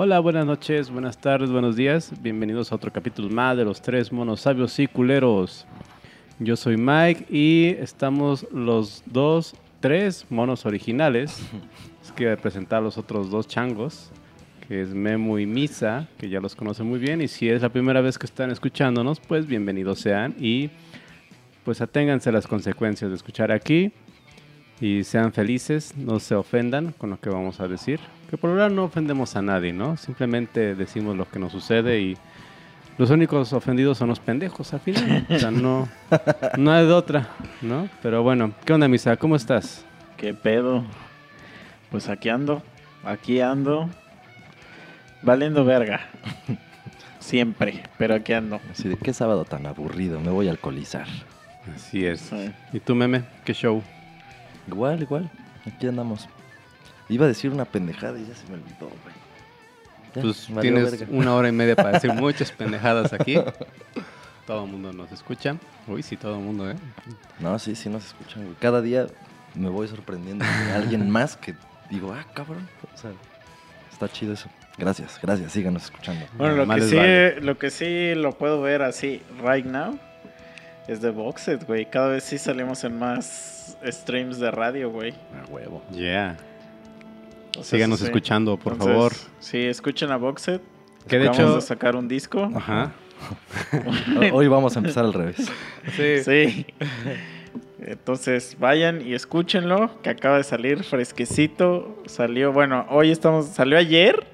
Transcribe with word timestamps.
Hola, 0.00 0.20
buenas 0.20 0.46
noches, 0.46 0.92
buenas 0.92 1.18
tardes, 1.18 1.50
buenos 1.50 1.74
días. 1.74 2.12
Bienvenidos 2.22 2.70
a 2.70 2.76
otro 2.76 2.92
capítulo 2.92 3.28
más 3.30 3.56
de 3.56 3.64
los 3.64 3.82
tres 3.82 4.12
monos 4.12 4.42
sabios 4.42 4.78
y 4.78 4.86
culeros. 4.86 5.66
Yo 6.38 6.54
soy 6.54 6.76
Mike 6.76 7.26
y 7.28 7.74
estamos 7.80 8.46
los 8.52 9.02
dos, 9.06 9.56
tres 9.80 10.24
monos 10.30 10.66
originales. 10.66 11.42
Es 12.00 12.12
que 12.12 12.26
voy 12.26 12.34
a 12.34 12.36
presentar 12.36 12.78
a 12.78 12.82
los 12.82 12.96
otros 12.96 13.28
dos 13.28 13.48
changos, 13.48 14.12
que 14.68 14.82
es 14.82 14.90
Memo 14.90 15.36
y 15.40 15.46
Misa, 15.46 16.06
que 16.16 16.28
ya 16.28 16.38
los 16.38 16.54
conocen 16.54 16.86
muy 16.86 17.00
bien. 17.00 17.20
Y 17.20 17.26
si 17.26 17.48
es 17.48 17.62
la 17.62 17.68
primera 17.68 18.00
vez 18.00 18.18
que 18.18 18.26
están 18.26 18.52
escuchándonos, 18.52 19.18
pues 19.18 19.48
bienvenidos 19.48 19.98
sean 19.98 20.32
y 20.38 20.70
pues 21.64 21.80
aténganse 21.80 22.28
a 22.28 22.32
las 22.32 22.46
consecuencias 22.46 23.10
de 23.10 23.16
escuchar 23.16 23.50
aquí 23.50 23.90
y 24.80 25.02
sean 25.02 25.32
felices, 25.32 25.96
no 25.96 26.20
se 26.20 26.36
ofendan 26.36 26.92
con 26.92 27.10
lo 27.10 27.18
que 27.18 27.30
vamos 27.30 27.58
a 27.58 27.66
decir. 27.66 27.98
Que 28.28 28.36
por 28.36 28.50
ahora 28.50 28.68
no 28.68 28.84
ofendemos 28.84 29.36
a 29.36 29.42
nadie, 29.42 29.72
¿no? 29.72 29.96
Simplemente 29.96 30.74
decimos 30.74 31.16
lo 31.16 31.28
que 31.28 31.38
nos 31.38 31.50
sucede 31.50 32.00
y 32.00 32.18
los 32.98 33.10
únicos 33.10 33.52
ofendidos 33.54 33.96
son 33.96 34.08
los 34.08 34.20
pendejos 34.20 34.74
al 34.74 34.80
final. 34.80 35.26
O 35.30 35.38
sea, 35.38 35.50
no, 35.50 35.88
no 36.58 36.72
hay 36.72 36.86
de 36.86 36.92
otra, 36.92 37.28
¿no? 37.62 37.88
Pero 38.02 38.22
bueno, 38.22 38.52
¿qué 38.66 38.74
onda, 38.74 38.86
Misa? 38.86 39.16
¿Cómo 39.16 39.34
estás? 39.34 39.84
¿Qué 40.18 40.34
pedo? 40.34 40.84
Pues 41.90 42.08
aquí 42.10 42.28
ando, 42.28 42.62
aquí 43.02 43.40
ando, 43.40 43.88
valiendo 45.22 45.64
verga. 45.64 46.00
Siempre, 47.18 47.82
pero 47.96 48.14
aquí 48.14 48.34
ando. 48.34 48.60
Así 48.70 48.88
de 48.88 48.96
qué 48.96 49.14
sábado 49.14 49.44
tan 49.46 49.64
aburrido, 49.64 50.20
me 50.20 50.30
voy 50.30 50.48
a 50.48 50.50
alcoholizar. 50.50 51.06
Así 51.74 52.04
es. 52.04 52.20
Sí. 52.20 52.50
¿Y 52.72 52.80
tú, 52.80 52.94
meme? 52.94 53.24
¿Qué 53.44 53.54
show? 53.54 53.82
Igual, 54.66 55.00
igual, 55.02 55.30
aquí 55.66 55.86
andamos. 55.86 56.28
Iba 57.08 57.24
a 57.24 57.28
decir 57.28 57.50
una 57.50 57.64
pendejada 57.64 58.18
y 58.18 58.26
ya 58.26 58.34
se 58.34 58.46
me 58.48 58.54
olvidó, 58.54 58.88
güey. 58.88 59.14
Ya, 60.14 60.22
Pues 60.22 60.48
tienes 60.60 60.90
verga. 60.90 61.06
una 61.10 61.34
hora 61.34 61.48
y 61.48 61.52
media 61.52 61.76
para 61.76 61.92
decir 61.92 62.12
muchas 62.14 62.50
pendejadas 62.52 63.12
aquí. 63.12 63.38
Todo 64.46 64.64
el 64.64 64.70
mundo 64.70 64.92
nos 64.92 65.10
escucha. 65.12 65.56
Uy, 65.86 66.02
sí, 66.02 66.16
todo 66.16 66.36
el 66.36 66.42
mundo, 66.42 66.70
¿eh? 66.70 66.76
No, 67.40 67.58
sí, 67.58 67.74
sí 67.74 67.88
nos 67.88 68.06
escuchan, 68.06 68.44
güey. 68.44 68.56
Cada 68.60 68.80
día 68.82 69.06
me 69.54 69.68
voy 69.68 69.88
sorprendiendo 69.88 70.44
de 70.44 70.72
alguien 70.74 71.08
más 71.10 71.36
que 71.36 71.54
digo, 71.90 72.12
ah, 72.12 72.26
cabrón. 72.34 72.68
O 72.94 72.96
sea, 72.96 73.10
está 73.92 74.08
chido 74.08 74.32
eso. 74.34 74.48
Gracias, 74.76 75.18
gracias, 75.20 75.50
síganos 75.52 75.84
escuchando. 75.84 76.24
Bueno, 76.36 76.64
lo 76.64 76.74
que, 76.74 76.80
sí, 76.82 76.96
vale. 76.96 77.40
lo 77.40 77.58
que 77.58 77.70
sí 77.70 78.14
lo 78.14 78.32
puedo 78.38 78.60
ver 78.62 78.82
así, 78.82 79.20
right 79.44 79.66
now, 79.66 79.98
es 80.86 81.00
de 81.00 81.10
Boxed, 81.10 81.66
güey. 81.66 81.90
Cada 81.90 82.08
vez 82.08 82.22
sí 82.24 82.38
salimos 82.38 82.84
en 82.84 82.96
más 82.96 83.76
streams 83.84 84.38
de 84.38 84.50
radio, 84.52 84.90
güey. 84.90 85.14
A 85.42 85.50
huevo. 85.50 85.82
Yeah. 85.90 86.36
O 87.60 87.64
sea, 87.64 87.76
Síganos 87.78 87.98
sí. 88.00 88.06
escuchando, 88.06 88.56
por 88.56 88.74
Entonces, 88.74 88.94
favor. 88.96 89.12
Sí, 89.40 89.58
escuchen 89.64 90.10
a 90.10 90.16
Boxed. 90.16 90.60
Que 91.06 91.18
de 91.18 91.26
hecho- 91.28 91.56
de 91.56 91.60
sacar 91.62 91.96
un 91.96 92.06
disco. 92.08 92.50
Ajá. 92.54 92.92
Hoy 94.32 94.46
vamos 94.48 94.76
a 94.76 94.78
empezar 94.80 95.04
al 95.04 95.12
revés. 95.12 95.50
Sí. 95.96 96.22
Sí. 96.24 96.66
Entonces 97.80 98.56
vayan 98.58 99.06
y 99.06 99.14
escúchenlo, 99.14 100.00
que 100.02 100.10
acaba 100.10 100.36
de 100.36 100.44
salir 100.44 100.82
fresquecito. 100.84 101.96
Salió, 102.06 102.52
bueno, 102.52 102.86
hoy 102.90 103.10
estamos, 103.10 103.46
salió 103.46 103.78
ayer, 103.78 104.26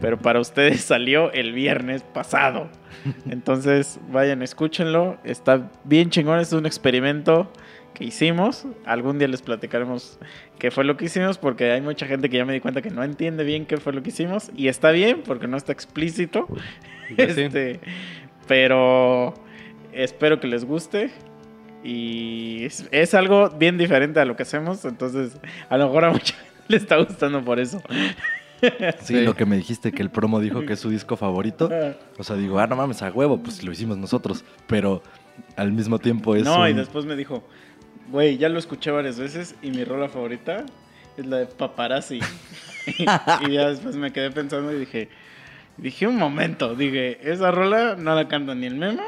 pero 0.00 0.18
para 0.18 0.40
ustedes 0.40 0.80
salió 0.84 1.32
el 1.32 1.52
viernes 1.52 2.02
pasado. 2.02 2.68
Entonces 3.28 3.98
vayan, 4.12 4.42
escúchenlo. 4.42 5.16
Está 5.24 5.70
bien 5.84 6.10
chingón, 6.10 6.40
es 6.40 6.52
un 6.52 6.66
experimento 6.66 7.50
que 8.00 8.06
hicimos. 8.06 8.64
Algún 8.86 9.18
día 9.18 9.28
les 9.28 9.42
platicaremos 9.42 10.18
qué 10.58 10.70
fue 10.70 10.84
lo 10.84 10.96
que 10.96 11.04
hicimos, 11.04 11.36
porque 11.36 11.70
hay 11.70 11.82
mucha 11.82 12.06
gente 12.06 12.30
que 12.30 12.38
ya 12.38 12.46
me 12.46 12.54
di 12.54 12.60
cuenta 12.60 12.80
que 12.80 12.90
no 12.90 13.04
entiende 13.04 13.44
bien 13.44 13.66
qué 13.66 13.76
fue 13.76 13.92
lo 13.92 14.02
que 14.02 14.08
hicimos. 14.08 14.50
Y 14.56 14.68
está 14.68 14.90
bien, 14.90 15.22
porque 15.24 15.46
no 15.46 15.56
está 15.56 15.72
explícito. 15.72 16.48
Sí. 16.48 17.14
Este, 17.18 17.80
pero 18.48 19.34
espero 19.92 20.40
que 20.40 20.46
les 20.48 20.64
guste. 20.64 21.10
Y 21.84 22.64
es, 22.64 22.88
es 22.90 23.14
algo 23.14 23.50
bien 23.50 23.78
diferente 23.78 24.18
a 24.20 24.24
lo 24.24 24.34
que 24.34 24.44
hacemos. 24.44 24.84
Entonces, 24.84 25.38
a 25.68 25.76
lo 25.76 25.86
mejor 25.86 26.04
a 26.06 26.10
mucha 26.12 26.34
gente 26.34 26.64
le 26.68 26.76
está 26.78 26.96
gustando 26.96 27.44
por 27.44 27.60
eso. 27.60 27.82
Sí, 28.60 28.68
Sí. 29.00 29.20
lo 29.22 29.34
que 29.34 29.44
me 29.44 29.56
dijiste 29.56 29.92
que 29.92 30.02
el 30.02 30.10
promo 30.10 30.40
dijo 30.40 30.64
que 30.64 30.74
es 30.74 30.80
su 30.80 30.88
disco 30.90 31.16
favorito. 31.16 31.68
O 32.18 32.24
sea, 32.24 32.36
digo, 32.36 32.58
ah, 32.58 32.66
no 32.66 32.76
mames, 32.76 33.02
a 33.02 33.10
huevo, 33.10 33.42
pues 33.42 33.62
lo 33.62 33.72
hicimos 33.72 33.98
nosotros. 33.98 34.44
Pero 34.66 35.02
al 35.56 35.72
mismo 35.72 35.98
tiempo 35.98 36.34
es. 36.36 36.44
no, 36.44 36.66
y 36.68 36.72
después 36.72 37.04
me 37.04 37.16
dijo, 37.16 37.42
güey, 38.10 38.38
ya 38.38 38.48
lo 38.48 38.58
escuché 38.58 38.90
varias 38.90 39.18
veces 39.18 39.54
y 39.62 39.70
mi 39.70 39.84
rola 39.84 40.08
favorita 40.08 40.64
es 41.16 41.26
la 41.26 41.38
de 41.38 41.46
Paparazzi. 41.46 42.20
y 42.86 43.52
ya 43.52 43.68
después 43.68 43.96
me 43.96 44.12
quedé 44.12 44.30
pensando 44.30 44.72
y 44.72 44.78
dije, 44.80 45.08
dije 45.76 46.06
un 46.06 46.16
momento, 46.16 46.74
dije, 46.74 47.18
esa 47.22 47.50
rola 47.50 47.96
no 47.96 48.14
la 48.14 48.28
canta 48.28 48.54
ni 48.54 48.66
el 48.66 48.76
memo 48.76 49.02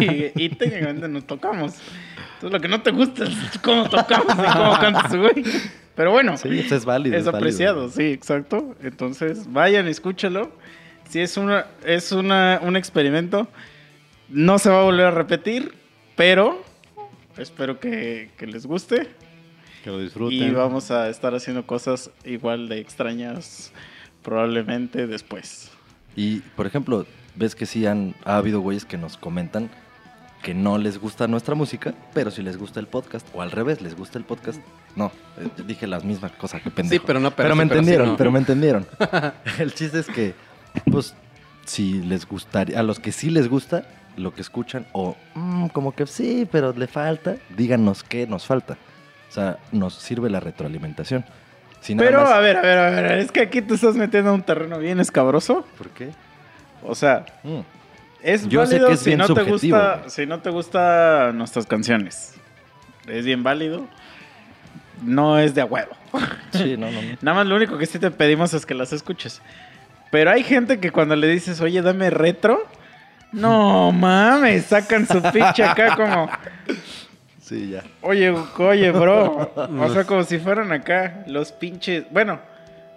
y, 0.00 0.32
y 0.34 0.48
técnicamente 0.50 1.08
no 1.08 1.22
tocamos. 1.22 1.74
Entonces 2.34 2.52
lo 2.52 2.60
que 2.60 2.68
no 2.68 2.80
te 2.82 2.90
gusta 2.90 3.24
es 3.24 3.58
cómo 3.62 3.88
tocamos 3.88 4.34
y 4.34 4.52
cómo 4.52 4.78
cantas, 4.78 5.14
güey. 5.14 5.44
Pero 5.94 6.12
bueno, 6.12 6.36
Sí, 6.38 6.48
pues 6.48 6.72
es 6.72 6.84
válido. 6.86 7.16
es 7.16 7.26
apreciado, 7.26 7.90
sí, 7.90 8.04
exacto. 8.04 8.74
Entonces, 8.82 9.52
vayan, 9.52 9.86
escúchalo. 9.86 10.50
Si 11.08 11.20
es 11.20 11.36
una, 11.36 11.66
es 11.84 12.12
una, 12.12 12.60
un 12.62 12.76
experimento, 12.76 13.48
no 14.30 14.58
se 14.58 14.70
va 14.70 14.80
a 14.80 14.84
volver 14.84 15.06
a 15.06 15.10
repetir, 15.10 15.74
pero 16.16 16.64
espero 17.40 17.80
que, 17.80 18.30
que 18.36 18.46
les 18.46 18.66
guste. 18.66 19.08
Que 19.84 19.90
lo 19.90 19.98
disfruten. 19.98 20.38
Y 20.38 20.50
vamos 20.50 20.90
a 20.90 21.08
estar 21.08 21.34
haciendo 21.34 21.66
cosas 21.66 22.10
igual 22.24 22.68
de 22.68 22.78
extrañas 22.78 23.72
probablemente 24.22 25.06
después. 25.06 25.70
Y, 26.16 26.40
por 26.56 26.66
ejemplo, 26.66 27.06
ves 27.36 27.54
que 27.54 27.66
sí 27.66 27.86
han, 27.86 28.14
ha 28.24 28.36
habido 28.36 28.60
güeyes 28.60 28.84
que 28.84 28.98
nos 28.98 29.16
comentan 29.16 29.70
que 30.42 30.54
no 30.54 30.78
les 30.78 30.98
gusta 30.98 31.28
nuestra 31.28 31.54
música, 31.54 31.94
pero 32.14 32.30
si 32.30 32.42
les 32.42 32.56
gusta 32.56 32.80
el 32.80 32.86
podcast, 32.86 33.26
o 33.34 33.42
al 33.42 33.50
revés, 33.50 33.82
les 33.82 33.94
gusta 33.94 34.18
el 34.18 34.24
podcast. 34.24 34.60
No, 34.96 35.12
eh, 35.38 35.48
dije 35.66 35.86
la 35.86 36.00
misma 36.00 36.30
cosa 36.30 36.60
que 36.60 36.70
pendejo. 36.70 37.02
Sí, 37.02 37.06
pero 37.06 37.20
no, 37.20 37.30
Pero, 37.30 37.54
me 37.54 37.64
sí, 37.64 37.68
sí 37.68 37.72
entendieron, 37.72 38.08
no. 38.08 38.16
pero 38.16 38.32
me 38.32 38.38
entendieron. 38.38 38.86
el 39.58 39.74
chiste 39.74 39.98
es 39.98 40.06
que, 40.06 40.34
pues, 40.90 41.14
si 41.66 42.02
les 42.02 42.26
gustaría, 42.26 42.80
a 42.80 42.82
los 42.82 42.98
que 42.98 43.12
sí 43.12 43.28
les 43.30 43.48
gusta 43.48 43.86
lo 44.16 44.34
que 44.34 44.40
escuchan, 44.40 44.86
o 44.92 45.16
"Mm, 45.34 45.68
como 45.68 45.94
que 45.94 46.06
sí, 46.06 46.46
pero 46.50 46.72
le 46.72 46.86
falta, 46.86 47.36
díganos 47.56 48.02
qué 48.02 48.26
nos 48.26 48.46
falta. 48.46 48.76
O 49.28 49.32
sea, 49.32 49.58
nos 49.72 49.94
sirve 49.94 50.28
la 50.30 50.40
retroalimentación. 50.40 51.24
Si 51.80 51.94
nada 51.94 52.08
Pero 52.08 52.22
más- 52.22 52.32
a 52.32 52.40
ver, 52.40 52.56
a 52.56 52.60
ver, 52.62 52.78
a 52.78 52.90
ver, 52.90 53.18
es 53.18 53.32
que 53.32 53.40
aquí 53.40 53.62
te 53.62 53.74
estás 53.74 53.94
metiendo 53.94 54.30
a 54.30 54.32
un 54.34 54.42
terreno 54.42 54.78
bien 54.78 55.00
escabroso. 55.00 55.64
¿Por 55.78 55.88
qué? 55.90 56.10
O 56.82 56.94
sea, 56.94 57.24
Mm. 57.42 57.60
Es 58.22 58.46
Yo 58.48 58.66
sé 58.66 58.74
válido 58.74 58.88
que 58.88 58.94
es 58.94 59.00
si 59.00 59.06
bien 59.10 59.18
no 59.18 59.28
te 59.32 59.42
gusta, 59.44 59.96
güey. 59.96 60.10
si 60.10 60.26
no 60.26 60.40
te 60.40 60.50
gustan 60.50 61.38
nuestras 61.38 61.64
canciones. 61.64 62.34
Es 63.06 63.24
bien 63.24 63.42
válido. 63.42 63.86
No 65.02 65.38
es 65.38 65.54
de 65.54 65.62
a 65.62 65.64
huevo. 65.64 65.92
Sí, 66.52 66.76
no, 66.76 66.90
no, 66.90 67.00
no. 67.00 67.16
Nada 67.22 67.36
más 67.38 67.46
lo 67.46 67.54
único 67.56 67.78
que 67.78 67.86
sí 67.86 67.98
te 67.98 68.10
pedimos 68.10 68.52
es 68.52 68.66
que 68.66 68.74
las 68.74 68.92
escuches. 68.92 69.40
Pero 70.10 70.30
hay 70.32 70.42
gente 70.42 70.80
que 70.80 70.90
cuando 70.90 71.14
le 71.16 71.28
dices, 71.28 71.60
oye, 71.62 71.80
dame 71.80 72.10
retro, 72.10 72.66
no 73.32 73.92
mames, 73.92 74.66
sacan 74.66 75.06
su 75.06 75.20
pinche 75.22 75.62
acá 75.64 75.96
como, 75.96 76.28
Sí, 77.40 77.70
ya. 77.70 77.82
oye, 78.02 78.30
oye, 78.58 78.90
bro. 78.92 79.50
O 79.56 79.88
sea, 79.92 80.04
como 80.06 80.22
si 80.24 80.38
fueran 80.38 80.70
acá 80.72 81.24
los 81.26 81.50
pinches. 81.52 82.04
Bueno, 82.10 82.38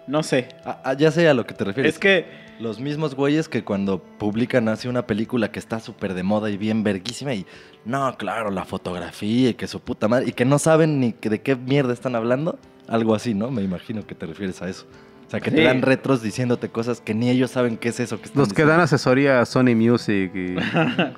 no 0.06 0.22
sé. 0.22 0.48
Ah, 0.64 0.80
ah, 0.84 0.92
ya 0.94 1.10
sé 1.10 1.28
a 1.28 1.34
lo 1.34 1.44
que 1.46 1.54
te 1.54 1.64
refieres. 1.64 1.94
Es 1.94 1.98
que 1.98 2.44
Los 2.60 2.78
mismos 2.78 3.16
güeyes 3.16 3.48
que 3.48 3.64
cuando 3.64 3.98
publican 4.00 4.68
así 4.68 4.86
una 4.86 5.06
película 5.08 5.50
que 5.50 5.58
está 5.58 5.80
súper 5.80 6.14
de 6.14 6.22
moda 6.22 6.50
y 6.50 6.56
bien 6.56 6.84
verguísima 6.84 7.34
y 7.34 7.46
no, 7.84 8.16
claro, 8.16 8.50
la 8.52 8.64
fotografía 8.64 9.50
y 9.50 9.54
que 9.54 9.66
su 9.66 9.80
puta 9.80 10.06
madre 10.06 10.26
y 10.28 10.32
que 10.32 10.44
no 10.44 10.60
saben 10.60 11.00
ni 11.00 11.12
que- 11.14 11.30
de 11.30 11.40
qué 11.40 11.56
mierda 11.56 11.92
están 11.92 12.14
hablando, 12.14 12.58
algo 12.86 13.14
así, 13.16 13.34
¿no? 13.34 13.50
Me 13.50 13.62
imagino 13.62 14.06
que 14.06 14.14
te 14.14 14.26
refieres 14.26 14.62
a 14.62 14.68
eso. 14.68 14.86
O 15.26 15.30
sea, 15.30 15.40
que 15.40 15.50
te 15.50 15.58
Sí. 15.58 15.62
dan 15.64 15.82
retros 15.82 16.22
diciéndote 16.22 16.68
cosas 16.68 17.00
que 17.00 17.14
ni 17.14 17.30
ellos 17.30 17.50
saben 17.50 17.76
qué 17.76 17.88
es 17.88 18.00
eso 18.00 18.18
que 18.18 18.24
están 18.26 18.40
Los 18.40 18.48
que 18.52 18.62
dan 18.62 18.68
diciendo. 18.80 18.84
asesoría 18.84 19.40
a 19.40 19.46
Sony 19.46 19.74
Music 19.74 20.30
y, 20.34 20.38
y 20.54 20.58
a 20.58 21.14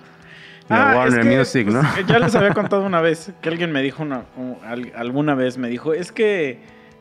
Ah, 0.69 0.91
es 0.93 0.97
Warner 0.97 1.29
que, 1.29 1.37
Music, 1.39 1.67
¿no? 1.69 1.81
pues, 1.95 2.07
ya 2.07 2.19
les 2.19 2.35
había 2.35 2.51
contado 2.55 2.85
una 2.85 3.01
vez 3.01 3.33
que 3.43 3.49
alguien 3.49 3.73
me 3.73 3.83
dijo 3.83 4.03
una, 4.03 4.25
un- 4.37 4.57
al- 4.65 4.93
alguna 4.97 5.35
vez 5.35 5.59
me 5.59 5.69
dijo, 5.69 5.93
es 5.93 6.13
que 6.13 6.59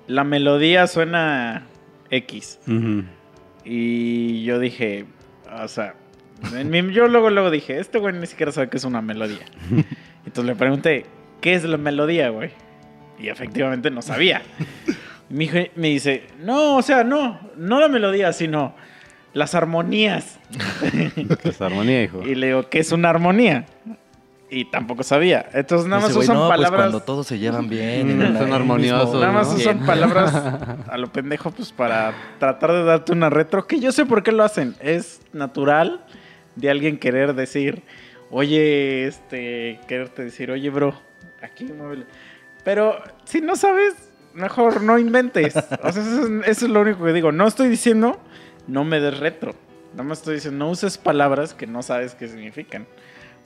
la 0.07 0.23
melodía 0.23 0.85
suena 0.87 1.63
X. 2.11 2.59
Ujú. 2.67 3.03
Y 3.63 4.43
yo 4.43 4.59
dije, 4.59 5.05
o 5.51 5.67
sea, 5.67 5.95
en 6.53 6.69
mi- 6.69 6.93
yo 6.93 7.07
luego 7.07 7.29
luego 7.29 7.49
dije, 7.49 7.79
este 7.79 7.97
güey 7.99 8.13
ni 8.13 8.27
siquiera 8.27 8.51
sabe 8.51 8.69
qué 8.69 8.77
es 8.77 8.83
una 8.83 9.01
melodía. 9.01 9.45
Entonces 10.25 10.45
le 10.45 10.55
pregunté, 10.55 11.05
¿qué 11.41 11.53
es 11.53 11.63
la 11.63 11.77
melodía, 11.77 12.29
güey? 12.29 12.51
Y 13.19 13.29
efectivamente 13.29 13.89
no 13.89 14.01
sabía. 14.01 14.41
Mi 15.29 15.45
hijo 15.45 15.57
me 15.75 15.87
dice, 15.89 16.27
no, 16.39 16.77
o 16.77 16.81
sea, 16.81 17.03
no, 17.03 17.39
no 17.57 17.79
la 17.79 17.87
melodía, 17.87 18.31
sino 18.33 18.75
las 19.33 19.55
armonías. 19.55 20.39
Esa 21.43 21.65
armonía, 21.65 22.03
hijo. 22.03 22.21
Y 22.23 22.35
le 22.35 22.47
digo, 22.47 22.69
¿qué 22.69 22.79
es 22.79 22.91
una 22.91 23.09
armonía? 23.09 23.65
y 24.47 24.65
tampoco 24.65 25.01
sabía. 25.03 25.49
Entonces 25.53 25.87
nada 25.87 26.03
más 26.03 26.11
Ese 26.11 26.19
usan 26.19 26.35
no, 26.37 26.41
pues 26.47 26.57
palabras. 26.57 26.81
cuando 26.83 26.99
todos 27.01 27.25
se 27.27 27.39
llevan 27.39 27.67
bien. 27.67 28.09
en 28.21 28.33
Mm, 28.35 28.37
son 28.37 28.53
armoniosos, 28.53 29.05
mismo- 29.07 29.19
Nada 29.19 29.33
más 29.33 29.47
¿no? 29.49 29.55
usan 29.55 29.73
Bien. 29.77 29.85
palabras 29.87 30.33
a 30.89 30.97
lo 30.97 31.11
pendejo, 31.11 31.49
pues 31.51 31.71
para 31.73 32.13
tratar 32.39 32.71
de 32.71 32.83
darte 32.83 33.11
una 33.11 33.29
retro. 33.31 33.65
Que 33.65 33.79
yo 33.79 33.91
sé 33.91 34.05
por 34.05 34.21
qué 34.21 34.31
lo 34.31 34.43
hacen. 34.43 34.75
Es 34.79 35.19
natural 35.33 36.05
de 36.55 36.69
alguien 36.69 36.99
querer 36.99 37.33
decir, 37.33 37.81
oye, 38.29 39.07
este, 39.07 39.79
quererte 39.87 40.23
decir, 40.23 40.51
oye, 40.51 40.69
bro, 40.69 40.93
aquí 41.41 41.65
muévele. 41.65 42.05
Pero 42.63 42.99
si 43.25 43.41
no 43.41 43.55
sabes, 43.55 43.95
mejor 44.35 44.81
no 44.81 44.99
inventes. 44.99 45.55
O 45.55 45.91
sea, 45.91 46.03
eso 46.03 46.35
es, 46.45 46.61
lo 46.63 46.81
único 46.81 47.03
que 47.03 47.13
digo. 47.13 47.31
No 47.31 47.47
estoy 47.47 47.69
diciendo, 47.69 48.19
no 48.67 48.83
me 48.83 48.99
des 48.99 49.19
retro. 49.19 49.55
No 49.95 50.03
me 50.03 50.13
estoy 50.13 50.35
diciendo, 50.35 50.65
no 50.65 50.71
uses 50.71 50.97
palabras 50.97 51.53
que 51.53 51.65
no 51.65 51.81
sabes 51.81 52.15
qué 52.15 52.27
significan. 52.27 52.85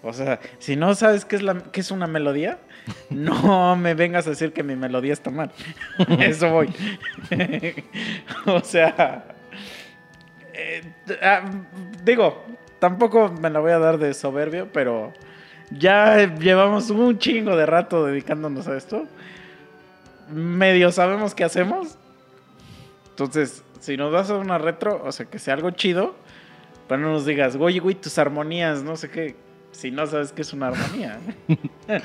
O 0.02 0.14
sea, 0.14 0.40
si 0.60 0.76
no 0.76 0.96
sabes 0.96 1.26
qué 1.26 1.36
es, 1.36 1.42
la, 1.42 1.56
qué 1.72 1.82
es 1.82 1.92
una 1.92 2.08
melodía, 2.08 2.58
no 3.10 3.76
me 3.78 3.94
vengas 3.94 4.28
a 4.28 4.32
decir 4.32 4.54
que 4.54 4.64
mi 4.64 4.76
melodía 4.76 5.14
está 5.14 5.30
mal. 5.30 5.52
Eso 6.20 6.50
voy. 6.50 6.74
o 8.46 8.62
sea, 8.62 9.26
eh, 10.54 10.82
ah, 11.22 11.44
digo, 12.04 12.46
tampoco 12.80 13.32
me 13.32 13.50
la 13.50 13.60
voy 13.60 13.72
a 13.72 13.80
dar 13.80 13.98
de 13.98 14.14
soberbio, 14.14 14.70
pero 14.72 15.14
ya 15.70 16.34
llevamos 16.36 16.90
un 16.90 17.18
chingo 17.20 17.56
de 17.56 17.66
rato 17.66 18.06
dedicándonos 18.06 18.68
a 18.68 18.78
esto. 18.78 19.08
Medio 20.32 20.92
sabemos 20.92 21.34
qué 21.36 21.44
hacemos. 21.44 21.98
Entonces, 23.12 23.64
si 23.80 23.98
nos 23.98 24.12
vas 24.12 24.30
a 24.30 24.36
una 24.36 24.58
retro, 24.58 25.02
o 25.04 25.12
sea, 25.12 25.26
que 25.26 25.40
sea 25.40 25.54
algo 25.54 25.72
chido, 25.72 26.16
pero 26.88 27.02
no 27.02 27.12
nos 27.12 27.26
digas, 27.26 27.56
oye, 27.60 27.80
güey, 27.80 27.96
tus 27.96 28.18
armonías, 28.18 28.84
no 28.84 28.96
sé 28.96 29.10
qué, 29.10 29.36
si 29.72 29.92
no 29.92 30.08
sabes 30.08 30.32
qué 30.32 30.42
es 30.42 30.54
una 30.54 30.68
armonía. 30.68 31.20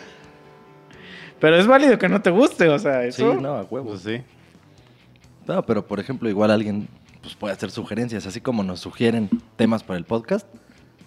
pero 1.41 1.57
es 1.57 1.67
válido 1.67 1.99
que 1.99 2.09
no 2.09 2.21
te 2.23 2.31
guste, 2.31 2.69
o 2.69 2.79
sea, 2.79 3.03
Sí, 3.03 3.23
eso. 3.23 3.35
no, 3.35 3.55
a 3.57 3.63
huevo. 3.63 3.91
Pues 3.91 4.01
sí. 4.03 4.23
No, 5.47 5.65
pero 5.65 5.87
por 5.87 6.01
ejemplo, 6.01 6.29
igual 6.29 6.51
alguien 6.51 6.89
pues, 7.23 7.35
puede 7.35 7.53
hacer 7.55 7.71
sugerencias, 7.71 8.27
así 8.27 8.41
como 8.41 8.63
nos 8.63 8.81
sugieren 8.81 9.29
temas 9.57 9.83
para 9.83 9.99
el 9.99 10.05
podcast. 10.05 10.47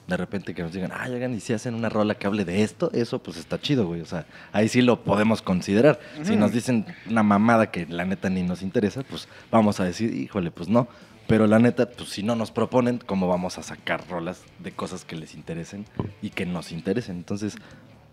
De 0.08 0.16
repente 0.16 0.54
que 0.56 0.64
nos 0.64 0.72
digan, 0.72 0.92
ah, 0.94 1.08
oigan, 1.10 1.34
y 1.34 1.42
si 1.42 1.52
hacen 1.52 1.76
una 1.76 1.90
rola 1.90 2.16
que 2.16 2.28
hable 2.28 2.46
de 2.46 2.64
esto, 2.64 2.90
eso 2.94 3.20
pues 3.20 3.36
está 3.36 3.60
chido, 3.60 3.86
güey. 3.88 4.02
O 4.02 4.06
sea, 4.06 4.26
ahí 4.54 4.70
sí 4.70 4.82
lo 4.82 5.04
podemos 5.04 5.42
considerar. 5.42 6.00
Si 6.24 6.38
nos 6.38 6.54
dicen 6.54 6.86
una 7.10 7.24
mamada 7.24 7.72
que 7.72 7.86
la 7.88 8.06
neta 8.06 8.30
ni 8.30 8.42
nos 8.44 8.62
interesa, 8.62 9.04
pues 9.04 9.28
vamos 9.52 9.82
a 9.82 9.84
decir, 9.84 10.14
híjole, 10.14 10.50
pues 10.50 10.70
no. 10.70 10.88
Pero 11.28 11.46
la 11.46 11.60
neta, 11.60 11.90
pues 11.90 12.10
si 12.10 12.24
no 12.24 12.36
nos 12.38 12.52
proponen, 12.52 13.00
¿cómo 13.06 13.28
vamos 13.28 13.58
a 13.58 13.64
sacar 13.64 14.08
rolas 14.08 14.44
de 14.60 14.72
cosas 14.72 15.04
que 15.04 15.18
les 15.18 15.36
interesen 15.36 15.86
y 16.22 16.30
que 16.30 16.46
nos 16.46 16.72
interesen? 16.72 17.18
Entonces, 17.18 17.56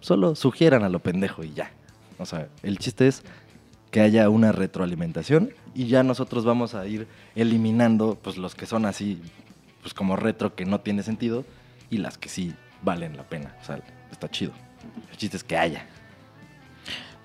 solo 0.00 0.35
sugieran 0.35 0.82
a 0.82 0.88
lo 0.88 0.99
pendejo 0.99 1.44
y 1.44 1.55
ya. 1.55 1.70
O 2.19 2.26
sea, 2.26 2.49
el 2.64 2.79
chiste 2.79 3.06
es 3.06 3.23
que 3.93 4.00
haya 4.00 4.29
una 4.29 4.50
retroalimentación 4.50 5.50
y 5.73 5.87
ya 5.87 6.02
nosotros 6.02 6.44
vamos 6.44 6.75
a 6.75 6.85
ir 6.88 7.06
eliminando 7.37 8.19
pues 8.20 8.37
los 8.37 8.56
que 8.56 8.67
son 8.67 8.87
así 8.87 9.23
pues 9.82 9.94
como 9.94 10.17
retro 10.17 10.56
que 10.56 10.64
no 10.64 10.81
tiene 10.81 11.05
sentido 11.05 11.44
y 11.91 11.99
las 11.99 12.19
que 12.19 12.29
sí 12.29 12.55
valen 12.83 13.17
la 13.17 13.25
pena. 13.25 13.55
Está 14.11 14.31
chido. 14.31 14.53
El 15.11 15.17
chiste 15.17 15.37
es 15.37 15.45
que 15.45 15.57
haya. 15.57 15.87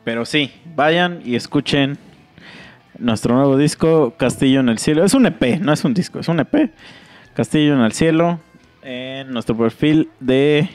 Pero 0.04 0.26
sí, 0.26 0.52
vayan 0.76 1.22
y 1.24 1.36
escuchen 1.36 1.98
nuestro 2.98 3.36
nuevo 3.36 3.58
disco, 3.58 4.16
Castillo 4.18 4.60
en 4.60 4.70
el 4.70 4.80
Cielo. 4.80 5.04
Es 5.04 5.14
un 5.14 5.26
EP, 5.26 5.60
no 5.60 5.74
es 5.74 5.84
un 5.84 5.94
disco, 5.94 6.20
es 6.20 6.28
un 6.28 6.40
EP. 6.40 6.72
Castillo 7.34 7.74
en 7.74 7.82
el 7.82 7.94
Cielo, 7.94 8.40
en 8.82 9.32
nuestro 9.32 9.56
perfil 9.56 10.10
de 10.20 10.70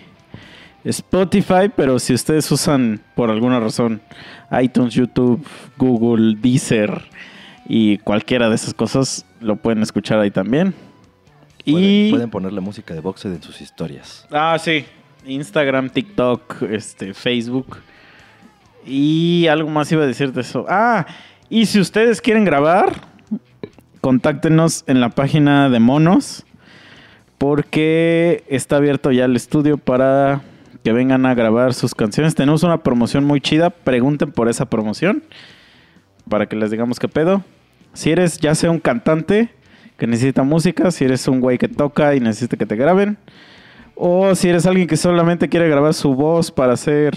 Spotify, 0.85 1.71
pero 1.75 1.99
si 1.99 2.15
ustedes 2.15 2.51
usan 2.51 3.01
por 3.15 3.31
alguna 3.31 3.61
razón 3.61 4.01
iTunes, 4.61 4.95
YouTube, 4.95 5.47
Google, 5.77 6.37
Deezer 6.41 7.03
y 7.67 7.99
cualquiera 7.99 8.49
de 8.49 8.55
esas 8.55 8.75
cosas, 8.75 9.27
lo 9.41 9.57
pueden 9.57 9.83
escuchar 9.83 10.21
ahí 10.21 10.31
también. 10.31 10.75
Pueden, 11.65 12.07
Y... 12.07 12.11
pueden 12.11 12.31
ponerle 12.31 12.61
música 12.61 12.95
de 12.95 13.01
Boxed 13.01 13.33
en 13.33 13.43
sus 13.43 13.61
historias. 13.61 14.27
Ah, 14.31 14.57
sí. 14.61 14.85
Instagram, 15.27 15.91
TikTok, 15.91 16.63
este, 16.71 17.15
Facebook. 17.15 17.79
Y 18.87 19.47
algo 19.49 19.71
más 19.71 19.91
iba 19.93 20.03
a 20.03 20.07
decir 20.07 20.33
de 20.33 20.43
eso. 20.43 20.67
Ah, 20.69 21.07
y 21.49 21.67
si 21.67 21.81
ustedes 21.81 22.21
quieren 22.21 22.45
grabar, 22.45 22.93
contáctenos 24.01 24.85
en 24.87 25.01
la 25.01 25.11
página 25.11 25.71
de 25.71 25.81
Monos. 25.81 26.45
Porque 27.39 28.45
está 28.49 28.77
abierto 28.77 29.11
ya 29.11 29.25
el 29.25 29.37
estudio 29.37 29.77
para 29.77 30.43
que 30.83 30.93
vengan 30.93 31.27
a 31.27 31.35
grabar 31.35 31.75
sus 31.75 31.95
canciones. 31.95 32.35
Tenemos 32.35 32.63
una 32.63 32.83
promoción 32.83 33.25
muy 33.25 33.41
chida. 33.41 33.71
Pregunten 33.71 34.33
por 34.33 34.49
esa 34.49 34.67
promoción. 34.67 35.25
Para 36.29 36.47
que 36.47 36.57
les 36.57 36.71
digamos 36.71 36.99
qué 36.99 37.09
pedo. 37.09 37.43
Si 37.93 38.11
eres 38.11 38.39
ya 38.39 38.55
sea 38.55 38.71
un 38.71 38.79
cantante 38.79 39.51
que 39.97 40.07
necesita 40.07 40.43
música, 40.43 40.91
si 40.91 41.05
eres 41.05 41.27
un 41.29 41.41
güey 41.41 41.59
que 41.59 41.69
toca 41.69 42.15
y 42.15 42.21
necesita 42.21 42.57
que 42.57 42.67
te 42.67 42.77
graben, 42.77 43.17
o 43.95 44.35
si 44.35 44.49
eres 44.49 44.67
alguien 44.67 44.87
que 44.87 44.97
solamente 44.97 45.49
quiere 45.49 45.69
grabar 45.69 45.95
su 45.95 46.15
voz 46.15 46.51
para 46.51 46.73
hacer 46.73 47.17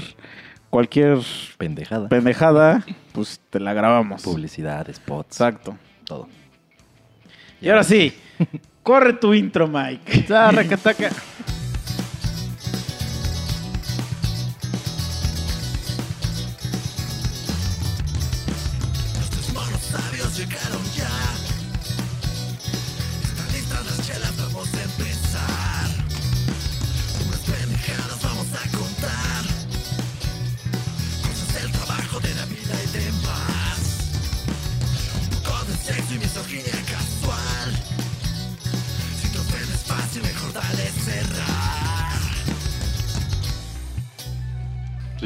cualquier 0.70 1.18
Pendejada. 1.58 2.08
pendejada, 2.10 2.84
pues 3.14 3.40
te 3.50 3.60
la 3.60 3.74
grabamos. 3.74 4.22
Publicidad, 4.24 4.88
spots, 4.94 5.36
Exacto. 5.38 5.76
todo. 6.04 6.28
Y 7.60 7.70
ahora 7.70 7.84
sí, 7.84 8.14
corre 8.84 9.14
tu 9.14 9.34
intro, 9.34 9.68
Mike. 9.68 10.26
Zarracataca. 10.28 11.10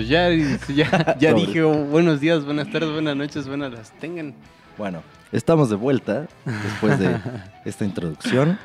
Pues 0.01 0.09
ya, 0.09 0.31
ya, 0.75 1.15
ya 1.19 1.31
dije 1.31 1.61
oh, 1.61 1.85
buenos 1.85 2.19
días, 2.19 2.43
buenas 2.43 2.71
tardes, 2.71 2.91
buenas 2.91 3.15
noches, 3.15 3.47
buenas 3.47 3.71
las 3.71 3.91
tengan. 3.99 4.33
Bueno, 4.75 5.03
estamos 5.31 5.69
de 5.69 5.75
vuelta 5.75 6.27
después 6.43 6.97
de 6.97 7.19
esta 7.65 7.85
introducción. 7.85 8.57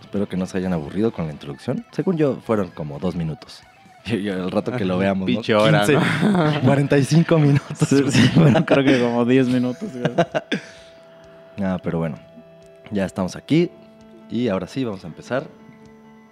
Espero 0.00 0.26
que 0.26 0.38
no 0.38 0.46
se 0.46 0.56
hayan 0.56 0.72
aburrido 0.72 1.12
con 1.12 1.26
la 1.26 1.32
introducción. 1.32 1.84
Según 1.92 2.16
yo, 2.16 2.36
fueron 2.36 2.68
como 2.68 2.98
dos 2.98 3.14
minutos. 3.14 3.62
Y, 4.06 4.16
y 4.16 4.28
el 4.28 4.50
rato 4.50 4.72
que 4.72 4.86
lo 4.86 4.96
veamos, 4.96 5.28
¿no? 5.28 5.34
Pinche 5.34 5.54
hora, 5.54 5.84
15. 5.84 5.92
¿no? 5.92 6.60
45 6.62 7.38
minutos. 7.38 7.86
Sí, 7.86 8.02
sí, 8.10 8.30
bueno, 8.34 8.64
creo 8.64 8.84
que 8.86 9.02
como 9.02 9.26
10 9.26 9.48
minutos. 9.48 9.90
Ah, 11.60 11.78
pero 11.82 11.98
bueno, 11.98 12.16
ya 12.90 13.04
estamos 13.04 13.36
aquí 13.36 13.70
y 14.30 14.48
ahora 14.48 14.66
sí 14.66 14.82
vamos 14.82 15.04
a 15.04 15.08
empezar 15.08 15.46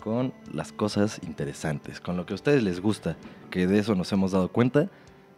con 0.03 0.33
las 0.51 0.73
cosas 0.73 1.21
interesantes, 1.23 2.01
con 2.01 2.17
lo 2.17 2.25
que 2.25 2.33
a 2.33 2.37
ustedes 2.37 2.63
les 2.63 2.81
gusta, 2.81 3.17
que 3.53 3.67
de 3.67 3.79
eso 3.79 3.95
nos 3.95 4.11
hemos 4.13 4.33
dado 4.33 4.49
cuenta. 4.49 4.89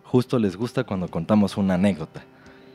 Justo 0.04 0.38
les 0.38 0.56
gusta 0.56 0.84
cuando 0.84 1.08
contamos 1.08 1.56
una 1.56 1.74
anécdota, 1.74 2.22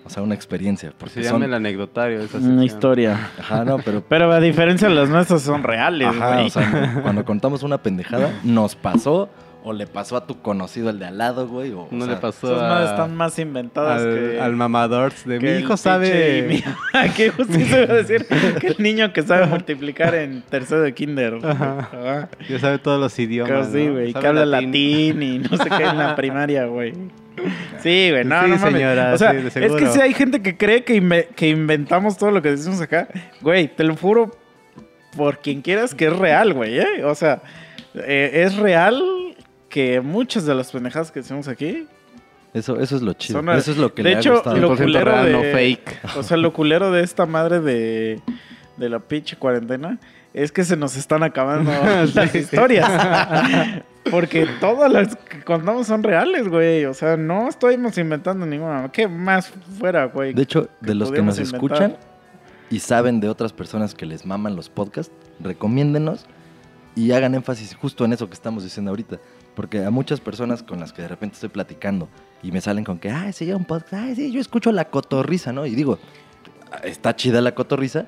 o 0.06 0.10
sea, 0.10 0.22
una 0.22 0.36
experiencia. 0.36 0.94
Porque 0.98 1.16
Se 1.16 1.22
llama 1.24 1.36
son... 1.36 1.44
el 1.44 1.54
anecdotario. 1.54 2.20
Esa 2.20 2.38
Una 2.40 2.66
historia. 2.66 3.32
Ajá, 3.40 3.64
no, 3.64 3.80
pero... 3.80 4.04
Pero 4.08 4.32
a 4.32 4.42
diferencia 4.42 4.90
de 4.90 4.96
las 4.96 5.10
nuestras 5.10 5.42
son 5.42 5.64
reales, 5.64 6.10
Ajá, 6.10 6.44
o 6.44 6.50
sea, 6.50 7.00
cuando 7.02 7.24
contamos 7.24 7.64
una 7.64 7.78
pendejada, 7.78 8.38
nos 8.44 8.76
pasó 8.76 9.30
o 9.64 9.74
le 9.74 9.88
pasó 9.88 10.16
a 10.16 10.26
tu 10.26 10.42
conocido 10.42 10.90
el 10.90 11.00
de 11.00 11.06
al 11.08 11.18
lado, 11.18 11.48
güey. 11.48 11.72
O, 11.74 11.82
o 11.82 11.88
No 11.92 12.06
sea, 12.06 12.16
le 12.16 12.20
pasó 12.22 12.48
Esas 12.54 12.64
a- 12.64 12.68
madres 12.70 12.90
están 12.92 13.16
más 13.16 13.38
inventadas 13.40 14.02
al, 14.02 14.14
que... 14.16 14.40
al 14.42 14.56
mamador 14.56 15.14
de 15.26 15.38
que 15.40 15.54
mi 15.54 15.60
hijo 15.60 15.76
sabe. 15.76 16.46
mi- 16.48 16.64
¿Qué 17.18 17.30
justicia 17.32 17.84
iba 17.84 17.94
a 17.94 17.98
decir? 17.98 18.26
Que 18.60 18.68
el 18.68 18.76
niño 18.80 19.12
que 19.12 19.22
sabe 19.22 19.48
multiplicar 19.48 20.16
en 20.16 20.42
tercero 20.44 20.82
de 20.82 20.94
kinder. 20.94 21.40
güey. 21.40 21.52
Ajá. 21.52 21.90
Ajá. 21.92 22.30
Ya 22.48 22.60
sabe 22.60 22.78
todos 22.80 23.00
los 23.02 23.20
idiomas. 23.20 23.68
Que 23.68 23.80
sí, 23.80 23.86
¿no? 23.88 23.94
güey. 23.94 24.14
Que 24.14 24.28
habla 24.28 24.46
latín. 24.46 25.22
y 25.22 25.40
no 25.40 25.58
sé 25.58 25.70
qué 25.70 25.84
en 25.84 25.98
la 25.98 26.16
primaria, 26.16 26.66
güey. 26.66 26.94
Sí, 27.82 28.10
güey. 28.12 28.24
No, 28.26 28.42
Sí, 28.44 28.50
no 28.50 28.56
mames. 28.58 28.62
señora, 28.62 29.14
o 29.14 29.18
sea, 29.18 29.32
sí, 29.32 29.38
de 29.60 29.66
es 29.66 29.72
que 29.74 29.88
si 29.88 30.02
hay 30.02 30.14
gente 30.14 30.42
que 30.42 30.58
cree 30.58 30.84
que, 30.84 31.02
inve- 31.02 31.28
que 31.36 31.48
inventamos 31.50 32.18
todo 32.18 32.32
lo 32.32 32.42
que 32.42 32.52
decimos 32.52 32.80
acá. 32.82 33.08
Güey, 33.42 33.68
te 33.68 33.84
lo 33.84 33.96
juro 33.96 34.32
por 35.18 35.40
quien 35.40 35.62
quieras 35.62 35.96
que 35.96 36.08
es 36.08 36.16
real, 36.18 36.54
güey. 36.54 36.80
¿eh? 36.80 37.04
O 37.06 37.16
sea, 37.16 37.42
eh, 37.96 38.44
es 38.46 38.56
real 38.58 39.02
que 39.70 40.02
muchas 40.02 40.46
de 40.46 40.56
las 40.56 40.72
pendejadas 40.72 41.12
que 41.12 41.20
decimos 41.22 41.48
aquí 41.48 41.88
Eso, 42.54 42.80
eso 42.80 42.96
es 42.96 43.02
lo 43.04 43.14
chido. 43.14 43.40
Son- 43.40 43.50
eso 43.50 43.72
es 43.72 43.78
lo 43.78 43.94
que 43.94 44.02
de 44.04 44.10
le 44.10 44.16
ha 44.16 44.20
hecho, 44.20 44.34
gustado. 44.34 44.58
lo 44.58 44.70
100% 44.76 44.78
culero 44.84 45.06
real, 45.12 45.26
de- 45.26 45.32
no 45.34 45.42
fake. 45.44 46.00
O 46.18 46.24
sea, 46.24 46.38
lo 46.38 46.52
culero 46.54 46.92
de 46.92 47.04
esta 47.04 47.26
madre 47.28 47.60
de, 47.60 48.20
de 48.78 48.90
la 48.90 49.00
pinche 49.00 49.36
cuarentena 49.38 50.00
es 50.34 50.52
que 50.52 50.64
se 50.64 50.76
nos 50.76 50.96
están 50.98 51.22
acabando 51.24 51.72
las 52.16 52.34
historias. 52.36 52.90
Porque 54.12 54.48
todas 54.60 54.92
las 54.92 55.16
que 55.16 55.44
contamos 55.44 55.86
son 55.88 56.02
reales, 56.02 56.48
güey. 56.48 56.86
O 56.86 56.94
sea, 56.96 57.16
no 57.18 57.48
estamos 57.50 57.98
inventando 58.00 58.46
ninguna. 58.46 58.90
¿Qué 58.92 59.08
más 59.08 59.52
fuera, 59.78 60.06
güey? 60.06 60.34
De 60.34 60.42
hecho, 60.42 60.70
de 60.82 60.96
los 60.96 61.12
que 61.12 61.22
nos 61.22 61.38
escuchan 61.38 61.98
y 62.72 62.80
saben 62.80 63.20
de 63.20 63.30
otras 63.30 63.54
personas 63.54 63.94
que 63.94 64.06
les 64.08 64.26
maman 64.26 64.56
los 64.56 64.70
podcasts, 64.70 65.14
recomiéndenos 65.40 66.26
y 66.96 67.12
hagan 67.12 67.36
énfasis 67.36 67.76
justo 67.76 68.06
en 68.06 68.14
eso 68.14 68.28
que 68.28 68.34
estamos 68.34 68.64
diciendo 68.64 68.90
ahorita. 68.92 69.20
Porque 69.60 69.84
a 69.84 69.90
muchas 69.90 70.22
personas 70.22 70.64
con 70.64 70.80
las 70.80 70.94
que 70.94 71.02
de 71.02 71.10
repente 71.10 71.34
estoy 71.34 71.50
platicando 71.50 72.08
y 72.42 72.54
me 72.54 72.62
salen 72.62 72.86
con 72.86 72.98
que, 72.98 73.10
ay, 73.10 73.34
sí, 73.34 73.52
un 73.52 73.66
podcast, 73.66 73.94
ay, 74.06 74.16
sí, 74.16 74.32
yo 74.32 74.40
escucho 74.40 74.72
la 74.72 74.86
cotorriza, 74.86 75.52
¿no? 75.52 75.66
Y 75.66 75.76
digo, 75.76 76.00
está 76.82 77.14
chida 77.14 77.42
la 77.42 77.54
cotorriza, 77.54 78.06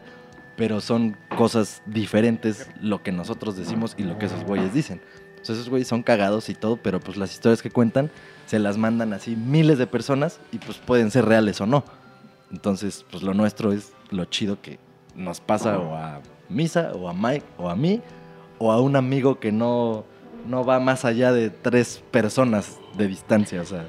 pero 0.55 0.79
son 0.79 1.17
cosas 1.37 1.83
diferentes 1.85 2.69
lo 2.79 3.03
que 3.03 3.11
nosotros 3.11 3.57
decimos 3.57 3.95
y 3.97 4.03
lo 4.03 4.17
que 4.17 4.27
esos 4.27 4.45
güeyes 4.45 4.73
dicen. 4.73 5.01
Sea, 5.41 5.55
esos 5.55 5.67
güeyes 5.67 5.89
son 5.89 6.03
cagados 6.03 6.47
y 6.47 6.55
todo, 6.55 6.77
pero 6.77 7.01
pues 7.01 7.17
las 7.17 7.33
historias 7.33 7.61
que 7.61 7.69
cuentan 7.69 8.11
se 8.45 8.57
las 8.57 8.77
mandan 8.77 9.11
así 9.11 9.35
miles 9.35 9.77
de 9.77 9.87
personas 9.87 10.39
y 10.53 10.57
pues 10.57 10.77
pueden 10.77 11.11
ser 11.11 11.25
reales 11.25 11.59
o 11.59 11.65
no. 11.65 11.83
Entonces, 12.49 13.05
pues 13.11 13.23
lo 13.23 13.33
nuestro 13.33 13.73
es 13.73 13.91
lo 14.09 14.23
chido 14.23 14.61
que 14.61 14.79
nos 15.17 15.41
pasa 15.41 15.79
o 15.79 15.97
a 15.97 16.21
Misa, 16.47 16.93
o 16.93 17.09
a 17.09 17.13
Mike, 17.13 17.45
o 17.57 17.69
a 17.69 17.75
mí, 17.75 18.01
o 18.57 18.71
a 18.71 18.79
un 18.79 18.95
amigo 18.95 19.41
que 19.41 19.51
no, 19.51 20.05
no 20.47 20.63
va 20.65 20.79
más 20.79 21.05
allá 21.05 21.31
de 21.31 21.49
tres 21.49 22.03
personas 22.11 22.79
de 22.97 23.07
distancia. 23.07 23.61
O 23.61 23.65
sea, 23.65 23.85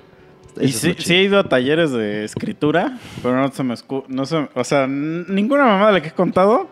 Y 0.60 0.68
sí, 0.68 0.94
sí 0.98 1.14
he 1.14 1.22
ido 1.22 1.38
a 1.38 1.44
talleres 1.48 1.92
de 1.92 2.24
escritura, 2.24 2.98
pero 3.22 3.36
no 3.36 3.50
se 3.52 3.62
me 3.62 3.74
no 4.08 4.26
se- 4.26 4.48
o 4.54 4.64
sea, 4.64 4.86
ninguna 4.86 5.64
mamá 5.64 5.86
de 5.88 5.92
la 5.94 6.00
que 6.02 6.08
he 6.08 6.12
contado 6.12 6.68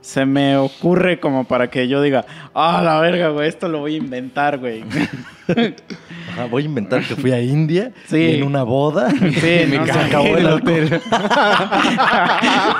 se 0.00 0.24
me 0.24 0.56
ocurre 0.56 1.18
como 1.18 1.44
para 1.44 1.68
que 1.70 1.88
yo 1.88 2.00
diga, 2.00 2.24
ah, 2.54 2.80
la 2.84 3.00
verga, 3.00 3.30
güey, 3.30 3.48
esto 3.48 3.68
lo 3.68 3.80
voy 3.80 3.94
a 3.94 3.98
inventar, 3.98 4.58
güey. 4.58 4.84
Ajá, 6.32 6.44
voy 6.50 6.62
a 6.62 6.66
inventar 6.66 7.02
que 7.02 7.16
fui 7.16 7.32
a 7.32 7.40
India 7.40 7.92
Sí. 8.06 8.16
y 8.18 8.34
en 8.36 8.44
una 8.44 8.62
boda. 8.62 9.10
Sí, 9.10 9.64
me 9.68 9.78
no, 9.78 9.92
acabó 9.92 10.36
el 10.36 10.46
hotel. 10.52 11.00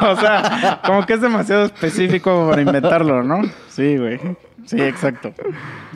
o 0.02 0.16
sea, 0.16 0.80
como 0.84 1.04
que 1.06 1.14
es 1.14 1.20
demasiado 1.20 1.64
específico 1.64 2.46
para 2.48 2.62
inventarlo, 2.62 3.22
¿no? 3.24 3.42
Sí, 3.68 3.96
güey. 3.96 4.20
Sí, 4.68 4.80
exacto. 4.82 5.32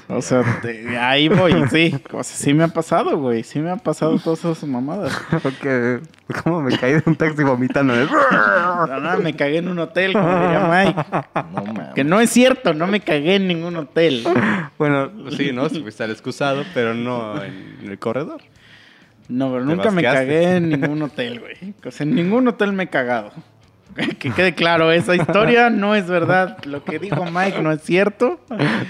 O 0.09 0.23
sea, 0.23 0.43
de- 0.63 0.97
ahí 0.99 1.29
voy, 1.29 1.53
sí. 1.71 1.95
O 2.13 2.23
sea, 2.23 2.37
sí 2.37 2.55
me 2.55 2.65
ha 2.65 2.69
pasado, 2.69 3.19
güey. 3.19 3.43
Sí 3.43 3.59
me 3.59 3.71
han 3.71 3.81
pasado 3.81 4.19
todas 4.19 4.39
esas 4.41 4.65
mamadas. 4.65 5.13
Porque, 5.43 6.01
¿cómo 6.43 6.63
me 6.63 6.77
caí 6.79 6.93
de 6.95 7.03
un 7.05 7.15
taxi 7.17 7.43
vomitando? 7.45 7.95
No, 7.95 8.87
no, 9.01 9.19
me 9.19 9.35
cagué 9.37 9.59
en 9.59 9.69
un 9.69 9.79
hotel, 9.79 10.13
como 10.15 10.27
diría 10.29 10.69
Mike. 10.71 11.05
No 11.53 11.65
mames. 11.67 11.95
Que 11.95 12.03
no 12.05 12.21
es 12.21 12.31
cierto, 12.31 12.73
no 12.73 12.87
me 12.87 13.01
cagué 13.01 13.37
en 13.37 13.47
ningún 13.49 13.77
hotel. 13.77 14.25
Bueno, 14.79 15.11
Sí, 15.37 15.53
¿no? 15.53 15.69
Si 15.69 15.83
fuiste 15.83 16.05
al 16.05 16.11
excusado, 16.11 16.65
pero 16.75 16.95
no 16.95 17.43
en 17.43 17.79
el 17.85 17.99
corredor. 17.99 18.41
No, 19.29 19.53
pero 19.53 19.65
nunca 19.65 19.91
me 19.91 20.03
cagué 20.03 20.57
en 20.57 20.69
ningún 20.71 21.03
hotel, 21.03 21.41
güey. 21.41 21.75
O 21.85 21.91
sea, 21.91 22.05
en 22.05 22.15
ningún 22.15 22.49
hotel 22.49 22.73
me 22.73 22.85
he 22.85 22.89
cagado. 22.89 23.33
Que 24.19 24.31
quede 24.31 24.55
claro, 24.55 24.91
esa 24.93 25.15
historia 25.15 25.69
no 25.71 25.95
es 25.95 26.07
verdad. 26.07 26.59
Lo 26.65 26.85
que 26.85 26.99
dijo 26.99 27.25
Mike 27.27 27.61
no 27.63 27.73
es 27.73 27.83
cierto. 27.83 28.41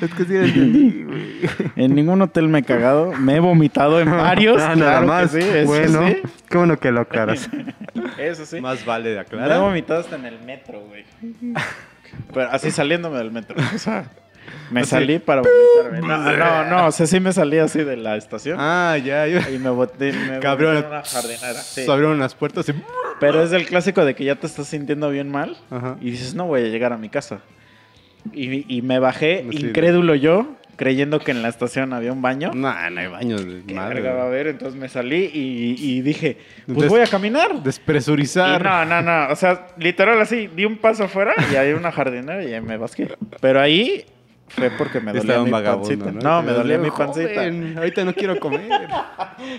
es 0.00 0.14
que 0.14 0.25
sí 0.25 0.37
entendí, 0.37 1.04
güey. 1.04 1.40
En 1.76 1.94
ningún 1.94 2.23
hotel 2.23 2.49
me 2.49 2.61
he 2.61 2.62
cagado. 2.62 3.12
Me 3.12 3.37
he 3.37 3.40
vomitado 3.40 4.00
en 4.00 4.11
varios. 4.11 4.62
Ah, 4.62 4.73
claro 4.75 4.80
nada 4.80 5.00
que 5.00 5.06
más. 5.06 5.30
sí, 5.32 5.38
eso 5.40 5.66
bueno, 5.66 6.09
sí. 6.09 6.16
qué 6.49 6.59
bueno 6.59 6.78
que 6.78 6.92
lo 6.92 7.00
aclaras. 7.00 7.49
Eso 8.18 8.47
sí. 8.47 8.61
Más 8.61 8.85
vale 8.85 9.11
de 9.11 9.14
Me 9.16 9.21
he 9.21 9.25
aclarar. 9.25 9.61
vomitado 9.61 10.00
hasta 10.00 10.16
en 10.16 10.26
el 10.26 10.40
metro, 10.40 10.80
güey. 10.80 11.04
Pero 12.32 12.50
así 12.50 12.71
saliéndome 12.71 13.18
del 13.18 13.30
metro. 13.32 13.56
O 13.75 13.78
sea, 13.78 14.04
me 14.71 14.81
Así. 14.81 14.91
salí 14.91 15.19
para 15.19 15.43
vomitarme. 15.43 16.07
No, 16.09 16.37
no, 16.37 16.65
no. 16.71 16.87
O 16.87 16.93
sea, 16.93 17.07
sí 17.07 17.21
me 17.21 17.33
salí 17.33 17.59
así 17.59 17.83
de 17.85 17.97
la 17.97 18.17
estación. 18.17 18.57
Ah, 18.61 18.97
ya, 19.03 19.27
ya. 19.27 19.51
Y 19.51 19.59
me 19.59 19.71
boté. 19.71 20.13
Me 20.13 20.37
abrieron, 20.47 20.75
vomité 20.77 20.87
en 20.87 20.93
una 20.93 21.03
jardinera. 21.03 21.55
Sí. 21.61 21.85
se 21.85 21.91
abrieron 21.91 22.19
las 22.19 22.35
puertas 22.35 22.69
y... 22.69 22.75
Pero 23.21 23.43
es 23.43 23.53
el 23.53 23.67
clásico 23.67 24.05
de 24.05 24.15
que 24.15 24.25
ya 24.25 24.35
te 24.37 24.47
estás 24.47 24.67
sintiendo 24.67 25.09
bien 25.11 25.31
mal 25.31 25.57
Ajá. 25.71 25.97
y 26.01 26.11
dices, 26.11 26.35
no 26.35 26.47
voy 26.47 26.63
a 26.63 26.69
llegar 26.69 26.93
a 26.93 26.97
mi 26.99 27.09
casa. 27.09 27.41
Y, 28.33 28.65
y 28.75 28.83
me 28.83 28.99
bajé, 28.99 29.45
Sí. 29.51 29.59
incrédulo 29.67 30.15
yo, 30.15 30.57
creyendo 30.77 31.21
que 31.21 31.31
en 31.33 31.43
la 31.43 31.49
estación 31.49 31.93
había 31.93 32.13
un 32.13 32.23
baño. 32.23 32.51
No, 32.55 32.73
no 32.91 33.01
hay 33.01 33.07
baños 33.09 33.45
¿Qué 33.67 33.75
madre. 33.75 34.01
va 34.01 34.23
a 34.23 34.27
haber? 34.27 34.47
Entonces 34.49 34.81
me 34.81 34.89
salí 34.89 35.31
y, 35.33 35.77
y 35.79 36.01
dije, 36.03 36.39
pues 36.73 36.89
voy 36.89 37.01
a 37.01 37.07
caminar. 37.07 37.51
Y 37.57 37.61
Despresurizar. 37.61 38.63
no, 38.65 38.85
no, 38.85 39.03
no. 39.03 39.29
O 39.33 39.37
sea, 39.37 39.69
literal 39.77 40.21
así, 40.21 40.49
di 40.49 40.65
un 40.65 40.77
paso 40.79 41.05
afuera 41.05 41.35
y 41.53 41.57
hay 41.57 41.73
una 41.73 41.93
jardinera 41.93 42.43
y 42.43 42.55
ahí 42.55 42.61
me 42.61 42.77
basqué. 42.77 43.09
Pero 43.41 43.61
ahí 43.61 44.05
fue 44.54 44.71
porque 44.71 45.00
me 45.00 45.12
dolía 45.12 45.21
Estaba 45.37 45.44
mi 45.44 45.50
pancita. 45.50 46.12
¿no? 46.12 46.21
No, 46.21 46.42
me 46.42 46.52
dolía 46.52 46.78
mi 46.78 46.88
Joven, 46.88 47.06
pancita. 47.09 47.78
ahorita 47.80 48.04
no 48.04 48.14
quiero 48.14 48.38
comer. 48.38 48.62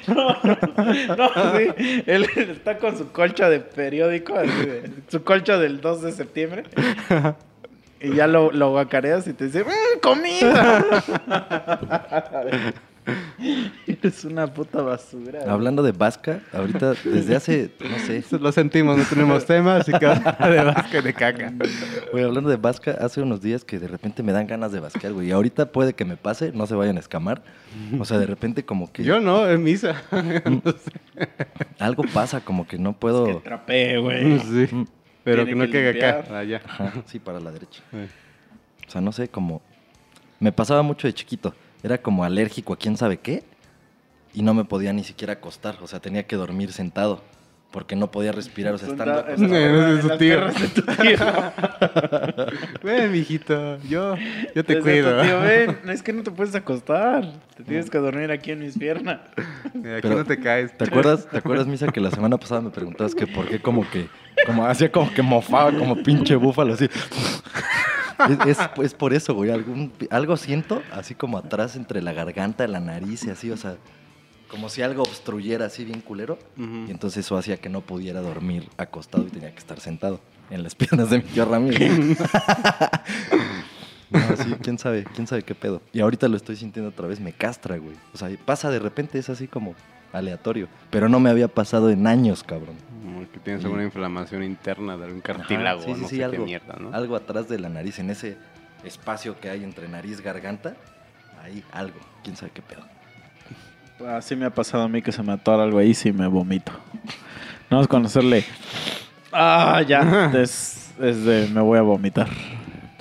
No, 0.08 1.30
sí. 1.58 2.04
Él 2.06 2.26
está 2.36 2.78
con 2.78 2.98
su 2.98 3.12
colcha 3.12 3.50
de 3.50 3.60
periódico, 3.60 4.36
así 4.36 4.50
de- 4.50 4.90
su 5.08 5.24
colcha 5.24 5.58
del 5.58 5.82
2 5.82 6.02
de 6.04 6.12
septiembre. 6.12 6.64
Y 8.00 8.14
ya 8.16 8.28
lo, 8.28 8.52
lo 8.52 8.72
guacareas 8.72 9.28
y 9.28 9.34
te 9.34 9.46
dice, 9.46 9.64
"Mm, 9.64 10.00
¡comida! 10.02 10.84
Eres 13.88 14.24
una 14.26 14.48
puta 14.54 14.82
basura. 14.82 15.40
güey. 15.40 15.50
Hablando 15.52 15.84
de 15.84 15.92
Vasca, 15.92 16.42
ahorita 16.54 16.94
desde 17.04 17.36
hace, 17.36 17.72
no 17.80 17.98
sé, 18.00 18.24
Lo 18.40 18.52
sentimos, 18.52 18.98
no 18.98 19.04
tenemos 19.04 19.46
tema, 19.46 19.78
así 19.78 19.92
que 19.92 20.06
de 20.06 20.64
básquet 20.64 21.04
de 21.04 21.14
caca. 21.14 21.54
Güey, 22.12 22.24
hablando 22.24 22.50
de 22.50 22.58
Vasca, 22.58 22.92
hace 23.00 23.22
unos 23.22 23.42
días 23.42 23.64
que 23.66 23.80
de 23.80 23.88
repente 23.88 24.24
me 24.24 24.32
dan 24.32 24.48
ganas 24.48 24.72
de 24.72 24.80
basquear, 24.80 25.14
güey. 25.14 25.28
Y 25.28 25.32
ahorita 25.32 25.72
puede 25.72 25.94
que 25.94 26.06
me 26.06 26.18
pase, 26.18 26.52
no 26.54 26.66
se 26.68 26.76
vayan 26.76 26.98
a 26.98 27.00
escamar. 27.00 27.44
O 28.00 28.06
sea, 28.06 28.18
de 28.20 28.26
repente 28.26 28.64
como 28.66 28.92
que 28.92 29.04
Yo 29.04 29.20
no, 29.20 29.50
en 29.50 29.64
misa. 29.64 30.02
algo 31.80 32.04
pasa, 32.14 32.42
como 32.42 32.68
que 32.68 32.78
no 32.78 32.94
Que 32.94 33.00
puedo... 33.00 33.38
trapee, 33.40 33.98
güey. 33.98 34.40
Sí. 34.40 34.86
Pero 35.24 35.46
Tiene 35.46 35.68
que 35.68 35.68
no 35.68 35.72
que 35.72 35.92
caiga 35.94 36.20
acá. 36.20 36.38
Allá. 36.40 36.62
Ajá, 36.68 36.94
sí, 37.06 37.18
para 37.20 37.40
la 37.40 37.52
derecha. 37.52 37.82
Eh. 37.94 38.08
O 38.88 38.92
sea, 38.92 39.00
no 39.02 39.12
sé, 39.12 39.30
como... 39.30 39.62
Me 40.40 40.52
pasaba 40.52 40.82
mucho 40.82 41.08
de 41.08 41.14
chiquito. 41.14 41.56
Era 41.84 41.98
como 42.00 42.24
alérgico 42.24 42.74
a 42.74 42.78
quién 42.78 42.98
sabe 42.98 43.18
qué. 43.18 43.44
Y 44.34 44.42
no 44.42 44.54
me 44.54 44.66
podía 44.66 44.94
ni 44.94 45.04
siquiera 45.04 45.34
acostar. 45.34 45.76
O 45.82 45.88
sea, 45.88 46.00
tenía 46.00 46.24
que 46.26 46.36
dormir 46.36 46.72
sentado. 46.72 47.22
Porque 47.72 47.96
no 47.96 48.12
podía 48.12 48.32
respirar. 48.32 48.74
O 48.76 48.78
sea, 48.78 48.90
estando... 48.90 49.20
Está- 49.20 49.34
está- 49.34 49.58
Eh, 49.60 49.90
es 49.90 49.96
en 49.96 50.02
su 50.02 50.08
tío. 50.10 50.18
piernas 50.18 50.62
de 50.62 50.68
tu 50.68 50.82
tío. 50.84 51.18
Ven, 52.84 53.12
mijito, 53.12 53.78
yo, 53.90 54.16
yo 54.56 54.64
te 54.64 54.76
Desde 54.76 54.82
cuido. 54.82 55.22
tío, 55.24 55.40
ven, 55.40 55.78
es 55.90 56.04
que 56.04 56.14
no 56.14 56.22
te 56.24 56.30
puedes 56.32 56.54
acostar. 56.54 57.32
Te 57.58 57.64
tienes 57.64 57.90
que 57.90 57.98
dormir 57.98 58.30
aquí 58.32 58.52
en 58.52 58.60
mis 58.60 58.78
piernas. 58.78 59.22
Mira, 59.74 59.98
Aquí 59.98 60.08
Pero- 60.08 60.18
no 60.20 60.24
te 60.26 60.40
caes. 60.40 60.78
¿Te 60.78 60.84
acuerdas, 60.86 61.28
¿Te 61.28 61.38
acuerdas, 61.40 61.66
Misa, 61.66 61.88
que 61.88 62.00
la 62.00 62.12
semana 62.12 62.38
pasada 62.38 62.62
me 62.62 62.70
preguntabas 62.70 63.16
que 63.16 63.26
por 63.28 63.48
qué 63.48 63.60
como 63.60 63.90
que... 63.90 64.08
Como 64.46 64.66
hacía 64.68 64.92
como 64.92 65.12
que 65.14 65.22
mofaba 65.24 65.72
como 65.76 65.96
pinche 66.04 66.36
búfalo 66.36 66.74
así. 66.74 66.88
Es, 68.30 68.58
es, 68.58 68.70
es 68.84 68.94
por 68.94 69.14
eso, 69.14 69.34
güey. 69.34 69.52
Algún, 69.52 69.92
algo 70.10 70.38
siento 70.38 70.82
así 70.92 71.16
como 71.16 71.38
atrás 71.38 71.76
entre 71.76 72.02
la 72.02 72.14
garganta, 72.14 72.68
la 72.68 72.80
nariz 72.80 73.26
y 73.26 73.30
así, 73.30 73.52
o 73.52 73.58
sea... 73.58 73.78
Como 74.50 74.70
si 74.70 74.84
algo 74.84 75.02
obstruyera 75.02 75.66
así 75.66 75.84
bien 75.84 76.02
culero. 76.02 76.38
Y 76.58 76.92
entonces 76.92 77.26
eso 77.26 77.36
hacía 77.38 77.58
que 77.58 77.70
no 77.70 77.82
pudiera 77.82 78.22
dormir 78.22 78.70
acostado 78.78 79.26
y 79.26 79.32
tenía 79.32 79.52
que 79.52 79.58
estar 79.58 79.80
sentado 79.80 80.20
en 80.52 80.62
las 80.62 80.76
piernas 80.76 81.10
de 81.10 81.18
mi 81.18 81.24
tío 81.24 81.46
Ramírez. 81.46 82.20
no, 84.12 84.20
sí, 84.38 84.56
quién 84.62 84.78
sabe, 84.78 85.06
quién 85.16 85.26
sabe 85.26 85.42
qué 85.42 85.56
pedo. 85.56 85.82
Y 85.92 86.02
ahorita 86.02 86.28
lo 86.28 86.38
estoy 86.38 86.56
sintiendo 86.56 86.92
otra 86.92 87.08
vez, 87.08 87.20
me 87.20 87.34
castra, 87.34 87.78
güey. 87.78 87.96
O 88.14 88.18
sea, 88.18 88.30
pasa 88.46 88.70
de 88.70 88.78
repente, 88.78 89.18
es 89.18 89.28
así 89.30 89.48
como 89.48 89.74
aleatorio. 90.12 90.68
Pero 90.92 91.10
no 91.10 91.20
me 91.20 91.32
había 91.32 91.48
pasado 91.48 91.90
en 91.90 92.06
años, 92.06 92.44
cabrón. 92.44 92.76
Que 93.32 93.40
tienes 93.40 93.62
Sí. 93.62 93.66
alguna 93.68 93.84
inflamación 93.84 94.44
interna 94.44 94.98
de 94.98 95.06
algún 95.06 95.20
Ajá, 95.24 95.34
cartílago, 95.34 95.82
sí, 95.82 95.94
sí, 95.96 96.02
no 96.02 96.08
sí, 96.08 96.16
sé 96.16 96.18
qué 96.18 96.24
algo, 96.26 96.46
mierda, 96.46 96.76
¿no? 96.80 96.94
algo 96.94 97.16
atrás 97.16 97.48
de 97.50 97.60
la 97.60 97.70
nariz, 97.70 98.00
en 98.00 98.10
ese 98.10 98.38
espacio 98.84 99.40
que 99.40 99.50
hay 99.50 99.64
entre 99.64 99.88
nariz 99.88 100.20
y 100.20 100.24
garganta. 100.24 100.76
Ahí 101.44 101.64
algo, 101.72 102.00
quién 102.24 102.36
sabe 102.38 102.52
qué 102.54 102.62
pedo. 102.62 102.82
Así 104.10 104.36
me 104.36 104.46
ha 104.46 104.50
pasado 104.50 104.84
a 104.84 104.88
mí 104.88 105.02
que 105.02 105.12
se 105.12 105.22
me 105.24 105.32
atora 105.34 105.64
algo 105.64 105.78
ahí 105.78 105.90
y 105.90 105.94
sí 105.94 106.12
me 106.12 106.28
vomito. 106.28 106.72
Vamos 107.70 107.86
a 107.86 107.90
conocerle. 107.90 108.44
Ah, 109.32 109.82
ya. 109.88 110.32
Es, 110.36 110.94
es 111.02 111.24
de 111.26 111.48
me 111.54 111.62
voy 111.62 111.78
a 111.80 111.82
vomitar. 111.82 112.28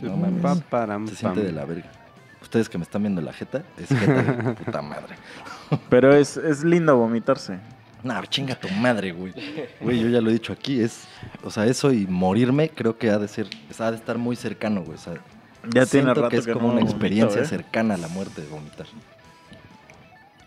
No 0.00 0.16
mames. 0.16 0.42
Se 1.10 1.16
siente 1.16 1.40
pam. 1.40 1.46
de 1.46 1.52
la 1.52 1.64
verga. 1.64 1.88
Ustedes 2.40 2.68
que 2.68 2.76
me 2.78 2.84
están 2.84 3.02
viendo 3.02 3.20
la 3.20 3.32
jeta, 3.32 3.62
es 3.78 3.88
jeta 3.88 4.22
de 4.22 4.52
puta 4.64 4.82
madre. 4.82 5.14
Pero 5.88 6.14
es, 6.14 6.36
es 6.36 6.64
lindo 6.64 6.96
vomitarse. 6.96 7.58
No, 8.02 8.24
chinga 8.26 8.54
tu 8.56 8.68
madre, 8.68 9.12
güey. 9.12 9.32
Güey, 9.80 10.00
yo 10.00 10.08
ya 10.08 10.20
lo 10.20 10.30
he 10.30 10.32
dicho 10.32 10.52
aquí, 10.52 10.80
es, 10.80 11.04
o 11.44 11.50
sea, 11.50 11.66
eso 11.66 11.92
y 11.92 12.06
morirme 12.06 12.68
creo 12.68 12.98
que 12.98 13.10
ha 13.10 13.18
de 13.18 13.28
ser, 13.28 13.46
o 13.70 13.74
sea, 13.74 13.86
ha 13.86 13.90
de 13.92 13.96
estar 13.96 14.18
muy 14.18 14.34
cercano, 14.34 14.82
güey. 14.82 14.96
O 14.96 15.00
sea, 15.00 15.14
Ya 15.72 15.86
tiene 15.86 16.12
rato 16.12 16.28
que 16.28 16.38
es 16.38 16.46
que 16.46 16.52
como 16.52 16.68
no 16.68 16.72
una 16.72 16.80
vomito, 16.80 16.92
experiencia 16.96 17.42
¿eh? 17.42 17.46
cercana 17.46 17.94
a 17.94 17.98
la 17.98 18.08
muerte 18.08 18.42
de 18.42 18.48
vomitar. 18.48 18.86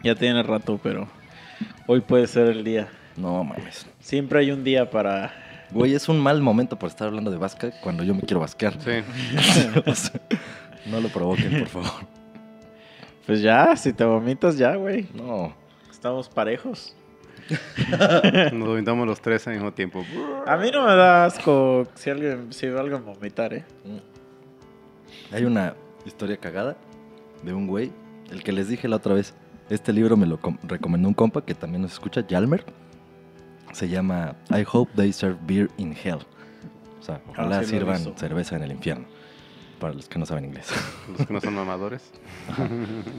Ya 0.04 0.16
tiene 0.16 0.44
rato, 0.44 0.80
pero 0.84 1.08
hoy 1.88 2.02
puede 2.02 2.28
ser 2.28 2.48
el 2.48 2.64
día. 2.64 2.90
No 3.16 3.44
mames. 3.44 3.88
Siempre 4.02 4.40
hay 4.40 4.52
un 4.52 4.64
día 4.64 4.90
para. 4.90 5.34
Güey, 5.72 5.96
es 5.96 6.10
un 6.10 6.20
mal 6.20 6.42
momento 6.42 6.78
por 6.78 6.90
estar 6.90 7.08
hablando 7.08 7.32
de 7.32 7.38
vasca 7.38 7.72
cuando 7.82 8.04
yo 8.04 8.14
me 8.14 8.22
quiero 8.22 8.42
vasquear. 8.42 8.74
Sí. 8.82 9.02
No 10.86 11.02
lo 11.02 11.10
provoquen, 11.10 11.62
por 11.62 11.68
favor. 11.68 12.06
Pues 13.26 13.42
ya, 13.42 13.76
si 13.76 13.92
te 13.92 14.04
vomitas 14.06 14.56
ya, 14.56 14.76
güey. 14.76 15.08
No. 15.16 15.52
Estamos 15.90 16.30
parejos. 16.30 16.96
Nos 18.54 18.68
vomitamos 18.68 19.06
los 19.08 19.22
tres 19.22 19.48
al 19.48 19.54
mismo 19.54 19.72
tiempo. 19.74 20.04
A 20.48 20.58
mí 20.58 20.72
no 20.72 20.86
me 20.86 20.96
da 20.96 21.26
asco 21.26 21.88
si 21.96 22.10
alguien, 22.10 22.52
si 22.54 22.68
veo 22.68 22.80
alguien 22.80 23.04
vomitar, 23.06 23.54
¿eh? 23.54 23.64
Hay 25.32 25.46
una 25.46 25.76
historia 26.06 26.38
cagada 26.38 26.76
de 27.44 27.54
un 27.54 27.68
güey, 27.68 27.92
el 28.32 28.44
que 28.44 28.52
les 28.52 28.68
dije 28.68 28.88
la 28.88 28.98
otra 28.98 29.14
vez. 29.14 29.34
Este 29.70 29.92
libro 29.94 30.16
me 30.18 30.26
lo 30.28 30.40
com- 30.40 30.58
recomendó 30.64 31.08
un 31.08 31.14
compa 31.16 31.44
que 31.44 31.56
también 31.56 31.82
nos 31.82 31.94
escucha, 31.94 32.24
Jalmer. 32.30 32.64
Se 33.74 33.90
llama 33.90 34.36
I 34.52 34.64
Hope 34.72 34.92
They 34.96 35.12
Serve 35.12 35.38
Beer 35.46 35.70
in 35.78 35.96
Hell. 36.02 36.20
O 37.00 37.04
sea, 37.04 37.22
ojalá 37.30 37.58
Ah, 37.58 37.64
sí 37.64 37.66
he 37.76 37.80
sirvan 37.80 38.16
cerveza 38.18 38.56
en 38.56 38.64
el 38.64 38.72
infierno. 38.72 39.06
Para 39.80 39.94
los 39.94 40.08
que 40.08 40.18
no 40.20 40.26
saben 40.26 40.46
inglés. 40.46 40.68
Los 41.18 41.28
que 41.28 41.34
no 41.34 41.42
son 41.42 41.56
mamadores. 41.56 42.12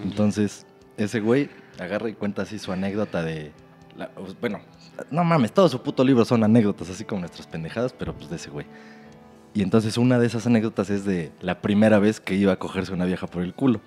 Entonces, 0.02 0.66
ese 0.96 1.20
güey 1.20 1.50
agarra 1.78 2.08
y 2.08 2.14
cuenta 2.14 2.42
así 2.42 2.58
su 2.58 2.72
anécdota 2.72 3.22
de. 3.22 3.52
La- 3.96 4.08
pues, 4.10 4.38
bueno, 4.40 4.60
no 5.10 5.24
mames, 5.24 5.52
todo 5.52 5.68
su 5.68 5.82
puto 5.82 6.04
libro 6.04 6.24
son 6.24 6.44
anécdotas, 6.44 6.90
así 6.90 7.04
como 7.04 7.20
nuestras 7.20 7.46
pendejadas, 7.46 7.92
pero 7.92 8.14
pues 8.14 8.30
de 8.30 8.36
ese 8.36 8.50
güey. 8.50 8.66
Y 9.54 9.62
entonces 9.62 9.96
una 9.96 10.18
de 10.18 10.26
esas 10.26 10.46
anécdotas 10.46 10.90
es 10.90 11.04
de 11.04 11.32
la 11.40 11.60
primera 11.62 11.98
vez 11.98 12.20
que 12.20 12.34
iba 12.34 12.52
a 12.52 12.58
cogerse 12.58 12.92
una 12.92 13.06
vieja 13.06 13.26
por 13.26 13.42
el 13.42 13.54
culo. 13.54 13.80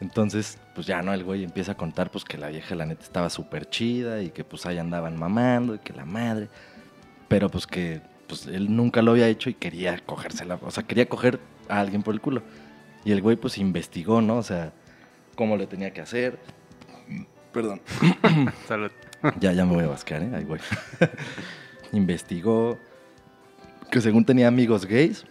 Entonces, 0.00 0.58
pues 0.74 0.86
ya, 0.86 1.02
¿no? 1.02 1.12
El 1.12 1.24
güey 1.24 1.44
empieza 1.44 1.72
a 1.72 1.76
contar 1.76 2.10
pues 2.10 2.24
que 2.24 2.38
la 2.38 2.48
vieja 2.48 2.74
la 2.74 2.86
neta 2.86 3.02
estaba 3.04 3.28
súper 3.30 3.68
chida 3.68 4.22
y 4.22 4.30
que 4.30 4.44
pues 4.44 4.64
ahí 4.66 4.78
andaban 4.78 5.18
mamando 5.18 5.74
y 5.74 5.78
que 5.78 5.92
la 5.92 6.04
madre. 6.04 6.48
Pero 7.28 7.48
pues 7.50 7.66
que 7.66 8.00
pues 8.26 8.46
él 8.46 8.74
nunca 8.74 9.02
lo 9.02 9.10
había 9.12 9.28
hecho 9.28 9.50
y 9.50 9.54
quería 9.54 9.98
cogérsela, 9.98 10.58
o 10.62 10.70
sea, 10.70 10.84
quería 10.84 11.06
coger 11.08 11.40
a 11.68 11.80
alguien 11.80 12.02
por 12.02 12.14
el 12.14 12.20
culo. 12.20 12.42
Y 13.04 13.12
el 13.12 13.20
güey 13.22 13.36
pues 13.36 13.58
investigó, 13.58 14.20
¿no? 14.22 14.36
O 14.36 14.42
sea, 14.42 14.72
cómo 15.34 15.56
le 15.56 15.66
tenía 15.66 15.92
que 15.92 16.00
hacer. 16.00 16.38
Perdón. 17.52 17.80
Salud. 18.68 18.90
Ya, 19.40 19.52
ya 19.52 19.64
me 19.64 19.74
voy 19.74 19.84
a 19.84 19.88
basquear, 19.88 20.22
¿eh? 20.22 20.30
Ay, 20.34 20.44
güey. 20.44 20.60
Investigó 21.92 22.78
que 23.90 24.00
según 24.00 24.24
tenía 24.24 24.48
amigos 24.48 24.86
gays 24.86 25.24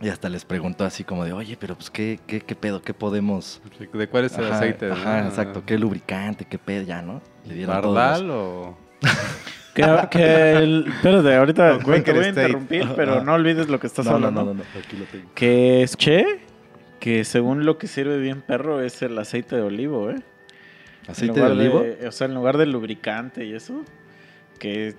y 0.00 0.08
hasta 0.08 0.28
les 0.28 0.44
preguntó 0.44 0.84
así 0.84 1.04
como 1.04 1.24
de, 1.24 1.32
oye, 1.32 1.56
pero 1.58 1.74
pues, 1.76 1.90
¿qué, 1.90 2.18
qué, 2.26 2.40
qué 2.40 2.54
pedo? 2.56 2.82
¿Qué 2.82 2.94
podemos...? 2.94 3.60
¿De 3.92 4.08
cuál 4.08 4.24
es 4.24 4.36
el 4.38 4.46
Ajá, 4.46 4.56
aceite? 4.56 4.90
Ajá, 4.90 5.22
no? 5.22 5.28
exacto. 5.28 5.62
¿Qué 5.64 5.78
lubricante? 5.78 6.44
¿Qué 6.44 6.58
pedo? 6.58 6.82
Ya, 6.84 7.02
¿no? 7.02 7.20
Le 7.46 7.54
dieron 7.54 7.80
todos 7.82 7.94
¿Bardal 7.94 8.26
los- 8.26 8.36
o...? 8.36 8.78
Que, 9.74 9.82
que 10.10 10.52
el- 10.52 10.84
espérate, 10.86 11.34
ahorita 11.34 11.76
O 11.76 11.80
güey, 11.80 12.02
te 12.02 12.12
Quaker 12.12 12.14
voy 12.14 12.24
a 12.24 12.28
State. 12.28 12.42
interrumpir, 12.46 12.88
pero 12.94 13.24
no 13.24 13.32
olvides 13.32 13.70
lo 13.70 13.80
que 13.80 13.86
estás 13.86 14.04
No, 14.04 14.10
no, 14.12 14.16
hablando. 14.26 14.44
no, 14.44 14.52
no, 14.52 14.62
no, 14.62 14.64
aquí 14.78 14.98
lo 14.98 15.06
tengo. 15.06 15.30
Que 15.34 15.82
es 15.82 15.96
che, 15.96 16.26
que 17.00 17.24
según 17.24 17.64
lo 17.64 17.78
que 17.78 17.86
sirve 17.86 18.18
bien 18.18 18.42
perro 18.42 18.82
es 18.82 19.00
el 19.00 19.18
aceite 19.18 19.56
de 19.56 19.62
olivo, 19.62 20.10
¿eh? 20.10 20.16
¿Aceite 21.08 21.40
de 21.40 21.48
lugar 21.48 21.52
olivo? 21.52 21.84
o 22.06 22.12
sea, 22.12 22.26
en 22.26 22.34
lugar 22.34 22.58
del 22.58 22.70
lubricante 22.72 23.44
y 23.44 23.54
eso, 23.54 23.82
que, 24.58 24.94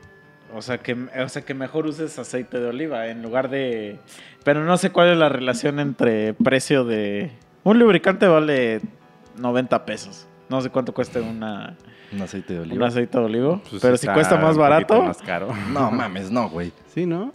o 0.54 0.62
sea, 0.62 0.78
que, 0.80 0.94
o 0.94 1.30
sea, 1.30 1.44
que 1.44 1.54
mejor 1.54 1.88
uses 1.88 2.20
aceite 2.20 2.60
de 2.60 2.68
oliva 2.68 3.08
en 3.08 3.22
lugar 3.22 3.50
de... 3.50 4.00
Pero 4.44 4.64
no 4.66 4.78
sé 4.78 4.90
cuál 4.92 5.10
es 5.10 5.18
la 5.18 5.30
relación 5.30 5.80
entre 5.80 6.34
precio 6.34 6.84
de... 6.84 7.32
Un 7.64 7.80
lubricante 7.80 8.28
vale 8.28 8.82
90 9.38 9.86
pesos. 9.86 10.28
No 10.50 10.60
sé 10.62 10.70
cuánto 10.70 10.94
cuesta 10.94 11.22
una, 11.22 11.78
Un 12.12 12.22
aceite 12.22 12.54
de 12.54 12.60
un 12.60 12.72
olivo. 12.72 12.86
aceite 12.86 13.18
de 13.18 13.24
olivo. 13.24 13.62
Pues 13.70 13.82
pero 13.82 13.98
si 13.98 14.08
cuesta 14.08 14.38
más 14.38 14.56
un 14.56 14.62
barato... 14.62 15.02
más 15.02 15.22
caro. 15.22 15.48
No 15.72 15.90
mames, 15.92 16.30
no, 16.30 16.50
güey. 16.50 16.72
Sí, 16.94 17.06
¿no? 17.06 17.32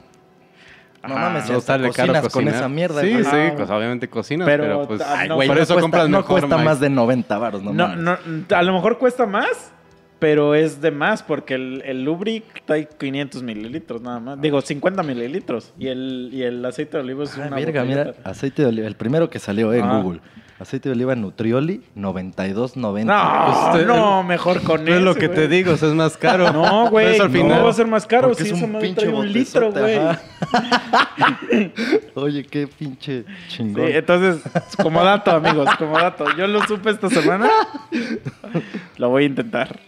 No 1.07 1.15
Ajá. 1.15 1.29
mames, 1.29 1.49
No 1.51 1.59
hasta 1.59 1.73
sale 1.75 1.91
caro 1.93 2.13
cocinas 2.13 2.33
con 2.33 2.49
esa 2.49 2.69
mierda, 2.69 3.01
Sí, 3.03 3.13
güey. 3.13 3.25
sí, 3.25 3.31
Ah. 3.33 3.53
pues 3.57 3.71
obviamente 3.71 4.09
cocinas, 4.09 4.47
Pero, 4.47 4.65
pero, 4.65 4.89
pues... 4.89 5.01
ay, 5.03 5.29
no, 5.29 5.37
güey, 5.37 5.47
por 5.49 5.57
no 5.57 5.63
eso 5.63 5.75
cuesta- 5.75 5.83
compras 5.83 6.09
No 6.09 6.19
mejor 6.19 6.41
cuesta 6.41 6.57
maíz. 6.57 6.65
más 6.65 6.81
de 6.81 6.91
90 6.91 7.39
baros, 7.39 7.63
no, 7.63 7.73
No, 7.73 7.89
mames. 7.89 8.05
no, 8.27 8.57
a 8.57 8.63
lo 8.63 8.73
mejor 8.73 8.99
cuesta 8.99 9.25
más, 9.27 9.73
pero 10.19 10.57
es 10.57 10.81
de 10.81 10.91
más 10.91 11.23
porque 11.23 11.55
el, 11.55 11.83
el 11.87 12.03
Lubric 12.05 12.65
trae 12.65 12.89
500 12.89 13.43
mililitros 13.45 14.03
nada 14.03 14.19
más. 14.19 14.41
Digo, 14.41 14.61
50 14.61 15.05
mililitros. 15.05 15.73
Y 15.79 15.87
el, 15.87 16.31
y 16.33 16.43
el 16.43 16.65
aceite 16.65 16.97
de 16.97 17.05
olivo 17.05 17.23
es 17.23 17.39
Ah, 17.39 17.47
una 17.47 17.57
verga, 17.57 17.85
mira, 17.85 18.15
aceite 18.25 18.63
de 18.63 18.69
oliva, 18.69 18.89
el 18.89 18.97
primero 18.97 19.31
que 19.31 19.39
salió 19.39 19.73
eh, 19.73 19.79
en 19.79 19.85
Ah. 19.85 20.01
Google. 20.03 20.21
Aceite 20.61 20.89
de 20.89 20.95
oliva 20.97 21.15
Nutrioli, 21.15 21.83
92.90. 21.97 23.05
No, 23.05 23.71
Pues, 23.73 23.87
no, 23.87 24.23
mejor 24.25 24.61
con 24.63 24.85
No 24.85 24.91
es 24.91 24.97
eso. 24.97 25.05
lo 25.05 25.15
que 25.15 25.29
te 25.29 25.47
digo, 25.47 25.75
o 25.75 25.77
sea, 25.77 25.89
es 25.89 25.95
más 25.95 26.17
caro. 26.17 26.53
No, 26.53 26.91
güey, 26.91 27.15
Eso 27.15 27.25
al 27.25 27.33
no 27.33 27.39
final. 27.39 27.65
va 27.65 27.71
a 27.71 27.73
ser 27.73 27.87
más 27.87 28.07
caro 28.07 28.29
Porque 28.29 28.45
si 28.45 28.51
es 28.51 28.69
madre 28.69 28.81
pinche 28.89 29.03
trae 29.03 29.15
un 29.15 29.33
litro, 29.33 29.71
güey. 29.73 30.01
Oye, 32.15 32.45
qué 32.45 32.67
pinche 32.67 33.23
Sí, 33.49 33.59
chingón. 33.59 33.87
entonces, 33.89 34.43
como 34.83 35.03
dato, 35.05 35.31
amigos, 35.31 35.69
como 35.79 35.97
dato. 35.97 36.25
Yo 36.37 36.47
lo 36.49 36.61
supe 36.67 36.91
esta 36.91 37.09
semana. 37.09 37.49
Lo 38.97 39.11
voy 39.11 39.25
a 39.25 39.27
intentar. 39.27 39.79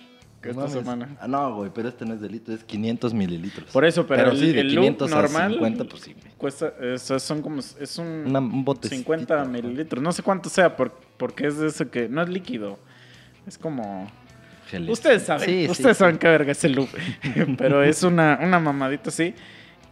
No 0.42 0.48
Esta 0.50 0.61
mames. 0.62 0.72
semana. 0.72 1.16
Ah, 1.20 1.29
no, 1.29 1.55
güey, 1.57 1.70
pero 1.74 1.88
este 1.90 2.07
no 2.07 2.14
es 2.14 2.20
de 2.22 2.29
litro, 2.31 2.55
es 2.55 2.64
500 2.64 3.12
mililitros. 3.12 3.70
Por 3.70 3.85
eso, 3.85 4.07
pero, 4.07 4.31
el, 4.31 4.38
sí, 4.38 4.53
de 4.53 4.61
el 4.61 4.68
loop 4.74 4.85
500 4.85 5.12
a 5.12 5.14
normal 5.22 5.53
50, 5.53 5.85
pues 5.85 6.03
sí, 6.03 6.14
cuesta, 6.38 6.72
es, 6.81 7.03
son 7.03 7.42
como, 7.42 7.61
es 7.61 7.98
un, 7.98 8.07
Una- 8.26 8.38
un 8.38 8.64
botecito, 8.64 8.96
50 8.96 9.35
ajá. 9.42 9.44
mililitros, 9.44 10.03
no 10.03 10.12
sé 10.12 10.22
cuánto 10.22 10.48
sea, 10.48 10.74
por- 10.76 10.98
porque 11.18 11.46
es 11.46 11.59
de 11.59 11.66
ese 11.68 11.88
que, 11.88 12.09
no 12.09 12.22
es 12.22 12.31
líquido, 12.31 12.79
es 13.46 13.59
como, 13.59 14.11
ustedes 14.88 15.24
saben, 15.24 15.46
Sí, 15.46 15.64
sí, 15.66 15.70
ustedes 15.72 15.96
sí. 15.96 16.00
saben 16.00 16.16
qué 16.16 16.29
verga 16.29 16.53
es 16.53 16.64
el 16.64 16.72
loop, 16.72 16.88
pero 17.59 17.83
es 17.83 18.03
una, 18.03 18.38
una 18.42 18.59
mamadita 18.59 19.11
así, 19.11 19.35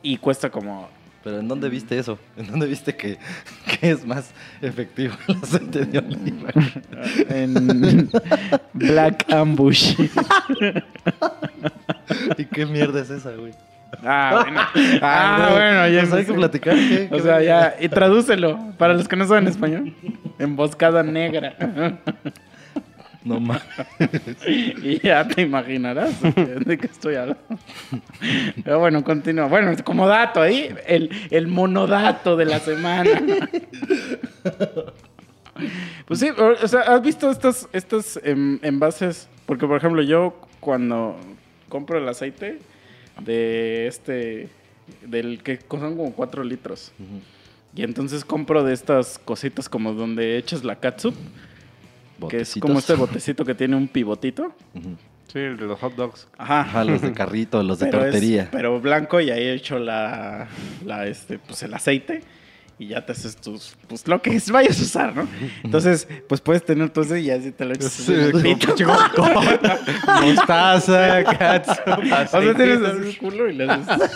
y 0.02 0.16
cuesta 0.16 0.48
como, 0.50 0.88
Pero 1.28 1.40
¿en 1.40 1.48
dónde 1.48 1.68
viste 1.68 1.98
eso? 1.98 2.18
¿En 2.38 2.46
dónde 2.46 2.66
viste 2.66 2.96
que, 2.96 3.18
que 3.66 3.90
es 3.90 4.06
más 4.06 4.32
efectivo 4.62 5.14
el 5.28 5.36
aceite 5.36 5.84
de 5.84 5.98
oliva? 5.98 6.48
en 7.28 8.08
Black 8.72 9.30
Ambush. 9.30 9.94
¿Y 12.38 12.44
qué 12.46 12.64
mierda 12.64 13.02
es 13.02 13.10
esa, 13.10 13.32
güey? 13.32 13.52
Ah, 14.02 14.40
bueno, 14.42 14.60
ah, 15.02 15.48
güey, 15.50 15.60
bueno, 15.60 15.88
ya 15.88 16.00
pues 16.00 16.12
hay 16.14 16.24
que 16.24 16.32
platicar. 16.32 16.74
¿qué? 16.76 17.08
O 17.12 17.16
¿Qué 17.16 17.22
sea, 17.22 17.42
ya, 17.42 17.76
y 17.78 17.90
tradúcelo, 17.90 18.72
para 18.78 18.94
los 18.94 19.06
que 19.06 19.16
no 19.16 19.26
saben 19.26 19.48
español, 19.48 19.94
emboscada 20.38 21.02
negra. 21.02 21.56
No 23.24 23.40
mames. 23.40 23.62
Y 24.82 25.00
ya 25.00 25.26
te 25.26 25.42
imaginarás 25.42 26.20
de 26.22 26.78
qué 26.78 26.86
estoy 26.86 27.16
hablando. 27.16 27.42
Pero 28.64 28.78
bueno, 28.78 29.02
continúa. 29.04 29.46
Bueno, 29.46 29.72
como 29.84 30.06
dato 30.06 30.40
ahí, 30.40 30.74
el, 30.86 31.10
el 31.30 31.46
monodato 31.48 32.36
de 32.36 32.44
la 32.44 32.60
semana. 32.60 33.20
Pues 36.06 36.20
sí, 36.20 36.30
o 36.30 36.68
sea, 36.68 36.82
¿has 36.82 37.02
visto 37.02 37.30
estos, 37.30 37.68
estos 37.72 38.18
em, 38.22 38.58
envases? 38.62 39.28
Porque, 39.46 39.66
por 39.66 39.76
ejemplo, 39.76 40.02
yo 40.02 40.40
cuando 40.60 41.16
compro 41.68 41.98
el 41.98 42.08
aceite 42.08 42.60
de 43.20 43.86
este, 43.86 44.48
del 45.02 45.42
que 45.42 45.58
son 45.68 45.96
como 45.96 46.12
4 46.12 46.44
litros. 46.44 46.92
Y 47.74 47.82
entonces 47.82 48.24
compro 48.24 48.64
de 48.64 48.72
estas 48.72 49.18
cositas 49.18 49.68
como 49.68 49.92
donde 49.92 50.38
echas 50.38 50.64
la 50.64 50.76
catsup, 50.76 51.14
que 52.28 52.40
es 52.40 52.54
como 52.60 52.78
este 52.78 52.94
botecito 52.94 53.44
que 53.44 53.54
tiene 53.54 53.76
un 53.76 53.86
pivotito. 53.88 54.52
Sí, 55.32 55.38
el 55.40 55.56
de 55.58 55.66
los 55.66 55.78
hot 55.78 55.94
dogs. 55.94 56.26
Ajá. 56.38 56.60
Ajá, 56.62 56.84
los 56.84 57.02
de 57.02 57.12
carrito, 57.12 57.62
los 57.62 57.78
de 57.78 57.86
Pero 57.86 57.98
es- 57.98 58.04
tortería. 58.12 58.48
pero 58.50 58.80
blanco 58.80 59.20
y 59.20 59.30
ahí 59.30 59.42
he 59.44 59.52
hecho 59.52 59.78
la, 59.78 60.48
la 60.86 61.06
este, 61.06 61.38
pues 61.38 61.62
el 61.62 61.74
aceite 61.74 62.22
y 62.78 62.88
ya 62.88 63.04
te 63.04 63.12
haces 63.12 63.36
tus, 63.36 63.74
pues 63.88 64.06
lo 64.06 64.22
que 64.22 64.40
vayas 64.52 64.78
a 64.78 64.82
usar, 64.82 65.16
¿no? 65.16 65.26
Entonces, 65.64 66.06
pues 66.28 66.40
puedes 66.40 66.64
tener 66.64 66.90
todo 66.90 67.04
eso 67.04 67.16
y 67.16 67.30
así 67.30 67.50
te 67.50 67.64
lo 67.64 67.74
echas 67.74 67.92
Sí. 67.92 68.14
Mostaza, 70.22 71.24
catsup, 71.24 71.88
O 72.34 72.42
sea, 72.42 72.54
tienes 72.54 72.82
así 72.82 73.08
el 73.08 73.18
culo 73.18 73.48
y 73.48 73.54
le 73.54 73.64
haces... 73.70 74.10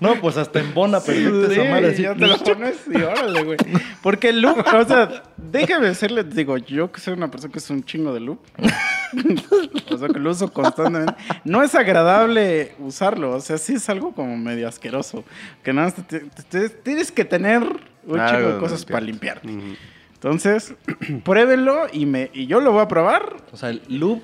No, 0.00 0.14
pues 0.20 0.36
hasta 0.36 0.60
embona 0.60 1.00
perfecto 1.00 1.50
Sí, 1.52 1.60
así. 1.60 2.02
ya 2.02 2.14
te 2.14 2.26
lo 2.26 2.38
pones 2.38 2.76
y 2.92 3.00
órale, 3.02 3.42
güey. 3.44 3.58
Porque 4.02 4.30
el 4.30 4.40
loop, 4.40 4.58
o 4.66 4.84
sea, 4.86 5.22
déjame 5.36 5.86
decirle, 5.88 6.24
digo, 6.24 6.56
yo 6.58 6.90
que 6.92 7.00
soy 7.00 7.14
una 7.14 7.30
persona 7.30 7.52
que 7.52 7.58
es 7.58 7.70
un 7.70 7.82
chingo 7.84 8.12
de 8.14 8.20
loop, 8.20 8.40
o 9.90 9.98
sea, 9.98 10.08
que 10.08 10.18
lo 10.18 10.30
uso 10.30 10.52
constantemente, 10.52 11.14
no 11.44 11.62
es 11.62 11.74
agradable 11.74 12.72
usarlo, 12.78 13.32
o 13.34 13.40
sea, 13.40 13.58
sí 13.58 13.74
es 13.74 13.88
algo 13.88 14.12
como 14.12 14.36
medio 14.36 14.68
asqueroso, 14.68 15.24
que 15.62 15.72
nada 15.72 15.88
más 15.88 15.94
te- 16.06 16.20
te- 16.20 16.42
te- 16.42 16.68
tienes 16.82 17.10
que 17.12 17.24
tener 17.24 17.62
un 17.62 18.20
chingo 18.26 18.52
de 18.54 18.58
cosas 18.58 18.80
limpiar. 18.80 18.92
para 18.92 19.04
limpiarte. 19.06 19.48
Ujú. 19.48 19.76
Entonces, 20.14 20.74
pruébenlo 21.24 21.86
y, 21.92 22.06
me, 22.06 22.30
y 22.32 22.46
yo 22.46 22.60
lo 22.60 22.72
voy 22.72 22.82
a 22.82 22.88
probar. 22.88 23.36
O 23.52 23.56
sea, 23.56 23.70
el 23.70 23.82
loop 23.88 24.22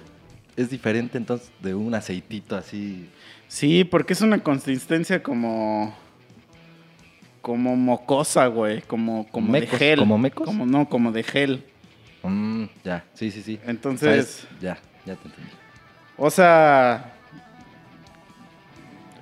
es 0.56 0.70
diferente 0.70 1.18
entonces 1.18 1.50
de 1.60 1.74
un 1.74 1.94
aceitito 1.94 2.56
así. 2.56 3.08
Sí, 3.48 3.84
porque 3.84 4.12
es 4.14 4.20
una 4.20 4.38
consistencia 4.42 5.22
como... 5.22 5.94
Como 7.42 7.76
mocosa, 7.76 8.46
güey. 8.46 8.80
Como, 8.82 9.26
como 9.30 9.52
¿Mecos? 9.52 9.70
de 9.72 9.76
gel. 9.78 9.98
¿Como 9.98 10.16
mecos? 10.18 10.46
Como, 10.46 10.64
no, 10.66 10.88
como 10.88 11.12
de 11.12 11.22
gel. 11.22 11.62
Mm, 12.22 12.64
ya, 12.82 13.04
sí, 13.12 13.30
sí, 13.30 13.42
sí. 13.42 13.60
Entonces, 13.66 14.08
O 14.08 14.12
sea, 14.12 14.20
es- 14.20 14.48
ya, 14.62 14.78
ya 15.04 15.14
te 15.16 15.28
entendí. 15.28 15.50
o 16.16 16.30
sea, 16.30 17.12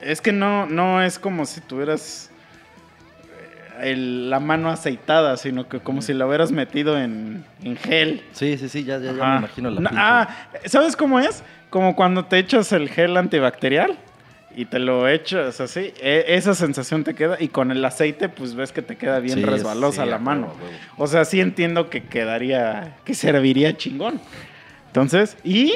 es 0.01 0.21
que 0.21 0.33
no, 0.33 0.66
no 0.66 1.03
es 1.03 1.18
como 1.18 1.45
si 1.47 1.61
tuvieras, 1.61 2.31
el- 3.83 4.31
la 4.31 4.40
mano 4.40 4.71
aceitada, 4.71 5.37
sino 5.37 5.68
que 5.68 5.81
como 5.81 6.03
si 6.03 6.12
la 6.14 6.27
hubieras 6.27 6.53
metido 6.53 6.99
en, 6.99 7.45
en 7.62 7.77
gel. 7.77 8.23
Sí, 8.33 8.57
sí, 8.59 8.68
sí, 8.68 8.85
ya, 8.85 8.99
ya, 8.99 9.12
ya 9.12 9.25
me 9.25 9.37
imagino 9.38 9.71
la 9.71 9.81
No, 9.81 9.90
ah, 9.92 10.29
¿sabes 10.66 10.97
cómo 10.97 11.21
es? 11.21 11.42
Como 11.71 11.97
cuando 11.97 12.25
te 12.25 12.38
echas 12.38 12.73
el 12.73 12.88
gel 12.88 13.16
antibacterial 13.16 13.99
y 14.55 14.66
te 14.66 14.79
lo 14.79 15.09
echas 15.09 15.61
así, 15.61 15.95
e- 16.01 16.25
esa 16.29 16.55
sensación 16.55 17.05
te 17.05 17.14
queda 17.14 17.37
y 17.40 17.49
con 17.49 17.71
el 17.71 17.83
aceite 17.85 18.29
pues 18.29 18.55
ves 18.55 18.71
que 18.73 18.83
te 18.83 18.97
queda 18.97 19.18
bien 19.18 19.38
Sí, 19.38 19.45
resbalosa 19.45 20.05
sí, 20.05 20.11
la 20.11 20.18
mano. 20.18 20.53
O 20.99 21.07
sea, 21.07 21.25
sí 21.25 21.40
entiendo 21.40 21.88
que 21.90 22.03
quedaría, 22.05 22.97
que 23.05 23.14
serviría 23.14 23.77
chingón. 23.77 24.21
Entonces, 24.88 25.38
y 25.42 25.73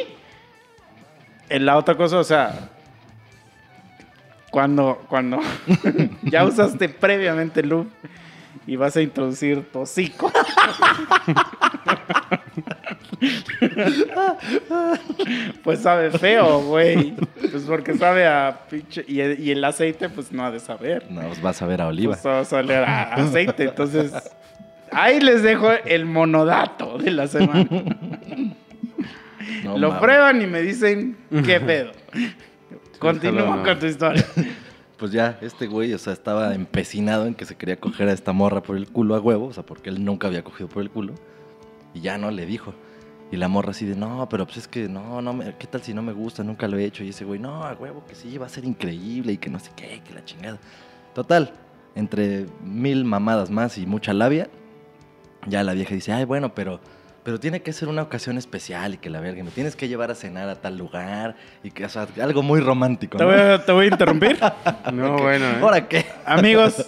en 1.48 1.64
la 1.64 1.76
otra 1.76 1.94
cosa, 1.96 2.18
o 2.18 2.24
sea, 2.24 2.70
cuando, 4.56 5.04
cuando 5.10 5.38
ya 6.22 6.46
usaste 6.46 6.88
previamente 6.88 7.62
lube 7.62 7.90
y 8.66 8.74
vas 8.76 8.96
a 8.96 9.02
introducir 9.02 9.62
tu 9.70 9.80
hocico. 9.80 10.32
pues 15.62 15.80
sabe 15.80 16.10
feo, 16.10 16.62
güey. 16.62 17.12
Pues 17.50 17.64
porque 17.64 17.98
sabe 17.98 18.26
a 18.26 18.60
pinche. 18.70 19.04
Y, 19.06 19.20
y 19.20 19.50
el 19.50 19.62
aceite, 19.62 20.08
pues 20.08 20.32
no 20.32 20.46
ha 20.46 20.50
de 20.50 20.60
saber. 20.60 21.04
No, 21.10 21.20
pues 21.20 21.42
vas 21.42 21.60
a 21.60 21.66
ver 21.66 21.82
a 21.82 21.88
Oliva. 21.88 22.14
Pues 22.14 22.24
va 22.26 22.40
a 22.40 22.44
salir 22.46 22.76
a 22.76 23.12
aceite. 23.12 23.64
Entonces, 23.64 24.10
ahí 24.90 25.20
les 25.20 25.42
dejo 25.42 25.70
el 25.70 26.06
monodato 26.06 26.96
de 26.96 27.10
la 27.10 27.26
semana. 27.26 27.68
No 29.62 29.78
Lo 29.78 30.00
prueban 30.00 30.42
y 30.42 30.46
me 30.46 30.60
dicen 30.60 31.16
qué 31.44 31.60
pedo. 31.60 31.92
Continúa 32.98 33.62
con 33.62 33.78
tu 33.78 33.86
historia. 33.86 34.24
Pues 34.96 35.12
ya, 35.12 35.38
este 35.42 35.66
güey, 35.66 35.92
o 35.92 35.98
sea, 35.98 36.14
estaba 36.14 36.54
empecinado 36.54 37.26
en 37.26 37.34
que 37.34 37.44
se 37.44 37.54
quería 37.54 37.76
coger 37.78 38.08
a 38.08 38.12
esta 38.14 38.32
morra 38.32 38.62
por 38.62 38.78
el 38.78 38.88
culo 38.88 39.14
a 39.14 39.20
huevo, 39.20 39.44
o 39.48 39.52
sea, 39.52 39.62
porque 39.62 39.90
él 39.90 40.02
nunca 40.02 40.26
había 40.28 40.42
cogido 40.42 40.70
por 40.70 40.82
el 40.82 40.88
culo. 40.88 41.12
Y 41.92 42.00
ya 42.00 42.16
no 42.16 42.30
le 42.30 42.46
dijo. 42.46 42.72
Y 43.30 43.36
la 43.36 43.46
morra 43.46 43.72
así 43.72 43.84
de, 43.84 43.94
no, 43.94 44.26
pero 44.30 44.46
pues 44.46 44.56
es 44.56 44.68
que 44.68 44.88
no, 44.88 45.20
no, 45.20 45.34
me- 45.34 45.54
¿qué 45.58 45.66
tal 45.66 45.82
si 45.82 45.92
no 45.92 46.00
me 46.00 46.14
gusta? 46.14 46.42
Nunca 46.44 46.66
lo 46.66 46.78
he 46.78 46.84
hecho. 46.86 47.04
Y 47.04 47.10
ese 47.10 47.26
güey, 47.26 47.38
no, 47.38 47.62
a 47.64 47.74
huevo, 47.74 48.04
que 48.08 48.14
sí, 48.14 48.38
va 48.38 48.46
a 48.46 48.48
ser 48.48 48.64
increíble 48.64 49.34
y 49.34 49.36
que 49.36 49.50
no 49.50 49.58
sé 49.58 49.70
qué, 49.76 50.00
que 50.02 50.14
la 50.14 50.24
chingada. 50.24 50.58
Total, 51.14 51.52
entre 51.94 52.46
mil 52.64 53.04
mamadas 53.04 53.50
más 53.50 53.76
y 53.76 53.84
mucha 53.84 54.14
labia, 54.14 54.48
ya 55.46 55.62
la 55.62 55.74
vieja 55.74 55.94
dice, 55.94 56.14
ay, 56.14 56.24
bueno, 56.24 56.54
pero, 56.54 56.80
pero 57.26 57.40
tiene 57.40 57.60
que 57.60 57.72
ser 57.72 57.88
una 57.88 58.02
ocasión 58.02 58.38
especial 58.38 58.94
y 58.94 58.98
que 58.98 59.10
la 59.10 59.18
verga, 59.18 59.42
me 59.42 59.50
tienes 59.50 59.74
que 59.74 59.88
llevar 59.88 60.12
a 60.12 60.14
cenar 60.14 60.48
a 60.48 60.54
tal 60.54 60.78
lugar 60.78 61.34
y 61.64 61.72
que, 61.72 61.84
o 61.84 61.88
sea, 61.88 62.06
algo 62.22 62.40
muy 62.40 62.60
romántico. 62.60 63.18
Te 63.18 63.24
voy 63.24 63.34
a, 63.34 63.64
te 63.64 63.72
voy 63.72 63.86
a 63.86 63.88
interrumpir. 63.88 64.38
No, 64.92 65.18
bueno, 65.18 65.44
¿eh? 65.44 65.58
¿Ahora 65.60 65.88
qué? 65.88 66.06
Amigos, 66.24 66.84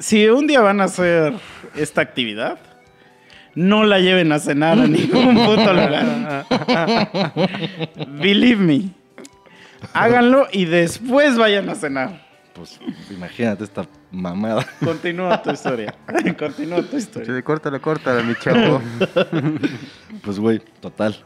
si 0.00 0.26
un 0.26 0.48
día 0.48 0.60
van 0.62 0.80
a 0.80 0.84
hacer 0.84 1.34
esta 1.76 2.00
actividad, 2.00 2.58
no 3.54 3.84
la 3.84 4.00
lleven 4.00 4.32
a 4.32 4.40
cenar 4.40 4.80
a 4.80 4.86
ningún 4.88 5.36
puto 5.36 5.72
lugar. 5.72 6.44
Believe 8.20 8.60
me. 8.60 8.88
Háganlo 9.92 10.48
y 10.50 10.64
después 10.64 11.38
vayan 11.38 11.68
a 11.68 11.76
cenar. 11.76 12.29
Pues 12.54 12.80
imagínate 13.10 13.64
esta 13.64 13.86
mamada. 14.10 14.66
Continúa 14.84 15.40
tu 15.42 15.50
historia. 15.50 15.94
Continúa 16.38 16.82
tu 16.82 16.96
historia. 16.96 17.36
Sí, 17.36 17.42
córtalo, 17.42 17.80
córtalo, 17.80 18.22
mi 18.24 18.34
chavo. 18.34 18.80
Pues 20.22 20.38
güey, 20.38 20.58
total. 20.80 21.16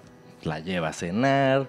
La 0.43 0.61
lleva 0.61 0.89
a 0.89 0.93
cenar. 0.93 1.69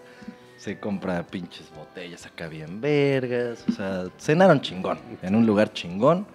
Se 0.58 0.80
compra 0.80 1.26
pinches 1.26 1.72
botellas 1.76 2.26
acá 2.26 2.48
bien 2.48 2.82
vergas. 2.82 3.64
O 3.68 3.72
sea, 3.72 4.06
cenaron 4.20 4.62
chingón. 4.62 5.00
En 5.22 5.36
un 5.36 5.46
lugar 5.46 5.74
chingón. 5.74 6.28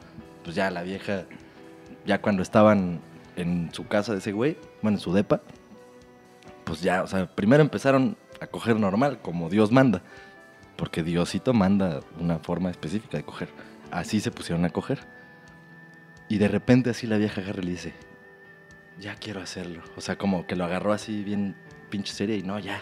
Pues 0.43 0.57
ya 0.57 0.71
la 0.71 0.83
vieja, 0.83 1.25
ya 2.07 2.21
cuando 2.21 2.43
estaban 2.43 3.01
en 3.37 3.71
su 3.73 3.87
casa 3.87 4.13
de 4.13 4.19
ese 4.19 4.33
güey, 4.33 4.57
bueno, 4.83 4.97
en 4.97 5.01
su 5.03 5.13
depa, 5.13 5.43
pues 6.65 6.81
ya, 6.81 7.03
o 7.03 7.07
sea, 7.07 7.27
primero 7.27 7.63
empezaron 7.63 8.17
a 8.41 8.47
coger 8.47 8.77
normal, 8.77 9.19
como 9.21 9.51
Dios 9.51 9.71
manda. 9.71 10.03
Porque 10.81 11.03
Diosito 11.03 11.53
manda 11.53 12.01
una 12.19 12.39
forma 12.39 12.71
específica 12.71 13.19
de 13.19 13.23
coger. 13.23 13.51
Así 13.91 14.19
se 14.19 14.31
pusieron 14.31 14.65
a 14.65 14.71
coger. 14.71 15.01
Y 16.27 16.39
de 16.39 16.49
repente 16.49 16.89
así 16.89 17.07
la 17.07 17.19
vieja 17.19 17.43
agarra 17.43 17.61
y 17.61 17.67
le 17.67 17.71
dice, 17.73 17.93
ya 18.99 19.15
quiero 19.17 19.43
hacerlo. 19.43 19.83
O 19.97 20.01
sea, 20.01 20.17
como 20.17 20.47
que 20.47 20.57
lo 20.57 20.65
agarró 20.65 20.95
así 20.95 21.23
bien 21.23 21.55
pinche 21.91 22.15
seria 22.15 22.35
y 22.35 22.43
no, 22.43 22.59
ya, 22.59 22.81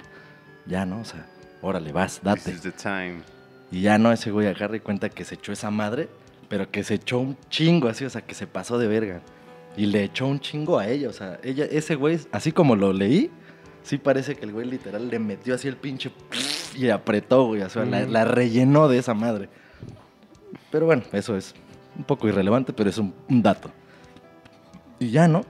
ya, 0.64 0.86
¿no? 0.86 1.00
O 1.00 1.04
sea, 1.04 1.26
órale, 1.60 1.90
vas, 1.90 2.20
This 2.20 2.22
date. 2.22 2.50
is 2.52 2.62
the 2.62 2.70
time. 2.70 3.22
Y 3.72 3.80
ya 3.80 3.98
no, 3.98 4.12
ese 4.12 4.30
güey 4.30 4.46
agarra 4.46 4.76
y 4.76 4.80
cuenta 4.80 5.08
que 5.08 5.24
se 5.24 5.34
echó 5.34 5.50
esa 5.50 5.72
madre, 5.72 6.08
pero 6.48 6.70
que 6.70 6.84
se 6.84 6.94
echó 6.94 7.18
un 7.18 7.36
chingo 7.50 7.88
así, 7.88 8.04
o 8.04 8.10
sea, 8.10 8.22
que 8.22 8.34
se 8.34 8.46
pasó 8.46 8.78
de 8.78 8.86
verga. 8.86 9.22
Y 9.76 9.86
le 9.86 10.04
echó 10.04 10.28
un 10.28 10.38
chingo 10.38 10.78
a 10.78 10.86
ella, 10.86 11.08
o 11.08 11.12
sea, 11.12 11.40
ella, 11.42 11.64
ese 11.64 11.96
güey, 11.96 12.20
así 12.30 12.52
como 12.52 12.76
lo 12.76 12.92
leí, 12.92 13.28
sí 13.82 13.98
parece 13.98 14.36
que 14.36 14.44
el 14.44 14.52
güey 14.52 14.68
literal 14.68 15.08
le 15.08 15.18
metió 15.18 15.56
así 15.56 15.66
el 15.66 15.76
pinche 15.76 16.12
y 16.78 16.90
apretó, 16.90 17.46
güey, 17.46 17.62
o 17.62 17.68
sea, 17.68 17.84
la, 17.84 18.06
la 18.06 18.24
rellenó 18.24 18.88
de 18.88 18.98
esa 18.98 19.14
madre. 19.14 19.48
Pero 20.70 20.86
bueno, 20.86 21.02
eso 21.12 21.36
es 21.36 21.54
un 21.96 22.04
poco 22.04 22.28
irrelevante, 22.28 22.72
pero 22.72 22.88
es 22.88 22.98
un, 22.98 23.12
un 23.28 23.42
dato. 23.42 23.70
Y 24.98 25.10
ya, 25.10 25.28
¿no? 25.28 25.44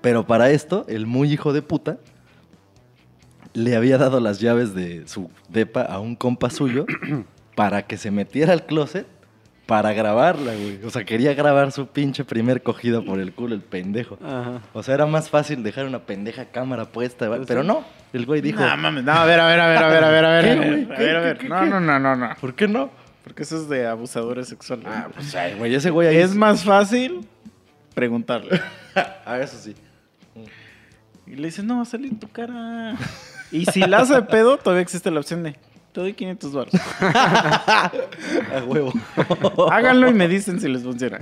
Pero 0.00 0.26
para 0.26 0.50
esto, 0.50 0.84
el 0.88 1.06
muy 1.06 1.32
hijo 1.32 1.52
de 1.52 1.62
puta 1.62 1.98
le 3.54 3.74
había 3.74 3.98
dado 3.98 4.20
las 4.20 4.38
llaves 4.38 4.74
de 4.74 5.08
su 5.08 5.30
depa 5.48 5.82
a 5.82 5.98
un 5.98 6.14
compa 6.14 6.50
suyo 6.50 6.86
para 7.56 7.86
que 7.86 7.96
se 7.96 8.10
metiera 8.10 8.52
al 8.52 8.66
closet 8.66 9.06
para 9.66 9.92
grabarla, 9.92 10.52
güey. 10.54 10.78
O 10.84 10.90
sea, 10.90 11.04
quería 11.04 11.34
grabar 11.34 11.72
su 11.72 11.88
pinche 11.88 12.24
primer 12.24 12.62
cogida 12.62 13.02
por 13.02 13.18
el 13.18 13.32
culo, 13.32 13.54
el 13.54 13.60
pendejo. 13.62 14.16
Ajá. 14.24 14.62
O 14.72 14.82
sea, 14.82 14.94
era 14.94 15.06
más 15.06 15.28
fácil 15.28 15.62
dejar 15.64 15.86
una 15.86 16.00
pendeja 16.00 16.46
cámara 16.46 16.84
puesta, 16.86 17.26
güey. 17.26 17.40
Pues 17.40 17.48
pero 17.48 17.64
no. 17.64 17.84
El 18.12 18.26
güey 18.26 18.40
dijo, 18.40 18.60
No, 18.64 18.76
mames, 18.76 19.02
no, 19.04 19.12
a 19.12 19.24
ver, 19.24 19.40
a 19.40 19.46
ver, 19.48 19.60
a 19.60 19.66
ver, 19.68 19.78
a 19.82 19.88
ver, 19.88 20.04
a 20.04 20.10
ver, 20.10 20.24
a 20.24 20.30
ver. 20.30 20.44
¿Qué, 20.44 20.50
a 20.52 20.56
güey? 20.56 20.84
ver, 20.84 20.92
a 20.92 20.96
¿Qué, 20.96 21.04
ver, 21.04 21.16
a 21.16 21.20
qué, 21.20 21.26
ver. 21.26 21.38
qué, 21.38 21.48
No, 21.48 21.60
qué? 21.60 21.66
no, 21.66 21.80
no, 21.80 21.98
no, 21.98 22.16
no. 22.16 22.28
¿por 22.40 22.54
qué 22.54 22.68
no? 22.68 22.90
Porque 23.24 23.42
eso 23.42 23.56
es 23.56 23.68
de 23.68 23.86
abusadores 23.88 24.46
sexuales. 24.48 24.86
Ah, 24.88 25.08
pues 25.12 25.34
ay, 25.34 25.54
güey, 25.58 25.74
ese 25.74 25.90
güey 25.90 26.06
ahí 26.08 26.18
es 26.18 26.34
más 26.34 26.62
fácil 26.64 27.26
preguntarle. 27.94 28.60
Ah, 29.26 29.38
eso 29.40 29.58
sí. 29.58 29.74
Y 31.26 31.34
le 31.34 31.48
dices, 31.48 31.64
no, 31.64 31.76
va 31.76 31.82
a 31.82 31.86
salir 31.86 32.18
tu 32.18 32.28
cara. 32.28 32.94
Y 33.50 33.66
si 33.66 33.80
la 33.80 33.98
hace 33.98 34.22
pedo, 34.22 34.56
todavía 34.58 34.80
existe 34.82 35.10
la 35.10 35.20
opción 35.20 35.42
de, 35.42 35.56
te 35.96 36.02
doy 36.02 36.12
500 36.12 36.52
dólares. 36.52 36.80
A 37.00 37.90
huevo. 38.66 38.92
Háganlo 39.70 40.10
y 40.10 40.12
me 40.12 40.28
dicen 40.28 40.60
si 40.60 40.68
les 40.68 40.82
funciona. 40.82 41.20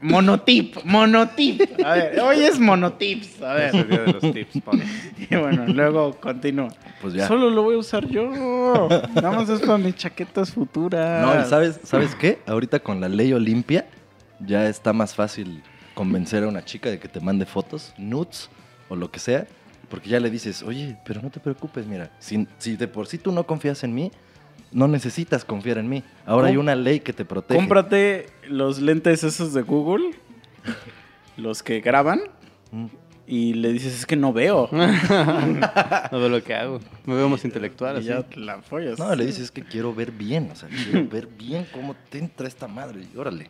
Monotip, 0.00 0.76
monotip. 0.84 1.62
A 1.84 1.92
ver, 1.94 2.18
hoy 2.20 2.40
es 2.42 2.58
monotips. 2.58 3.40
A 3.42 3.64
Es 3.66 3.74
el 3.74 3.84
ver. 3.84 3.88
día 3.88 4.00
de 4.00 4.12
los 4.12 4.34
tips, 4.34 4.60
Pablo. 4.64 4.82
Y 5.30 5.36
bueno, 5.36 5.66
luego 5.68 6.12
continúa. 6.20 6.68
Pues 7.00 7.14
ya. 7.14 7.28
Solo 7.28 7.48
lo 7.48 7.62
voy 7.62 7.76
a 7.76 7.78
usar 7.78 8.06
yo. 8.08 8.88
Nada 9.14 9.30
más 9.30 9.48
es 9.48 9.60
para 9.60 9.78
mis 9.78 9.94
chaquetas 9.94 10.50
futuras. 10.50 11.24
No, 11.24 11.40
y 11.40 11.48
sabes, 11.48 11.78
¿sabes 11.84 12.16
qué? 12.16 12.40
Ahorita 12.46 12.80
con 12.80 13.00
la 13.00 13.08
ley 13.08 13.32
Olimpia 13.32 13.86
ya 14.40 14.68
está 14.68 14.92
más 14.92 15.14
fácil 15.14 15.62
convencer 15.94 16.42
a 16.42 16.48
una 16.48 16.64
chica 16.64 16.90
de 16.90 16.98
que 16.98 17.06
te 17.06 17.20
mande 17.20 17.46
fotos, 17.46 17.94
nudes 17.98 18.50
o 18.88 18.96
lo 18.96 19.12
que 19.12 19.20
sea, 19.20 19.46
porque 19.88 20.08
ya 20.10 20.20
le 20.20 20.30
dices, 20.30 20.62
oye, 20.62 20.96
pero 21.04 21.22
no 21.22 21.30
te 21.30 21.40
preocupes, 21.40 21.86
mira, 21.86 22.10
si, 22.18 22.46
si 22.58 22.76
de 22.76 22.88
por 22.88 23.06
sí 23.06 23.18
tú 23.18 23.32
no 23.32 23.46
confías 23.46 23.84
en 23.84 23.94
mí, 23.94 24.10
no 24.72 24.88
necesitas 24.88 25.44
confiar 25.44 25.78
en 25.78 25.88
mí. 25.88 26.02
Ahora 26.26 26.48
hay 26.48 26.56
una 26.56 26.74
ley 26.74 27.00
que 27.00 27.12
te 27.12 27.24
protege. 27.24 27.58
Cómprate 27.58 28.26
los 28.48 28.80
lentes 28.80 29.22
esos 29.24 29.52
de 29.54 29.62
Google, 29.62 30.10
los 31.36 31.62
que 31.62 31.80
graban, 31.80 32.20
Mm. 32.72 32.86
y 33.28 33.54
le 33.54 33.70
dices, 33.72 33.94
es 33.94 34.06
que 34.06 34.16
no 34.16 34.32
veo. 34.32 34.68
No 34.72 36.18
veo 36.18 36.28
lo 36.28 36.42
que 36.42 36.52
hago. 36.54 36.80
Me 37.04 37.14
veo 37.14 37.28
más 37.28 37.44
intelectual, 37.44 37.96
Y 37.96 37.98
así. 38.00 38.08
ya 38.08 38.24
la 38.40 38.60
follas. 38.62 38.98
No, 38.98 39.14
le 39.14 39.24
dices 39.24 39.44
es 39.44 39.50
que 39.52 39.62
quiero 39.62 39.94
ver 39.94 40.10
bien, 40.10 40.50
o 40.52 40.56
sea, 40.56 40.68
quiero 40.68 41.08
ver 41.10 41.26
bien 41.28 41.66
cómo 41.72 41.94
te 42.10 42.18
entra 42.18 42.48
esta 42.48 42.66
madre, 42.66 43.02
y 43.12 43.16
órale. 43.16 43.46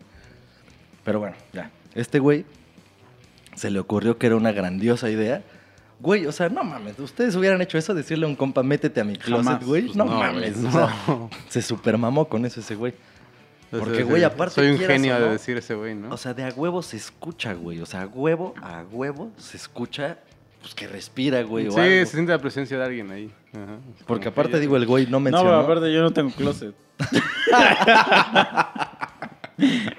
Pero 1.03 1.21
bueno, 1.21 1.35
ya. 1.55 1.71
Este 1.95 2.19
güey 2.19 2.45
se 3.55 3.71
le 3.71 3.79
ocurrió 3.79 4.19
que 4.19 4.27
era 4.27 4.37
una 4.37 4.53
grandiosa 4.53 5.09
idea. 5.09 5.43
Güey, 5.99 6.27
o 6.27 6.33
sea, 6.33 6.49
no 6.49 6.63
mames, 6.63 6.99
ustedes 6.99 7.35
hubieran 7.37 7.61
hecho 7.63 7.79
eso, 7.79 7.95
decirle 7.95 8.27
a 8.27 8.29
un 8.29 8.37
compa, 8.37 8.63
métete 8.63 9.01
a 9.01 9.05
mi 9.05 9.17
closet, 9.17 9.45
Jamás. 9.47 9.65
güey. 9.65 9.83
Pues 9.87 9.97
no, 9.97 10.05
no, 10.05 10.19
mames, 10.19 10.61
güey, 10.61 10.69
o 10.69 10.73
sea, 10.73 10.95
no. 11.09 11.31
se 11.49 11.63
supermamó 11.63 12.29
con 12.29 12.45
eso 12.45 12.61
ese 12.61 12.75
güey. 12.75 12.95
Porque, 13.71 14.05
güey, 14.05 14.23
aparte 14.23 14.55
Soy 14.55 14.71
un 14.71 14.79
genio 14.79 15.15
de 15.15 15.21
no, 15.27 15.33
decir 15.33 15.57
ese 15.57 15.75
güey, 15.75 15.95
¿no? 15.95 16.11
O 16.15 16.17
sea, 16.17 16.35
de 16.35 16.45
a 16.45 16.49
huevo 16.51 16.83
se 16.83 16.97
escucha, 16.97 17.53
güey. 17.55 17.81
O 17.81 17.87
sea, 17.87 18.03
a 18.03 18.07
huevo, 18.07 18.55
a 18.63 18.85
huevo 18.91 19.33
se 19.39 19.57
escucha, 19.57 20.19
pues 20.61 20.75
que 20.75 20.87
respira, 20.87 21.43
güey. 21.43 21.67
o 21.67 21.73
sí, 21.73 21.81
algo. 21.81 21.91
se 21.91 22.07
siente 22.07 22.31
la 22.33 22.39
presencia 22.39 22.79
de 22.79 22.85
alguien 22.85 23.11
ahí. 23.11 23.31
Ajá. 23.53 23.79
Porque 24.07 24.29
aparte, 24.29 24.61
digo, 24.61 24.77
el 24.77 24.87
güey 24.87 25.07
no 25.07 25.13
No, 25.13 25.21
mencionó. 25.21 25.49
pero 25.51 25.61
aparte 25.61 25.93
yo 25.93 26.01
no 26.03 26.13
tengo 26.13 26.31
closet. 26.31 26.75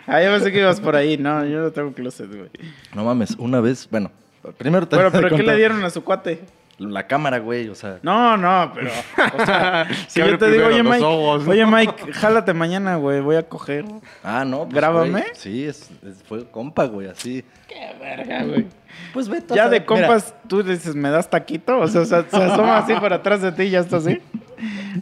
ah, 0.08 0.22
yo 0.24 0.32
pensé 0.32 0.52
que 0.52 0.60
ibas 0.60 0.80
por 0.80 0.96
ahí. 0.96 1.18
No, 1.18 1.46
yo 1.46 1.62
no 1.62 1.72
tengo 1.72 1.92
closet, 1.94 2.30
güey. 2.30 2.50
No 2.96 3.04
mames, 3.04 3.36
una 3.38 3.60
vez, 3.60 3.88
bueno, 3.90 4.12
primero 4.54 4.88
te 4.88 4.96
Bueno, 4.96 5.12
pero 5.12 5.36
¿qué 5.36 5.44
le 5.44 5.56
dieron 5.56 5.84
a 5.84 5.90
su 5.90 6.04
cuate? 6.04 6.42
La 6.80 7.08
cámara, 7.08 7.40
güey, 7.40 7.70
o 7.70 7.76
sea. 7.76 7.98
No, 8.04 8.38
no, 8.38 8.72
pero. 8.76 8.92
O 9.36 9.46
sea, 9.46 9.88
si 10.08 10.20
yo 10.20 10.38
te 10.38 10.52
digo, 10.52 10.68
oye, 10.68 10.84
Mike. 10.84 11.04
ojos". 11.04 11.48
Oye, 11.48 11.66
Mike, 11.66 12.14
jálate 12.14 12.54
mañana, 12.54 12.98
güey. 12.98 13.20
Voy 13.20 13.36
a 13.36 13.50
coger. 13.50 13.84
Ah, 14.24 14.46
no. 14.46 14.66
pues, 14.66 14.76
¿Grábame? 14.76 15.10
güey, 15.10 15.24
sí, 15.34 15.66
es, 15.66 15.90
es- 16.06 16.22
fue 16.28 16.48
compa, 16.50 16.86
güey, 16.86 17.08
así. 17.08 17.44
Qué 17.68 17.96
verga, 18.00 18.44
güey. 18.44 18.68
Pues 19.14 19.30
vete 19.30 19.56
Ya 19.56 19.70
de 19.70 19.84
compas, 19.86 20.34
tú 20.48 20.64
dices, 20.64 20.96
¿me 20.96 21.10
das 21.10 21.30
taquito? 21.30 21.80
O 21.80 21.88
sea, 21.88 22.06
se, 22.06 22.30
se 22.30 22.38
asoma 22.38 22.78
así 22.78 22.94
por 22.94 23.14
atrás 23.14 23.42
de 23.42 23.52
ti 23.52 23.64
y 23.64 23.70
ya 23.72 23.80
está 23.80 23.98
así. 23.98 24.20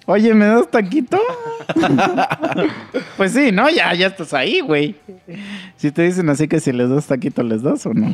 Oye, 0.06 0.34
¿me 0.34 0.46
das 0.46 0.70
taquito? 0.70 1.20
pues 3.18 3.32
sí, 3.32 3.52
¿no? 3.52 3.70
Ya, 3.70 3.94
ya 3.94 4.08
estás 4.08 4.34
ahí, 4.34 4.60
güey. 4.60 4.96
Si 5.78 5.92
te 5.92 6.04
dicen 6.04 6.30
así 6.30 6.48
que 6.48 6.60
si 6.60 6.72
les 6.72 6.90
das 6.90 7.08
taquito, 7.08 7.44
¿les 7.44 7.62
das 7.62 7.86
o 7.86 7.94
no? 7.94 8.14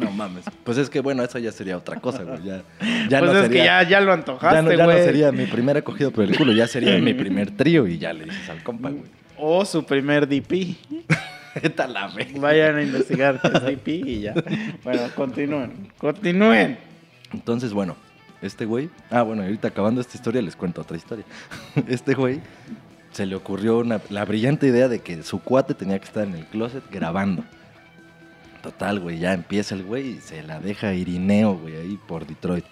No 0.00 0.10
mames. 0.10 0.44
Pues 0.64 0.78
es 0.78 0.88
que, 0.88 1.00
bueno, 1.00 1.22
eso 1.22 1.38
ya 1.38 1.52
sería 1.52 1.76
otra 1.76 2.00
cosa, 2.00 2.22
güey. 2.22 2.42
Ya, 2.42 2.62
ya 3.10 3.18
pues 3.18 3.32
no 3.32 3.38
es 3.38 3.44
sería, 3.44 3.60
que 3.62 3.66
ya, 3.66 3.82
ya 3.88 4.00
lo 4.00 4.06
ya 4.06 4.12
antojaste, 4.14 4.62
no, 4.62 4.64
güey. 4.64 4.78
ya 4.78 4.86
no 4.86 4.92
sería 4.92 5.32
mi 5.32 5.44
primer 5.46 5.76
acogido 5.76 6.10
por 6.10 6.24
el 6.24 6.36
culo, 6.36 6.52
ya 6.52 6.66
sería 6.66 6.96
mi 6.98 7.12
primer 7.14 7.50
trío 7.50 7.86
y 7.86 7.98
ya 7.98 8.12
le 8.12 8.24
dices 8.24 8.48
al 8.48 8.62
compa, 8.62 8.88
güey. 8.90 9.04
O 9.36 9.64
su 9.64 9.84
primer 9.84 10.26
DP. 10.26 10.76
La. 11.88 12.10
Vayan 12.36 12.76
a 12.76 12.82
investigar 12.82 13.40
DP 13.42 13.88
y 13.88 14.20
ya. 14.22 14.34
Bueno, 14.84 15.02
continúen. 15.14 15.90
Continúen. 15.98 16.78
Entonces, 17.32 17.72
bueno, 17.72 17.96
este 18.40 18.64
güey. 18.64 18.90
Ah, 19.10 19.22
bueno, 19.22 19.42
ahorita 19.42 19.68
acabando 19.68 20.00
esta 20.00 20.16
historia 20.16 20.42
les 20.42 20.56
cuento 20.56 20.80
otra 20.80 20.96
historia. 20.96 21.24
Este 21.88 22.14
güey 22.14 22.40
se 23.12 23.26
le 23.26 23.34
ocurrió 23.36 23.78
una- 23.78 24.00
la 24.10 24.24
brillante 24.24 24.66
idea 24.66 24.88
de 24.88 25.00
que 25.00 25.22
su 25.22 25.40
cuate 25.40 25.74
tenía 25.74 25.98
que 25.98 26.06
estar 26.06 26.26
en 26.26 26.34
el 26.34 26.46
closet 26.46 26.82
grabando. 26.90 27.44
Total, 28.62 29.00
güey, 29.00 29.18
ya 29.18 29.32
empieza 29.34 29.74
el 29.74 29.82
güey 29.82 30.08
y 30.12 30.20
se 30.20 30.42
la 30.42 30.60
deja 30.60 30.94
Irineo, 30.94 31.58
güey, 31.58 31.76
ahí 31.76 31.98
por 32.06 32.26
Detroit. 32.26 32.64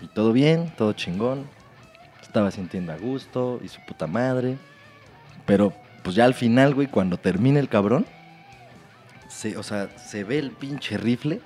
Y 0.00 0.06
todo 0.08 0.32
bien, 0.32 0.72
todo 0.76 0.92
chingón. 0.92 1.44
Estaba 2.22 2.50
sintiendo 2.50 2.92
a 2.92 2.96
gusto 2.96 3.60
y 3.64 3.68
su 3.68 3.80
puta 3.86 4.06
madre. 4.06 4.56
Pero, 5.46 5.72
pues 6.06 6.14
ya 6.14 6.24
al 6.24 6.34
final, 6.34 6.72
güey, 6.72 6.86
cuando 6.86 7.16
termina 7.18 7.58
el 7.58 7.68
cabrón, 7.68 8.06
se, 9.28 9.56
o 9.56 9.64
sea, 9.64 9.88
se 9.98 10.22
ve 10.22 10.38
el 10.38 10.52
pinche 10.52 10.96
rifle 10.96 11.40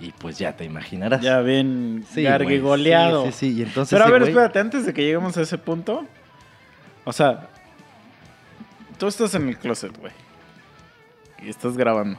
y 0.00 0.10
pues 0.10 0.38
ya 0.38 0.56
te 0.56 0.64
imaginarás. 0.64 1.20
Ya 1.20 1.38
bien 1.40 2.04
Sí, 2.12 2.24
gargigoleado. 2.24 3.20
güey, 3.20 3.32
Sí, 3.32 3.38
sí, 3.38 3.52
sí. 3.52 3.58
Y 3.60 3.62
entonces 3.62 3.96
Pero 3.96 4.04
a 4.04 4.10
ver, 4.10 4.22
güey- 4.22 4.28
espérate, 4.30 4.58
antes 4.58 4.86
de 4.86 4.92
que 4.92 5.02
lleguemos 5.04 5.36
a 5.36 5.42
ese 5.42 5.56
punto. 5.56 6.04
O 7.04 7.12
sea, 7.12 7.48
tú 8.98 9.06
estás 9.06 9.36
en 9.36 9.48
el 9.48 9.56
closet, 9.56 9.96
güey. 9.96 10.12
Y 11.40 11.48
estás 11.48 11.76
grabando. 11.76 12.18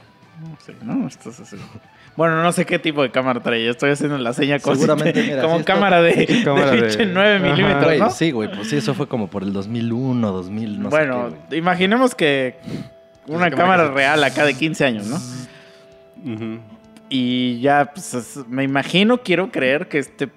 Sí, 0.64 0.72
¿no? 0.82 1.06
Estás 1.06 1.38
así. 1.40 1.58
Bueno, 2.16 2.42
no 2.42 2.52
sé 2.52 2.64
qué 2.64 2.78
tipo 2.78 3.02
de 3.02 3.10
cámara 3.10 3.40
trae. 3.40 3.68
Estoy 3.68 3.90
haciendo 3.90 4.16
la 4.18 4.32
seña 4.32 4.58
con- 4.60 4.76
Seguramente, 4.76 5.22
mira, 5.26 5.42
como 5.42 5.58
está- 5.58 5.74
cámara 5.74 6.00
de, 6.02 6.42
Cámara 6.44 6.70
de 6.70 6.76
de- 6.76 6.82
pinche 6.88 7.06
9 7.06 7.36
Ajá. 7.36 7.44
milímetros, 7.44 7.84
Güey, 7.84 7.98
¿no? 7.98 8.10
Sí, 8.10 8.30
güey, 8.30 8.50
pues 8.54 8.68
sí, 8.70 8.76
eso 8.76 8.94
fue 8.94 9.08
como 9.08 9.28
por 9.28 9.42
el 9.42 9.52
2001, 9.52 10.30
2000, 10.32 10.82
no 10.82 10.88
bueno, 10.90 11.30
sé 11.30 11.36
qué, 11.50 11.56
imaginemos 11.56 12.14
que 12.14 12.56
una 13.26 13.50
cámara 13.50 13.56
cámara 13.56 13.82
que 13.84 13.88
se- 13.88 13.94
real 13.94 14.24
acá 14.24 14.44
de 14.44 14.54
15 14.54 14.84
años, 14.84 15.06
¿no? 15.06 15.16
Ujú. 16.34 16.60
Y 17.08 17.60
ya, 17.60 17.90
pues, 17.92 18.14
es- 18.14 18.46
me 18.48 18.62
imagino, 18.64 19.18
quiero 19.18 19.50
creer 19.50 19.88
que 19.88 19.98
este 19.98 20.28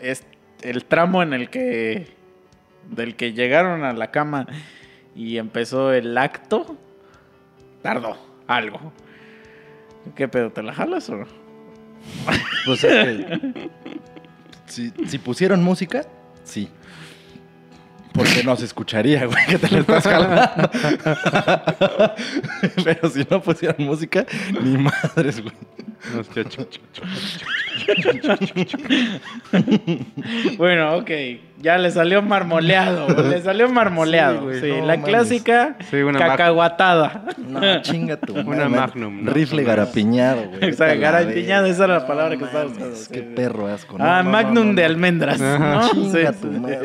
es 0.00 0.24
el 0.62 0.84
tramo 0.84 1.22
en 1.22 1.32
el 1.34 1.50
que 1.50 2.14
del 2.90 3.14
que 3.16 3.32
llegaron 3.32 3.84
a 3.84 3.92
la 3.92 4.10
cama 4.10 4.46
y 5.14 5.38
empezó 5.38 5.92
el 5.92 6.16
acto, 6.16 6.76
tardó 7.82 8.16
algo. 8.46 8.92
¿Qué 10.14 10.28
pedo? 10.28 10.50
¿Te 10.50 10.62
la 10.62 10.72
jalas 10.72 11.08
o 11.10 11.16
no? 11.16 11.26
Pues 12.64 12.84
es 12.84 12.92
que. 12.92 13.70
si, 14.66 14.92
si 15.06 15.18
pusieron 15.18 15.62
música, 15.62 16.06
sí. 16.44 16.68
Porque 18.16 18.42
no 18.44 18.56
se 18.56 18.64
escucharía, 18.64 19.26
güey, 19.26 19.46
que 19.46 19.58
te 19.58 19.68
la 19.70 19.78
estás 19.80 20.04
jalando. 20.04 20.70
Pero 22.84 23.10
si 23.10 23.26
no 23.30 23.40
pusieran 23.42 23.76
música, 23.78 24.24
ni 24.62 24.78
madres, 24.78 25.40
güey. 25.42 25.54
Bueno, 30.56 30.96
ok. 30.96 31.10
Ya 31.58 31.78
le 31.78 31.90
salió 31.90 32.22
marmoleado. 32.22 33.08
Le 33.22 33.40
salió 33.42 33.68
marmoleado. 33.68 34.38
Sí, 34.38 34.44
güey, 34.44 34.60
Sí, 34.60 34.68
no 34.68 34.86
la 34.86 34.96
mames. 34.96 35.04
clásica 35.08 35.76
Sí, 35.90 35.96
una 35.96 36.18
cacahuatada. 36.18 37.24
No, 37.38 37.82
chinga 37.82 38.18
tu 38.18 38.34
Una 38.34 38.68
madre. 38.68 38.68
Magnum, 38.68 39.24
¿no? 39.24 39.32
Rifle 39.32 39.64
garapiñado, 39.64 40.48
güey. 40.48 40.64
Exacto, 40.64 41.00
garapiñado, 41.00 41.66
esa 41.66 41.84
era 41.84 41.94
la 42.00 42.06
palabra 42.06 42.34
No 42.34 42.38
que 42.40 42.44
estaba 42.44 42.66
usando, 42.66 42.96
Qué 43.10 43.22
perro 43.22 43.66
asco. 43.68 43.96
Ah, 43.98 44.22
Magnum 44.22 44.68
no, 44.68 44.74
de 44.74 44.84
almendras. 44.84 45.40
¿no? 45.40 45.88
Chinga 45.90 46.32
Sí, 46.32 46.38
tu 46.40 46.52
sí. 46.52 46.58
madre. 46.60 46.78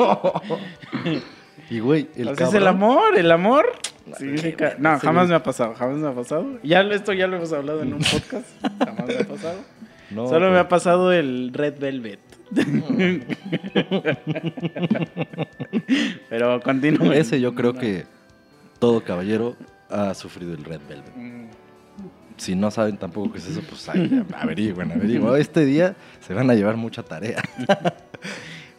y 1.70 1.80
güey, 1.80 2.08
el 2.16 2.28
Así 2.28 2.32
es 2.32 2.38
cabrón. 2.38 2.62
el 2.62 2.66
amor, 2.68 3.16
el 3.18 3.30
amor. 3.32 3.66
significa- 4.18 4.74
No, 4.78 4.98
jamás 4.98 5.28
me 5.28 5.34
ha 5.34 5.42
pasado, 5.42 5.74
jamás 5.74 5.96
me 5.98 6.08
ha 6.08 6.12
pasado. 6.14 6.58
Ya 6.62 6.80
esto 6.82 7.12
ya 7.12 7.26
lo 7.26 7.36
hemos 7.36 7.52
hablado 7.52 7.82
en 7.82 7.94
un 7.94 8.00
podcast. 8.00 8.46
Jamás 8.84 9.06
me 9.06 9.14
ha 9.18 9.24
pasado. 9.28 9.58
No, 10.10 10.26
Solo 10.28 10.50
me 10.50 10.58
ha 10.58 10.68
pasado 10.68 11.12
el 11.12 11.52
Red 11.54 11.78
Velvet. 11.78 12.18
Pero 16.28 16.60
continúe. 16.62 17.12
Ese 17.12 17.40
yo 17.40 17.54
creo 17.54 17.74
que 17.74 18.06
todo 18.80 19.02
caballero 19.02 19.56
ha 19.88 20.14
sufrido 20.14 20.54
el 20.54 20.64
Red 20.64 20.80
Velvet. 20.88 21.50
Si 22.36 22.54
no 22.54 22.70
saben 22.70 22.96
tampoco 22.96 23.32
qué 23.32 23.38
es 23.38 23.48
eso, 23.48 23.60
pues 23.68 23.88
averigüen, 24.34 24.92
averigüen. 24.92 25.40
Este 25.40 25.64
día 25.64 25.94
se 26.26 26.32
van 26.34 26.50
a 26.50 26.54
llevar 26.54 26.76
mucha 26.76 27.02
tarea. 27.02 27.42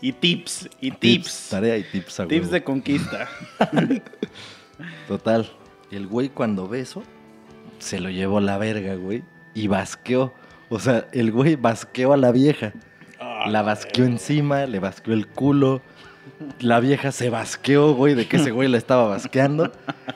Y 0.01 0.11
tips, 0.13 0.69
y 0.79 0.91
tips. 0.91 1.49
Tarea 1.51 1.77
y 1.77 1.83
tips 1.83 2.19
a 2.21 2.27
Tips 2.27 2.41
huevo. 2.45 2.53
de 2.53 2.63
conquista. 2.63 3.29
Total. 5.07 5.49
El 5.91 6.07
güey 6.07 6.29
cuando 6.29 6.67
ve 6.67 6.81
eso, 6.81 7.03
se 7.79 7.99
lo 7.99 8.09
llevó 8.09 8.39
a 8.39 8.41
la 8.41 8.57
verga, 8.57 8.95
güey. 8.95 9.23
Y 9.53 9.67
basqueó. 9.67 10.33
O 10.69 10.79
sea, 10.79 11.07
el 11.11 11.31
güey 11.31 11.55
basqueó 11.55 12.13
a 12.13 12.17
la 12.17 12.31
vieja. 12.31 12.73
La 13.47 13.61
basqueó 13.61 14.05
encima, 14.05 14.65
le 14.65 14.79
basqueó 14.79 15.13
el 15.13 15.27
culo. 15.27 15.81
La 16.59 16.79
vieja 16.79 17.11
se 17.11 17.29
basqueó, 17.29 17.93
güey, 17.93 18.15
de 18.15 18.27
que 18.27 18.37
ese 18.37 18.51
güey 18.51 18.69
la 18.69 18.77
estaba 18.77 19.07
basqueando. 19.07 19.71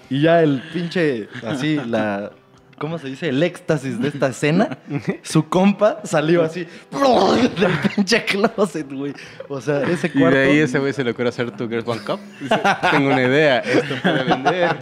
Y 0.09 0.21
ya 0.21 0.41
el 0.41 0.61
pinche, 0.73 1.27
así, 1.43 1.75
la... 1.87 2.31
¿Cómo 2.77 2.97
se 2.99 3.07
dice? 3.07 3.29
El 3.29 3.41
éxtasis 3.41 3.99
de 4.01 4.09
esta 4.09 4.27
escena. 4.27 4.77
Su 5.23 5.47
compa 5.47 6.01
salió 6.03 6.43
así 6.43 6.67
del 6.91 7.71
pinche 7.95 8.25
closet, 8.25 8.91
güey. 8.91 9.13
O 9.47 9.61
sea, 9.61 9.83
ese 9.83 10.07
Y 10.07 10.19
cuarto... 10.19 10.37
de 10.37 10.43
ahí 10.43 10.57
ese 10.59 10.79
güey 10.79 10.91
se 10.91 11.03
le 11.03 11.11
ocurre 11.11 11.29
hacer 11.29 11.51
tu 11.51 11.69
Girls 11.69 11.87
One 11.87 12.01
Cup. 12.01 12.19
Dice, 12.41 12.59
tengo 12.91 13.07
una 13.11 13.21
idea, 13.23 13.59
esto 13.59 13.95
puede 14.03 14.23
vender. 14.25 14.75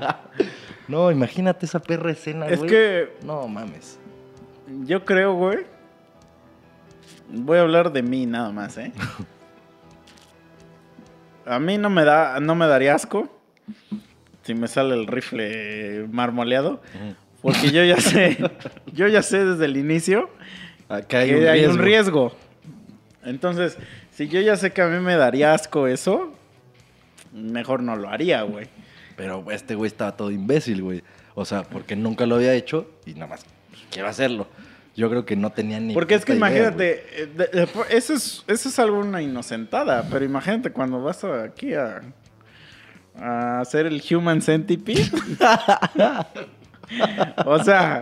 No, 0.87 1.11
imagínate 1.11 1.65
esa 1.67 1.79
perra 1.79 2.11
escena, 2.11 2.47
Es 2.47 2.57
güey. 2.59 2.69
que 2.71 3.13
No, 3.23 3.47
mames. 3.47 3.99
yo 4.85 5.05
creo, 5.05 5.35
güey. 5.35 5.59
Voy 7.29 7.57
a 7.57 7.61
hablar 7.61 7.91
de 7.91 8.01
mí 8.03 8.25
nada 8.25 8.51
más, 8.51 8.77
¿eh? 8.77 8.91
A 11.45 11.59
mí 11.59 11.77
no 11.77 11.89
me 11.89 12.03
da, 12.05 12.39
no 12.39 12.55
me 12.55 12.67
daría 12.67 12.95
asco 12.95 13.29
si 14.43 14.53
me 14.53 14.67
sale 14.67 14.93
el 14.95 15.07
rifle 15.07 16.07
marmoleado, 16.11 16.81
porque 17.43 17.69
yo 17.71 17.83
ya 17.83 17.99
sé, 18.01 18.37
yo 18.93 19.07
ya 19.07 19.21
sé 19.21 19.45
desde 19.45 19.65
el 19.65 19.77
inicio 19.77 20.29
Acá 20.89 21.19
hay 21.19 21.29
que 21.29 21.35
un 21.37 21.47
hay 21.47 21.65
un 21.65 21.77
riesgo. 21.77 22.35
Entonces, 23.23 23.77
si 24.11 24.27
yo 24.27 24.41
ya 24.41 24.57
sé 24.57 24.71
que 24.73 24.81
a 24.81 24.87
mí 24.87 24.99
me 24.99 25.15
daría 25.15 25.53
asco 25.53 25.87
eso, 25.87 26.33
mejor 27.31 27.81
no 27.83 27.95
lo 27.95 28.09
haría, 28.09 28.41
güey. 28.41 28.67
Pero 29.15 29.45
este 29.51 29.75
güey 29.75 29.87
estaba 29.87 30.15
todo 30.17 30.29
imbécil, 30.31 30.81
güey. 30.81 31.03
O 31.35 31.45
sea, 31.45 31.63
porque 31.63 31.95
nunca 31.95 32.25
lo 32.25 32.35
había 32.35 32.53
hecho 32.53 32.89
y 33.05 33.13
nada 33.13 33.27
más 33.27 33.45
quiero 33.91 34.07
hacerlo. 34.09 34.47
Yo 34.95 35.09
creo 35.09 35.25
que 35.25 35.35
no 35.35 35.51
tenía 35.51 35.79
ni. 35.79 35.93
Porque 35.93 36.13
es 36.15 36.25
que 36.25 36.33
idea, 36.33 36.37
imagínate, 36.37 37.05
eh, 37.23 37.25
de- 37.35 37.47
de- 37.47 37.69
eso 37.89 38.13
es, 38.13 38.43
eso 38.47 38.69
es 38.69 38.77
algo 38.77 38.99
una 38.99 39.21
inocentada, 39.21 40.07
pero 40.11 40.23
imagínate 40.25 40.69
cuando 40.71 41.01
vas 41.01 41.23
aquí 41.23 41.73
a, 41.73 42.01
a 43.15 43.61
hacer 43.61 43.85
el 43.87 44.03
Human 44.11 44.41
Centipede. 44.41 45.09
o 47.45 47.63
sea. 47.63 48.01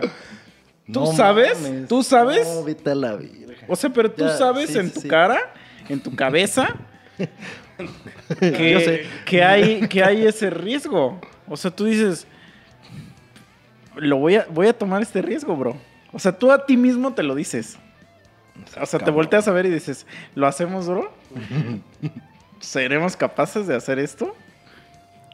¿tú 0.92 1.06
sabes? 1.06 1.60
mames. 1.60 1.88
¿Tú 1.88 2.02
sabes? 2.02 2.46
No, 2.46 2.64
vete 2.64 2.90
a 2.90 2.94
la 2.94 3.14
virgen. 3.16 3.56
o 3.68 3.76
sea, 3.76 3.90
pero 3.90 4.10
tú 4.10 4.24
Ya, 4.24 4.36
sabes 4.36 4.70
sí, 4.70 4.78
en 4.78 4.88
sí, 4.88 4.94
tu 4.94 5.00
sí. 5.02 5.08
cara, 5.08 5.38
en 5.88 6.00
tu 6.00 6.14
cabeza, 6.14 6.74
que, 8.40 8.70
Yo 8.72 8.80
sé. 8.80 9.06
que 9.24 9.42
hay, 9.44 9.88
que 9.88 10.02
hay 10.04 10.26
ese 10.26 10.50
riesgo. 10.50 11.20
O 11.48 11.56
sea, 11.56 11.70
tú 11.70 11.84
dices, 11.84 12.26
lo 13.96 14.16
voy 14.18 14.36
a, 14.36 14.46
voy 14.50 14.66
a 14.68 14.72
tomar 14.76 15.02
este 15.02 15.22
riesgo, 15.22 15.56
bro. 15.56 15.76
O 16.12 16.18
sea, 16.18 16.32
tú 16.36 16.50
a 16.52 16.66
ti 16.66 16.76
mismo 16.76 17.12
te 17.14 17.22
lo 17.22 17.34
dices. 17.34 17.78
O 18.80 18.84
sea, 18.86 19.00
te 19.00 19.10
volteas 19.10 19.48
a 19.48 19.52
ver 19.52 19.66
y 19.66 19.70
dices, 19.70 20.06
¿lo 20.34 20.46
hacemos, 20.46 20.86
bro? 20.86 21.10
¿Seremos 22.60 23.16
capaces 23.16 23.66
de 23.66 23.74
hacer 23.74 23.98
esto? 23.98 24.36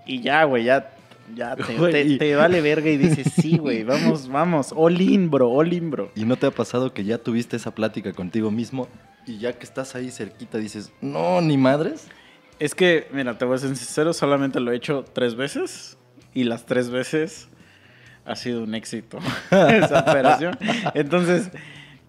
Y 0.07 0.23
ya, 0.23 0.45
güey, 0.45 0.65
ya 0.65 0.91
Ya 1.35 1.55
te, 1.57 1.77
Güey, 1.77 1.93
te- 1.93 2.03
y- 2.05 2.19
te 2.19 2.35
vale 2.37 2.61
verga 2.61 2.91
y 2.91 2.97
dices, 2.97 3.33
sí, 3.35 3.59
güey, 3.59 3.85
vamos, 3.85 4.29
vamos, 4.29 4.73
all 4.77 5.01
in, 5.01 5.31
bro, 5.31 5.51
all 5.51 5.73
in, 5.73 5.91
bro. 5.91 6.11
¿Y 6.15 6.25
no 6.25 6.37
te 6.37 6.47
ha 6.47 6.51
pasado 6.51 6.93
que 6.93 7.05
ya 7.05 7.19
tuviste 7.19 7.57
esa 7.57 7.75
plática 7.75 8.13
contigo 8.13 8.51
mismo 8.51 8.89
y 9.27 9.39
ya 9.39 9.53
que 9.53 9.65
estás 9.65 9.95
ahí 9.95 10.11
cerquita 10.11 10.59
dices, 10.59 10.91
no, 11.01 11.41
ni 11.41 11.57
madres? 11.57 12.09
Es 12.59 12.75
que, 12.75 13.07
mira, 13.13 13.37
te 13.39 13.45
voy 13.45 13.55
a 13.57 13.59
ser 13.59 13.77
sincero, 13.77 14.13
solamente 14.13 14.59
lo 14.59 14.73
he 14.73 14.77
hecho 14.77 15.05
tres 15.13 15.35
veces 15.37 15.97
y 16.35 16.45
las 16.45 16.67
tres 16.67 16.91
veces 16.91 17.49
ha 18.25 18.35
sido 18.37 18.63
un 18.65 18.75
éxito 18.75 19.19
esa 19.51 20.01
operación. 20.09 20.59
Entonces, 20.95 21.51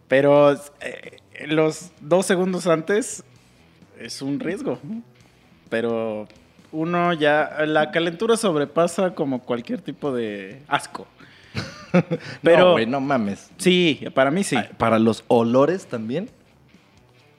pero 0.07 0.53
eh, 0.81 1.17
los 1.47 1.91
dos 2.01 2.25
segundos 2.25 2.65
antes 2.67 3.23
es 3.99 4.21
un 4.21 4.39
riesgo, 4.39 4.79
pero 5.69 6.27
uno 6.71 7.13
ya, 7.13 7.57
la 7.65 7.91
calentura 7.91 8.37
sobrepasa 8.37 9.13
como 9.15 9.39
cualquier 9.41 9.81
tipo 9.81 10.13
de 10.13 10.61
asco. 10.67 11.07
Pero, 12.43 12.65
no, 12.65 12.71
güey, 12.73 12.85
no 12.85 12.99
mames. 13.01 13.49
sí, 13.57 13.99
para 14.13 14.29
mí 14.31 14.43
sí. 14.43 14.55
Ah, 14.55 14.69
Para 14.77 14.99
los 14.99 15.23
olores 15.27 15.87
también. 15.87 16.29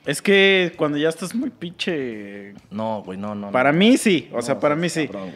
Es 0.06 0.22
que 0.22 0.72
cuando 0.76 0.96
ya 0.98 1.08
estás 1.10 1.34
muy 1.34 1.50
pinche... 1.50 2.54
No, 2.70 3.02
güey, 3.02 3.18
no, 3.18 3.34
no. 3.34 3.50
Para 3.52 3.70
no. 3.70 3.78
mí 3.78 3.96
sí, 3.98 4.28
o 4.32 4.36
No, 4.36 4.42
sea, 4.42 4.58
para 4.58 4.74
mí 4.74 4.88
sí. 4.88 5.06
cabrón. 5.06 5.32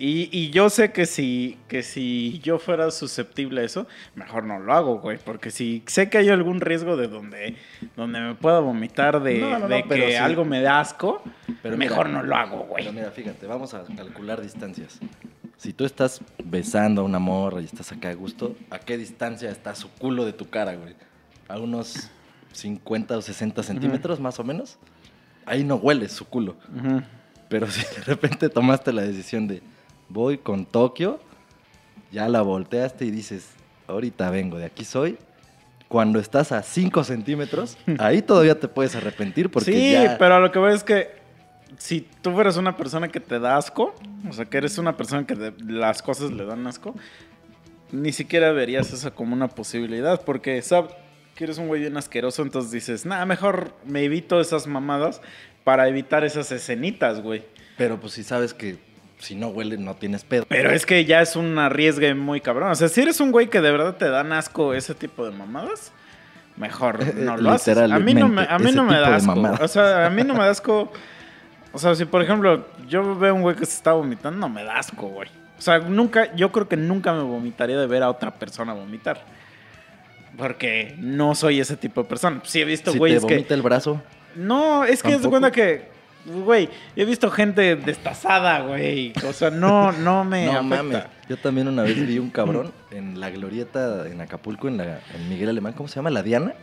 Y, 0.00 0.28
y 0.30 0.50
yo 0.50 0.70
sé 0.70 0.92
que 0.92 1.06
si, 1.06 1.58
que 1.66 1.82
si 1.82 2.38
yo 2.38 2.60
fuera 2.60 2.92
susceptible 2.92 3.62
a 3.62 3.64
eso, 3.64 3.88
mejor 4.14 4.44
no 4.44 4.60
lo 4.60 4.72
hago, 4.72 4.98
güey. 5.00 5.18
Porque 5.18 5.50
si 5.50 5.82
sé 5.88 6.08
que 6.08 6.18
hay 6.18 6.28
algún 6.28 6.60
riesgo 6.60 6.96
de 6.96 7.08
donde, 7.08 7.56
donde 7.96 8.20
me 8.20 8.34
pueda 8.36 8.60
vomitar 8.60 9.20
de, 9.20 9.40
No, 9.40 9.50
no, 9.50 9.58
no, 9.60 9.68
de 9.68 9.84
pero 9.88 10.06
que 10.06 10.12
sí. 10.12 10.16
algo 10.16 10.44
me 10.44 10.60
da 10.62 10.78
asco, 10.78 11.20
Pero 11.62 11.76
mejor 11.76 12.06
mira, 12.08 12.20
no 12.20 12.24
lo 12.24 12.36
hago, 12.36 12.58
güey. 12.58 12.84
Pero 12.84 12.94
mira, 12.94 13.10
fíjate, 13.10 13.46
vamos 13.48 13.74
a 13.74 13.82
calcular 13.96 14.40
distancias. 14.40 15.00
Si 15.56 15.72
tú 15.72 15.84
estás 15.84 16.20
besando 16.44 17.00
a 17.02 17.04
una 17.04 17.18
morra 17.18 17.60
y 17.60 17.64
estás 17.64 17.90
acá 17.90 18.10
a 18.10 18.14
gusto, 18.14 18.54
¿a 18.70 18.78
qué 18.78 18.96
distancia 18.96 19.50
está 19.50 19.74
su 19.74 19.90
culo 19.90 20.24
de 20.24 20.32
tu 20.32 20.48
cara, 20.48 20.76
güey? 20.76 20.94
¿A 21.48 21.58
unos 21.58 22.08
50 22.52 23.18
o 23.18 23.20
60 23.22 23.64
centímetros 23.64 24.20
más 24.20 24.38
o 24.38 24.44
menos? 24.44 24.78
Ahí 25.44 25.64
no 25.64 25.74
hueles 25.74 26.12
su 26.12 26.24
culo. 26.24 26.56
Pero 27.48 27.66
si 27.68 27.80
de 27.96 28.04
repente 28.04 28.48
tomaste 28.48 28.92
la 28.92 29.02
decisión 29.02 29.48
de 29.48 29.60
voy 30.08 30.38
con 30.38 30.66
Tokio, 30.66 31.20
ya 32.10 32.28
la 32.28 32.42
volteaste 32.42 33.04
y 33.04 33.10
dices, 33.10 33.50
ahorita 33.86 34.30
vengo, 34.30 34.58
de 34.58 34.66
aquí 34.66 34.84
soy. 34.84 35.18
Cuando 35.88 36.18
estás 36.18 36.52
a 36.52 36.62
5 36.62 37.04
centímetros, 37.04 37.78
ahí 37.98 38.22
todavía 38.22 38.58
te 38.58 38.68
puedes 38.68 38.94
arrepentir 38.94 39.50
porque 39.50 39.72
sí, 39.72 39.92
ya... 39.92 40.18
pero 40.18 40.34
a 40.36 40.40
lo 40.40 40.52
que 40.52 40.58
voy 40.58 40.74
es 40.74 40.84
que 40.84 41.18
si 41.78 42.06
tú 42.22 42.32
fueras 42.32 42.56
una 42.56 42.76
persona 42.76 43.08
que 43.08 43.20
te 43.20 43.38
da 43.38 43.56
asco, 43.56 43.94
o 44.28 44.32
sea, 44.32 44.44
que 44.46 44.58
eres 44.58 44.78
una 44.78 44.96
persona 44.96 45.26
que 45.26 45.52
las 45.66 46.02
cosas 46.02 46.30
le 46.30 46.44
dan 46.44 46.66
asco, 46.66 46.94
ni 47.90 48.12
siquiera 48.12 48.52
verías 48.52 48.92
eso 48.92 49.14
como 49.14 49.34
una 49.34 49.48
posibilidad, 49.48 50.22
porque 50.22 50.60
sabes 50.62 50.92
que 51.34 51.44
eres 51.44 51.58
un 51.58 51.68
güey 51.68 51.82
bien 51.82 51.96
asqueroso, 51.96 52.42
entonces 52.42 52.72
dices, 52.72 53.06
nada, 53.06 53.24
mejor 53.24 53.72
me 53.84 54.02
evito 54.02 54.40
esas 54.40 54.66
mamadas 54.66 55.20
para 55.64 55.88
evitar 55.88 56.24
esas 56.24 56.50
escenitas, 56.50 57.22
güey. 57.22 57.44
Pero 57.76 58.00
pues 58.00 58.14
si 58.14 58.24
sabes 58.24 58.54
que 58.54 58.78
si 59.18 59.34
no 59.34 59.48
huele 59.48 59.76
no 59.78 59.94
tienes 59.94 60.24
pedo. 60.24 60.46
Pero 60.48 60.70
es 60.70 60.86
que 60.86 61.04
ya 61.04 61.20
es 61.20 61.36
un 61.36 61.58
arriesgue 61.58 62.14
muy 62.14 62.40
cabrón. 62.40 62.70
O 62.70 62.74
sea, 62.74 62.88
si 62.88 63.00
eres 63.00 63.20
un 63.20 63.32
güey 63.32 63.48
que 63.48 63.60
de 63.60 63.70
verdad 63.70 63.96
te 63.96 64.08
dan 64.08 64.32
asco 64.32 64.74
ese 64.74 64.94
tipo 64.94 65.24
de 65.24 65.36
mamadas, 65.36 65.92
mejor 66.56 67.14
no 67.16 67.36
lo 67.36 67.50
haces. 67.50 67.76
A 67.76 67.98
mí 67.98 68.14
no 68.14 68.28
me, 68.28 68.42
a 68.42 68.58
mí 68.58 68.72
no 68.72 68.84
me 68.84 68.98
da 68.98 69.16
asco. 69.16 69.34
O 69.60 69.68
sea, 69.68 70.06
a 70.06 70.10
mí 70.10 70.22
no 70.22 70.34
me 70.34 70.40
da 70.40 70.50
asco. 70.50 70.92
O 71.72 71.78
sea, 71.78 71.94
si 71.94 72.04
por 72.04 72.22
ejemplo 72.22 72.66
yo 72.88 73.16
veo 73.18 73.34
un 73.34 73.42
güey 73.42 73.56
que 73.56 73.66
se 73.66 73.76
está 73.76 73.92
vomitando, 73.92 74.38
no 74.38 74.48
me 74.48 74.64
da 74.64 74.78
asco, 74.78 75.08
güey. 75.08 75.28
O 75.58 75.60
sea, 75.60 75.80
nunca, 75.80 76.34
yo 76.36 76.52
creo 76.52 76.68
que 76.68 76.76
nunca 76.76 77.12
me 77.12 77.22
vomitaría 77.22 77.78
de 77.78 77.86
ver 77.86 78.02
a 78.04 78.10
otra 78.10 78.32
persona 78.32 78.72
vomitar. 78.72 79.24
Porque 80.36 80.94
no 80.98 81.34
soy 81.34 81.58
ese 81.58 81.76
tipo 81.76 82.04
de 82.04 82.08
persona. 82.08 82.40
Sí 82.44 82.60
he 82.60 82.64
visto 82.64 82.92
si 82.92 82.94
te 82.94 82.98
güeyes 83.00 83.24
que... 83.24 83.34
vomita 83.34 83.54
el 83.54 83.62
brazo, 83.62 84.00
No, 84.36 84.84
es 84.84 85.02
que 85.02 85.14
es 85.14 85.22
de 85.22 85.28
cuenta 85.28 85.50
que, 85.50 85.88
güey, 86.26 86.68
he 86.96 87.04
visto 87.04 87.30
gente 87.30 87.76
destazada, 87.76 88.60
güey. 88.60 89.12
O 89.26 89.32
sea, 89.32 89.50
no, 89.50 89.92
no 89.92 90.24
me 90.24 90.46
no 90.46 90.52
afecta. 90.52 90.76
mames. 90.82 91.02
Yo 91.28 91.36
también 91.36 91.68
una 91.68 91.82
vez 91.82 92.06
vi 92.06 92.18
un 92.18 92.30
cabrón 92.30 92.72
en 92.90 93.20
la 93.20 93.30
glorieta 93.30 94.06
en 94.08 94.20
Acapulco, 94.20 94.68
en, 94.68 94.78
la, 94.78 95.00
en 95.14 95.28
Miguel 95.28 95.48
Alemán, 95.50 95.72
¿cómo 95.74 95.88
se 95.88 95.96
llama? 95.96 96.10
La 96.10 96.22
Diana. 96.22 96.54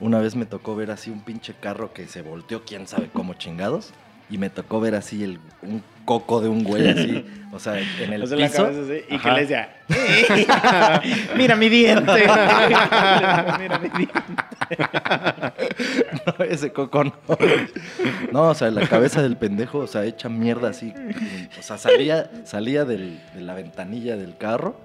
Una 0.00 0.18
vez 0.20 0.36
me 0.36 0.46
tocó 0.46 0.76
ver 0.76 0.90
así 0.90 1.10
un 1.10 1.20
pinche 1.20 1.54
carro 1.60 1.92
que 1.92 2.06
se 2.06 2.22
volteó, 2.22 2.64
quién 2.64 2.86
sabe 2.86 3.08
cómo 3.12 3.34
chingados. 3.34 3.92
Y 4.30 4.38
me 4.38 4.48
tocó 4.48 4.80
ver 4.80 4.94
así 4.94 5.22
el, 5.22 5.38
un 5.62 5.82
coco 6.06 6.40
de 6.40 6.48
un 6.48 6.64
güey 6.64 6.88
así, 6.88 7.26
o 7.52 7.58
sea, 7.58 7.78
en 7.78 8.12
el 8.12 8.22
O 8.22 8.26
sea, 8.26 8.38
la 8.38 8.46
piso. 8.48 8.62
cabeza 8.64 8.80
así, 8.82 9.04
y 9.10 9.18
que 9.18 9.30
le 9.30 9.40
decía, 9.42 9.76
mira 11.36 11.56
mi 11.56 11.68
diente. 11.68 12.12
mira 13.58 13.78
mi 13.82 13.88
diente. 13.90 14.43
No, 16.38 16.44
ese 16.44 16.72
coco 16.72 17.04
no. 17.04 17.12
No, 18.32 18.48
o 18.48 18.54
sea, 18.54 18.70
la 18.70 18.86
cabeza 18.88 19.22
del 19.22 19.36
pendejo, 19.36 19.78
o 19.78 19.86
sea, 19.86 20.04
hecha 20.04 20.28
mierda 20.28 20.70
así. 20.70 20.92
O 21.58 21.62
sea, 21.62 21.78
salía, 21.78 22.30
salía 22.44 22.84
del- 22.84 23.20
de 23.34 23.40
la 23.42 23.54
ventanilla 23.54 24.16
del 24.16 24.36
carro 24.36 24.76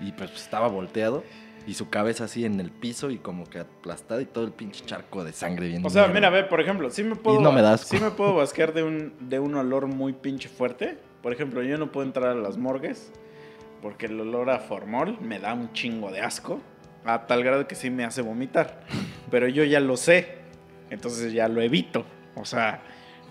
y 0.00 0.12
pues 0.12 0.32
estaba 0.34 0.68
volteado. 0.68 1.24
Y 1.66 1.74
su 1.74 1.90
cabeza 1.90 2.24
así 2.24 2.46
en 2.46 2.60
el 2.60 2.70
piso 2.70 3.10
y 3.10 3.18
como 3.18 3.44
que 3.44 3.58
aplastada 3.58 4.22
y 4.22 4.24
todo 4.24 4.44
el 4.44 4.52
pinche 4.52 4.86
charco 4.86 5.22
de 5.22 5.34
sangre 5.34 5.68
bien 5.68 5.84
O 5.84 5.90
sea, 5.90 6.02
mierda. 6.04 6.14
mira, 6.14 6.30
ve, 6.30 6.44
por 6.44 6.62
ejemplo, 6.62 6.90
sí 6.90 7.02
me 7.04 7.14
puedo, 7.14 7.38
Y 7.38 7.42
no 7.42 7.52
me 7.52 7.76
sí 7.76 7.98
me 8.00 8.10
puedo 8.10 8.36
basquear 8.36 8.72
de 8.72 8.82
un, 8.84 9.12
de 9.28 9.38
un 9.38 9.54
olor 9.54 9.86
muy 9.86 10.14
pinche 10.14 10.48
fuerte. 10.48 10.96
Por 11.22 11.32
ejemplo, 11.34 11.62
yo 11.62 11.76
no 11.76 11.92
puedo 11.92 12.06
entrar 12.06 12.30
a 12.30 12.34
las 12.34 12.56
morgues 12.56 13.12
porque 13.82 14.06
el 14.06 14.18
olor 14.18 14.48
a 14.48 14.60
formol 14.60 15.18
me 15.20 15.38
da 15.40 15.52
un 15.52 15.70
chingo 15.74 16.10
de 16.10 16.20
asco. 16.22 16.58
A 17.04 17.26
tal 17.26 17.42
grado 17.42 17.66
que 17.66 17.74
sí 17.74 17.90
me 17.90 18.04
hace 18.04 18.22
vomitar. 18.22 18.80
Pero 19.30 19.48
yo 19.48 19.64
ya 19.64 19.80
lo 19.80 19.96
sé. 19.96 20.38
Entonces 20.90 21.32
ya 21.32 21.48
lo 21.48 21.60
evito. 21.62 22.04
O 22.34 22.44
sea, 22.44 22.82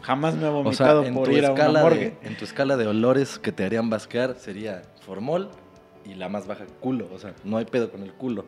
jamás 0.02 0.36
me 0.36 0.46
he 0.46 0.50
O 0.50 0.64
vomitado 0.64 1.02
sea, 1.02 1.10
en 1.10 1.16
por 1.16 1.32
ir 1.32 1.46
a 1.46 1.52
una 1.52 1.82
morgue. 1.82 2.16
de, 2.22 2.28
en 2.28 2.38
tu 2.38 2.46
escala 2.46 2.78
de 2.78 2.88
olores 2.88 3.40
que 3.40 3.52
te 3.52 3.64
harían 3.66 3.90
basquear 3.90 4.36
sería 4.36 4.84
formol 5.02 5.50
y 6.06 6.16
la 6.16 6.30
más 6.30 6.48
baja 6.48 6.66
culo. 6.80 7.10
O 7.14 7.20
sea, 7.20 7.34
no 7.44 7.58
hay 7.58 7.66
pedo 7.66 7.92
con 7.92 8.04
el 8.04 8.14
culo. 8.14 8.46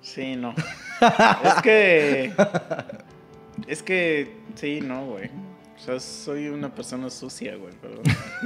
Sí, 0.00 0.36
no. 0.36 0.54
es 1.44 1.62
que. 1.62 2.32
Es 3.66 3.82
que. 3.82 4.36
Sí, 4.54 4.80
no, 4.80 5.06
güey. 5.06 5.30
O 5.76 5.78
sea, 5.78 6.00
soy 6.00 6.48
una 6.48 6.74
persona 6.74 7.10
sucia, 7.10 7.56
güey, 7.56 7.74
perdón. 7.74 8.02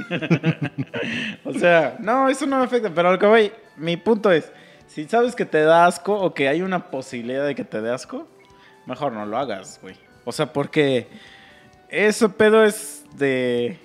o 1.45 1.53
sea, 1.53 1.95
no, 1.99 2.27
eso 2.27 2.45
no 2.45 2.57
me 2.57 2.65
afecta. 2.65 2.93
Pero 2.93 3.09
a 3.09 3.11
lo 3.13 3.19
que 3.19 3.25
voy, 3.25 3.51
mi 3.77 3.95
punto 3.95 4.31
es: 4.31 4.51
si 4.93 5.07
sabes 5.07 5.35
que 5.35 5.45
te 5.45 5.61
da 5.61 5.85
asco 5.85 6.13
o 6.13 6.33
que 6.33 6.49
hay 6.49 6.61
una 6.61 6.91
posibilidad 6.91 7.45
de 7.45 7.55
que 7.55 7.63
te 7.63 7.81
dé 7.81 7.91
asco, 7.91 8.27
mejor 8.85 9.13
no 9.13 9.25
lo 9.25 9.37
hagas, 9.37 9.79
güey. 9.81 9.95
O 10.25 10.31
sea, 10.31 10.51
porque. 10.51 11.07
Ese 11.89 12.29
pedo 12.29 12.63
es 12.63 13.03
de. 13.15 13.79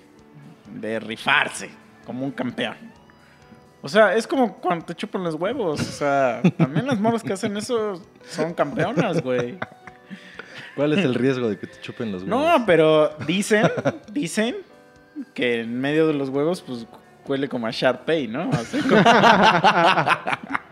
de 0.75 1.01
rifarse, 1.01 1.71
como 2.05 2.25
un 2.25 2.33
campeón. 2.33 2.77
O 3.83 3.89
sea, 3.89 4.15
es 4.17 4.27
como 4.27 4.57
cuando 4.57 4.87
te 4.87 4.95
chupan 4.95 5.23
los 5.23 5.37
huevos. 5.37 5.81
O 5.81 5.93
sea, 5.93 6.43
también 6.57 6.87
las 6.87 6.99
morras 6.99 7.23
que 7.23 7.33
hacen 7.33 7.57
eso 7.57 8.03
son 8.29 8.53
campeonas, 8.53 9.23
güey. 9.23 9.59
¿Cuál 10.75 10.93
es 10.93 11.05
el 11.05 11.15
riesgo 11.15 11.49
de 11.49 11.59
que 11.59 11.69
te 11.69 11.81
chupen 11.81 12.11
los 12.11 12.25
huevos? 12.25 12.59
No, 12.59 12.67
pero 12.67 13.11
dicen, 13.27 13.71
dicen 14.13 14.57
que 15.35 15.61
en 15.61 15.81
medio 15.81 16.09
de 16.09 16.15
los 16.15 16.31
huevos, 16.31 16.63
pues 16.63 16.85
huele 17.27 17.49
como 17.49 17.67
a 17.69 17.71
Sharpay, 17.71 18.27
¿no? 18.27 18.51
Así 18.53 18.81
como... 18.83 19.03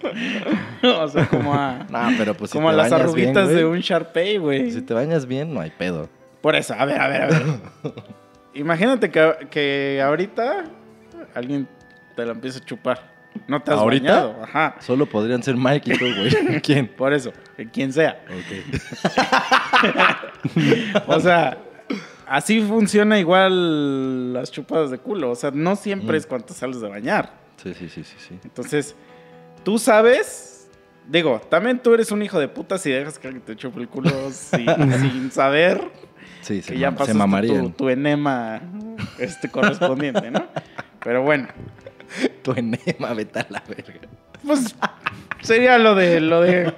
o 0.82 1.08
sea, 1.08 1.26
como 1.28 1.54
a. 1.54 1.86
No, 1.90 2.08
pero 2.16 2.34
pues 2.34 2.50
si 2.50 2.58
a 2.58 2.72
las 2.72 2.88
bien, 2.88 3.00
arruguitas 3.00 3.48
de 3.48 3.64
un 3.64 3.80
Sharpay, 3.80 4.38
güey. 4.38 4.70
Si 4.70 4.82
te 4.82 4.94
bañas 4.94 5.26
bien, 5.26 5.52
no 5.52 5.60
hay 5.60 5.70
pedo. 5.70 6.08
Por 6.40 6.54
eso, 6.56 6.74
a 6.74 6.84
ver, 6.84 7.00
a 7.00 7.08
ver, 7.08 7.22
a 7.22 7.26
ver. 7.26 7.42
Imagínate 8.54 9.10
que, 9.10 9.48
que 9.50 10.00
ahorita 10.02 10.64
alguien 11.34 11.68
te 12.16 12.24
la 12.24 12.32
empieza 12.32 12.58
a 12.60 12.64
chupar. 12.64 13.16
No 13.46 13.60
te 13.62 13.70
has 13.72 13.78
¿Ahorita? 13.78 14.12
bañado. 14.26 14.42
Ajá. 14.42 14.76
Solo 14.80 15.06
podrían 15.06 15.42
ser 15.42 15.56
Mike 15.56 15.92
y 15.94 15.98
tú, 15.98 16.04
güey. 16.16 16.60
¿Quién? 16.62 16.88
Por 16.88 17.12
eso, 17.12 17.32
quien 17.72 17.92
sea. 17.92 18.20
Ok. 18.28 18.64
O 21.06 21.20
sea, 21.20 21.58
así 22.26 22.60
funciona 22.62 23.18
igual 23.18 24.32
las 24.32 24.50
chupadas 24.50 24.90
de 24.90 24.98
culo. 24.98 25.30
O 25.30 25.34
sea, 25.36 25.50
no 25.52 25.76
siempre 25.76 26.16
Mm. 26.16 26.20
es 26.20 26.26
cuando 26.26 26.48
sales 26.54 26.80
de 26.80 26.88
bañar. 26.88 27.32
Sí, 27.62 27.74
sí, 27.74 27.88
sí, 27.88 28.04
sí, 28.04 28.16
sí. 28.18 28.38
Entonces, 28.44 28.94
tú 29.64 29.78
sabes. 29.78 30.68
Digo, 31.08 31.40
también 31.48 31.78
tú 31.78 31.94
eres 31.94 32.12
un 32.12 32.22
hijo 32.22 32.38
de 32.38 32.48
puta 32.48 32.76
si 32.76 32.90
dejas 32.90 33.18
que 33.18 33.28
alguien 33.28 33.44
te 33.44 33.56
chupe 33.56 33.80
el 33.80 33.88
culo 33.88 34.10
sin, 34.30 34.66
sin 35.00 35.30
saber 35.32 35.80
Sí, 36.42 36.60
se, 36.62 36.74
que 36.74 36.78
ya 36.78 36.94
tu, 36.94 37.14
mamarían. 37.14 37.72
tu 37.72 37.88
enema 37.88 38.60
este, 39.18 39.50
correspondiente, 39.50 40.30
¿no? 40.30 40.46
Pero 41.02 41.22
bueno, 41.22 41.48
Tu 42.42 42.52
enema, 42.52 43.12
vete 43.14 43.40
a 43.40 43.46
la 43.50 43.62
verga. 43.68 44.08
pues 44.44 44.74
sería 45.42 45.78
lo 45.78 45.94
de 45.94 46.20
lo 46.20 46.40
de 46.40 46.72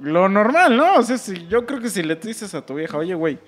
lo 0.00 0.28
normal, 0.28 0.76
¿no? 0.76 0.96
O 0.96 1.02
sea, 1.02 1.18
si, 1.18 1.46
yo 1.48 1.66
creo 1.66 1.80
que 1.80 1.90
si 1.90 2.02
le 2.02 2.16
dices 2.16 2.54
a 2.54 2.64
tu 2.64 2.74
vieja, 2.74 2.96
oye, 2.96 3.14
güey, 3.14 3.38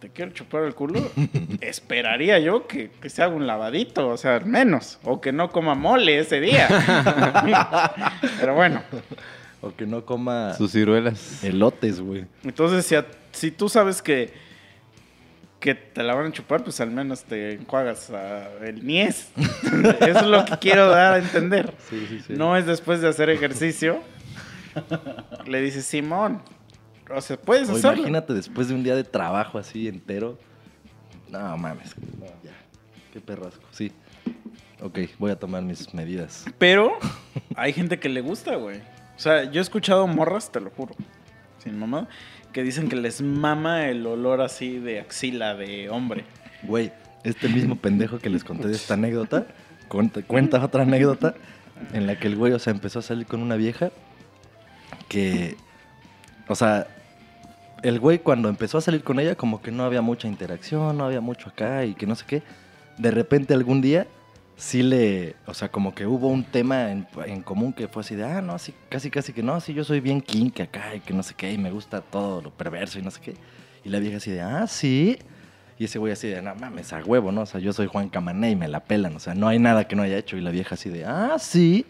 te 0.00 0.10
quiero 0.10 0.30
chupar 0.32 0.64
el 0.64 0.74
culo, 0.74 1.10
esperaría 1.60 2.38
yo 2.38 2.66
que, 2.66 2.90
que 3.00 3.08
se 3.10 3.22
haga 3.22 3.34
un 3.34 3.46
lavadito, 3.46 4.08
o 4.08 4.16
sea, 4.16 4.36
al 4.36 4.46
menos. 4.46 4.98
O 5.04 5.20
que 5.20 5.32
no 5.32 5.50
coma 5.50 5.74
mole 5.74 6.18
ese 6.18 6.40
día. 6.40 6.68
Pero 8.40 8.54
bueno, 8.54 8.82
O 9.62 9.74
que 9.74 9.86
no 9.86 10.04
coma 10.04 10.54
Sus 10.54 10.72
ciruelas. 10.72 11.42
elotes, 11.42 12.00
güey. 12.00 12.26
entonces 12.44 12.84
si, 12.86 12.94
a- 12.94 13.06
si 13.32 13.50
tú 13.50 13.68
sabes 13.68 14.02
que, 14.02 14.32
que 15.60 15.74
te 15.74 16.02
la 16.02 16.14
van 16.14 16.26
a 16.26 16.32
chupar, 16.32 16.62
pues 16.62 16.78
al 16.80 16.90
menos 16.90 17.24
te 17.24 17.54
enjuagas 17.54 18.10
ah, 18.10 18.48
el 18.62 18.86
niés. 18.86 19.30
Eso 20.00 20.20
es 20.20 20.26
lo 20.26 20.44
que 20.44 20.58
quiero 20.58 20.88
dar 20.90 21.14
a 21.14 21.18
entender. 21.18 21.72
Sí, 21.88 22.06
sí, 22.08 22.20
sí. 22.26 22.34
No 22.34 22.56
es 22.56 22.66
después 22.66 23.00
de 23.00 23.08
hacer 23.08 23.30
ejercicio. 23.30 24.00
Le 25.46 25.62
dices, 25.62 25.86
Simón. 25.86 26.42
O 27.14 27.20
sea, 27.20 27.36
puedes 27.36 27.68
O 27.68 27.72
hacerlo. 27.76 27.98
imagínate 27.98 28.34
después 28.34 28.68
de 28.68 28.74
un 28.74 28.82
día 28.82 28.94
de 28.96 29.04
trabajo 29.04 29.58
así 29.58 29.88
entero. 29.88 30.38
No 31.30 31.56
mames. 31.56 31.94
No, 32.18 32.26
ya. 32.42 32.52
Qué 33.12 33.20
perrasco. 33.20 33.62
Sí. 33.70 33.92
Ok, 34.80 34.98
voy 35.18 35.30
a 35.30 35.38
tomar 35.38 35.62
mis 35.62 35.92
medidas. 35.94 36.44
Pero 36.58 36.98
hay 37.56 37.72
gente 37.72 37.98
que 37.98 38.08
le 38.08 38.20
gusta, 38.20 38.56
güey. 38.56 38.78
O 38.78 39.18
sea, 39.18 39.44
yo 39.50 39.60
he 39.60 39.62
escuchado 39.62 40.06
morras, 40.06 40.52
te 40.52 40.60
lo 40.60 40.70
juro, 40.70 40.94
sin 41.64 41.78
mamá, 41.78 42.06
que 42.52 42.62
dicen 42.62 42.88
que 42.88 42.96
les 42.96 43.22
mama 43.22 43.88
el 43.88 44.06
olor 44.06 44.42
así 44.42 44.78
de 44.78 45.00
axila 45.00 45.54
de 45.54 45.88
hombre. 45.88 46.24
Güey, 46.64 46.92
este 47.24 47.48
mismo 47.48 47.76
pendejo 47.80 48.18
que 48.18 48.28
les 48.28 48.44
conté 48.44 48.68
de 48.68 48.74
esta 48.74 48.94
anécdota, 48.94 49.46
cuenta, 49.88 50.22
cuenta 50.22 50.62
otra 50.62 50.82
anécdota 50.82 51.34
en 51.94 52.06
la 52.06 52.18
que 52.18 52.26
el 52.26 52.36
güey, 52.36 52.52
o 52.52 52.58
sea, 52.58 52.72
empezó 52.72 52.98
a 52.98 53.02
salir 53.02 53.26
con 53.26 53.40
una 53.40 53.56
vieja 53.56 53.90
que, 55.08 55.56
o 56.48 56.54
sea, 56.54 56.86
el 57.82 58.00
güey 58.00 58.18
cuando 58.18 58.48
empezó 58.48 58.78
a 58.78 58.80
salir 58.80 59.02
con 59.02 59.20
ella 59.20 59.34
como 59.34 59.60
que 59.60 59.70
no 59.70 59.84
había 59.84 60.02
mucha 60.02 60.28
interacción, 60.28 60.96
no 60.96 61.04
había 61.04 61.20
mucho 61.20 61.50
acá 61.50 61.84
y 61.84 61.94
que 61.94 62.06
no 62.06 62.14
sé 62.14 62.24
qué. 62.26 62.42
De 62.98 63.10
repente 63.10 63.54
algún 63.54 63.80
día 63.80 64.06
sí 64.56 64.82
le, 64.82 65.36
o 65.46 65.54
sea, 65.54 65.70
como 65.70 65.94
que 65.94 66.06
hubo 66.06 66.28
un 66.28 66.44
tema 66.44 66.90
en, 66.90 67.06
en 67.26 67.42
común 67.42 67.72
que 67.72 67.88
fue 67.88 68.00
así 68.00 68.14
de, 68.14 68.24
ah, 68.24 68.40
no, 68.40 68.58
sí, 68.58 68.74
casi, 68.88 69.10
casi 69.10 69.32
que 69.32 69.42
no, 69.42 69.60
sí, 69.60 69.74
yo 69.74 69.84
soy 69.84 70.00
bien 70.00 70.20
kink 70.20 70.60
acá 70.60 70.94
y 70.94 71.00
que 71.00 71.12
no 71.12 71.22
sé 71.22 71.34
qué, 71.34 71.52
y 71.52 71.58
me 71.58 71.70
gusta 71.70 72.00
todo 72.00 72.40
lo 72.40 72.50
perverso 72.50 72.98
y 72.98 73.02
no 73.02 73.10
sé 73.10 73.20
qué. 73.20 73.34
Y 73.84 73.90
la 73.90 73.98
vieja 73.98 74.16
así 74.16 74.30
de, 74.30 74.40
ah, 74.40 74.66
sí. 74.66 75.18
Y 75.78 75.84
ese 75.84 75.98
güey 75.98 76.12
así 76.12 76.28
de, 76.28 76.40
no 76.40 76.54
mames, 76.54 76.92
a 76.94 77.04
huevo, 77.04 77.30
¿no? 77.32 77.42
O 77.42 77.46
sea, 77.46 77.60
yo 77.60 77.72
soy 77.72 77.86
Juan 77.86 78.08
Camané 78.08 78.50
y 78.50 78.56
me 78.56 78.66
la 78.66 78.80
pelan, 78.80 79.14
o 79.14 79.20
sea, 79.20 79.34
no 79.34 79.46
hay 79.46 79.58
nada 79.58 79.86
que 79.86 79.94
no 79.94 80.02
haya 80.02 80.16
hecho. 80.16 80.36
Y 80.38 80.40
la 80.40 80.50
vieja 80.50 80.74
así 80.74 80.88
de, 80.88 81.04
ah, 81.04 81.36
sí. 81.38 81.84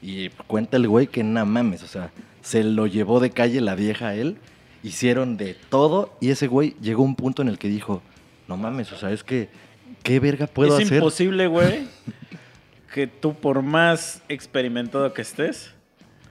Y 0.00 0.28
cuenta 0.46 0.76
el 0.76 0.86
güey 0.88 1.08
que 1.08 1.24
no 1.24 1.44
mames, 1.44 1.82
o 1.82 1.88
sea, 1.88 2.10
se 2.40 2.62
lo 2.62 2.86
llevó 2.86 3.18
de 3.18 3.30
calle 3.30 3.60
la 3.60 3.74
vieja 3.74 4.08
a 4.08 4.14
él, 4.14 4.38
hicieron 4.82 5.36
de 5.36 5.54
todo 5.68 6.16
y 6.20 6.30
ese 6.30 6.46
güey 6.46 6.74
llegó 6.80 7.02
a 7.02 7.06
un 7.06 7.16
punto 7.16 7.42
en 7.42 7.48
el 7.48 7.58
que 7.58 7.68
dijo, 7.68 8.02
no 8.48 8.56
mames, 8.56 8.92
o 8.92 8.96
sea, 8.96 9.10
es 9.10 9.24
que, 9.24 9.48
¿qué 10.02 10.20
verga 10.20 10.46
puedo 10.46 10.76
es 10.78 10.84
hacer? 10.84 10.98
imposible, 10.98 11.46
güey, 11.46 11.86
que 12.94 13.06
tú 13.06 13.34
por 13.34 13.62
más 13.62 14.22
experimentado 14.28 15.12
que 15.12 15.22
estés, 15.22 15.72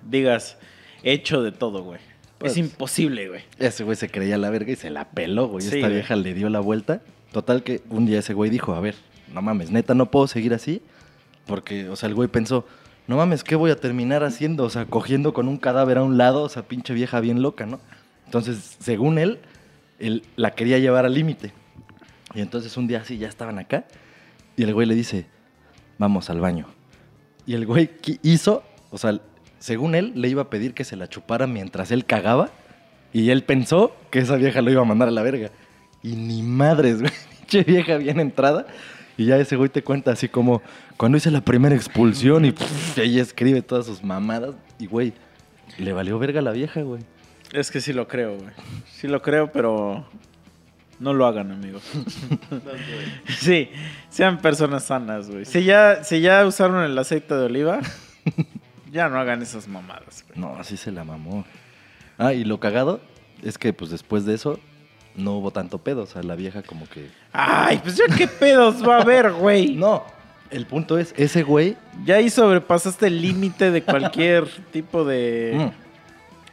digas, 0.09 0.57
he 1.03 1.13
hecho 1.13 1.41
de 1.41 1.51
todo, 1.51 1.83
güey. 1.83 1.99
Pues- 2.37 2.53
es 2.53 2.57
imposible, 2.57 3.29
güey. 3.29 3.41
Ese 3.59 3.83
güey 3.83 3.95
se 3.95 4.09
creía 4.09 4.37
la 4.37 4.49
verga 4.49 4.71
y 4.71 4.75
se 4.75 4.89
la 4.89 5.09
peló, 5.09 5.47
güey. 5.47 5.61
Sí, 5.61 5.67
Esta 5.75 5.87
güey. 5.87 5.93
vieja 5.93 6.15
le 6.15 6.33
dio 6.33 6.49
la 6.49 6.59
vuelta. 6.59 7.01
Total 7.31 7.63
que 7.63 7.81
un 7.89 8.05
día 8.05 8.19
ese 8.19 8.33
güey 8.33 8.49
dijo, 8.49 8.73
a 8.75 8.79
ver, 8.81 8.95
no 9.33 9.41
mames, 9.41 9.71
neta, 9.71 9.93
no 9.93 10.11
puedo 10.11 10.27
seguir 10.27 10.53
así. 10.53 10.81
Porque, 11.45 11.89
o 11.89 11.95
sea, 11.95 12.07
el 12.09 12.15
güey 12.15 12.27
pensó, 12.27 12.65
no 13.07 13.17
mames, 13.17 13.43
¿qué 13.43 13.55
voy 13.55 13.71
a 13.71 13.75
terminar 13.77 14.23
haciendo? 14.23 14.63
O 14.63 14.69
sea, 14.69 14.85
cogiendo 14.85 15.33
con 15.33 15.47
un 15.47 15.57
cadáver 15.57 15.97
a 15.97 16.03
un 16.03 16.17
lado, 16.17 16.43
o 16.43 16.49
sea, 16.49 16.63
pinche 16.63 16.93
vieja 16.93 17.19
bien 17.19 17.41
loca, 17.41 17.65
¿no? 17.65 17.79
Entonces, 18.25 18.77
según 18.79 19.17
él, 19.17 19.39
él 19.99 20.23
la 20.35 20.51
quería 20.51 20.79
llevar 20.79 21.05
al 21.05 21.13
límite. 21.13 21.53
Y 22.33 22.41
entonces 22.41 22.75
un 22.75 22.87
día 22.87 22.99
así 22.99 23.17
ya 23.17 23.29
estaban 23.29 23.59
acá 23.59 23.85
y 24.57 24.63
el 24.63 24.73
güey 24.73 24.87
le 24.87 24.95
dice, 24.95 25.25
vamos 25.97 26.29
al 26.29 26.39
baño. 26.39 26.67
Y 27.45 27.53
el 27.53 27.65
güey 27.65 27.89
hizo, 28.23 28.63
o 28.91 28.97
sea, 28.97 29.19
según 29.59 29.95
él, 29.95 30.13
le 30.15 30.29
iba 30.29 30.43
a 30.43 30.49
pedir 30.49 30.73
que 30.73 30.83
se 30.83 30.95
la 30.95 31.07
chupara 31.07 31.47
mientras 31.47 31.91
él 31.91 32.05
cagaba. 32.05 32.49
Y 33.13 33.29
él 33.29 33.43
pensó 33.43 33.95
que 34.11 34.19
esa 34.19 34.35
vieja 34.35 34.61
lo 34.61 34.71
iba 34.71 34.81
a 34.81 34.85
mandar 34.85 35.07
a 35.07 35.11
la 35.11 35.21
verga. 35.21 35.51
Y 36.03 36.15
ni 36.15 36.41
madres, 36.41 36.99
güey. 37.01 37.11
Pinche 37.39 37.63
vieja 37.63 37.97
bien 37.97 38.19
entrada. 38.19 38.67
Y 39.17 39.25
ya 39.25 39.37
ese 39.37 39.55
güey 39.55 39.69
te 39.69 39.81
cuenta 39.81 40.11
así 40.11 40.27
como 40.27 40.61
cuando 40.97 41.17
hice 41.17 41.31
la 41.31 41.41
primera 41.41 41.75
expulsión 41.75 42.43
y 42.43 42.51
pff, 42.51 42.97
escribe 42.97 43.61
todas 43.61 43.85
sus 43.85 44.03
mamadas. 44.03 44.55
Y 44.79 44.87
güey, 44.87 45.13
le 45.77 45.93
valió 45.93 46.19
verga 46.19 46.39
a 46.39 46.43
la 46.43 46.51
vieja, 46.51 46.81
güey. 46.81 47.01
Es 47.55 47.71
que 47.71 47.79
sí 47.79 47.93
lo 47.93 48.07
creo, 48.07 48.35
güey. 48.37 48.51
Sí 48.91 49.07
lo 49.07 49.21
creo, 49.21 49.49
pero 49.49 50.05
no 50.99 51.13
lo 51.13 51.25
hagan, 51.25 51.53
amigos. 51.53 51.83
sí, 53.39 53.69
sean 54.09 54.39
personas 54.39 54.83
sanas, 54.83 55.29
güey. 55.29 55.45
Si 55.45 55.63
ya, 55.63 56.03
si 56.03 56.19
ya 56.19 56.45
usaron 56.45 56.83
el 56.83 56.97
aceite 56.97 57.33
de 57.33 57.45
oliva, 57.45 57.79
ya 58.91 59.07
no 59.07 59.17
hagan 59.19 59.41
esas 59.41 59.69
mamadas, 59.69 60.25
güey. 60.27 60.37
No, 60.39 60.57
así 60.59 60.75
se 60.75 60.91
la 60.91 61.05
mamó. 61.05 61.45
Ah, 62.17 62.33
y 62.33 62.43
lo 62.43 62.59
cagado 62.59 62.99
es 63.41 63.57
que 63.57 63.71
pues 63.71 63.89
después 63.89 64.25
de 64.25 64.33
eso 64.33 64.59
no 65.15 65.37
hubo 65.37 65.51
tanto 65.51 65.77
pedo. 65.77 66.03
O 66.03 66.07
sea, 66.07 66.23
la 66.23 66.35
vieja 66.35 66.61
como 66.61 66.89
que... 66.89 67.09
Ay, 67.31 67.79
pues 67.81 67.95
ya 67.95 68.13
qué 68.13 68.27
pedos 68.27 68.85
va 68.85 68.97
a 68.97 69.01
haber, 69.01 69.31
güey. 69.31 69.75
No, 69.75 70.03
el 70.49 70.65
punto 70.65 70.97
es, 70.97 71.13
ese 71.15 71.43
güey... 71.43 71.77
Ya 72.03 72.15
ahí 72.15 72.29
sobrepasaste 72.29 73.07
el 73.07 73.21
límite 73.21 73.71
de 73.71 73.81
cualquier 73.81 74.45
tipo 74.73 75.05
de... 75.05 75.71
Mm. 75.73 75.84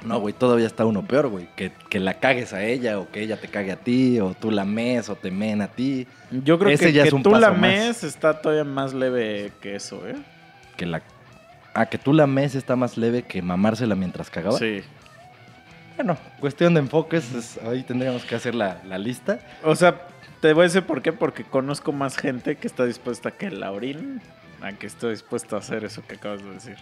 No, 0.05 0.19
güey, 0.19 0.35
todavía 0.35 0.67
está 0.67 0.85
uno 0.85 1.03
peor, 1.07 1.29
güey. 1.29 1.49
Que, 1.55 1.73
que 1.89 2.01
la 2.01 2.15
cagues 2.15 2.53
a 2.53 2.65
ella 2.65 2.99
o 2.99 3.11
que 3.11 3.21
ella 3.23 3.37
te 3.41 3.49
cague 3.49 3.71
a 3.73 3.77
ti 3.77 4.19
o 4.21 4.35
tú 4.35 4.51
la 4.51 4.65
mes 4.65 5.09
o 5.09 5.15
te 5.17 5.31
men 5.31 5.63
a 5.63 5.69
ti. 5.69 6.07
Yo 6.31 6.59
creo 6.59 6.71
Ese 6.71 6.87
que, 6.87 6.93
ya 6.93 7.03
que 7.03 7.09
es 7.09 7.15
un 7.15 7.23
tú 7.23 7.31
la 7.31 7.49
paso 7.49 7.53
más. 7.53 7.61
mes 7.61 8.05
está 8.05 8.41
todavía 8.41 8.65
más 8.65 8.95
leve 8.95 9.53
que 9.61 9.77
eso, 9.77 10.07
¿eh? 10.09 10.17
Que 10.77 10.87
la... 10.87 11.03
Ah, 11.75 11.87
que 11.87 11.99
tú 11.99 12.13
la 12.13 12.27
mes 12.27 12.55
está 12.55 12.75
más 12.77 12.97
leve 12.99 13.23
que 13.23 13.41
mamársela 13.43 13.95
mientras 13.95 14.29
cagaba. 14.29 14.59
Sí. 14.59 14.83
Bueno, 15.97 16.17
cuestión 16.41 16.75
de 16.75 16.81
enfoques, 16.81 17.33
es- 17.35 17.59
ahí 17.59 17.83
tendríamos 17.83 18.25
que 18.25 18.35
hacer 18.35 18.55
la, 18.55 18.83
la 18.87 18.99
lista. 18.99 19.39
O 19.63 19.75
sea, 19.77 20.07
te 20.41 20.53
voy 20.53 20.63
a 20.63 20.65
decir 20.65 20.83
por 20.83 21.01
qué, 21.03 21.13
porque 21.13 21.45
conozco 21.45 21.93
más 21.93 22.17
gente 22.17 22.57
que 22.57 22.67
está 22.67 22.85
dispuesta 22.87 23.29
a 23.29 23.33
que 23.33 23.51
la 23.51 23.71
orinen 23.73 24.21
a 24.63 24.73
que 24.73 24.87
estoy 24.87 25.11
dispuesto 25.11 25.57
a 25.57 25.59
hacer 25.59 25.85
eso 25.85 26.03
que 26.07 26.15
acabas 26.15 26.43
de 26.43 26.51
decir. 26.51 26.77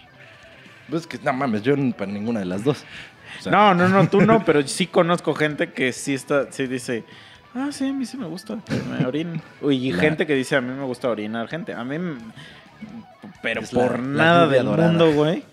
Pues 0.91 1.07
que 1.07 1.18
no 1.18 1.32
mames, 1.32 1.62
yo 1.62 1.74
para 1.97 2.11
ninguna 2.11 2.41
de 2.41 2.47
las 2.47 2.64
dos. 2.64 2.84
O 3.38 3.43
sea, 3.43 3.53
No, 3.53 3.74
no, 3.74 3.88
no, 3.88 4.09
tú 4.09 4.20
no, 4.20 4.45
pero 4.45 4.66
sí 4.66 4.86
conozco 4.86 5.34
gente 5.34 5.72
que 5.72 5.93
sí 5.93 6.14
está, 6.14 6.51
sí 6.51 6.66
dice, 6.66 7.05
ah, 7.55 7.68
sí, 7.70 7.88
a 7.88 7.93
mí 7.93 8.05
sí 8.05 8.16
me 8.16 8.26
gusta 8.26 8.57
me 8.57 9.07
y 9.70 9.93
La- 9.93 10.01
gente 10.03 10.26
que 10.26 10.34
dice, 10.34 10.57
a 10.57 10.61
mí 10.61 10.72
me 10.74 10.84
gusta 10.84 11.09
orinar 11.09 11.47
gente. 11.49 11.72
A 11.72 11.84
mí, 11.84 11.97
pero 13.43 13.61
Es 13.62 13.72
la- 13.72 13.80
por 13.82 13.99
la 14.01 14.24
nada 14.24 14.45
lluvia 14.47 14.57
del 14.59 14.66
dorada. 14.66 14.88
mundo, 14.88 15.12
güey, 15.12 15.45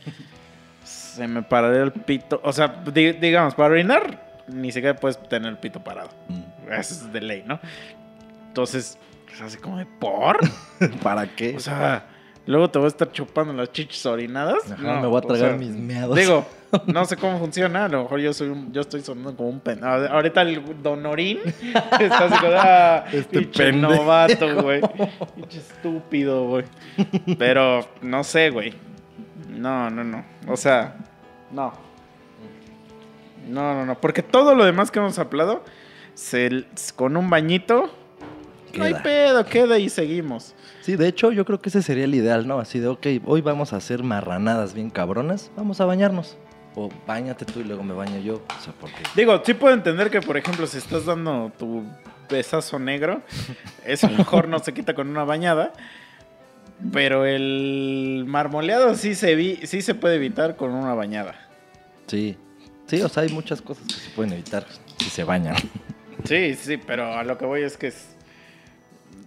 se 0.83 1.27
me 1.27 1.43
pararía 1.43 1.83
el 1.83 1.91
pito. 1.91 2.41
O 2.43 2.51
sea, 2.51 2.67
di- 2.93 3.13
digamos, 3.13 3.53
para 3.55 3.73
orinar, 3.73 4.41
ni 4.47 4.71
siquiera 4.71 4.95
puedes 4.99 5.17
tener 5.29 5.49
el 5.49 5.57
pito 5.57 5.83
parado. 5.83 6.09
mm, 6.29 6.71
Eso 6.73 6.93
es 7.05 7.13
de 7.13 7.21
ley, 7.21 7.43
¿no? 7.45 7.59
Entonces, 8.47 8.97
es 9.33 9.41
así 9.41 9.57
como 9.57 9.77
de, 9.77 9.85
¿por? 9.85 10.39
¿Para 11.03 11.27
qué? 11.27 11.55
O 11.55 11.59
sea, 11.59 12.05
luego 12.47 12.69
te 12.69 12.79
voy 12.79 12.85
a 12.85 12.89
estar 12.89 13.11
chupando 13.11 13.53
las 13.53 13.71
chichis 13.71 14.05
orinadas. 14.05 14.71
Ajá, 14.71 14.81
No, 14.81 15.01
me 15.01 15.07
voy 15.07 15.21
a 15.21 15.25
o 15.25 15.27
tragar 15.27 15.49
sea, 15.51 15.57
mis 15.57 15.69
meados. 15.71 16.15
Digo, 16.15 16.45
no 16.87 17.05
sé 17.05 17.15
cómo 17.17 17.37
funciona. 17.39 17.85
A 17.85 17.87
lo 17.89 18.03
mejor 18.03 18.19
yo 18.19 18.33
soy 18.33 18.49
un- 18.49 18.71
yo 18.73 18.81
estoy 18.81 19.01
sonando 19.01 19.35
como 19.35 19.49
un 19.49 19.59
pen. 19.59 19.83
Ahorita 19.83 20.41
el 20.41 20.81
Don 20.81 21.05
Orín 21.05 21.39
está 21.99 22.25
así 22.25 22.37
como, 22.39 22.53
ah, 22.57 23.05
Este 23.11 23.71
novato, 23.73 24.61
güey. 24.63 24.81
Pinche 25.35 25.59
estúpido, 25.59 26.45
güey. 26.47 26.65
Pero 27.37 27.87
no 28.01 28.23
sé, 28.23 28.49
güey. 28.49 28.73
No, 29.49 29.89
no, 29.89 30.03
no. 30.03 30.25
O 30.47 30.57
sea, 30.57 30.95
no. 31.51 31.73
No, 33.47 33.73
no, 33.73 33.85
no. 33.85 33.99
Porque 33.99 34.21
todo 34.23 34.55
lo 34.55 34.65
demás 34.65 34.91
que 34.91 34.99
hemos 34.99 35.17
hablado, 35.19 35.63
se, 36.13 36.65
con 36.95 37.15
un 37.17 37.29
bañito, 37.29 37.89
no 38.75 38.83
hay 38.83 38.93
pedo, 38.95 39.45
queda 39.45 39.79
y 39.79 39.89
seguimos. 39.89 40.53
Sí, 40.88 40.95
de 40.95 41.09
hecho, 41.09 41.33
yo 41.33 41.43
creo 41.43 41.59
que 41.59 41.67
ese 41.67 41.81
sería 41.81 42.05
el 42.05 42.15
ideal, 42.15 42.47
¿no? 42.47 42.59
Así 42.59 42.79
de, 42.79 42.88
ok, 42.88 43.05
hoy 43.25 43.41
vamos 43.41 43.73
a 43.73 43.75
hacer 43.75 44.03
marranadas 44.03 44.73
bien 44.73 44.89
cabronas, 44.89 45.51
vamos 45.57 45.81
a 45.81 45.85
bañarnos. 45.85 46.38
O 46.75 46.88
bañate 47.05 47.43
tú 47.43 47.59
y 47.59 47.65
luego 47.65 47.83
me 47.83 47.93
baño 47.93 48.21
yo. 48.21 48.35
O 48.35 48.61
sea, 48.63 48.71
porque... 48.79 48.95
Digo, 49.13 49.41
sí 49.45 49.53
puedo 49.53 49.73
entender 49.73 50.09
que, 50.09 50.21
por 50.21 50.38
ejemplo, 50.38 50.65
si 50.65 50.77
estás 50.77 51.03
dando 51.05 51.51
tu 51.59 51.83
besazo 52.29 52.79
negro, 52.79 53.21
eso 53.85 54.07
a 54.07 54.11
lo 54.11 54.19
mejor 54.19 54.47
no 54.47 54.59
se 54.59 54.73
quita 54.73 54.93
con 54.93 55.09
una 55.09 55.25
bañada. 55.25 55.73
Pero 56.93 57.25
el 57.25 58.23
marmoleado 58.25 58.95
sí 58.95 59.13
se, 59.13 59.35
vi- 59.35 59.59
sí 59.67 59.81
se 59.81 59.93
puede 59.93 60.15
evitar 60.15 60.55
con 60.55 60.71
una 60.71 60.93
bañada. 60.93 61.35
Sí. 62.05 62.38
Sí, 62.85 63.01
o 63.01 63.09
sea, 63.09 63.23
hay 63.23 63.29
muchas 63.33 63.61
cosas 63.61 63.85
que 63.88 63.93
se 63.95 64.09
pueden 64.11 64.31
evitar 64.31 64.65
si 64.99 65.09
se 65.09 65.25
bañan. 65.25 65.57
Sí, 66.23 66.55
sí, 66.55 66.77
pero 66.77 67.13
a 67.13 67.25
lo 67.25 67.38
que 67.38 67.45
voy 67.45 67.63
es 67.63 67.75
que 67.75 67.88
es... 67.88 68.15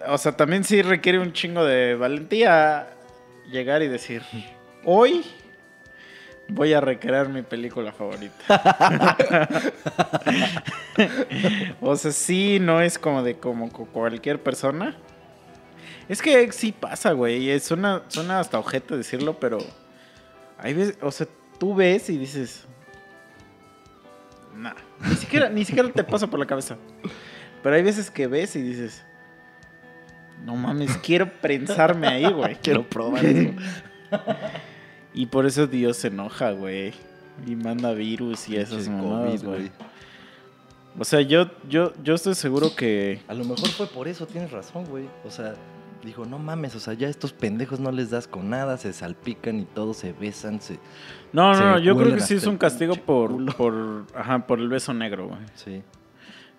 O 0.09 0.19
sea, 0.19 0.33
también 0.33 0.65
sí 0.65 0.83
requiere 0.83 1.19
un 1.19 1.33
chingo 1.33 1.65
de 1.65 1.95
valentía 1.95 2.89
llegar 3.51 3.83
y 3.83 3.89
decir, 3.89 4.23
hoy 4.85 5.25
Voy 6.53 6.73
a 6.73 6.81
recrear 6.81 7.29
mi 7.29 7.43
película 7.43 7.93
favorita. 7.93 8.35
o 11.81 11.95
sea, 11.95 12.11
sí, 12.11 12.59
no 12.61 12.81
es 12.81 12.99
como 12.99 13.23
de 13.23 13.39
como 13.39 13.71
co- 13.71 13.87
cualquier 13.87 14.43
persona. 14.43 14.97
Es 16.09 16.21
que 16.21 16.51
sí 16.51 16.73
pasa, 16.73 17.13
güey. 17.13 17.51
es- 17.51 17.63
Suena, 17.65 18.03
suena 18.09 18.41
hasta 18.41 18.59
ojete 18.59 18.97
decirlo, 18.97 19.39
pero 19.39 19.59
hay 20.59 20.75
veces, 20.75 20.99
o 21.03 21.13
sea, 21.13 21.29
tú 21.59 21.73
ves 21.75 22.11
y 22.11 22.19
dices, 22.19 22.65
nah, 24.57 24.75
ni 25.09 25.15
siquiera, 25.15 25.49
ni 25.51 25.65
siquiera 25.65 25.89
te 25.93 26.03
pasa 26.03 26.27
por 26.27 26.41
la 26.41 26.47
cabeza. 26.47 26.77
Pero 27.63 27.77
hay 27.77 27.83
veces 27.83 28.11
que 28.11 28.27
ves 28.27 28.57
y 28.57 28.63
dices, 28.63 29.05
no 30.45 30.57
mames, 30.57 30.97
quiero 30.99 31.31
prensarme 31.41 32.07
ahí, 32.07 32.33
güey. 32.33 32.57
Quiero 32.57 32.89
probar 32.89 33.25
eso. 33.25 33.53
Y 35.13 35.27
por 35.27 35.47
eso 35.47 35.67
Dios 35.67 35.97
se 35.97 36.09
enoja, 36.09 36.53
güey. 36.53 36.93
Y 37.47 37.57
manda 37.57 37.93
virus 37.93 38.49
y 38.49 38.57
esas 38.57 38.89
mamadas, 38.89 39.43
COVID, 39.43 39.45
güey. 39.45 39.71
O 40.99 41.05
sea, 41.05 41.21
yo, 41.21 41.51
yo, 41.69 41.93
yo 42.03 42.15
estoy 42.15 42.35
seguro 42.35 42.75
que. 42.75 43.21
A 43.29 43.35
lo 43.35 43.45
mejor 43.45 43.69
fue 43.69 43.87
por 43.87 44.09
eso, 44.09 44.27
tienes 44.27 44.51
razón, 44.51 44.85
güey. 44.87 45.07
O 45.25 45.31
sea, 45.31 45.55
dijo, 46.05 46.25
no 46.25 46.39
mames, 46.39 46.75
o 46.75 46.81
sea, 46.81 46.95
ya 46.95 47.09
estos 47.09 47.33
pendejos 47.33 47.81
no 47.81 47.91
les 47.93 48.11
das 48.11 48.27
con 48.27 48.51
nada, 48.51 48.77
se 48.77 48.93
salpican 48.93 49.61
y 49.61 49.65
todos 49.65 49.99
se 49.99 50.13
besan, 50.13 50.61
se... 50.61 50.79
No, 51.33 51.53
no, 51.53 51.55
Se 51.55 51.65
no, 51.65 51.79
yo 51.79 51.97
creo 51.97 52.15
que 52.15 52.21
sí 52.21 52.35
es 52.35 52.47
un 52.47 52.57
castigo 52.57 52.97
por, 52.97 53.57
por, 53.57 54.07
ajá, 54.15 54.47
por 54.47 54.59
el 54.61 54.69
beso 54.69 54.95
negro, 54.95 55.29
güey. 55.29 55.41
Sí. 55.55 55.83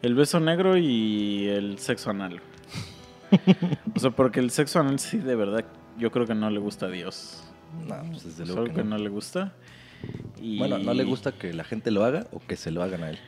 El 0.02 0.16
beso 0.16 0.40
negro 0.40 0.78
y 0.78 1.48
el 1.48 1.78
sexo 1.80 2.10
anal. 2.10 2.42
o 3.96 4.00
sea, 4.00 4.12
porque 4.12 4.40
el 4.40 4.52
sexo 4.52 4.80
anal 4.80 5.00
sí, 5.00 5.18
de 5.18 5.36
verdad, 5.36 5.66
yo 5.98 6.12
creo 6.12 6.26
que 6.26 6.36
no 6.36 6.50
le 6.50 6.60
gusta 6.60 6.88
a 6.88 6.90
Dios. 6.90 7.44
No, 7.88 7.96
pues 8.12 8.24
desde 8.24 8.44
Es 8.44 8.50
luego 8.50 8.64
algo 8.64 8.74
que 8.74 8.82
que 8.82 8.84
no. 8.84 8.98
no 8.98 9.04
le 9.04 9.10
gusta. 9.10 9.54
Y... 10.42 10.58
Bueno, 10.58 10.78
¿no 10.80 10.94
le 10.94 11.04
gusta 11.04 11.32
que 11.32 11.54
la 11.54 11.64
gente 11.64 11.92
lo 11.92 12.04
haga 12.04 12.26
o 12.32 12.40
que 12.40 12.56
se 12.56 12.72
lo 12.72 12.82
hagan 12.84 13.04
a 13.04 13.10
él? 13.12 13.20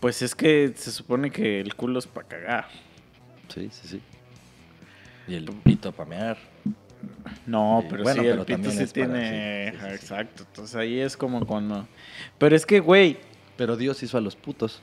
Pues 0.00 0.20
es 0.22 0.34
que 0.34 0.72
se 0.76 0.90
supone 0.90 1.30
que 1.30 1.60
el 1.60 1.74
culo 1.74 1.98
es 1.98 2.06
para 2.06 2.28
cagar. 2.28 2.68
Sí, 3.48 3.68
sí, 3.70 3.88
sí. 3.88 4.00
Y 5.28 5.34
el 5.34 5.44
pito 5.46 5.92
para 5.92 6.08
mear. 6.08 6.38
No, 7.46 7.80
Sí, 7.82 7.86
pero 7.90 8.02
bueno, 8.02 8.22
sí, 8.22 8.28
el 8.28 8.34
pero 8.34 8.46
pito 8.46 8.58
también 8.62 8.86
sí 8.86 8.92
tiene. 8.92 9.70
sí, 9.72 9.78
sí. 9.80 9.86
Exacto. 9.94 10.42
Entonces 10.46 10.76
ahí 10.76 10.98
es 11.00 11.16
como 11.16 11.44
cuando. 11.46 11.86
Pero 12.38 12.54
es 12.56 12.66
que, 12.66 12.80
güey, 12.80 13.18
Pero 13.56 13.76
Dios 13.76 14.02
hizo 14.02 14.18
a 14.18 14.20
los 14.20 14.36
putos. 14.36 14.82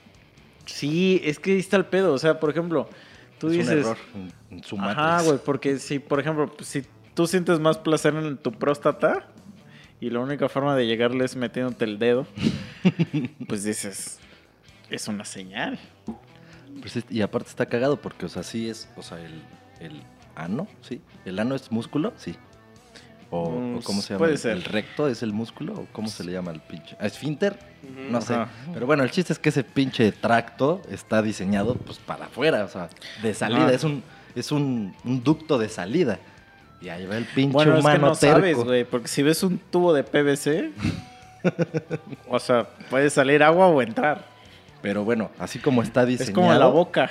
sí, 0.66 1.22
es 1.24 1.40
que 1.40 1.52
ahí 1.52 1.60
está 1.60 1.78
el 1.78 1.86
pedo. 1.86 2.14
O 2.14 2.18
sea, 2.18 2.40
por 2.40 2.50
ejemplo, 2.50 2.90
tú 3.48 3.52
es 3.54 3.58
dices. 3.60 3.74
un 3.74 3.80
error 3.80 3.98
en, 4.52 4.64
su 4.64 4.76
Ajá, 4.78 4.94
matriz. 4.96 5.28
güey, 5.28 5.40
porque 5.46 5.78
si, 5.80 6.00
por 6.00 6.20
ejemplo, 6.20 6.52
si 6.62 6.84
tú 7.14 7.28
sientes 7.28 7.60
más 7.60 7.78
placer 7.78 8.16
en 8.16 8.38
tu 8.38 8.52
próstata 8.52 9.28
y 10.00 10.10
la 10.10 10.20
única 10.20 10.50
forma 10.50 10.76
de 10.76 10.86
llegarle 10.88 11.24
es 11.26 11.36
metiéndote 11.36 11.86
el 11.86 12.00
dedo, 12.00 12.26
pues 13.48 13.64
dices, 13.64 14.20
es 14.90 15.08
una 15.08 15.26
señal. 15.26 15.80
Pues 16.82 16.96
es- 16.98 17.06
y 17.10 17.22
aparte 17.22 17.50
está 17.50 17.68
cagado 17.68 17.98
porque, 18.02 18.26
o 18.26 18.30
sea, 18.30 18.44
sí 18.44 18.70
es, 18.70 18.90
o 18.98 19.02
sea, 19.04 19.20
el, 19.24 19.42
el 19.80 20.02
ano, 20.36 20.68
sí. 20.82 21.02
¿El 21.26 21.40
ano 21.40 21.56
es 21.56 21.72
músculo? 21.72 22.14
Sí. 22.18 22.36
O, 23.36 23.50
Mm, 23.50 23.78
o 23.78 23.82
¿cómo 23.82 24.02
se 24.02 24.10
llama? 24.10 24.20
puede 24.20 24.34
¿El- 24.34 24.38
ser. 24.38 24.52
¿El 24.52 24.64
recto 24.64 25.08
es 25.08 25.24
el 25.24 25.34
músculo? 25.34 25.74
¿O 25.74 25.88
cómo 25.92 26.08
se 26.08 26.24
le 26.24 26.32
llama 26.34 26.52
al 26.52 26.62
pinche? 26.62 26.96
¿A 27.00 27.08
esfínter? 27.08 27.58
No 28.10 28.22
sé. 28.22 28.36
Pero 28.74 28.86
bueno, 28.86 29.04
el 29.04 29.10
chiste 29.12 29.34
es 29.34 29.40
que 29.40 29.50
ese 29.50 29.64
pinche 29.64 30.12
tracto 30.12 30.82
está 30.92 31.22
diseñado 31.24 31.74
pues 31.76 31.98
para 31.98 32.26
afuera, 32.26 32.64
o 32.64 32.68
sea, 32.68 32.90
de 33.24 33.34
salida. 33.34 33.72
Es 33.74 33.84
un 33.84 34.04
es 34.36 34.52
un, 34.52 34.96
un 35.04 35.24
ducto 35.24 35.58
de 35.58 35.68
salida. 35.70 36.20
Y 36.82 36.90
ahí 36.90 37.06
va 37.06 37.18
el 37.18 37.26
pinche 37.26 37.54
Bueno, 37.54 37.72
es 37.72 37.76
que 37.78 37.80
humano 37.82 38.08
no 38.10 38.16
terco. 38.16 38.36
sabes, 38.36 38.58
güey, 38.58 38.84
porque 38.84 39.08
si 39.08 39.24
ves 39.24 39.42
un 39.42 39.58
tubo 39.58 39.94
de 39.94 40.04
PVC, 40.04 40.72
o 42.30 42.40
sea, 42.40 42.68
puede 42.90 43.10
salir 43.10 43.42
agua 43.42 43.68
o 43.68 43.82
entrar. 43.82 44.26
Pero 44.82 45.04
bueno, 45.04 45.32
así 45.40 45.60
como 45.60 45.82
está 45.82 46.06
diseñado. 46.06 46.30
Es 46.32 46.36
como 46.36 46.54
la 46.54 46.68
boca. 46.68 47.10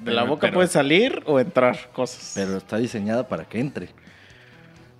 De 0.00 0.12
la 0.12 0.22
boca 0.24 0.42
pero- 0.42 0.54
puede 0.54 0.68
salir 0.68 1.22
o 1.26 1.40
entrar 1.40 1.90
cosas. 1.92 2.32
Pero 2.34 2.56
está 2.58 2.76
diseñada 2.78 3.26
para 3.26 3.44
que 3.44 3.58
entre. 3.60 3.88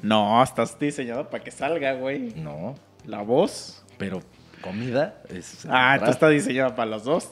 No, 0.05 0.43
estás 0.43 0.79
diseñado 0.79 1.29
para 1.31 1.43
que 1.43 1.51
salga, 1.51 1.95
güey. 1.95 2.33
No. 2.37 2.75
La 3.07 3.23
voz. 3.23 3.83
Pero 3.99 4.21
comida 4.63 5.15
es. 5.29 5.67
Ah, 5.71 5.95
entonces 5.95 6.17
está 6.17 6.29
diseñado 6.29 6.75
para 6.75 6.91
los 6.91 7.05
dos. 7.05 7.29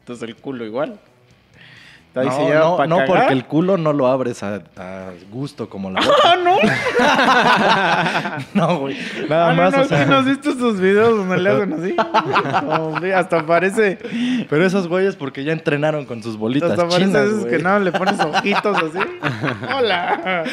Entonces 0.00 0.28
el 0.28 0.36
culo 0.36 0.64
igual. 0.66 0.98
Está 2.08 2.24
No, 2.24 2.30
diseñado 2.30 2.70
no, 2.72 2.76
para 2.76 2.86
no, 2.88 2.96
cagar. 2.98 3.16
porque 3.20 3.32
el 3.32 3.44
culo 3.46 3.78
no 3.78 3.94
lo 3.94 4.06
abres 4.08 4.42
a, 4.42 4.56
a 4.76 5.10
gusto 5.30 5.70
como 5.70 5.90
la 5.90 6.00
boca. 6.02 6.14
¡Ah, 6.24 6.36
no! 8.54 8.66
no, 8.66 8.78
güey. 8.80 8.96
Nada 9.30 9.48
Ah, 9.48 9.54
no, 9.54 9.62
más, 9.62 9.72
no, 9.74 9.80
o 9.80 9.84
sea. 9.86 10.04
¿sí 10.04 10.10
¿no 10.10 10.16
has 10.18 10.24
visto 10.26 10.50
esos 10.50 10.78
videos 10.80 11.16
donde 11.16 11.38
le 11.38 11.48
hacen 11.50 11.72
así? 11.72 11.96
No, 12.66 12.86
hombre, 12.88 13.14
hasta 13.14 13.46
parece... 13.46 13.98
Pero 14.50 14.66
esos 14.66 14.88
güeyes 14.88 15.16
porque 15.16 15.42
ya 15.44 15.52
entrenaron 15.54 16.04
con 16.04 16.22
sus 16.22 16.36
bolitas 16.36 16.72
Hasta 16.72 16.82
parece 16.86 17.06
chinas, 17.06 17.22
esos 17.28 17.40
güey. 17.46 17.56
que 17.56 17.62
nada, 17.62 17.78
le 17.78 17.92
pones 17.92 18.20
ojitos 18.20 18.76
así. 18.76 18.98
¡Hola! 19.74 20.44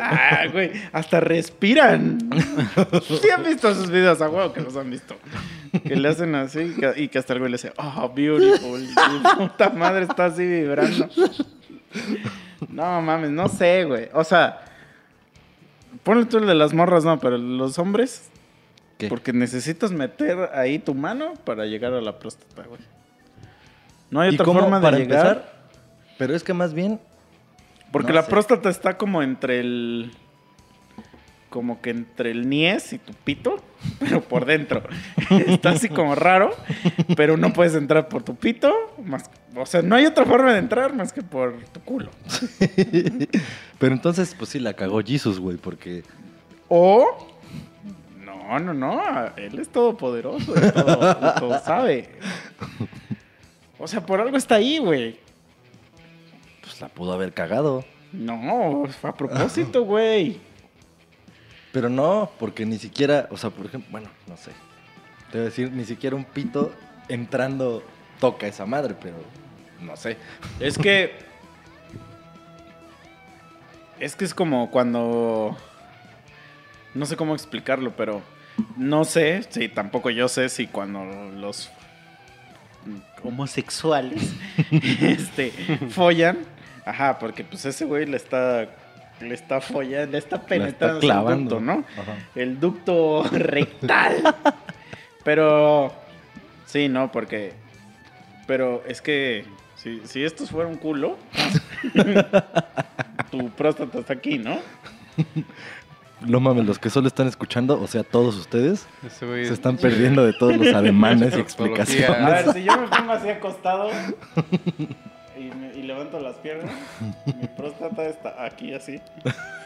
Ah, 0.00 0.46
güey, 0.52 0.72
hasta 0.92 1.20
respiran. 1.20 2.18
¿Sí 3.20 3.30
han 3.30 3.44
visto 3.44 3.68
esos 3.70 3.90
videos? 3.90 4.20
A 4.20 4.28
huevo 4.28 4.52
que 4.52 4.60
los 4.60 4.76
han 4.76 4.90
visto. 4.90 5.16
Que 5.86 5.96
le 5.96 6.08
hacen 6.08 6.34
así 6.34 6.74
y 6.96 7.08
que, 7.08 7.18
hasta 7.18 7.32
el 7.34 7.38
güey 7.40 7.50
le 7.50 7.56
dice, 7.56 7.72
oh, 7.76 8.12
beautiful. 8.14 8.82
Y 8.82 9.36
puta 9.36 9.70
madre 9.70 10.04
está 10.04 10.26
así 10.26 10.44
vibrando. 10.46 11.08
No 12.68 13.00
mames, 13.02 13.30
no 13.30 13.48
sé, 13.48 13.84
güey. 13.84 14.08
O 14.12 14.24
sea, 14.24 14.64
ponle 16.02 16.26
tú 16.26 16.38
el 16.38 16.46
de 16.46 16.54
las 16.54 16.72
morras, 16.74 17.04
no, 17.04 17.18
pero 17.20 17.38
los 17.38 17.78
hombres, 17.78 18.30
¿Qué? 18.98 19.08
porque 19.08 19.32
necesitas 19.32 19.92
meter 19.92 20.50
ahí 20.54 20.78
tu 20.78 20.94
mano 20.94 21.34
para 21.44 21.66
llegar 21.66 21.92
a 21.94 22.00
la 22.00 22.18
próstata, 22.18 22.62
güey. 22.64 22.80
No 24.10 24.20
hay 24.20 24.30
¿Y 24.32 24.34
otra 24.34 24.44
cómo, 24.44 24.60
forma 24.60 24.78
de 24.78 24.82
para 24.82 24.98
llegar. 24.98 25.26
empezar? 25.26 25.54
Pero 26.18 26.34
es 26.34 26.42
que 26.44 26.54
más 26.54 26.74
bien 26.74 27.00
Porque 27.94 28.08
No 28.08 28.16
la 28.16 28.22
sé. 28.24 28.30
próstata 28.30 28.70
está 28.70 28.98
como 28.98 29.22
entre 29.22 29.60
el. 29.60 30.10
Como 31.48 31.80
que 31.80 31.90
entre 31.90 32.32
el 32.32 32.48
niés 32.48 32.92
y 32.92 32.98
tu 32.98 33.12
pito, 33.12 33.62
pero 34.00 34.20
por 34.20 34.46
dentro. 34.46 34.82
está 35.46 35.70
así 35.70 35.88
como 35.88 36.16
raro, 36.16 36.56
pero 37.16 37.36
no 37.36 37.52
puedes 37.52 37.76
entrar 37.76 38.08
por 38.08 38.24
tu 38.24 38.34
pito. 38.34 38.74
Más, 39.04 39.30
o 39.54 39.64
sea, 39.64 39.80
no 39.80 39.94
hay 39.94 40.06
otra 40.06 40.24
forma 40.24 40.52
de 40.52 40.58
entrar 40.58 40.92
más 40.92 41.12
que 41.12 41.22
por 41.22 41.54
tu 41.66 41.78
culo. 41.82 42.10
Pero 43.78 43.94
entonces, 43.94 44.34
pues 44.36 44.50
sí, 44.50 44.58
la 44.58 44.74
cagó 44.74 45.00
Jesus, 45.00 45.38
güey, 45.38 45.56
porque... 45.56 46.02
O. 46.68 47.28
No, 48.24 48.58
no, 48.58 48.74
no. 48.74 49.00
Él 49.36 49.58
es 49.60 49.68
todopoderoso. 49.68 50.56
él 50.56 50.72
todo, 50.72 51.34
todo 51.38 51.60
sabe. 51.60 52.08
O 53.78 53.86
sea, 53.86 54.04
por 54.04 54.20
algo 54.20 54.36
está 54.36 54.56
ahí, 54.56 54.78
güey. 54.78 55.20
La 56.84 56.88
pudo 56.90 57.14
haber 57.14 57.32
cagado. 57.32 57.82
No, 58.12 58.84
fue 59.00 59.08
a 59.08 59.14
propósito, 59.14 59.84
güey. 59.84 60.38
Pero 61.72 61.88
no, 61.88 62.30
porque 62.38 62.66
ni 62.66 62.76
siquiera, 62.76 63.26
o 63.30 63.38
sea, 63.38 63.48
por 63.48 63.64
ejemplo, 63.64 63.90
bueno, 63.90 64.10
no 64.26 64.36
sé. 64.36 64.50
Te 65.30 65.38
voy 65.38 65.40
a 65.40 65.44
decir, 65.44 65.72
ni 65.72 65.86
siquiera 65.86 66.14
un 66.14 66.26
pito 66.26 66.74
entrando 67.08 67.82
toca 68.20 68.46
esa 68.46 68.66
madre, 68.66 68.94
pero 69.00 69.16
no 69.80 69.96
sé. 69.96 70.18
Es 70.60 70.76
que. 70.76 71.16
Es 73.98 74.14
que 74.14 74.26
es 74.26 74.34
como 74.34 74.70
cuando. 74.70 75.56
No 76.92 77.06
sé 77.06 77.16
cómo 77.16 77.32
explicarlo, 77.34 77.96
pero. 77.96 78.20
No 78.76 79.06
sé, 79.06 79.42
sí, 79.48 79.70
tampoco 79.70 80.10
yo 80.10 80.28
sé 80.28 80.50
si 80.50 80.66
cuando 80.66 81.02
los 81.30 81.70
homosexuales 83.22 84.34
este, 85.00 85.50
follan. 85.88 86.52
Ajá, 86.86 87.18
porque 87.18 87.44
pues 87.44 87.64
ese 87.64 87.84
güey 87.84 88.06
le 88.06 88.16
está. 88.16 88.66
Le 89.20 89.32
está 89.32 89.60
follando, 89.60 90.10
le 90.12 90.18
está 90.18 90.42
penetrando 90.42 90.98
está 90.98 91.06
clavando. 91.06 91.56
ducto, 91.56 91.64
¿no? 91.64 91.84
Ajá. 91.96 92.16
El 92.34 92.58
ducto 92.60 93.22
rectal. 93.32 94.34
Pero. 95.24 95.92
Sí, 96.66 96.88
no, 96.88 97.10
porque. 97.12 97.52
Pero 98.46 98.82
es 98.86 99.00
que. 99.00 99.44
Si, 99.76 100.02
si 100.04 100.24
estos 100.24 100.50
fuera 100.50 100.68
un 100.68 100.76
culo. 100.76 101.16
tu 103.30 103.50
próstata 103.50 103.98
está 104.00 104.12
aquí, 104.14 104.38
¿no? 104.38 104.58
No 106.20 106.40
mames, 106.40 106.64
los 106.64 106.78
que 106.78 106.88
solo 106.90 107.06
están 107.06 107.28
escuchando, 107.28 107.80
o 107.80 107.86
sea, 107.86 108.02
todos 108.02 108.36
ustedes, 108.36 108.86
se 109.10 109.42
están 109.52 109.76
perdiendo 109.76 110.24
de 110.24 110.32
todos 110.32 110.56
los 110.56 110.68
ademanes 110.74 111.34
y 111.36 111.42
Proctología. 111.42 111.76
A 111.76 111.80
explicaciones. 111.82 112.46
ver, 112.46 112.54
si 112.54 112.64
yo 112.64 112.80
me 112.80 112.88
pongo 112.88 113.12
así 113.12 113.28
acostado. 113.28 113.90
Y, 115.36 115.50
me- 115.54 115.72
y 115.74 115.82
levanto 115.82 116.20
las 116.20 116.36
piernas. 116.36 116.70
Mi 117.26 117.46
próstata 117.56 118.06
está 118.06 118.44
aquí 118.44 118.72
así. 118.74 119.00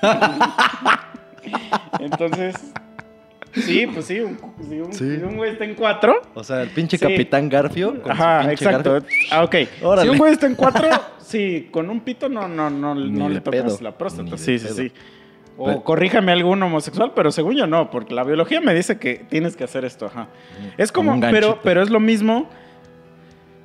Entonces. 2.00 2.54
Sí, 3.54 3.86
pues 3.86 4.04
sí. 4.06 4.20
Un, 4.20 4.38
si, 4.68 4.78
un, 4.80 4.92
Sí. 4.92 5.16
si 5.16 5.22
un 5.22 5.36
güey 5.36 5.52
está 5.52 5.64
en 5.64 5.74
cuatro. 5.74 6.20
O 6.34 6.44
sea, 6.44 6.62
el 6.62 6.68
pinche 6.70 6.96
Sí. 6.98 7.02
Capitán 7.06 7.48
Garfio. 7.48 8.00
con 8.02 8.12
Ajá, 8.12 8.50
exacto. 8.52 8.92
Garfio. 8.94 9.08
Ah, 9.30 9.44
ok. 9.44 9.54
Órale. 9.82 10.02
Si 10.02 10.08
un 10.12 10.18
güey 10.18 10.32
está 10.32 10.46
en 10.46 10.54
cuatro, 10.54 10.86
sí, 11.18 11.68
con 11.70 11.88
un 11.90 12.00
pito 12.00 12.28
no, 12.28 12.46
no, 12.46 12.68
no, 12.70 12.94
no 12.94 13.28
le 13.28 13.40
tocas 13.40 13.62
pedo, 13.62 13.78
la 13.80 13.96
próstata. 13.96 14.30
ni 14.30 14.38
Sí, 14.38 14.58
sí, 14.58 14.66
pedo. 14.66 14.74
sí. 14.76 14.92
O 15.56 15.64
Pero- 15.66 15.82
corríjame 15.82 16.30
algún 16.32 16.62
homosexual, 16.62 17.12
pero 17.16 17.32
según 17.32 17.56
yo 17.56 17.66
no, 17.66 17.90
porque 17.90 18.14
la 18.14 18.22
biología 18.22 18.60
me 18.60 18.74
dice 18.74 18.98
que 18.98 19.16
tienes 19.28 19.56
que 19.56 19.64
hacer 19.64 19.84
esto, 19.84 20.06
ajá. 20.06 20.28
Es 20.76 20.92
como, 20.92 21.12
un 21.12 21.20
pero, 21.20 21.58
pero 21.64 21.82
es 21.82 21.90
lo 21.90 21.98
mismo 21.98 22.48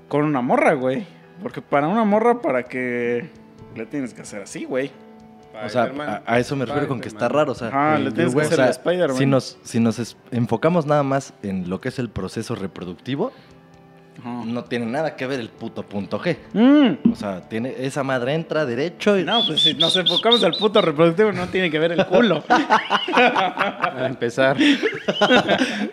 con 0.07 0.23
una 0.25 0.41
morra, 0.41 0.73
güey. 0.73 1.05
Porque 1.43 1.61
para 1.61 1.87
una 1.87 2.03
morra, 2.05 2.41
para 2.41 2.63
que 2.63 3.29
le 3.75 3.85
tienes 3.85 4.13
que 4.13 4.21
hacer 4.21 4.41
así, 4.41 4.65
güey. 4.65 4.91
O 5.63 5.69
sea, 5.69 5.83
a, 5.83 6.23
a 6.25 6.39
eso 6.39 6.55
me 6.55 6.65
refiero 6.65 6.87
con 6.87 6.99
que 6.99 7.07
está 7.07 7.29
raro. 7.29 7.51
O 7.51 7.55
sea, 7.55 7.67
Ajá, 7.67 7.99
le 7.99 8.11
tienes 8.11 8.33
que 8.33 8.39
o 8.39 8.43
hacer 8.43 8.55
sea, 8.55 8.65
el 8.65 8.71
Spider-Man. 8.71 9.17
Si 9.17 9.25
nos, 9.27 9.59
si 9.63 9.79
nos 9.79 10.17
enfocamos 10.31 10.87
nada 10.87 11.03
más 11.03 11.33
en 11.43 11.69
lo 11.69 11.79
que 11.79 11.89
es 11.89 11.99
el 11.99 12.09
proceso 12.09 12.55
reproductivo, 12.55 13.31
Ajá. 14.19 14.43
no 14.45 14.63
tiene 14.63 14.85
nada 14.85 15.15
que 15.15 15.25
ver 15.27 15.39
el 15.39 15.49
puto 15.49 15.83
punto 15.83 16.19
G. 16.19 16.37
Mm. 16.53 17.11
O 17.11 17.15
sea, 17.15 17.41
tiene, 17.49 17.73
esa 17.79 18.03
madre 18.03 18.33
entra 18.33 18.65
derecho 18.65 19.17
y... 19.17 19.23
No, 19.23 19.41
pues 19.45 19.61
si 19.61 19.73
nos 19.73 19.95
enfocamos 19.95 20.43
al 20.43 20.53
puto 20.53 20.81
reproductivo, 20.81 21.31
no 21.31 21.47
tiene 21.47 21.69
que 21.71 21.79
ver 21.79 21.91
el 21.93 22.05
culo. 22.05 22.43
A 22.49 24.05
empezar. 24.07 24.57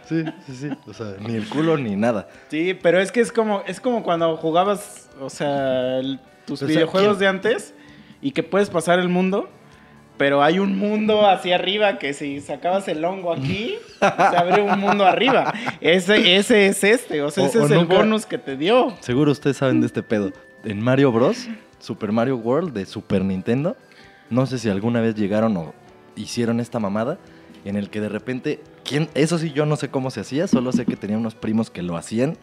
Sí, 0.08 0.24
sí, 0.46 0.54
sí. 0.56 0.68
O 0.88 0.92
sea, 0.94 1.14
ni 1.20 1.34
el 1.36 1.48
culo 1.48 1.76
ni 1.76 1.94
nada. 1.96 2.28
Sí, 2.48 2.74
pero 2.74 2.98
es 3.00 3.12
que 3.12 3.20
es 3.20 3.30
como, 3.30 3.62
es 3.66 3.80
como 3.80 4.02
cuando 4.02 4.36
jugabas, 4.36 5.08
o 5.20 5.30
sea, 5.30 5.98
el- 5.98 6.18
tus 6.46 6.62
O 6.62 6.66
sea, 6.66 6.74
videojuegos 6.74 7.18
¿quién? 7.18 7.20
de 7.20 7.26
antes 7.48 7.74
y 8.20 8.32
que 8.32 8.42
puedes 8.42 8.70
pasar 8.70 8.98
el 8.98 9.08
mundo, 9.08 9.48
pero 10.20 10.42
hay 10.42 10.58
un 10.58 10.78
mundo 10.78 11.26
hacia 11.26 11.54
arriba 11.54 11.98
que 11.98 12.12
si 12.12 12.42
sacabas 12.42 12.86
el 12.88 13.02
hongo 13.06 13.32
aquí, 13.32 13.76
se 13.98 14.36
abre 14.36 14.60
un 14.60 14.78
mundo 14.78 15.06
arriba. 15.06 15.54
Ese, 15.80 16.36
ese 16.36 16.66
es 16.66 16.84
este, 16.84 17.22
o 17.22 17.30
sea, 17.30 17.46
ese 17.46 17.58
o 17.58 17.64
es 17.64 17.70
el 17.70 17.86
bonus 17.86 18.26
que 18.26 18.36
te 18.36 18.58
dio. 18.58 18.92
Seguro 19.00 19.32
ustedes 19.32 19.56
saben 19.56 19.80
de 19.80 19.86
este 19.86 20.02
pedo. 20.02 20.30
En 20.62 20.82
Mario 20.82 21.10
Bros, 21.10 21.48
Super 21.78 22.12
Mario 22.12 22.36
World 22.36 22.74
de 22.74 22.84
Super 22.84 23.24
Nintendo, 23.24 23.78
no 24.28 24.44
sé 24.44 24.58
si 24.58 24.68
alguna 24.68 25.00
vez 25.00 25.14
llegaron 25.14 25.56
o 25.56 25.72
hicieron 26.16 26.60
esta 26.60 26.78
mamada 26.78 27.16
en 27.64 27.76
el 27.76 27.88
que 27.88 28.02
de 28.02 28.10
repente, 28.10 28.60
¿quién? 28.84 29.08
eso 29.14 29.38
sí 29.38 29.52
yo 29.52 29.64
no 29.64 29.76
sé 29.76 29.88
cómo 29.88 30.10
se 30.10 30.20
hacía, 30.20 30.46
solo 30.48 30.70
sé 30.72 30.84
que 30.84 30.96
tenía 30.96 31.16
unos 31.16 31.34
primos 31.34 31.70
que 31.70 31.80
lo 31.80 31.96
hacían. 31.96 32.36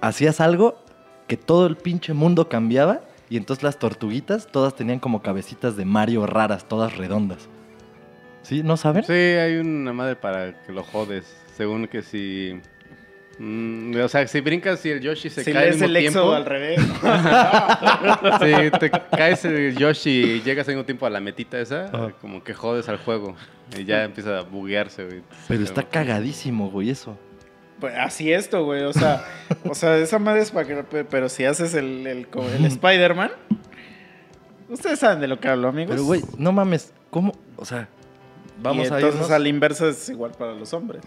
Hacías 0.00 0.40
algo 0.40 0.78
que 1.26 1.36
todo 1.36 1.66
el 1.66 1.76
pinche 1.76 2.14
mundo 2.14 2.48
cambiaba 2.48 3.02
y 3.30 3.36
entonces 3.36 3.62
las 3.62 3.78
tortuguitas 3.78 4.46
todas 4.46 4.74
tenían 4.74 4.98
como 4.98 5.22
cabecitas 5.22 5.76
de 5.76 5.84
Mario 5.84 6.26
raras, 6.26 6.66
todas 6.68 6.96
redondas. 6.96 7.48
¿Sí? 8.42 8.62
¿No 8.62 8.76
saben? 8.76 9.04
Sí, 9.04 9.12
hay 9.12 9.56
una 9.56 9.92
madre 9.92 10.16
para 10.16 10.62
que 10.64 10.72
lo 10.72 10.82
jodes. 10.82 11.36
Según 11.56 11.86
que 11.88 12.02
si. 12.02 12.58
mm, 13.38 13.96
o 14.02 14.08
sea, 14.08 14.26
si 14.26 14.40
brincas 14.40 14.86
y 14.86 14.90
el 14.90 15.00
Yoshi 15.00 15.28
se 15.28 15.44
si 15.44 15.52
cae 15.52 15.64
lees 15.64 15.74
mismo 15.80 15.86
el 15.96 16.02
tiempo. 16.02 16.32
al 16.32 16.44
revés. 16.46 16.80
Si 18.40 18.78
te 18.78 18.90
caes 18.90 19.44
el 19.44 19.76
Yoshi 19.76 20.10
y 20.10 20.42
llegas 20.42 20.66
al 20.68 20.74
mismo 20.74 20.84
tiempo 20.86 21.04
a 21.06 21.10
la 21.10 21.20
metita 21.20 21.60
esa, 21.60 21.86
Ajá. 21.86 22.12
como 22.20 22.42
que 22.42 22.54
jodes 22.54 22.88
al 22.88 22.98
juego. 22.98 23.36
Y 23.78 23.84
ya 23.84 24.04
empieza 24.04 24.38
a 24.38 24.42
buguearse, 24.42 25.04
güey. 25.04 25.22
Pero 25.46 25.62
está 25.64 25.82
cagadísimo, 25.82 26.70
güey, 26.70 26.90
eso. 26.90 27.18
Pues 27.80 27.94
así 27.96 28.32
esto, 28.32 28.64
güey. 28.64 28.82
O 28.84 28.92
sea, 28.92 29.24
o 29.64 29.74
sea, 29.74 29.96
esa 29.98 30.18
madre 30.18 30.40
es 30.40 30.50
para 30.50 30.66
que. 30.66 30.74
pe- 30.82 31.04
Pero 31.04 31.28
si 31.28 31.44
haces 31.44 31.74
el, 31.74 32.06
el, 32.06 32.26
el 32.56 32.64
Spider-Man. 32.64 33.30
Ustedes 34.68 34.98
saben 34.98 35.20
de 35.20 35.28
lo 35.28 35.40
que 35.40 35.48
hablo, 35.48 35.68
amigos. 35.68 35.92
Pero, 35.92 36.04
güey, 36.04 36.22
no 36.36 36.52
mames, 36.52 36.92
¿cómo? 37.10 37.32
O 37.56 37.64
sea, 37.64 37.88
vamos 38.62 38.88
y 38.88 38.92
a 38.92 38.96
entonces 38.96 39.14
irnos... 39.14 39.30
al 39.30 39.46
inverso 39.46 39.88
es 39.88 40.08
igual 40.10 40.32
para 40.32 40.52
los 40.54 40.72
hombres. 40.74 41.02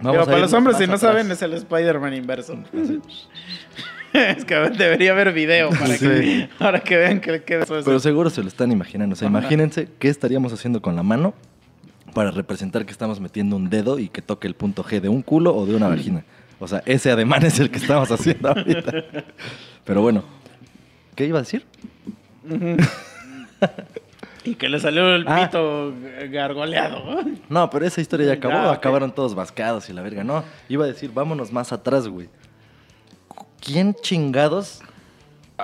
vamos 0.00 0.12
Pero 0.12 0.24
para 0.26 0.38
los 0.38 0.52
hombres, 0.52 0.76
si 0.76 0.86
no 0.86 0.94
atrás. 0.94 1.00
saben, 1.12 1.30
es 1.30 1.40
el 1.40 1.54
Spider-Man 1.54 2.12
inverso. 2.14 2.58
es 4.12 4.44
que 4.44 4.54
debería 4.54 5.12
haber 5.12 5.32
video 5.32 5.70
para, 5.70 5.96
que, 5.96 6.48
para 6.58 6.80
que 6.80 6.96
vean 6.96 7.20
que, 7.20 7.42
que 7.42 7.60
eso 7.60 7.78
es. 7.78 7.84
Pero 7.84 8.00
seguro 8.00 8.28
se 8.28 8.42
lo 8.42 8.48
están 8.48 8.72
imaginando. 8.72 9.14
O 9.14 9.16
sea, 9.16 9.28
Ajá. 9.28 9.38
imagínense 9.38 9.88
qué 9.98 10.08
estaríamos 10.08 10.52
haciendo 10.52 10.82
con 10.82 10.96
la 10.96 11.02
mano 11.02 11.32
para 12.10 12.30
representar 12.30 12.84
que 12.84 12.92
estamos 12.92 13.20
metiendo 13.20 13.56
un 13.56 13.70
dedo 13.70 13.98
y 13.98 14.08
que 14.08 14.22
toque 14.22 14.46
el 14.46 14.54
punto 14.54 14.82
G 14.84 15.00
de 15.00 15.08
un 15.08 15.22
culo 15.22 15.54
o 15.54 15.66
de 15.66 15.74
una 15.74 15.88
vagina. 15.88 16.24
O 16.58 16.68
sea, 16.68 16.82
ese 16.86 17.10
ademán 17.10 17.44
es 17.44 17.58
el 17.58 17.70
que 17.70 17.78
estamos 17.78 18.10
haciendo 18.10 18.48
ahorita. 18.50 18.92
Pero 19.84 20.02
bueno, 20.02 20.24
¿qué 21.14 21.26
iba 21.26 21.38
a 21.38 21.42
decir? 21.42 21.64
Y 24.44 24.54
que 24.54 24.68
le 24.68 24.80
salió 24.80 25.14
el 25.14 25.26
Ah. 25.28 25.46
pito 25.46 25.92
gargoleado. 26.30 27.20
No, 27.48 27.68
pero 27.68 27.84
esa 27.86 28.00
historia 28.00 28.26
ya 28.26 28.32
acabó. 28.34 28.54
Ah, 28.54 28.70
ok. 28.70 28.76
Acabaron 28.76 29.12
todos 29.14 29.34
vascados 29.34 29.88
y 29.90 29.92
la 29.92 30.02
verga. 30.02 30.24
No, 30.24 30.42
iba 30.68 30.84
a 30.84 30.88
decir, 30.88 31.10
vámonos 31.12 31.52
más 31.52 31.72
atrás, 31.72 32.08
güey. 32.08 32.28
¿Quién 33.60 33.94
chingados? 34.00 34.80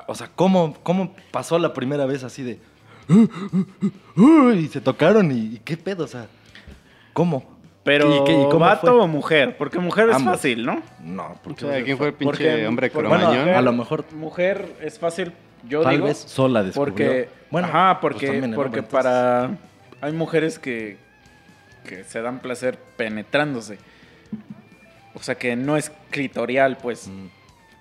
O 0.07 0.15
sea, 0.15 0.31
¿cómo, 0.35 0.77
cómo 0.83 1.15
pasó 1.31 1.59
la 1.59 1.73
primera 1.73 2.05
vez 2.05 2.23
así 2.23 2.43
de... 2.43 2.61
Y 3.09 4.67
se 4.69 4.81
tocaron 4.81 5.31
y, 5.31 5.55
y 5.57 5.61
qué 5.65 5.77
pedo, 5.77 6.05
o 6.05 6.09
sea, 6.09 6.27
¿cómo? 7.13 7.55
Pero, 7.85 8.23
¿Y 8.23 8.25
qué- 8.25 8.33
y 8.33 8.45
cómo 8.47 8.59
¿vato 8.61 8.81
fue? 8.89 9.01
o 9.01 9.07
mujer? 9.07 9.57
Porque 9.57 9.79
mujer 9.79 10.09
es 10.09 10.17
Ambos. 10.17 10.35
fácil, 10.37 10.65
¿no? 10.67 10.83
No, 11.05 11.27
O 11.27 11.35
porque... 11.43 11.61
sea, 11.67 11.85
¿quién 11.85 11.97
fue 11.97 12.09
el 12.09 12.15
pinche 12.15 12.33
Porque- 12.51 12.67
hombre 12.67 12.91
cromañón? 12.91 13.45
Bueno, 13.45 13.59
a 13.59 13.63
lo 13.63 13.73
mejor 13.73 14.05
Mujer 14.15 14.75
es 14.81 14.99
fácil, 14.99 15.33
yo 15.69 15.83
tal 15.83 15.93
digo. 15.95 16.07
vez 16.07 16.19
sola 16.19 16.65
descubrió. 16.65 16.93
Porque, 16.95 17.29
bueno, 17.51 17.69
ajá, 17.69 18.01
pues 18.01 18.15
porque, 18.15 18.39
el 18.39 18.55
porque 18.55 18.79
entonces. 18.81 18.93
para... 18.93 19.51
Hay 20.01 20.13
mujeres 20.13 20.59
que, 20.59 20.97
que 21.89 22.03
se 22.05 22.21
dan 22.21 22.41
placer 22.41 22.77
penetrándose. 22.97 23.79
O 25.15 25.23
sea, 25.23 25.37
que 25.37 25.55
no 25.57 25.77
es 25.77 25.91
clitorial, 26.11 26.77
pues. 26.79 27.07
Mm, 27.09 27.27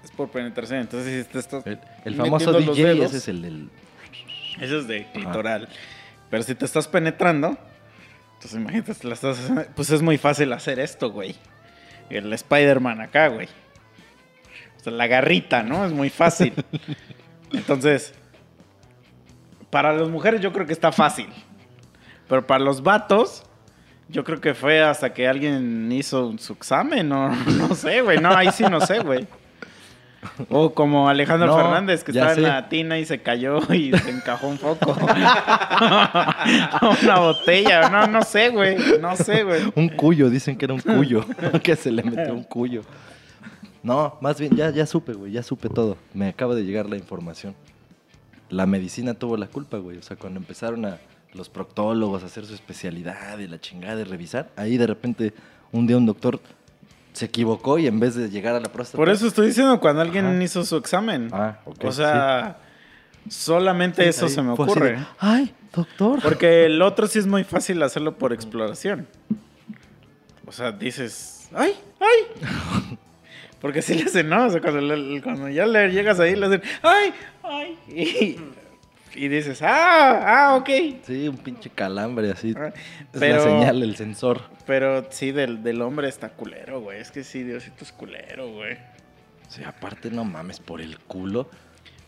Es 0.03 0.11
por 0.11 0.29
penetración. 0.29 0.81
Entonces, 0.81 1.27
te 1.27 1.39
estás... 1.39 1.65
El, 1.65 1.79
el 2.05 2.15
famoso 2.15 2.53
DJ, 2.53 3.03
ese 3.03 3.17
es 3.17 3.27
el 3.27 3.41
del... 3.41 3.69
Eso 4.59 4.79
es 4.79 4.87
de 4.87 5.05
clitoral. 5.11 5.67
Pero 6.29 6.43
si 6.43 6.55
te 6.55 6.65
estás 6.65 6.87
penetrando, 6.87 7.57
entonces 8.35 8.53
imagínate, 8.59 8.93
te 8.93 9.07
la 9.07 9.13
estás 9.13 9.39
haciendo- 9.39 9.65
pues 9.75 9.89
es 9.91 10.01
muy 10.01 10.17
fácil 10.17 10.51
hacer 10.53 10.79
esto, 10.79 11.11
güey. 11.11 11.35
El 12.09 12.31
Spider-Man 12.33 13.01
acá, 13.01 13.27
güey. 13.29 13.47
O 14.77 14.83
sea, 14.83 14.93
la 14.93 15.07
garrita, 15.07 15.63
¿no? 15.63 15.85
Es 15.85 15.91
muy 15.91 16.09
fácil. 16.09 16.53
Entonces, 17.51 18.13
para 19.69 19.93
las 19.93 20.09
mujeres 20.09 20.41
yo 20.41 20.51
creo 20.53 20.65
que 20.65 20.73
está 20.73 20.91
fácil. 20.91 21.27
Pero 22.27 22.45
para 22.45 22.63
los 22.63 22.81
vatos, 22.83 23.43
yo 24.09 24.23
creo 24.23 24.39
que 24.41 24.53
fue 24.53 24.81
hasta 24.83 25.13
que 25.13 25.27
alguien 25.27 25.91
hizo 25.91 26.35
su 26.37 26.53
examen, 26.53 27.11
o 27.11 27.29
no 27.57 27.75
sé, 27.75 28.01
güey. 28.01 28.19
No, 28.19 28.29
ahí 28.35 28.51
sí 28.51 28.63
no 28.63 28.81
sé, 28.81 28.99
güey. 28.99 29.27
O 30.49 30.73
como 30.73 31.09
Alejandro 31.09 31.47
No, 31.47 31.55
Fernández, 31.55 32.03
que 32.03 32.11
estaba 32.11 32.31
en 32.31 32.35
sé. 32.35 32.41
la 32.41 32.69
tina 32.69 32.99
y 32.99 33.05
se 33.05 33.21
cayó 33.21 33.59
y 33.73 33.91
se 33.97 34.09
encajó 34.09 34.47
un 34.47 34.57
foco. 34.57 34.93
Una 37.03 37.19
botella. 37.19 37.89
No, 37.89 38.07
no 38.07 38.21
sé, 38.23 38.49
güey. 38.49 38.77
No 38.99 39.15
sé, 39.15 39.43
güey. 39.43 39.61
Un 39.75 39.89
cuyo, 39.89 40.29
dicen 40.29 40.57
que 40.57 40.65
era 40.65 40.73
un 40.73 40.81
cuyo. 40.81 41.25
que 41.63 41.75
se 41.75 41.91
le 41.91 42.03
metió 42.03 42.33
un 42.33 42.43
cuyo. 42.43 42.81
No, 43.83 44.17
más 44.21 44.39
bien, 44.39 44.55
ya, 44.55 44.71
ya 44.71 44.85
supe, 44.85 45.13
güey, 45.13 45.31
ya 45.31 45.43
supe 45.43 45.69
todo. 45.69 45.97
Me 46.13 46.27
acaba 46.27 46.55
de 46.55 46.63
llegar 46.63 46.89
la 46.89 46.97
información. 46.97 47.55
La 48.49 48.65
medicina 48.65 49.13
tuvo 49.13 49.37
la 49.37 49.47
culpa, 49.47 49.77
güey. 49.77 49.97
O 49.97 50.01
sea, 50.01 50.17
cuando 50.17 50.39
empezaron 50.39 50.85
a 50.85 50.97
los 51.33 51.49
proctólogos 51.49 52.23
a 52.23 52.27
hacer 52.27 52.45
su 52.45 52.53
especialidad 52.53 53.37
y 53.39 53.47
la 53.47 53.59
chingada 53.59 53.97
de 53.97 54.05
revisar, 54.05 54.49
ahí 54.55 54.77
de 54.77 54.87
repente 54.87 55.33
un 55.71 55.85
día 55.85 55.97
un 55.97 56.05
doctor 56.05 56.39
se 57.15 57.25
equivocó 57.25 57.79
y 57.79 57.87
en 57.87 57.99
vez 57.99 58.15
de 58.15 58.29
llegar 58.29 58.55
a 58.55 58.59
la 58.59 58.69
próstata... 58.71 58.97
Por 58.97 59.09
eso 59.09 59.25
estoy 59.27 59.47
diciendo 59.47 59.79
cuando 59.79 60.01
alguien 60.01 60.25
Ajá. 60.25 60.43
hizo 60.43 60.63
su 60.65 60.75
examen. 60.75 61.29
Ah, 61.31 61.59
ok, 61.65 61.85
o 61.85 61.91
sea, 61.91 62.57
solamente 63.29 64.07
eso 64.07 64.25
Ahí 64.25 64.31
se 64.31 64.41
me 64.41 64.51
ocurre. 64.51 64.99
Ay, 65.19 65.53
doctor. 65.73 66.21
Porque 66.21 66.65
el 66.65 66.81
otro 66.81 67.07
sí 67.07 67.19
es 67.19 67.25
muy 67.27 67.43
fácil 67.45 67.81
hacerlo 67.83 68.17
por 68.17 68.33
exploración. 68.33 69.07
O 70.45 70.51
sea, 70.51 70.71
dices, 70.73 71.49
¡ay! 71.55 71.73
¡ay! 71.99 72.97
Porque 73.61 73.81
sí 73.81 73.95
le 73.95 74.03
hacen, 74.03 74.29
¿no? 74.29 74.45
O 74.45 74.49
sea, 74.49 74.61
cuando, 74.61 74.81
le- 74.81 75.21
cuando 75.21 75.49
ya 75.49 75.65
le 75.65 75.89
llegas 75.91 76.19
ahí, 76.19 76.35
le 76.35 76.45
hacen, 76.45 76.61
¡ay! 76.83 77.13
¡ay! 77.43 77.77
Y, 77.87 78.37
y 79.15 79.27
dices, 79.29 79.61
¡ah! 79.61 80.21
¡ah! 80.51 80.55
Ok. 80.55 80.69
Sí, 81.03 81.27
un 81.27 81.37
pinche 81.37 81.69
calambre 81.69 82.31
así. 82.31 82.53
Ah, 82.57 82.67
Es 83.13 83.19
Pero, 83.19 83.35
la 83.37 83.41
señal, 83.43 83.83
el 83.83 83.95
sensor. 83.95 84.41
pero 84.65 85.05
sí, 85.09 85.31
del, 85.31 85.63
del 85.63 85.81
hombre 85.81 86.07
está 86.09 86.29
culero, 86.29 86.81
güey. 86.81 86.99
Es 86.99 87.11
que 87.11 87.23
sí, 87.23 87.43
Diosito 87.43 87.83
es 87.83 87.91
culero, 87.91 88.51
güey. 88.51 88.77
Sí, 89.47 89.63
aparte, 89.63 90.11
no 90.11 90.23
mames, 90.25 90.59
por 90.59 90.81
el 90.81 90.99
culo. 90.99 91.49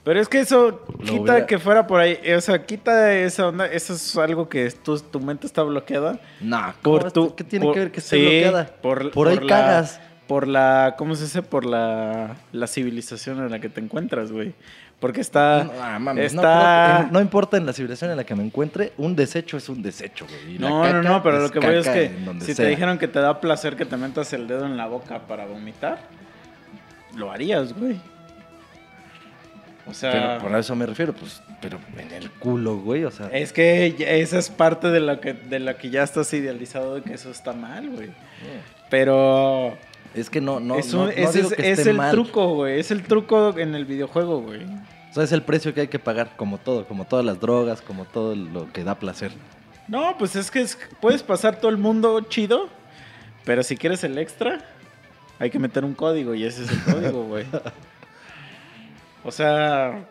Pero 0.04 0.22
es 0.22 0.30
que 0.30 0.40
eso 0.40 0.86
Lo 0.88 0.98
quita 1.00 1.22
hubiera- 1.22 1.46
que 1.46 1.60
fuera 1.60 1.86
por 1.86 2.00
ahí. 2.00 2.18
O 2.36 2.40
sea, 2.42 2.66
quita 2.66 3.14
esa 3.14 3.48
onda. 3.48 3.66
Eso 3.68 3.94
es 3.94 4.16
algo 4.18 4.48
que 4.48 4.70
tu, 4.72 4.98
tu 5.00 5.20
mente 5.20 5.46
está 5.48 5.64
bloqueada. 5.64 6.20
Nah, 6.40 6.72
Por 6.82 7.00
¿cómo 7.02 7.12
tu, 7.12 7.36
¿qué 7.36 7.44
tiene 7.44 7.66
por- 7.66 7.74
que 7.74 7.80
ver 7.82 7.92
que 7.92 8.00
esté 8.00 8.16
sí, 8.16 8.22
bloqueada? 8.22 8.66
Por, 8.82 9.12
Por 9.12 9.28
ahí 9.28 9.36
la- 9.36 9.48
cagas. 9.48 10.00
Por 10.28 10.46
la, 10.48 10.96
¿cómo 10.98 11.16
se 11.16 11.24
dice? 11.24 11.42
Por 11.42 11.66
la, 11.66 12.36
la 12.52 12.68
civilización 12.68 13.40
en 13.40 13.50
la 13.52 13.60
que 13.60 13.70
te 13.70 13.80
encuentras, 13.82 14.32
güey. 14.32 14.54
Porque 15.00 15.22
está, 15.22 15.64
No, 15.64 15.72
ah, 15.80 16.00
no, 16.00 16.20
está... 16.20 17.02
eh, 17.02 17.08
no 17.12 17.22
importa 17.22 17.58
en 17.58 17.68
la 17.68 17.74
civilización 17.74 18.10
en 18.10 18.18
la 18.18 18.24
que 18.24 18.34
me 18.34 18.44
encuentre, 18.44 18.94
un 18.98 19.16
desecho 19.16 19.58
es 19.58 19.70
un 19.70 19.84
desecho, 19.84 20.26
güey. 20.26 20.58
la 20.58 20.70
No, 20.70 20.92
no, 20.92 21.04
no, 21.04 21.22
pero 21.24 21.40
lo 21.40 21.52
que 21.52 21.60
voy 21.60 21.76
es 21.76 21.88
que 21.88 22.12
si 22.40 22.56
sea. 22.56 22.66
te 22.66 22.72
dijeron 22.72 22.98
que 22.98 23.08
te 23.08 23.20
da 23.20 23.40
placer 23.40 23.76
que 23.76 23.86
te 23.86 23.96
metas 23.96 24.34
el 24.34 24.48
dedo 24.48 24.66
en 24.66 24.76
la 24.76 24.88
boca 24.88 25.20
para 25.28 25.46
vomitar, 25.46 26.00
lo 27.16 27.32
harías, 27.32 27.74
güey. 27.74 28.00
O 29.86 29.94
sea, 29.94 30.12
Pero 30.12 30.38
por 30.40 30.60
eso 30.60 30.76
me 30.76 30.86
refiero, 30.86 31.14
pues, 31.14 31.42
pero 31.62 31.80
en 31.98 32.12
el 32.12 32.30
culo, 32.32 32.78
güey, 32.78 33.06
o 33.06 33.12
sea. 33.12 33.28
es 33.28 33.54
que 33.54 33.96
esa 34.20 34.38
es 34.38 34.50
parte 34.50 34.90
de 34.90 35.00
lo 35.00 35.22
que, 35.22 35.34
de 35.34 35.60
la 35.60 35.78
que 35.78 35.90
ya 35.90 36.04
estás 36.04 36.34
idealizado 36.34 36.96
de 36.96 37.04
que 37.04 37.14
eso 37.14 37.30
está 37.30 37.54
mal, 37.54 37.90
güey. 37.90 38.10
Pero 38.90 39.78
Es 40.18 40.30
que 40.30 40.42
no, 40.42 40.60
no, 40.60 40.76
es, 40.78 40.94
un- 40.94 41.06
no 41.06 41.08
digo 41.32 41.50
es, 41.50 41.54
que 41.56 41.72
es 41.72 41.80
esté 41.80 41.92
el 41.92 41.98
mal. 41.98 42.12
truco, 42.12 42.56
güey. 42.56 42.80
Es 42.80 42.92
el 42.92 43.04
truco 43.04 43.58
en 43.58 43.76
el 43.76 43.86
videojuego, 43.86 44.42
güey. 44.42 44.64
O 45.10 45.14
sea, 45.14 45.24
es 45.24 45.32
el 45.32 45.42
precio 45.42 45.74
que 45.74 45.82
hay 45.82 45.88
que 45.88 46.00
pagar, 46.00 46.36
como 46.38 46.58
todo, 46.58 46.86
como 46.86 47.06
todas 47.06 47.24
las 47.26 47.40
drogas, 47.40 47.82
como 47.82 48.06
todo 48.06 48.36
lo 48.36 48.72
que 48.74 48.84
da 48.84 48.96
placer. 48.96 49.32
No, 49.88 50.16
pues 50.18 50.36
es 50.36 50.52
que 50.52 50.62
es- 50.62 50.78
puedes 51.02 51.24
pasar 51.24 51.60
todo 51.60 51.70
el 51.72 51.78
mundo 51.78 52.20
chido, 52.22 52.68
pero 53.46 53.64
si 53.64 53.78
quieres 53.78 54.04
el 54.04 54.18
extra, 54.18 54.60
hay 55.40 55.50
que 55.50 55.60
meter 55.60 55.86
un 55.86 55.94
código 55.94 56.34
y 56.36 56.44
ese 56.44 56.64
es 56.64 56.72
el 56.72 56.84
código, 56.84 57.24
güey. 57.26 57.46
O 59.24 59.32
sea, 59.32 60.06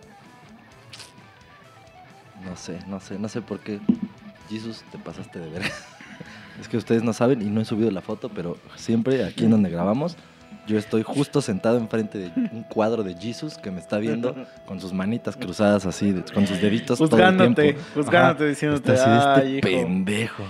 No 2.45 2.57
sé, 2.57 2.79
no 2.87 3.01
sé, 3.01 3.19
no 3.19 3.29
sé 3.29 3.41
por 3.43 3.59
qué. 3.61 3.81
Jesus, 4.49 4.85
te 4.93 4.99
pasaste 4.99 5.39
de 5.41 5.51
ver. 5.51 5.63
Es 6.61 6.69
que 6.69 6.77
ustedes 6.77 7.03
no 7.03 7.13
saben 7.13 7.43
y 7.43 7.47
no 7.47 7.61
he 7.61 7.65
subido 7.65 7.91
la 7.91 8.01
foto, 8.03 8.29
pero 8.29 8.57
siempre 8.77 9.25
aquí 9.25 9.45
en 9.45 9.51
donde 9.51 9.71
grabamos, 9.71 10.17
yo 10.67 10.79
estoy 10.79 11.03
justo 11.03 11.41
sentado 11.43 11.77
enfrente 11.79 12.19
de 12.19 12.27
un 12.53 12.65
cuadro 12.65 13.05
de 13.05 13.15
Jesus 13.15 13.57
que 13.57 13.71
me 13.71 13.79
está 13.81 13.99
viendo 13.99 14.35
con 14.67 14.81
sus 14.81 14.93
manitas 14.93 15.37
cruzadas 15.37 15.87
así, 15.87 16.11
de- 16.13 16.25
con 16.33 16.47
sus 16.47 16.61
deditos 16.61 16.99
todo 16.99 17.05
el 17.07 17.11
juzgándote, 17.11 17.63
tiempo. 17.63 17.83
juzgándote, 17.95 18.43
Ajá. 18.45 18.49
diciéndote, 18.51 18.93
así 18.93 19.09
de 19.11 19.17
ay, 19.17 19.57
este 19.59 19.71
hijo. 19.73 19.81
pendejo. 19.87 20.43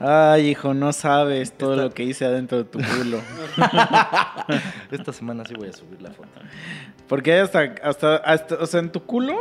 Ay, 0.00 0.48
hijo, 0.48 0.72
no 0.74 0.92
sabes 0.92 1.52
todo 1.52 1.74
Esta- 1.74 1.84
lo 1.84 1.90
que 1.94 2.02
hice 2.04 2.24
adentro 2.24 2.58
de 2.58 2.64
tu 2.64 2.78
culo. 2.78 3.20
Esta 4.90 5.12
semana 5.12 5.44
sí 5.44 5.54
voy 5.54 5.68
a 5.68 5.72
subir 5.72 6.00
la 6.02 6.10
foto. 6.10 6.28
Porque 7.06 7.38
hasta, 7.38 7.74
hasta, 7.82 8.16
hasta, 8.16 8.54
o 8.56 8.66
sea, 8.66 8.80
en 8.80 8.90
tu 8.90 9.02
culo 9.04 9.36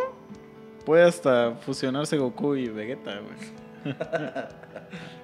puede 0.86 1.04
hasta 1.04 1.54
fusionarse 1.62 2.18
Goku 2.18 2.56
y 2.56 2.68
Vegeta, 2.68 3.12
güey. 3.20 3.96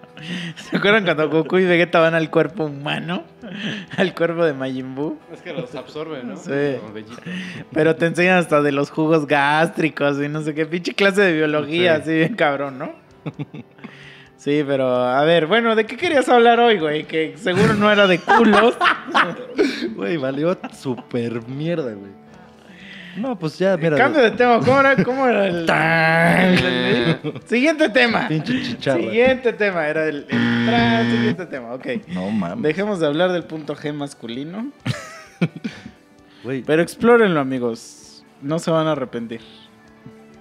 ¿Se 0.70 0.78
acuerdan 0.78 1.04
cuando 1.06 1.30
Goku 1.30 1.58
y 1.58 1.66
Vegeta 1.66 2.00
van 2.00 2.14
al 2.16 2.30
cuerpo 2.30 2.66
humano? 2.66 3.24
Al 3.98 4.14
cuerpo 4.16 4.44
de 4.46 4.54
Majin 4.54 4.96
Buu. 4.96 5.18
Es 5.34 5.42
que 5.42 5.54
los 5.54 5.74
absorbe, 5.76 6.24
¿no? 6.24 6.38
Sí. 6.38 6.78
Pero 7.74 7.96
te 7.96 8.06
enseñan 8.08 8.38
hasta 8.38 8.62
de 8.62 8.72
los 8.72 8.90
jugos 8.92 9.28
gástricos 9.28 10.18
y 10.22 10.28
no 10.30 10.42
sé 10.42 10.54
qué. 10.54 10.66
Pinche 10.66 10.94
clase 10.94 11.22
de 11.22 11.34
biología, 11.34 11.96
Sí. 11.98 12.02
así 12.02 12.14
bien 12.14 12.36
cabrón, 12.36 12.78
¿no? 12.80 12.94
Sí, 14.38 14.64
pero 14.68 14.88
a 14.88 15.24
ver, 15.24 15.48
bueno, 15.48 15.76
¿de 15.76 15.86
qué 15.86 15.98
querías 15.98 16.30
hablar 16.30 16.60
hoy, 16.60 16.78
güey? 16.78 17.06
Que 17.06 17.36
seguro 17.38 17.74
no 17.74 17.92
era 17.92 18.06
de 18.08 18.20
culos. 18.20 18.78
Güey, 19.96 20.18
valió 20.18 20.58
super 20.78 21.48
mierda, 21.48 21.94
güey. 21.94 22.12
No, 23.18 23.38
pues 23.40 23.58
ya, 23.58 23.78
mira. 23.78 23.96
Cambio 23.98 24.22
de 24.22 24.32
tema, 24.32 24.60
¿cómo 24.60 24.80
era, 24.80 25.04
cómo 25.04 25.26
era 25.28 25.48
el... 25.48 25.66
Siguiente 27.46 27.90
tema. 27.90 28.28
Pinche 28.28 28.62
chicharra. 28.62 29.00
Siguiente 29.02 29.54
tema, 29.54 29.88
era 29.88 30.06
el, 30.08 30.26
el 30.30 30.38
tran- 30.68 31.12
siguiente 31.12 31.46
tema, 31.46 31.74
ok. 31.74 31.86
No 32.10 32.30
mames. 32.30 32.62
Dejemos 32.64 33.00
de 33.00 33.08
hablar 33.08 33.32
del 33.32 33.44
punto 33.44 33.76
G 33.76 33.94
masculino, 33.94 34.72
Güey, 36.44 36.62
pero 36.64 36.82
explórenlo, 36.82 37.40
amigos. 37.40 38.24
No 38.42 38.60
se 38.60 38.70
van 38.70 38.88
a 38.88 38.92
arrepentir. 38.92 39.42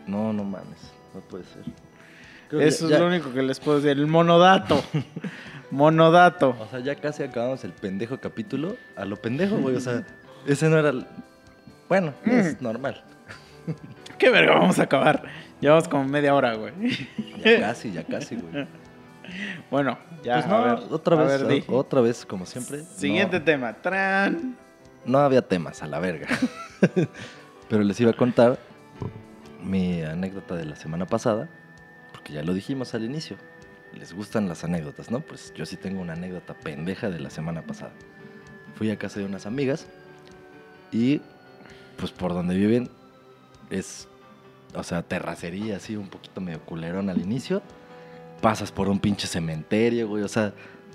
no, 0.06 0.32
no 0.32 0.44
mames. 0.44 0.92
No 1.14 1.20
puede 1.20 1.44
ser. 1.44 1.62
Creo 2.48 2.60
Eso 2.60 2.88
ya- 2.88 2.96
es 2.96 3.00
lo 3.00 3.06
único 3.06 3.32
que 3.32 3.42
les 3.42 3.60
puedo 3.60 3.80
decir. 3.80 3.96
El 3.98 4.06
monodato. 4.08 4.82
monodato. 5.70 6.56
O 6.60 6.66
sea, 6.70 6.80
ya 6.80 6.96
casi 6.96 7.22
acabamos 7.22 7.64
el 7.64 7.72
pendejo 7.72 8.18
capítulo. 8.18 8.76
A 8.96 9.04
lo 9.04 9.16
pendejo, 9.16 9.56
güey. 9.58 9.76
O 9.76 9.80
sea, 9.80 10.02
ese 10.46 10.68
no 10.68 10.78
era. 10.78 10.92
Bueno, 11.88 12.14
Mm. 12.24 12.30
es 12.30 12.62
normal. 12.62 13.02
Qué 14.18 14.30
verga, 14.30 14.54
vamos 14.54 14.78
a 14.78 14.84
acabar. 14.84 15.24
Llevamos 15.60 15.88
como 15.88 16.04
media 16.04 16.34
hora, 16.34 16.54
güey. 16.54 16.72
Ya 17.44 17.60
casi, 17.60 17.92
ya 17.92 18.04
casi, 18.04 18.36
güey. 18.36 18.66
Bueno, 19.70 19.98
ya. 20.22 20.34
pues 20.34 20.46
no, 20.46 20.56
a 20.56 20.74
ver, 20.74 20.84
otra 20.90 21.16
a 21.18 21.24
vez, 21.24 21.42
ver, 21.42 21.48
di. 21.50 21.64
otra 21.68 22.02
vez, 22.02 22.26
como 22.26 22.44
siempre. 22.44 22.82
Siguiente 22.84 23.38
no- 23.38 23.44
tema. 23.44 23.72
Tran. 23.72 24.54
no 25.06 25.18
había 25.18 25.40
temas, 25.40 25.82
a 25.82 25.86
la 25.86 25.98
verga. 25.98 26.28
Pero 27.70 27.82
les 27.82 27.98
iba 28.00 28.10
a 28.10 28.14
contar 28.14 28.58
mi 29.62 30.02
anécdota 30.02 30.54
de 30.56 30.66
la 30.66 30.76
semana 30.76 31.06
pasada, 31.06 31.48
porque 32.12 32.34
ya 32.34 32.42
lo 32.42 32.52
dijimos 32.52 32.94
al 32.94 33.04
inicio. 33.04 33.36
Les 33.94 34.12
gustan 34.12 34.46
las 34.48 34.62
anécdotas, 34.62 35.10
¿no? 35.10 35.20
Pues 35.20 35.54
yo 35.54 35.64
sí 35.64 35.76
tengo 35.78 36.02
una 36.02 36.12
anécdota 36.12 36.52
pendeja 36.52 37.08
de 37.08 37.20
la 37.20 37.30
semana 37.30 37.62
pasada. 37.62 37.92
Fui 38.74 38.90
a 38.90 38.98
casa 38.98 39.20
de 39.20 39.24
unas 39.24 39.46
amigas 39.46 39.86
y 40.92 41.22
pues 41.96 42.12
por 42.12 42.32
donde 42.32 42.56
viven 42.56 42.88
es, 43.70 44.08
o 44.74 44.82
sea, 44.82 45.02
terracería, 45.02 45.76
así 45.76 45.96
un 45.96 46.08
poquito 46.08 46.40
medio 46.40 46.60
culerón 46.60 47.10
al 47.10 47.20
inicio. 47.20 47.62
Pasas 48.40 48.72
por 48.72 48.88
un 48.88 48.98
pinche 48.98 49.26
cementerio, 49.26 50.08
güey, 50.08 50.22
o 50.22 50.28
sea, 50.28 50.52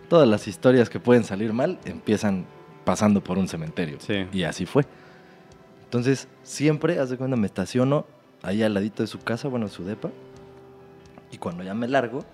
todas 0.08 0.28
las 0.28 0.47
historias 0.47 0.89
que 0.89 1.00
pueden 1.00 1.24
salir 1.24 1.54
mal 1.54 1.80
empiezan 1.86 2.45
pasando 2.84 3.24
por 3.24 3.38
un 3.38 3.47
cementerio. 3.47 3.97
Sí. 4.00 4.28
Y 4.32 4.43
así 4.43 4.66
fue. 4.66 4.86
Entonces, 5.86 6.28
siempre, 6.43 7.00
haz 7.00 7.10
de 7.10 7.18
cuenta, 7.18 7.36
me 7.36 7.47
estaciono 7.47 8.06
ahí 8.43 8.62
al 8.64 8.74
ladito 8.74 9.04
de 9.04 9.08
su 9.08 9.20
casa, 9.20 9.47
bueno, 9.47 9.68
su 9.68 9.84
depa. 9.84 10.10
Y 11.32 11.38
cuando 11.38 11.64
ya 11.64 11.74
me 11.74 11.88
largo, 11.88 12.26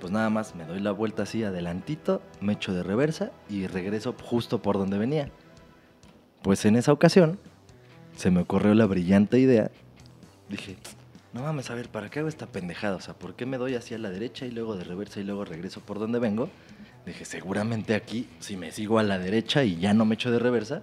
pues 0.00 0.12
nada 0.12 0.30
más 0.30 0.54
me 0.54 0.64
doy 0.64 0.80
la 0.80 0.92
vuelta 0.92 1.22
así 1.22 1.44
adelantito, 1.44 2.22
me 2.40 2.54
echo 2.54 2.72
de 2.72 2.82
reversa 2.82 3.30
y 3.48 3.66
regreso 3.66 4.14
justo 4.20 4.60
por 4.60 4.78
donde 4.78 4.98
venía. 4.98 5.30
Pues 6.42 6.64
en 6.64 6.76
esa 6.76 6.92
ocasión, 6.92 7.38
se 8.16 8.30
me 8.30 8.40
ocurrió 8.40 8.74
la 8.74 8.86
brillante 8.86 9.38
idea. 9.38 9.70
Dije, 10.48 10.76
no 11.32 11.42
mames, 11.42 11.70
a 11.70 11.74
ver, 11.74 11.88
¿para 11.88 12.10
qué 12.10 12.20
hago 12.20 12.28
esta 12.28 12.46
pendejada? 12.46 12.96
O 12.96 13.00
sea, 13.00 13.14
¿por 13.14 13.34
qué 13.34 13.46
me 13.46 13.56
doy 13.56 13.74
hacia 13.74 13.98
la 13.98 14.10
derecha 14.10 14.44
y 14.46 14.50
luego 14.50 14.76
de 14.76 14.84
reversa 14.84 15.20
y 15.20 15.24
luego 15.24 15.44
regreso 15.44 15.80
por 15.80 15.98
donde 15.98 16.18
vengo? 16.18 16.50
Dije, 17.06 17.24
seguramente 17.24 17.94
aquí, 17.94 18.28
si 18.38 18.56
me 18.56 18.70
sigo 18.70 18.98
a 18.98 19.02
la 19.02 19.18
derecha 19.18 19.64
y 19.64 19.76
ya 19.76 19.94
no 19.94 20.04
me 20.04 20.14
echo 20.14 20.30
de 20.30 20.38
reversa, 20.38 20.82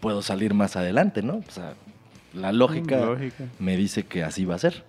puedo 0.00 0.22
salir 0.22 0.54
más 0.54 0.76
adelante, 0.76 1.22
¿no? 1.22 1.36
O 1.36 1.50
sea, 1.50 1.74
la 2.34 2.52
lógica 2.52 2.98
Lógica. 2.98 3.44
me 3.58 3.76
dice 3.76 4.04
que 4.04 4.22
así 4.22 4.44
va 4.44 4.56
a 4.56 4.58
ser. 4.58 4.84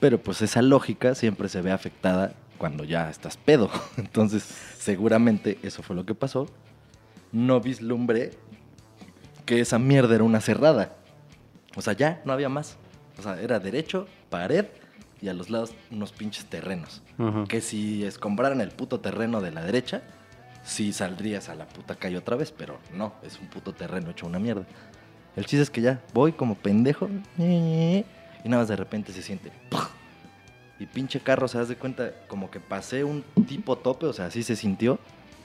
Pero 0.00 0.20
pues 0.20 0.42
esa 0.42 0.60
lógica 0.60 1.14
siempre 1.14 1.48
se 1.48 1.62
ve 1.62 1.72
afectada 1.72 2.34
cuando 2.58 2.84
ya 2.84 3.08
estás 3.08 3.36
pedo. 3.36 3.70
Entonces, 3.96 4.42
seguramente 4.78 5.58
eso 5.62 5.82
fue 5.82 5.96
lo 5.96 6.04
que 6.04 6.14
pasó. 6.14 6.46
No 7.32 7.60
vislumbré 7.60 8.32
que 9.46 9.60
esa 9.60 9.78
mierda 9.78 10.14
era 10.14 10.24
una 10.24 10.40
cerrada. 10.40 10.96
O 11.76 11.80
sea, 11.80 11.94
ya 11.94 12.20
no 12.24 12.32
había 12.32 12.48
más. 12.48 12.76
O 13.18 13.22
sea, 13.22 13.40
era 13.40 13.58
derecho, 13.58 14.06
pared 14.28 14.66
y 15.22 15.28
a 15.28 15.34
los 15.34 15.48
lados 15.48 15.74
unos 15.90 16.12
pinches 16.12 16.44
terrenos. 16.44 17.02
Que 17.48 17.62
si 17.62 18.04
escombraran 18.04 18.60
el 18.60 18.70
puto 18.70 19.00
terreno 19.00 19.40
de 19.40 19.52
la 19.52 19.62
derecha, 19.64 20.02
sí 20.64 20.92
saldrías 20.92 21.48
a 21.48 21.54
la 21.54 21.66
puta 21.66 21.94
calle 21.94 22.18
otra 22.18 22.36
vez, 22.36 22.52
pero 22.52 22.78
no, 22.92 23.14
es 23.22 23.38
un 23.38 23.46
puto 23.46 23.72
terreno 23.72 24.10
hecho 24.10 24.26
una 24.26 24.38
mierda. 24.38 24.66
El 25.36 25.46
chiste 25.46 25.62
es 25.62 25.70
que 25.70 25.80
ya 25.80 26.02
voy 26.12 26.32
como 26.32 26.56
pendejo 26.56 27.08
y 27.38 28.04
nada 28.44 28.62
más 28.62 28.68
de 28.68 28.76
repente 28.76 29.12
se 29.12 29.22
siente. 29.22 29.50
¡puf! 29.70 29.88
Y 30.78 30.86
pinche 30.86 31.20
carro, 31.20 31.48
se 31.48 31.56
das 31.56 31.68
de 31.68 31.76
cuenta, 31.76 32.12
como 32.28 32.50
que 32.50 32.60
pasé 32.60 33.02
un 33.02 33.22
tipo 33.46 33.76
tope, 33.76 34.06
o 34.06 34.12
sea, 34.12 34.26
así 34.26 34.42
se 34.42 34.56
sintió, 34.56 34.98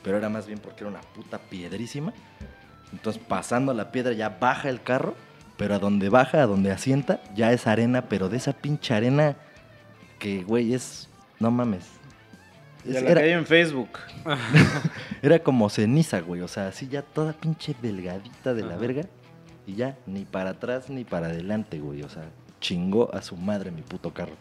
pero 0.04 0.18
era 0.18 0.28
más 0.28 0.46
bien 0.46 0.60
porque 0.60 0.84
era 0.84 0.90
una 0.90 1.02
puta 1.02 1.38
piedrísima. 1.38 2.14
Entonces, 2.92 3.22
pasando 3.28 3.74
la 3.74 3.92
piedra, 3.92 4.14
ya 4.14 4.30
baja 4.30 4.70
el 4.70 4.82
carro, 4.82 5.16
pero 5.58 5.76
a 5.76 5.80
donde 5.80 6.10
baja, 6.10 6.42
a 6.42 6.46
donde 6.46 6.72
asienta, 6.72 7.22
ya 7.36 7.52
es 7.54 7.68
arena, 7.68 8.04
pero 8.10 8.30
de 8.30 8.38
esa 8.38 8.54
pinche 8.54 8.94
arena 8.94 9.36
que, 10.20 10.44
güey, 10.44 10.74
es. 10.74 11.08
No 11.40 11.52
mames. 11.52 11.86
Ya 12.86 12.98
Es- 12.98 13.04
la 13.04 13.10
era, 13.12 13.22
que 13.22 13.28
hay 13.28 13.34
en 13.34 13.46
Facebook. 13.46 13.90
era 15.22 15.40
como 15.40 15.70
ceniza, 15.70 16.20
güey. 16.22 16.42
O 16.42 16.48
sea, 16.48 16.68
así 16.68 16.88
ya 16.88 17.02
toda 17.02 17.34
pinche 17.34 17.76
delgadita 17.82 18.54
de 18.54 18.64
la 18.64 18.76
verga. 18.78 19.04
Y 19.68 19.76
ya, 19.76 19.96
ni 20.06 20.26
para 20.26 20.52
atrás 20.52 20.90
ni 20.90 21.04
para 21.04 21.28
adelante, 21.28 21.80
güey. 21.80 22.02
O 22.04 22.10
sea, 22.10 22.24
chingó 22.60 23.14
a 23.14 23.22
su 23.22 23.38
madre 23.38 23.72
mi 23.72 23.82
puto 23.82 24.14
carro. 24.14 24.36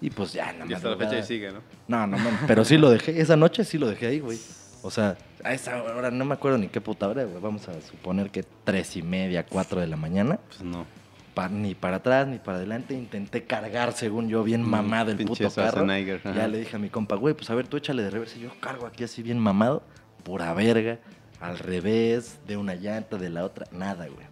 Y 0.00 0.10
pues 0.10 0.32
ya, 0.32 0.52
nada 0.52 0.66
Y 0.68 0.74
hasta 0.74 0.90
la 0.90 0.96
fecha 0.96 1.16
ahí 1.16 1.22
sigue, 1.22 1.52
¿no? 1.52 1.60
No, 1.88 2.06
no 2.06 2.18
mames. 2.18 2.40
Pero 2.46 2.64
sí 2.64 2.76
lo 2.76 2.90
dejé. 2.90 3.20
Esa 3.20 3.36
noche 3.36 3.64
sí 3.64 3.78
lo 3.78 3.88
dejé 3.88 4.06
ahí, 4.08 4.20
güey. 4.20 4.38
O 4.86 4.90
sea, 4.90 5.16
a 5.42 5.54
esa 5.54 5.82
hora 5.82 6.10
no 6.10 6.24
me 6.26 6.34
acuerdo 6.34 6.58
ni 6.58 6.68
qué 6.68 6.80
puta 6.80 7.08
hora, 7.08 7.24
güey. 7.24 7.40
Vamos 7.42 7.66
a 7.68 7.80
suponer 7.80 8.30
que 8.30 8.44
tres 8.64 8.96
y 8.96 9.02
media, 9.02 9.46
cuatro 9.46 9.80
de 9.80 9.86
la 9.86 9.96
mañana. 9.96 10.38
Pues 10.48 10.60
no. 10.62 10.84
Pa- 11.32 11.48
ni 11.48 11.74
para 11.74 11.96
atrás 11.96 12.26
ni 12.28 12.38
para 12.38 12.58
adelante. 12.58 12.92
Intenté 12.94 13.44
cargar, 13.44 13.94
según 13.94 14.28
yo, 14.28 14.44
bien 14.44 14.62
mamado 14.62 15.10
el 15.10 15.16
Mm, 15.16 15.18
Pinche 15.18 15.44
puto 15.44 15.54
carro. 15.54 15.86
Ya 16.34 16.48
le 16.48 16.58
dije 16.58 16.76
a 16.76 16.78
mi 16.78 16.90
compa, 16.90 17.16
güey, 17.16 17.34
pues 17.34 17.48
a 17.48 17.54
ver, 17.54 17.66
tú 17.66 17.78
échale 17.78 18.02
de 18.02 18.10
reversa. 18.10 18.36
Y 18.36 18.40
yo 18.42 18.50
cargo 18.60 18.86
aquí 18.86 19.04
así 19.04 19.22
bien 19.22 19.38
mamado, 19.38 19.82
pura 20.22 20.52
verga, 20.52 20.98
al 21.40 21.58
revés, 21.58 22.38
de 22.46 22.56
una 22.58 22.74
llanta, 22.74 23.16
de 23.16 23.30
la 23.30 23.44
otra, 23.44 23.66
nada, 23.72 24.06
güey. 24.06 24.26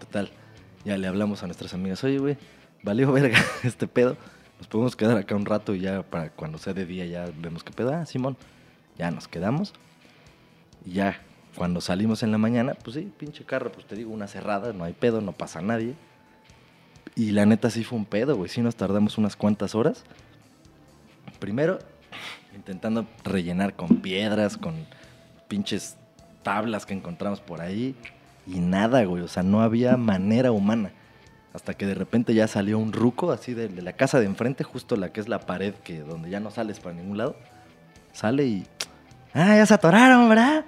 Total, 0.00 0.30
ya 0.84 0.96
le 0.96 1.06
hablamos 1.06 1.42
a 1.42 1.46
nuestras 1.46 1.74
amigas, 1.74 2.02
oye, 2.04 2.18
güey, 2.18 2.36
valió 2.82 3.12
verga 3.12 3.38
este 3.64 3.86
pedo. 3.86 4.16
Nos 4.58 4.66
podemos 4.66 4.96
quedar 4.96 5.16
acá 5.18 5.36
un 5.36 5.44
rato 5.46 5.74
y 5.74 5.80
ya 5.80 6.02
para 6.02 6.30
cuando 6.30 6.56
sea 6.58 6.72
de 6.72 6.86
día 6.86 7.04
ya 7.06 7.28
vemos 7.36 7.62
qué 7.62 7.70
pedo. 7.72 7.94
Ah, 7.94 8.06
Simón, 8.06 8.36
ya 8.98 9.10
nos 9.10 9.28
quedamos. 9.28 9.72
Y 10.84 10.92
ya, 10.92 11.20
cuando 11.56 11.80
salimos 11.80 12.22
en 12.22 12.32
la 12.32 12.38
mañana, 12.38 12.74
pues 12.82 12.96
sí, 12.96 13.12
pinche 13.16 13.44
carro, 13.44 13.72
pues 13.72 13.86
te 13.86 13.96
digo, 13.96 14.12
una 14.12 14.26
cerrada, 14.26 14.72
no 14.72 14.84
hay 14.84 14.92
pedo, 14.92 15.20
no 15.20 15.32
pasa 15.32 15.60
nadie. 15.60 15.94
Y 17.14 17.32
la 17.32 17.46
neta 17.46 17.70
sí 17.70 17.82
fue 17.84 17.98
un 17.98 18.04
pedo, 18.04 18.36
güey. 18.36 18.48
Sí 18.48 18.60
nos 18.60 18.76
tardamos 18.76 19.18
unas 19.18 19.34
cuantas 19.34 19.74
horas. 19.74 20.04
Primero, 21.40 21.80
intentando 22.54 23.06
rellenar 23.24 23.74
con 23.74 23.96
piedras, 23.96 24.56
con 24.56 24.86
pinches 25.48 25.96
tablas 26.44 26.86
que 26.86 26.94
encontramos 26.94 27.40
por 27.40 27.60
ahí. 27.60 27.96
Y 28.46 28.60
nada, 28.60 29.02
güey. 29.04 29.22
O 29.22 29.28
sea, 29.28 29.42
no 29.42 29.62
había 29.62 29.96
manera 29.96 30.52
humana. 30.52 30.92
Hasta 31.52 31.74
que 31.74 31.86
de 31.86 31.94
repente 31.94 32.34
ya 32.34 32.46
salió 32.46 32.78
un 32.78 32.92
ruco 32.92 33.32
así 33.32 33.52
de, 33.52 33.68
de 33.68 33.82
la 33.82 33.94
casa 33.94 34.20
de 34.20 34.26
enfrente, 34.26 34.62
justo 34.62 34.94
la 34.94 35.12
que 35.12 35.20
es 35.20 35.28
la 35.28 35.40
pared 35.40 35.74
que 35.74 36.00
donde 36.00 36.30
ya 36.30 36.38
no 36.38 36.52
sales 36.52 36.78
para 36.78 36.94
ningún 36.94 37.18
lado. 37.18 37.34
Sale 38.12 38.44
y. 38.44 38.66
Ah, 39.34 39.56
ya 39.56 39.66
se 39.66 39.74
atoraron, 39.74 40.28
¿verdad? 40.28 40.64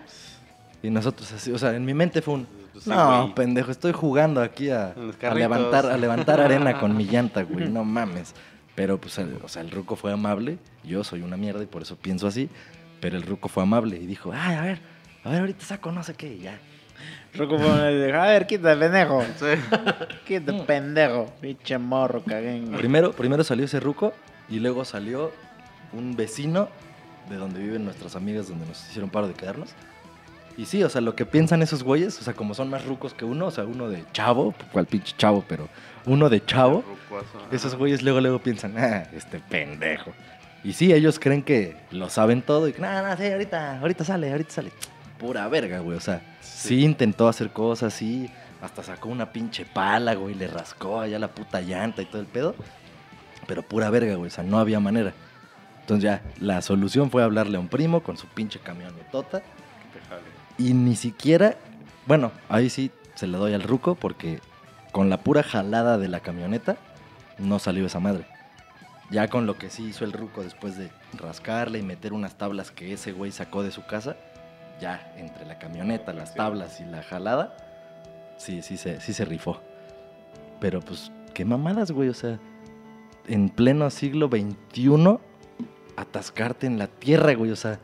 Y 0.82 0.90
nosotros 0.90 1.30
así, 1.32 1.52
o 1.52 1.58
sea, 1.58 1.74
en 1.74 1.84
mi 1.84 1.94
mente 1.94 2.22
fue 2.22 2.34
un. 2.34 2.46
Pues 2.72 2.84
sí, 2.84 2.90
no, 2.90 3.22
güey. 3.22 3.34
pendejo, 3.34 3.70
estoy 3.70 3.92
jugando 3.92 4.40
aquí 4.40 4.70
a, 4.70 4.94
a 5.22 5.34
levantar, 5.34 5.86
a 5.86 5.96
levantar 5.96 6.40
arena 6.40 6.78
con 6.78 6.96
mi 6.96 7.04
llanta, 7.10 7.42
güey. 7.42 7.68
No 7.68 7.84
mames. 7.84 8.34
Pero, 8.74 8.98
pues, 8.98 9.18
el, 9.18 9.38
o 9.42 9.48
sea, 9.48 9.62
el 9.62 9.70
ruco 9.70 9.96
fue 9.96 10.12
amable. 10.12 10.58
Yo 10.84 11.04
soy 11.04 11.22
una 11.22 11.36
mierda 11.36 11.62
y 11.62 11.66
por 11.66 11.82
eso 11.82 11.96
pienso 11.96 12.26
así. 12.26 12.48
Pero 13.00 13.16
el 13.16 13.22
ruco 13.24 13.48
fue 13.48 13.62
amable 13.62 13.96
y 13.96 14.06
dijo, 14.06 14.32
ay, 14.34 14.54
a 14.56 14.62
ver, 14.62 14.80
a 15.24 15.30
ver, 15.30 15.40
ahorita 15.40 15.64
saco 15.64 15.90
no 15.92 16.02
sé 16.02 16.14
qué. 16.14 16.34
Y 16.34 16.40
ya. 16.40 16.58
Rocco 17.34 17.58
fue, 17.58 18.06
dijo, 18.06 18.18
a 18.18 18.26
ver, 18.26 18.46
quita 18.46 18.78
pendejo. 18.78 19.22
Sí. 19.38 19.46
Quita 20.26 20.64
pendejo. 20.64 21.32
Pinche 21.40 21.78
morro, 21.78 22.22
caguen. 22.22 22.72
Primero, 22.72 23.12
primero 23.12 23.44
salió 23.44 23.64
ese 23.64 23.80
ruco 23.80 24.12
y 24.48 24.60
luego 24.60 24.84
salió 24.84 25.32
un 25.92 26.16
vecino 26.16 26.68
de 27.30 27.36
donde 27.36 27.60
viven 27.60 27.84
nuestras 27.84 28.16
amigas, 28.16 28.48
donde 28.48 28.66
nos 28.66 28.86
hicieron 28.88 29.08
paro 29.08 29.28
de 29.28 29.34
quedarnos. 29.34 29.70
Y 30.56 30.66
sí, 30.66 30.82
o 30.82 30.90
sea, 30.90 31.00
lo 31.00 31.14
que 31.14 31.24
piensan 31.24 31.62
esos 31.62 31.82
güeyes, 31.82 32.20
o 32.20 32.24
sea, 32.24 32.34
como 32.34 32.54
son 32.54 32.68
más 32.68 32.84
rucos 32.84 33.14
que 33.14 33.24
uno, 33.24 33.46
o 33.46 33.50
sea, 33.50 33.64
uno 33.64 33.88
de 33.88 34.04
chavo, 34.12 34.54
cual 34.72 34.84
pinche 34.84 35.14
chavo, 35.16 35.44
pero 35.48 35.68
uno 36.04 36.28
de 36.28 36.44
chavo, 36.44 36.84
esos 37.50 37.74
güeyes 37.76 38.02
luego, 38.02 38.20
luego 38.20 38.40
piensan, 38.40 38.76
ah, 38.76 39.04
este 39.14 39.38
pendejo. 39.38 40.12
Y 40.62 40.74
sí, 40.74 40.92
ellos 40.92 41.18
creen 41.18 41.42
que 41.42 41.76
lo 41.90 42.10
saben 42.10 42.42
todo 42.42 42.68
y 42.68 42.72
que, 42.72 42.82
no, 42.82 43.02
no, 43.02 43.16
sí, 43.16 43.26
ahorita, 43.26 43.80
ahorita 43.80 44.04
sale, 44.04 44.30
ahorita 44.30 44.50
sale. 44.50 44.72
Pura 45.18 45.48
verga, 45.48 45.78
güey, 45.78 45.96
o 45.96 46.00
sea, 46.00 46.20
sí. 46.40 46.84
intentó 46.84 47.28
hacer 47.28 47.50
cosas, 47.50 47.94
sí, 47.94 48.30
hasta 48.60 48.82
sacó 48.82 49.08
una 49.08 49.32
pinche 49.32 49.64
pala, 49.64 50.14
güey, 50.14 50.34
le 50.34 50.48
rascó 50.48 51.00
allá 51.00 51.18
la 51.18 51.28
puta 51.28 51.62
llanta 51.62 52.02
y 52.02 52.06
todo 52.06 52.20
el 52.20 52.26
pedo. 52.26 52.54
Pero 53.46 53.62
pura 53.62 53.88
verga, 53.88 54.16
güey, 54.16 54.28
o 54.28 54.30
sea, 54.30 54.44
no 54.44 54.58
había 54.58 54.80
manera. 54.80 55.14
Entonces 55.90 56.04
ya, 56.04 56.22
la 56.38 56.62
solución 56.62 57.10
fue 57.10 57.24
hablarle 57.24 57.56
a 57.56 57.60
un 57.60 57.66
primo 57.66 58.04
con 58.04 58.16
su 58.16 58.28
pinche 58.28 58.60
camionetota. 58.60 59.40
Que 59.40 60.00
jale. 60.08 60.22
Y 60.56 60.72
ni 60.72 60.94
siquiera, 60.94 61.56
bueno, 62.06 62.30
ahí 62.48 62.70
sí 62.70 62.92
se 63.16 63.26
le 63.26 63.36
doy 63.36 63.54
al 63.54 63.64
ruco 63.64 63.96
porque 63.96 64.38
con 64.92 65.10
la 65.10 65.16
pura 65.16 65.42
jalada 65.42 65.98
de 65.98 66.06
la 66.06 66.20
camioneta 66.20 66.76
no 67.38 67.58
salió 67.58 67.86
esa 67.86 67.98
madre. 67.98 68.24
Ya 69.10 69.26
con 69.26 69.46
lo 69.46 69.58
que 69.58 69.68
sí 69.68 69.86
hizo 69.86 70.04
el 70.04 70.12
ruco 70.12 70.44
después 70.44 70.78
de 70.78 70.92
rascarle 71.14 71.80
y 71.80 71.82
meter 71.82 72.12
unas 72.12 72.38
tablas 72.38 72.70
que 72.70 72.92
ese 72.92 73.10
güey 73.10 73.32
sacó 73.32 73.64
de 73.64 73.72
su 73.72 73.84
casa, 73.84 74.14
ya 74.80 75.12
entre 75.16 75.44
la 75.44 75.58
camioneta, 75.58 76.12
las 76.12 76.36
tablas 76.36 76.80
y 76.80 76.84
la 76.84 77.02
jalada, 77.02 77.56
sí, 78.36 78.62
sí 78.62 78.76
se, 78.76 79.00
sí 79.00 79.12
se 79.12 79.24
rifó. 79.24 79.60
Pero 80.60 80.82
pues, 80.82 81.10
qué 81.34 81.44
mamadas, 81.44 81.90
güey, 81.90 82.10
o 82.10 82.14
sea, 82.14 82.38
en 83.26 83.48
pleno 83.48 83.90
siglo 83.90 84.28
XXI, 84.28 85.18
atascarte 85.96 86.66
en 86.66 86.78
la 86.78 86.86
tierra, 86.86 87.34
güey, 87.34 87.50
o 87.50 87.56
sea, 87.56 87.78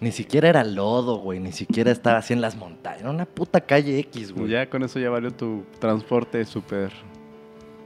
ni 0.00 0.12
siquiera 0.12 0.48
era 0.48 0.64
lodo, 0.64 1.18
güey, 1.18 1.40
ni 1.40 1.52
siquiera 1.52 1.90
estaba 1.90 2.18
así 2.18 2.32
en 2.32 2.40
las 2.40 2.56
montañas, 2.56 3.00
era 3.00 3.10
una 3.10 3.26
puta 3.26 3.60
calle 3.60 3.98
X, 4.00 4.32
güey. 4.32 4.48
Ya 4.48 4.68
con 4.68 4.82
eso 4.82 4.98
ya 4.98 5.10
valió 5.10 5.30
tu 5.30 5.64
transporte 5.78 6.44
súper 6.44 6.92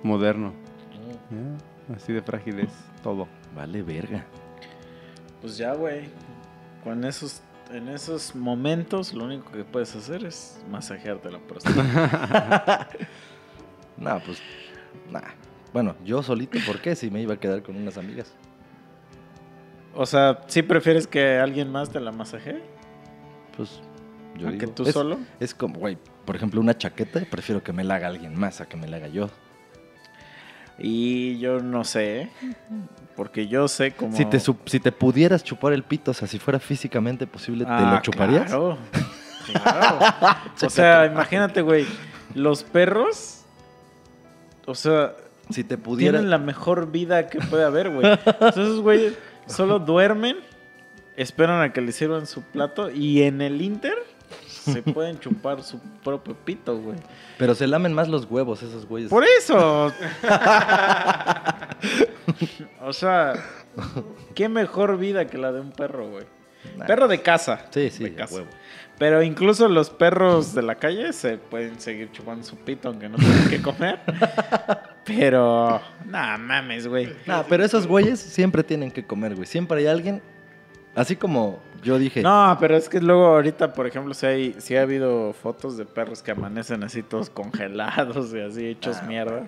moderno. 0.02 0.52
Ya, 0.92 1.94
Así 1.94 2.12
de 2.12 2.22
frágil 2.22 2.60
es 2.60 2.70
todo. 3.02 3.26
Vale, 3.54 3.82
verga. 3.82 4.24
Pues 5.40 5.56
ya, 5.56 5.74
güey. 5.74 6.08
Con 6.84 7.04
esos, 7.04 7.42
en 7.72 7.88
esos 7.88 8.34
momentos, 8.34 9.12
lo 9.12 9.24
único 9.24 9.50
que 9.50 9.64
puedes 9.64 9.94
hacer 9.96 10.24
es 10.24 10.62
masajearte 10.70 11.30
la 11.30 11.38
próstata. 11.38 12.88
No, 13.96 14.18
pues, 14.24 14.40
nah. 15.10 15.20
Bueno, 15.74 15.94
yo 16.06 16.22
solito, 16.22 16.58
¿por 16.66 16.80
qué? 16.80 16.96
Si 16.96 17.10
me 17.10 17.20
iba 17.20 17.34
a 17.34 17.36
quedar 17.38 17.62
con 17.62 17.76
unas 17.76 17.98
amigas. 17.98 18.32
O 19.94 20.06
sea, 20.06 20.40
¿sí 20.46 20.62
prefieres 20.62 21.06
que 21.06 21.38
alguien 21.38 21.70
más 21.70 21.90
te 21.90 22.00
la 22.00 22.12
masajee? 22.12 22.62
Pues, 23.56 23.80
yo 24.36 24.48
¿A 24.48 24.52
que 24.52 24.66
tú 24.66 24.84
es, 24.84 24.92
solo? 24.92 25.18
Es 25.38 25.54
como, 25.54 25.78
güey, 25.78 25.98
por 26.24 26.36
ejemplo, 26.36 26.60
una 26.60 26.76
chaqueta, 26.76 27.20
prefiero 27.30 27.62
que 27.62 27.72
me 27.72 27.84
la 27.84 27.96
haga 27.96 28.08
alguien 28.08 28.38
más 28.38 28.60
a 28.60 28.66
que 28.68 28.76
me 28.76 28.86
la 28.88 28.96
haga 28.96 29.08
yo. 29.08 29.28
Y 30.78 31.38
yo 31.38 31.60
no 31.60 31.84
sé, 31.84 32.30
porque 33.14 33.48
yo 33.48 33.68
sé 33.68 33.90
cómo... 33.92 34.16
Si, 34.16 34.24
te, 34.24 34.40
si 34.40 34.80
te 34.80 34.92
pudieras 34.92 35.44
chupar 35.44 35.74
el 35.74 35.82
pito, 35.82 36.12
o 36.12 36.14
sea, 36.14 36.26
si 36.26 36.38
fuera 36.38 36.58
físicamente 36.58 37.26
posible, 37.26 37.66
¿te 37.66 37.70
Ah, 37.70 37.94
lo 37.96 38.00
chuparías? 38.02 38.46
Claro. 38.46 38.78
claro. 39.62 39.98
o 40.64 40.70
sea, 40.70 41.04
imagínate, 41.04 41.60
güey, 41.60 41.84
los 42.34 42.62
perros, 42.62 43.42
o 44.66 44.74
sea, 44.74 45.14
Si 45.50 45.64
te 45.64 45.76
pudiera... 45.76 46.12
tienen 46.18 46.30
la 46.30 46.38
mejor 46.38 46.90
vida 46.90 47.26
que 47.28 47.40
puede 47.40 47.64
haber, 47.64 47.90
güey. 47.90 48.06
Entonces, 48.24 48.76
güeyes 48.80 49.18
solo 49.50 49.78
duermen, 49.78 50.38
esperan 51.16 51.62
a 51.62 51.72
que 51.72 51.80
les 51.80 51.96
sirvan 51.96 52.26
su 52.26 52.42
plato 52.42 52.90
y 52.90 53.22
en 53.22 53.42
el 53.42 53.60
Inter 53.60 53.98
se 54.46 54.82
pueden 54.94 55.18
chupar 55.18 55.62
su 55.62 55.78
propio 56.02 56.34
pito, 56.34 56.78
güey. 56.78 56.98
Pero 57.38 57.54
se 57.54 57.66
lamen 57.66 57.92
más 57.92 58.08
los 58.08 58.24
huevos 58.30 58.62
esos 58.62 58.86
güeyes. 58.86 59.10
Por 59.10 59.24
eso. 59.24 59.86
o 62.82 62.92
sea, 62.92 63.34
qué 64.34 64.48
mejor 64.48 64.98
vida 64.98 65.26
que 65.26 65.38
la 65.38 65.52
de 65.52 65.60
un 65.60 65.72
perro, 65.72 66.08
güey. 66.10 66.24
Nah. 66.76 66.86
Perro 66.86 67.08
de 67.08 67.22
casa. 67.22 67.66
Sí, 67.70 67.90
sí, 67.90 68.04
de 68.04 68.14
casa. 68.14 68.36
huevo. 68.36 68.48
Pero 69.00 69.22
incluso 69.22 69.66
los 69.66 69.88
perros 69.88 70.54
de 70.54 70.60
la 70.60 70.74
calle 70.74 71.14
se 71.14 71.38
pueden 71.38 71.80
seguir 71.80 72.12
chupando 72.12 72.44
su 72.44 72.54
pito 72.56 72.90
aunque 72.90 73.08
no 73.08 73.16
tengan 73.16 73.48
que 73.48 73.62
comer. 73.62 73.98
Pero, 75.06 75.80
nah, 76.04 76.36
mames, 76.36 76.86
güey. 76.86 77.10
Nah, 77.26 77.42
pero 77.48 77.64
esos 77.64 77.86
güeyes 77.86 78.20
siempre 78.20 78.62
tienen 78.62 78.90
que 78.90 79.02
comer, 79.04 79.34
güey. 79.34 79.46
Siempre 79.46 79.78
hay 79.78 79.86
alguien, 79.86 80.22
así 80.94 81.16
como 81.16 81.60
yo 81.82 81.98
dije, 81.98 82.20
No, 82.20 82.54
pero 82.60 82.76
es 82.76 82.90
que 82.90 83.00
luego 83.00 83.24
ahorita, 83.24 83.72
por 83.72 83.86
ejemplo, 83.86 84.12
si 84.12 84.26
hay, 84.26 84.54
si 84.58 84.76
ha 84.76 84.82
habido 84.82 85.32
fotos 85.32 85.78
de 85.78 85.86
perros 85.86 86.22
que 86.22 86.32
amanecen 86.32 86.84
así 86.84 87.02
todos 87.02 87.30
congelados 87.30 88.34
y 88.34 88.40
así 88.40 88.66
hechos 88.66 88.98
Ah, 89.00 89.06
mierda. 89.06 89.46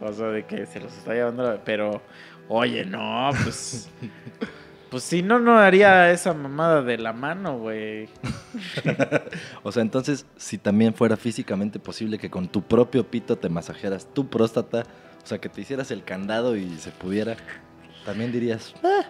O 0.00 0.10
sea, 0.10 0.28
de 0.28 0.44
que 0.46 0.64
se 0.64 0.80
los 0.80 0.96
está 0.96 1.12
llevando. 1.12 1.60
Pero, 1.66 2.00
oye, 2.48 2.86
no, 2.86 3.30
pues... 3.44 3.90
Pues 4.94 5.02
si 5.02 5.24
no, 5.24 5.40
no 5.40 5.58
haría 5.58 6.12
esa 6.12 6.34
mamada 6.34 6.80
de 6.80 6.98
la 6.98 7.12
mano, 7.12 7.58
güey. 7.58 8.08
o 9.64 9.72
sea, 9.72 9.82
entonces, 9.82 10.24
si 10.36 10.56
también 10.56 10.94
fuera 10.94 11.16
físicamente 11.16 11.80
posible 11.80 12.16
que 12.16 12.30
con 12.30 12.46
tu 12.46 12.62
propio 12.62 13.02
pito 13.02 13.36
te 13.36 13.48
masajearas 13.48 14.06
tu 14.14 14.28
próstata, 14.28 14.84
o 15.20 15.26
sea, 15.26 15.40
que 15.40 15.48
te 15.48 15.62
hicieras 15.62 15.90
el 15.90 16.04
candado 16.04 16.54
y 16.54 16.76
se 16.76 16.92
pudiera, 16.92 17.36
también 18.04 18.30
dirías, 18.30 18.72
"Ah". 18.84 19.06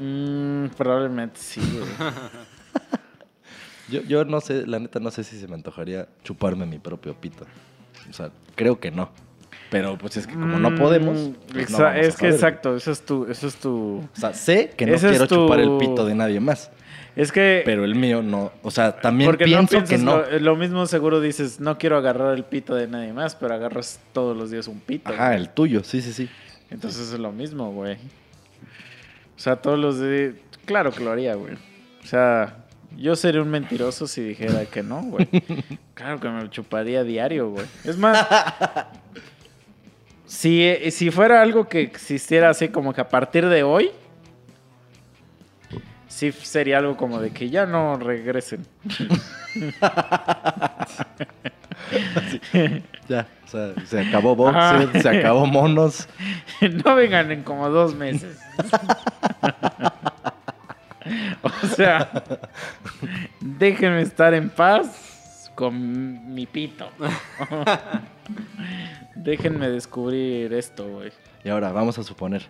Mm, 0.00 0.68
probablemente 0.78 1.38
sí, 1.38 1.60
güey. 1.60 1.90
yo, 3.90 4.00
yo 4.08 4.24
no 4.24 4.40
sé, 4.40 4.66
la 4.66 4.78
neta 4.78 4.98
no 4.98 5.10
sé 5.10 5.24
si 5.24 5.38
se 5.38 5.46
me 5.46 5.56
antojaría 5.56 6.08
chuparme 6.24 6.64
mi 6.64 6.78
propio 6.78 7.20
pito. 7.20 7.44
O 8.08 8.14
sea, 8.14 8.30
creo 8.54 8.80
que 8.80 8.90
no. 8.90 9.10
Pero 9.70 9.98
pues 9.98 10.16
es 10.16 10.26
que 10.26 10.32
como 10.34 10.58
no 10.58 10.74
podemos, 10.74 11.16
Mm, 11.18 11.32
pues, 11.52 11.70
no 11.70 11.78
vamos 11.78 11.92
a 11.94 11.98
es 12.00 12.16
que 12.16 12.28
exacto, 12.28 12.74
eso 12.76 12.90
es 12.90 13.02
tu, 13.02 13.26
eso 13.30 13.46
es 13.46 13.56
tu, 13.56 13.98
O 14.14 14.18
sea, 14.18 14.32
sé 14.32 14.70
que 14.76 14.86
no 14.86 14.94
Ese 14.94 15.10
quiero 15.10 15.26
tu- 15.28 15.34
chupar 15.34 15.60
el 15.60 15.76
pito 15.78 16.06
de 16.06 16.14
nadie 16.14 16.40
más, 16.40 16.70
es 17.16 17.30
que 17.32 17.62
pero 17.66 17.84
el 17.84 17.94
mío 17.94 18.22
no. 18.22 18.50
O 18.62 18.70
sea, 18.70 18.98
también 19.00 19.28
porque 19.28 19.44
pienso 19.44 19.78
no 19.80 19.84
que 19.86 19.98
no. 19.98 20.22
Lo, 20.22 20.38
lo 20.38 20.56
mismo 20.56 20.86
seguro 20.86 21.20
dices, 21.20 21.60
no 21.60 21.76
quiero 21.76 21.98
agarrar 21.98 22.34
el 22.34 22.44
pito 22.44 22.74
de 22.74 22.86
nadie 22.88 23.12
más, 23.12 23.34
pero 23.34 23.52
agarras 23.54 24.00
todos 24.14 24.34
los 24.36 24.50
días 24.50 24.68
un 24.68 24.80
pito. 24.80 25.10
Ajá, 25.12 25.28
güey. 25.28 25.38
el 25.40 25.50
tuyo, 25.50 25.84
sí, 25.84 26.00
sí, 26.00 26.12
sí. 26.14 26.30
Entonces 26.70 27.12
es 27.12 27.18
lo 27.18 27.30
mismo, 27.32 27.70
güey. 27.72 27.94
O 29.36 29.40
sea, 29.40 29.56
todos 29.56 29.78
los 29.78 30.00
días, 30.00 30.34
claro 30.64 30.90
que 30.92 31.04
lo 31.04 31.10
haría, 31.12 31.34
güey. 31.34 31.54
O 32.02 32.06
sea, 32.06 32.64
yo 32.96 33.14
sería 33.16 33.42
un 33.42 33.50
mentiroso 33.50 34.06
si 34.06 34.22
dijera 34.22 34.64
que 34.64 34.82
no, 34.82 35.02
güey. 35.02 35.28
Claro 35.94 36.20
que 36.20 36.28
me 36.28 36.40
lo 36.42 36.46
chuparía 36.46 37.02
diario, 37.02 37.50
güey. 37.50 37.66
Es 37.82 37.98
más, 37.98 38.24
si, 40.28 40.72
si 40.92 41.10
fuera 41.10 41.42
algo 41.42 41.68
que 41.68 41.80
existiera 41.80 42.50
así 42.50 42.68
como 42.68 42.92
que 42.92 43.00
a 43.00 43.08
partir 43.08 43.48
de 43.48 43.64
hoy, 43.64 43.90
sí 46.06 46.30
sería 46.32 46.78
algo 46.78 46.96
como 46.96 47.20
de 47.20 47.30
que 47.30 47.50
ya 47.50 47.66
no 47.66 47.96
regresen. 47.96 48.64
Ya, 53.08 53.26
o 53.44 53.48
sea, 53.48 53.72
se 53.86 54.00
acabó 54.00 54.36
boxer, 54.36 54.60
Ajá. 54.60 55.00
se 55.00 55.08
acabó 55.08 55.46
monos. 55.46 56.06
no 56.84 56.94
vengan 56.94 57.32
en 57.32 57.42
como 57.42 57.70
dos 57.70 57.94
meses. 57.94 58.38
o 61.42 61.66
sea, 61.68 62.10
déjenme 63.40 64.02
estar 64.02 64.34
en 64.34 64.50
paz 64.50 65.50
con 65.54 66.34
mi 66.34 66.44
pito. 66.46 66.90
Déjenme 69.22 69.68
descubrir 69.68 70.52
esto, 70.52 70.88
güey. 70.88 71.12
Y 71.44 71.48
ahora 71.48 71.72
vamos 71.72 71.98
a 71.98 72.02
suponer 72.04 72.42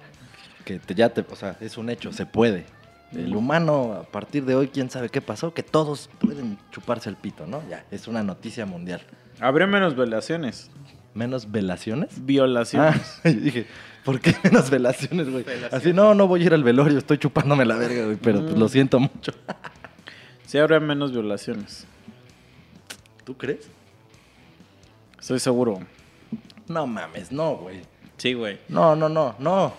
que 0.65 0.79
te- 0.79 0.95
ya 0.95 1.09
te, 1.11 1.25
o 1.29 1.37
sea, 1.37 1.57
es 1.61 1.77
un 1.79 1.89
hecho, 1.91 2.13
se 2.13 2.27
puede. 2.27 2.67
El 3.13 3.35
humano, 3.35 3.95
a 3.95 4.03
partir 4.03 4.45
de 4.45 4.55
hoy, 4.55 4.69
quién 4.69 4.91
sabe 4.91 5.09
qué 5.09 5.23
pasó, 5.23 5.55
que 5.55 5.63
todos 5.63 6.11
pueden 6.19 6.59
chuparse 6.71 7.09
el 7.09 7.17
pito, 7.17 7.47
¿no? 7.47 7.63
Ya, 7.71 7.85
es 7.91 8.07
una 8.07 8.23
noticia 8.23 8.67
mundial. 8.67 9.01
Habría 9.41 9.67
menos 9.67 9.95
violaciones. 9.97 10.71
¿Menos 11.15 11.51
velaciones? 11.51 12.25
Violaciones. 12.27 13.21
Ah, 13.25 13.29
dije, 13.31 13.67
¿por 14.05 14.21
qué 14.21 14.35
menos 14.45 14.69
velaciones, 14.69 15.31
güey? 15.31 15.45
Así, 15.73 15.95
no, 15.95 16.15
no 16.15 16.29
voy 16.29 16.43
a 16.43 16.47
ir 16.47 16.55
al 16.55 16.63
velorio, 16.63 16.99
estoy 16.99 17.17
chupándome 17.17 17.65
la 17.65 17.77
verga, 17.77 18.05
güey, 18.05 18.17
pero 18.17 18.41
pues, 18.43 18.55
Mm. 18.55 18.59
lo 18.59 18.69
siento 18.69 19.01
mucho. 19.01 19.33
Sí, 20.45 20.59
habría 20.59 20.79
menos 20.81 21.11
violaciones. 21.13 21.87
¿Tú 23.25 23.37
crees? 23.39 23.69
Estoy 25.19 25.39
seguro. 25.41 25.81
No 26.69 26.87
mames, 26.87 27.33
no, 27.33 27.57
güey. 27.57 27.83
Sí, 28.17 28.35
güey. 28.35 28.59
No, 28.69 28.95
no, 28.97 29.09
no, 29.09 29.35
no. 29.39 29.73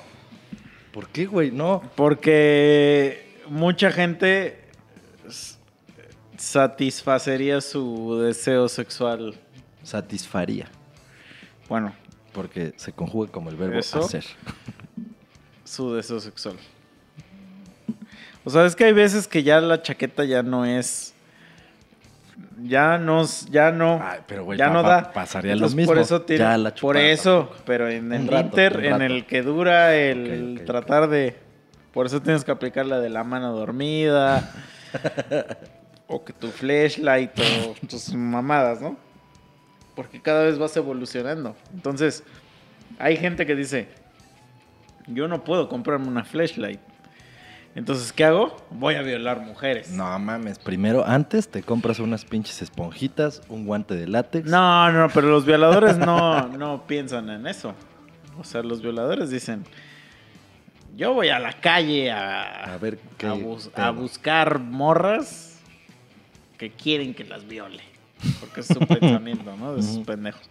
¿Por 0.91 1.09
qué, 1.09 1.25
güey? 1.25 1.51
No. 1.51 1.81
Porque 1.95 3.37
mucha 3.47 3.91
gente 3.91 4.59
satisfacería 6.37 7.61
su 7.61 8.17
deseo 8.19 8.67
sexual. 8.69 9.35
Satisfaría. 9.83 10.67
Bueno, 11.67 11.93
Porque 12.33 12.73
se 12.77 12.91
conjuga 12.93 13.31
como 13.31 13.49
el 13.49 13.55
verbo 13.55 13.77
Eso. 13.79 13.99
hacer. 13.99 14.25
su 15.63 15.93
deseo 15.93 16.19
sexual. 16.19 16.55
O 18.45 18.49
sea, 18.49 18.65
es 18.65 18.75
que 18.75 18.85
hay 18.85 18.93
veces 18.93 19.27
que 19.27 19.43
ya 19.43 19.59
la 19.61 19.81
chaqueta 19.81 20.23
ya 20.23 20.41
no 20.41 20.65
es. 20.65 21.13
Ya 22.63 22.97
no, 22.97 23.21
s- 23.21 23.47
ya 23.49 23.71
no. 23.71 23.99
Ay, 24.03 24.19
pero, 24.27 24.43
güey, 24.45 24.57
ya 24.59 24.67
pa- 24.67 24.73
no 24.73 24.83
da. 24.83 25.11
pasaría 25.13 25.51
lo 25.51 25.57
Entonces, 25.57 25.75
mismo. 25.77 25.93
Por 25.93 26.01
eso 26.01 26.21
tiene- 26.23 26.43
Ya 26.43 26.57
la 26.57 26.73
por 26.75 26.97
eso, 26.97 27.51
pero 27.65 27.89
en 27.89 28.11
el 28.11 28.27
rato, 28.27 28.47
inter, 28.47 28.85
en 28.85 29.01
el 29.01 29.25
que 29.25 29.41
dura 29.41 29.95
el 29.95 30.63
tratar 30.65 31.07
de. 31.09 31.35
Por 31.93 32.05
eso 32.05 32.21
tienes 32.21 32.43
que 32.43 32.51
aplicar 32.51 32.85
la 32.85 32.99
de 32.99 33.09
la 33.09 33.23
mano 33.23 33.53
dormida. 33.53 34.51
o 36.07 36.23
que 36.25 36.33
tu 36.33 36.47
flashlight 36.49 37.31
o 37.39 37.75
tus 37.87 38.13
mamadas, 38.13 38.81
¿no? 38.81 38.97
Porque 39.95 40.21
cada 40.21 40.43
vez 40.43 40.57
vas 40.57 40.75
evolucionando. 40.75 41.55
Entonces, 41.73 42.23
hay 42.97 43.15
gente 43.17 43.45
que 43.45 43.55
dice, 43.55 43.89
yo 45.07 45.27
no 45.27 45.43
puedo 45.43 45.69
comprarme 45.69 46.07
una 46.07 46.23
flashlight. 46.23 46.79
Entonces, 47.75 48.11
¿qué 48.11 48.25
hago? 48.25 48.57
Voy 48.71 48.95
a 48.95 49.01
violar 49.01 49.39
mujeres. 49.41 49.91
No 49.91 50.17
mames, 50.19 50.59
primero, 50.59 51.05
antes 51.05 51.47
te 51.49 51.61
compras 51.63 51.99
unas 51.99 52.25
pinches 52.25 52.61
esponjitas, 52.61 53.41
un 53.47 53.65
guante 53.65 53.95
de 53.95 54.07
látex. 54.07 54.49
No, 54.49 54.91
no, 54.91 55.07
pero 55.13 55.29
los 55.29 55.45
violadores 55.45 55.97
no, 55.97 56.47
no 56.49 56.85
piensan 56.87 57.29
en 57.29 57.47
eso. 57.47 57.73
O 58.37 58.43
sea, 58.43 58.63
los 58.63 58.81
violadores 58.81 59.29
dicen, 59.29 59.63
yo 60.97 61.13
voy 61.13 61.29
a 61.29 61.39
la 61.39 61.53
calle 61.53 62.11
a, 62.11 62.73
A 62.73 62.77
ver 62.77 62.99
qué 63.17 63.27
a, 63.27 63.33
bus- 63.33 63.67
pedo. 63.69 63.85
a 63.85 63.91
buscar 63.91 64.59
morras 64.59 65.59
que 66.57 66.71
quieren 66.71 67.13
que 67.13 67.23
las 67.23 67.47
viole. 67.47 67.83
Porque 68.41 68.61
es 68.61 68.67
su 68.67 68.79
pensamiento, 68.87 69.55
¿no? 69.55 69.75
De 69.75 69.81
sus 69.83 69.97
Ujú. 69.97 70.05
pendejos. 70.05 70.41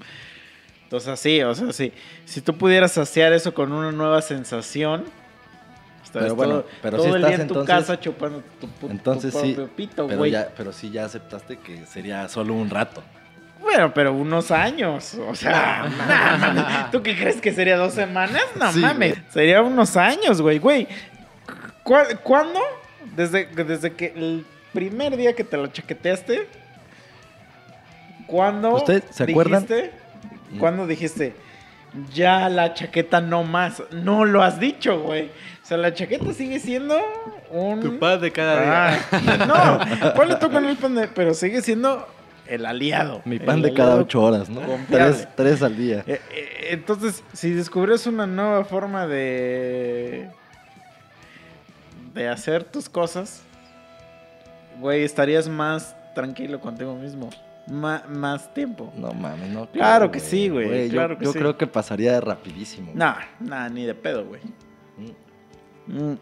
Entonces, 0.84 1.08
así, 1.10 1.42
o 1.42 1.54
sea, 1.54 1.72
sí. 1.72 1.92
Si 2.24 2.40
tú 2.40 2.56
pudieras 2.56 2.92
saciar 2.92 3.32
eso 3.34 3.52
con 3.52 3.72
una 3.72 3.92
nueva 3.92 4.22
sensación, 4.22 5.04
Pero 6.12 6.34
bueno, 6.34 6.52
todo, 6.60 6.66
pero 6.82 6.96
todo 6.96 7.04
sí 7.06 7.10
el 7.10 7.16
estás 7.16 7.30
día 7.30 7.42
en 7.42 7.48
tu 7.48 7.54
entonces- 7.54 7.74
casa 7.74 8.00
chupando 8.00 8.42
tu, 8.60 8.66
tu 8.66 8.88
Entonces 8.90 9.32
sí, 9.34 9.52
propio 9.54 9.76
pito, 9.76 10.06
pero, 10.06 10.18
güey. 10.18 10.30
ya, 10.30 10.48
pero 10.56 10.72
sí 10.72 10.90
ya 10.90 11.04
aceptaste 11.04 11.58
que 11.58 11.84
sería 11.86 12.28
solo 12.28 12.54
un 12.54 12.70
rato. 12.70 13.02
Bueno, 13.60 13.92
pero 13.92 14.12
unos 14.12 14.50
años. 14.50 15.14
O 15.28 15.34
sea, 15.34 15.86
nah, 16.08 16.36
mames. 16.54 16.90
¿tú 16.92 17.02
qué 17.02 17.16
crees 17.16 17.40
que 17.40 17.52
sería 17.52 17.76
dos 17.76 17.92
semanas? 17.92 18.42
No 18.58 18.72
Sí, 18.72 18.78
mames. 18.80 19.14
güey. 19.16 19.24
Sería 19.30 19.60
unos 19.62 19.96
años, 19.96 20.40
güey. 20.40 20.58
Güey, 20.58 20.86
¿cu- 21.82 21.96
¿cuándo? 22.22 22.60
Desde, 23.16 23.46
desde 23.46 23.92
que 23.94 24.12
el 24.16 24.46
primer 24.72 25.16
día 25.16 25.34
que 25.34 25.44
te 25.44 25.56
la 25.56 25.70
chaqueteaste, 25.72 26.46
¿cuándo 28.26 28.74
¿Usted 28.74 29.02
se 29.10 29.24
acuerdan? 29.24 29.66
dijiste? 29.66 29.92
¿Cuándo 30.58 30.86
dijiste? 30.86 31.34
Ya 32.14 32.48
la 32.48 32.74
chaqueta 32.74 33.20
no 33.20 33.44
más. 33.44 33.82
No 33.90 34.24
lo 34.24 34.42
has 34.42 34.60
dicho, 34.60 35.00
güey. 35.00 35.30
O 35.68 35.70
sea, 35.70 35.76
la 35.76 35.92
chaqueta 35.92 36.32
sigue 36.32 36.58
siendo 36.60 36.96
un... 37.50 37.80
Tu 37.80 37.98
pan 37.98 38.18
de 38.22 38.32
cada 38.32 38.62
día. 38.62 39.00
Ah, 39.12 39.80
no, 40.06 40.14
ponle 40.14 40.36
tú 40.36 40.50
con 40.50 40.64
el 40.64 40.78
pan 40.78 40.94
de... 40.94 41.08
Pero 41.08 41.34
sigue 41.34 41.60
siendo 41.60 42.06
el 42.46 42.64
aliado. 42.64 43.20
Mi 43.26 43.36
El 43.36 43.42
pan 43.42 43.60
de 43.60 43.74
cada 43.74 43.96
ocho 43.96 44.22
horas, 44.22 44.48
¿no? 44.48 44.62
Tres, 44.88 45.28
tres 45.36 45.62
al 45.62 45.76
día. 45.76 46.04
Eh, 46.06 46.22
eh, 46.34 46.68
entonces, 46.70 47.22
si 47.34 47.50
descubres 47.50 48.06
una 48.06 48.26
nueva 48.26 48.64
forma 48.64 49.06
de. 49.06 50.30
de 52.14 52.28
hacer 52.28 52.64
tus 52.64 52.88
cosas, 52.88 53.42
güey, 54.80 55.04
estarías 55.04 55.50
más 55.50 55.94
tranquilo 56.14 56.60
contigo 56.62 56.94
mismo. 56.94 57.28
Ma- 57.66 58.04
más 58.08 58.54
tiempo. 58.54 58.90
No 58.96 59.12
mames, 59.12 59.50
no. 59.50 59.66
Claro 59.70 60.10
que 60.10 60.20
sí, 60.20 60.48
güey, 60.48 60.88
yo- 60.88 60.94
claro 60.94 61.18
que 61.18 61.26
yo 61.26 61.32
sí. 61.34 61.38
creo 61.38 61.58
que 61.58 61.66
pasaría 61.66 62.18
rapidísimo. 62.22 62.92
Nah, 62.94 63.16
nah, 63.38 63.68
ni 63.68 63.84
de 63.84 63.94
pedo, 63.94 64.24
güey. 64.24 64.40
Mm. 64.96 65.27
Mm. 65.88 66.14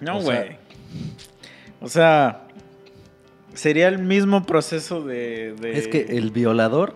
No, 0.00 0.18
O 0.18 0.20
sea- 0.20 0.42
güey. 0.44 0.56
O 1.80 1.88
sea, 1.88 2.46
sería 3.54 3.88
el 3.88 3.98
mismo 3.98 4.44
proceso 4.44 5.02
de. 5.02 5.54
de- 5.60 5.78
Es 5.78 5.88
que 5.88 6.02
el 6.16 6.30
violador, 6.30 6.94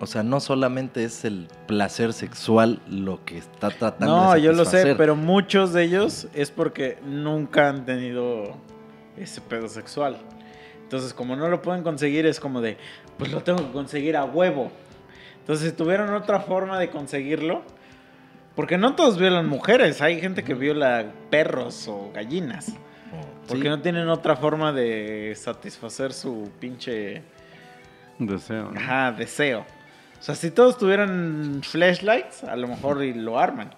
o 0.00 0.06
sea, 0.06 0.22
no 0.22 0.40
solamente 0.40 1.04
es 1.04 1.24
el 1.24 1.48
placer 1.66 2.12
sexual 2.12 2.80
lo 2.88 3.24
que 3.24 3.38
está 3.38 3.70
tratando 3.70 4.16
No, 4.16 4.32
de 4.34 4.42
yo 4.42 4.52
lo 4.52 4.64
sé, 4.64 4.94
pero 4.96 5.14
muchos 5.16 5.72
de 5.72 5.84
ellos 5.84 6.26
es 6.34 6.50
porque 6.50 6.98
nunca 7.04 7.68
han 7.68 7.84
tenido 7.84 8.56
ese 9.16 9.40
pedo 9.40 9.68
sexual. 9.68 10.18
Entonces, 10.82 11.14
como 11.14 11.34
no 11.36 11.48
lo 11.48 11.62
pueden 11.62 11.82
conseguir, 11.82 12.26
es 12.26 12.38
como 12.38 12.60
de, 12.60 12.76
pues 13.18 13.32
lo 13.32 13.42
tengo 13.42 13.58
que 13.66 13.72
conseguir 13.72 14.16
a 14.16 14.24
huevo. 14.24 14.70
Entonces, 15.40 15.70
si 15.70 15.76
tuvieran 15.76 16.12
otra 16.14 16.40
forma 16.40 16.78
de 16.78 16.90
conseguirlo, 16.90 17.62
porque 18.56 18.78
no 18.78 18.94
todos 18.96 19.18
violan 19.18 19.48
mujeres, 19.48 20.02
hay 20.02 20.20
gente 20.20 20.42
que 20.42 20.54
viola 20.54 21.04
perros 21.30 21.86
o 21.86 22.10
gallinas. 22.12 22.70
Oh, 23.12 23.46
Porque 23.46 23.64
sí. 23.64 23.68
no 23.68 23.80
tienen 23.80 24.08
otra 24.08 24.34
forma 24.36 24.72
de 24.72 25.32
satisfacer 25.36 26.12
su 26.12 26.50
pinche 26.58 27.22
Deseo. 28.18 28.72
¿no? 28.72 28.80
ajá, 28.80 29.12
deseo. 29.12 29.60
O 30.18 30.22
sea, 30.22 30.34
si 30.34 30.50
todos 30.50 30.78
tuvieran 30.78 31.60
flashlights, 31.62 32.42
a 32.44 32.56
lo 32.56 32.66
mejor 32.66 33.04
y 33.04 33.12
lo 33.14 33.38
arman. 33.38 33.70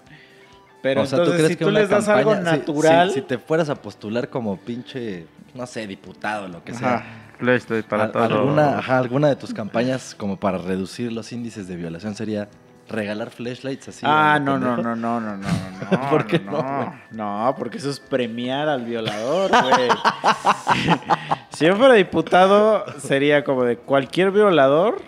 Pero 0.80 1.02
O 1.02 1.06
sea, 1.06 1.18
¿tú 1.18 1.24
entonces, 1.24 1.40
crees 1.46 1.52
si 1.52 1.56
que 1.58 1.64
tú 1.64 1.70
una 1.70 1.80
les 1.80 1.88
das 1.90 2.08
algo 2.08 2.30
campaña- 2.30 2.52
si- 2.52 2.58
natural. 2.58 3.08
Si, 3.08 3.14
si 3.16 3.22
te 3.22 3.38
fueras 3.38 3.68
a 3.68 3.74
postular 3.74 4.30
como 4.30 4.56
pinche, 4.56 5.26
no 5.54 5.66
sé, 5.66 5.86
diputado, 5.88 6.46
lo 6.46 6.62
que 6.62 6.72
sea. 6.72 6.94
Ajá. 6.98 7.06
Flashlight 7.38 7.84
para 7.86 8.04
al- 8.04 8.12
todo. 8.12 8.22
alguna, 8.22 8.78
ajá, 8.78 8.98
alguna 8.98 9.28
de 9.28 9.36
tus 9.36 9.52
campañas 9.52 10.14
como 10.14 10.38
para 10.38 10.58
reducir 10.58 11.12
los 11.12 11.32
índices 11.32 11.66
de 11.68 11.76
violación 11.76 12.14
sería 12.14 12.48
regalar 12.89 13.30
flashlights 13.30 13.89
así. 13.89 14.07
ah, 14.09 14.39
no, 14.43 14.59
no, 14.59 14.76
no, 14.76 14.97
no, 14.97 15.20
no, 15.20 15.36
no, 15.36 15.36
no. 15.36 16.11
¿Por 16.11 16.26
qué 16.26 16.39
no? 16.39 16.53
no, 16.62 16.95
No, 17.11 17.55
porque 17.59 17.78
eso 17.78 17.91
es 17.91 18.01
premiar 18.01 18.68
al 18.68 18.84
violador, 18.84 19.51
güey. 19.51 19.89
si 21.51 21.66
yo 21.66 21.76
fuera 21.76 21.95
diputado, 21.95 22.84
sería 22.99 23.45
como 23.45 23.64
de 23.64 23.76
cualquier 23.76 24.30
violador, 24.30 25.01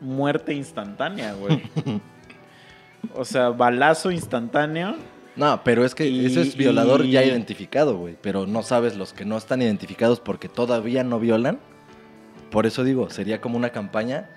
muerte 0.00 0.54
instantánea, 0.54 1.34
güey. 1.34 1.62
O 3.14 3.24
sea, 3.24 3.50
balazo 3.50 4.10
instantáneo. 4.10 4.96
No, 5.36 5.60
pero 5.64 5.84
es 5.84 5.94
que 5.94 6.06
Y- 6.06 6.26
ese 6.26 6.42
es 6.42 6.56
violador 6.56 7.04
ya 7.04 7.22
identificado, 7.22 7.96
güey. 7.96 8.16
Pero 8.20 8.46
no 8.46 8.62
sabes 8.62 8.96
los 8.96 9.12
que 9.12 9.24
no 9.24 9.36
están 9.38 9.62
identificados 9.62 10.18
porque 10.20 10.48
todavía 10.48 11.04
no 11.04 11.18
violan. 11.20 11.58
Por 12.50 12.66
eso 12.66 12.84
digo, 12.84 13.08
sería 13.08 13.40
como 13.40 13.56
una 13.56 13.70
campaña 13.70 14.28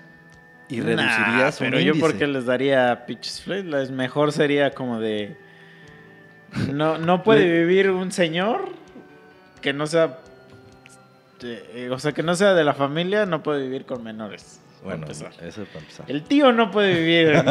y 0.70 0.78
Nah, 0.78 0.84
reducirías 0.84 1.60
un 1.60 1.70
pero 1.70 1.80
yo 1.80 1.94
porque 1.98 2.26
les 2.26 2.46
daría 2.46 3.06
pitches 3.06 3.42
flashlights. 3.42 3.90
Mejor 3.90 4.32
sería 4.32 4.70
como 4.70 5.00
de... 5.00 5.36
No, 6.72 6.98
no 6.98 7.22
puede 7.22 7.44
vivir 7.64 7.90
un 7.90 8.12
señor 8.12 8.68
que 9.60 9.72
no 9.72 9.86
sea... 9.86 10.18
eh, 11.42 11.90
o 11.90 11.98
sea, 11.98 12.12
que 12.12 12.22
no 12.22 12.34
sea 12.34 12.54
de 12.54 12.64
la 12.64 12.74
familia, 12.74 13.26
no 13.26 13.42
puede 13.42 13.62
vivir 13.62 13.84
con 13.84 14.02
menores. 14.02 14.60
Bueno, 14.82 15.06
eso 15.08 15.24
para 15.66 15.80
empezar. 15.80 16.06
El 16.08 16.22
tío 16.22 16.52
no 16.52 16.70
puede 16.70 16.94
vivir. 16.94 17.42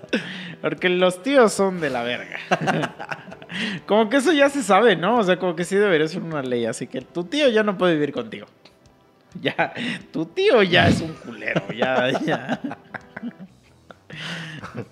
porque 0.60 0.88
los 0.88 1.22
tíos 1.22 1.52
son 1.52 1.80
de 1.80 1.90
la 1.90 2.02
verga. 2.02 2.38
como 3.86 4.08
que 4.08 4.18
eso 4.18 4.32
ya 4.32 4.48
se 4.48 4.62
sabe, 4.62 4.94
¿no? 4.94 5.18
O 5.18 5.24
sea, 5.24 5.38
como 5.38 5.56
que 5.56 5.64
sí 5.64 5.76
debería 5.76 6.06
ser 6.06 6.22
una 6.22 6.42
ley. 6.42 6.66
Así 6.66 6.86
que 6.86 7.00
tu 7.00 7.24
tío 7.24 7.48
ya 7.48 7.62
no 7.62 7.76
puede 7.76 7.94
vivir 7.94 8.12
contigo. 8.12 8.46
Ya, 9.42 9.72
tu 10.12 10.26
tío 10.26 10.62
ya 10.62 10.88
es 10.88 11.00
un 11.00 11.12
culero. 11.12 11.62
Ya, 11.72 12.10
ya. 12.20 12.60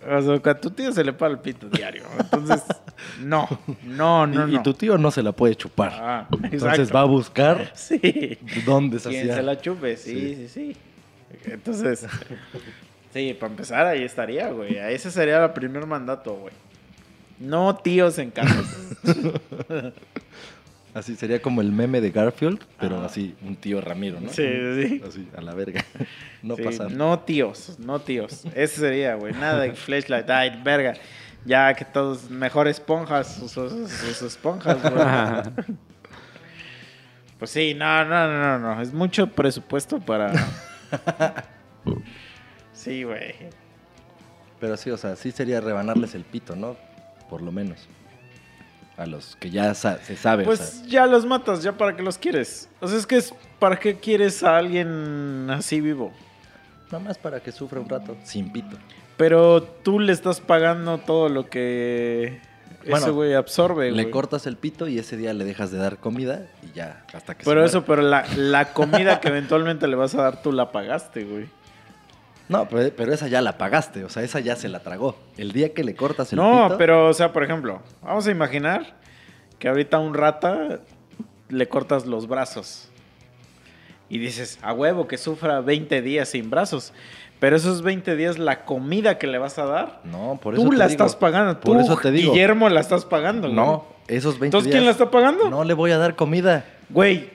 O 0.09 0.23
sea, 0.23 0.53
a 0.53 0.55
tu 0.61 0.71
tío 0.71 0.93
se 0.93 1.03
le 1.03 1.13
para 1.13 1.33
el 1.33 1.41
pito 1.41 1.69
diario. 1.69 2.05
Entonces, 2.19 2.63
no, 3.21 3.49
no, 3.85 4.27
no, 4.27 4.47
y, 4.49 4.53
no. 4.53 4.61
y 4.61 4.63
tu 4.63 4.75
tío 4.75 4.99
no 4.99 5.11
se 5.11 5.23
la 5.23 5.33
puede 5.33 5.57
chupar. 5.57 5.93
Ah, 5.95 6.29
Entonces 6.45 6.95
va 6.95 7.01
a 7.01 7.05
buscar 7.05 7.73
Sí. 7.75 8.39
dónde 8.65 8.99
se 9.01 9.09
Quien 9.11 9.27
se 9.33 9.43
la 9.43 9.61
chupe, 9.61 9.97
sí, 9.97 10.13
sí, 10.37 10.49
Sí. 10.49 10.49
sí. 10.49 10.77
Entonces, 11.51 12.07
sí, 13.13 13.35
para 13.39 13.51
empezar 13.51 13.87
ahí 13.87 14.05
estaría, 14.05 14.49
güey. 14.51 14.77
Ese 14.77 15.11
sería 15.11 15.45
el 15.45 15.51
primer 15.51 15.87
mandato, 15.87 16.35
güey. 16.35 16.55
No 17.41 17.75
tíos 17.77 18.19
en 18.19 18.31
casa. 18.31 18.63
Así 20.97 21.15
sería 21.15 21.43
como 21.43 21.61
el 21.61 21.73
meme 21.73 22.01
de 22.01 22.11
Garfield, 22.11 22.59
pero 22.81 23.03
así, 23.03 23.35
un 23.43 23.55
tío 23.57 23.83
Ramiro, 23.83 24.19
¿no? 24.19 24.31
Sí, 24.31 24.47
sí. 24.83 25.03
Así, 25.07 25.29
a 25.37 25.43
la 25.43 25.53
verga. 25.55 25.85
No 26.43 26.57
Sí, 26.57 26.63
pasar. 26.63 26.91
No 26.93 27.19
tíos, 27.21 27.77
no 27.81 28.01
tíos. 28.01 28.45
Ese 28.55 28.81
sería, 28.81 29.15
güey. 29.17 29.35
Nada 29.35 29.61
de 29.61 29.75
flashlight. 29.75 30.31
Ay, 30.31 30.59
verga. 30.65 30.95
Ya 31.45 31.75
que 31.75 31.85
todos, 31.85 32.31
mejor 32.31 32.67
esponjas, 32.69 33.35
sus, 33.35 33.53
sus- 33.53 33.91
sus 33.91 34.23
esponjas, 34.23 34.81
güey. 34.81 35.67
Pues 37.39 37.51
sí, 37.51 37.75
no, 37.75 38.03
no, 38.07 38.27
no, 38.29 38.59
no, 38.59 38.75
no. 38.77 38.81
Es 38.81 38.95
mucho 38.95 39.27
presupuesto 39.27 40.01
para. 40.01 40.33
Sí, 42.73 43.03
güey. 43.03 43.35
Pero 44.61 44.77
sí, 44.77 44.91
o 44.91 44.97
sea, 44.97 45.17
sí 45.17 45.31
sería 45.33 45.61
rebanarles 45.61 46.15
el 46.15 46.25
pito, 46.25 46.57
¿no? 46.57 46.77
Por 47.29 47.43
lo 47.43 47.51
menos. 47.53 47.87
A 48.97 49.05
los 49.07 49.37
que 49.37 49.51
ya 49.51 49.75
sa- 49.75 49.99
se 49.99 50.17
sabe. 50.17 50.43
o 50.45 50.47
Pues 50.47 50.59
sea. 50.61 50.87
ya 50.87 51.07
los 51.07 51.27
matas, 51.27 51.63
ya 51.63 51.73
para 51.73 51.95
qué 51.97 52.03
los 52.03 52.17
quieres. 52.19 52.69
O 52.81 52.89
sea, 52.89 52.97
es 52.99 53.07
que 53.07 53.17
es 53.17 53.35
para 53.59 53.79
qué 53.79 53.97
quieres 53.97 54.43
a 54.43 54.57
alguien 54.57 55.49
así 55.51 55.81
vivo. 55.81 56.13
Nada 56.91 57.01
más 57.01 57.19
para 57.19 57.41
que 57.41 57.53
sufra 57.53 57.81
un 57.81 57.89
rato, 57.89 58.17
sin 58.25 58.51
pito. 58.53 58.77
Pero 59.17 59.63
tú 59.63 59.99
le 60.01 60.13
estás 60.13 60.41
pagando 60.41 60.99
todo 60.99 61.29
lo 61.29 61.49
que 61.49 62.41
ese 62.85 63.11
güey 63.11 63.35
absorbe, 63.35 63.91
Le 63.91 64.11
cortas 64.11 64.47
el 64.47 64.57
pito 64.57 64.87
y 64.87 64.99
ese 64.99 65.17
día 65.17 65.33
le 65.35 65.45
dejas 65.45 65.71
de 65.73 65.79
dar 65.79 65.99
comida 65.99 66.47
y 66.63 66.73
ya, 66.77 67.05
hasta 67.13 67.35
que 67.35 67.45
Pero 67.45 67.65
eso, 67.65 67.85
pero 67.85 68.03
la, 68.03 68.25
la 68.37 68.73
comida 68.73 69.21
que 69.21 69.29
eventualmente 69.29 69.89
le 69.89 69.97
vas 69.97 70.15
a 70.15 70.23
dar, 70.23 70.43
tú 70.43 70.53
la 70.53 70.71
pagaste, 70.71 71.25
güey. 71.25 71.49
No, 72.49 72.69
pero, 72.69 72.91
pero 72.97 73.13
esa 73.13 73.29
ya 73.29 73.41
la 73.41 73.59
pagaste, 73.59 74.05
o 74.05 74.09
sea, 74.09 74.23
esa 74.23 74.41
ya 74.41 74.55
se 74.57 74.69
la 74.69 74.81
tragó. 74.81 75.17
El 75.37 75.53
día 75.53 75.75
que 75.75 75.83
le 75.85 75.95
cortas 75.95 76.33
el 76.33 76.39
No, 76.39 76.65
pito... 76.67 76.79
pero, 76.79 77.09
o 77.09 77.15
sea, 77.15 77.33
por 77.33 77.43
ejemplo, 77.43 77.81
vamos 78.03 78.27
a 78.27 78.31
imaginar 78.31 78.95
que 79.59 79.69
ahorita 79.69 79.97
a 79.97 80.01
un 80.01 80.15
rata 80.15 80.81
le 81.49 81.69
cortas 81.69 82.07
los 82.07 82.29
brazos. 82.29 82.89
Y 84.09 84.19
dices, 84.19 84.59
a 84.63 84.73
huevo, 84.73 85.09
que 85.09 85.19
sufra 85.19 85.61
20 85.61 86.01
días 86.03 86.29
sin 86.29 86.49
brazos. 86.51 86.93
Pero 87.41 87.57
esos 87.57 87.83
20 87.83 88.15
días, 88.17 88.39
la 88.39 88.65
comida 88.65 89.19
que 89.19 89.27
le 89.27 89.39
vas 89.39 89.59
a 89.59 89.67
dar, 89.67 90.01
No, 90.05 90.39
por 90.41 90.55
eso 90.55 90.63
tú 90.63 90.71
te 90.71 90.77
la 90.77 90.87
digo. 90.87 90.93
estás 91.05 91.17
pagando. 91.17 91.61
Por 91.61 91.77
tú, 91.77 91.81
eso 91.83 91.97
te 91.97 92.11
digo. 92.13 92.33
Guillermo, 92.33 92.69
la 92.69 92.81
estás 92.81 93.05
pagando. 93.05 93.49
güey. 93.49 93.55
No, 93.55 93.85
esos 94.07 94.39
20 94.39 94.47
Entonces, 94.47 94.67
días... 94.71 94.75
¿quién 94.77 94.85
la 94.87 94.93
está 94.93 95.11
pagando? 95.11 95.51
No 95.51 95.65
le 95.65 95.75
voy 95.75 95.91
a 95.91 95.99
dar 95.99 96.15
comida. 96.15 96.65
Güey, 96.89 97.31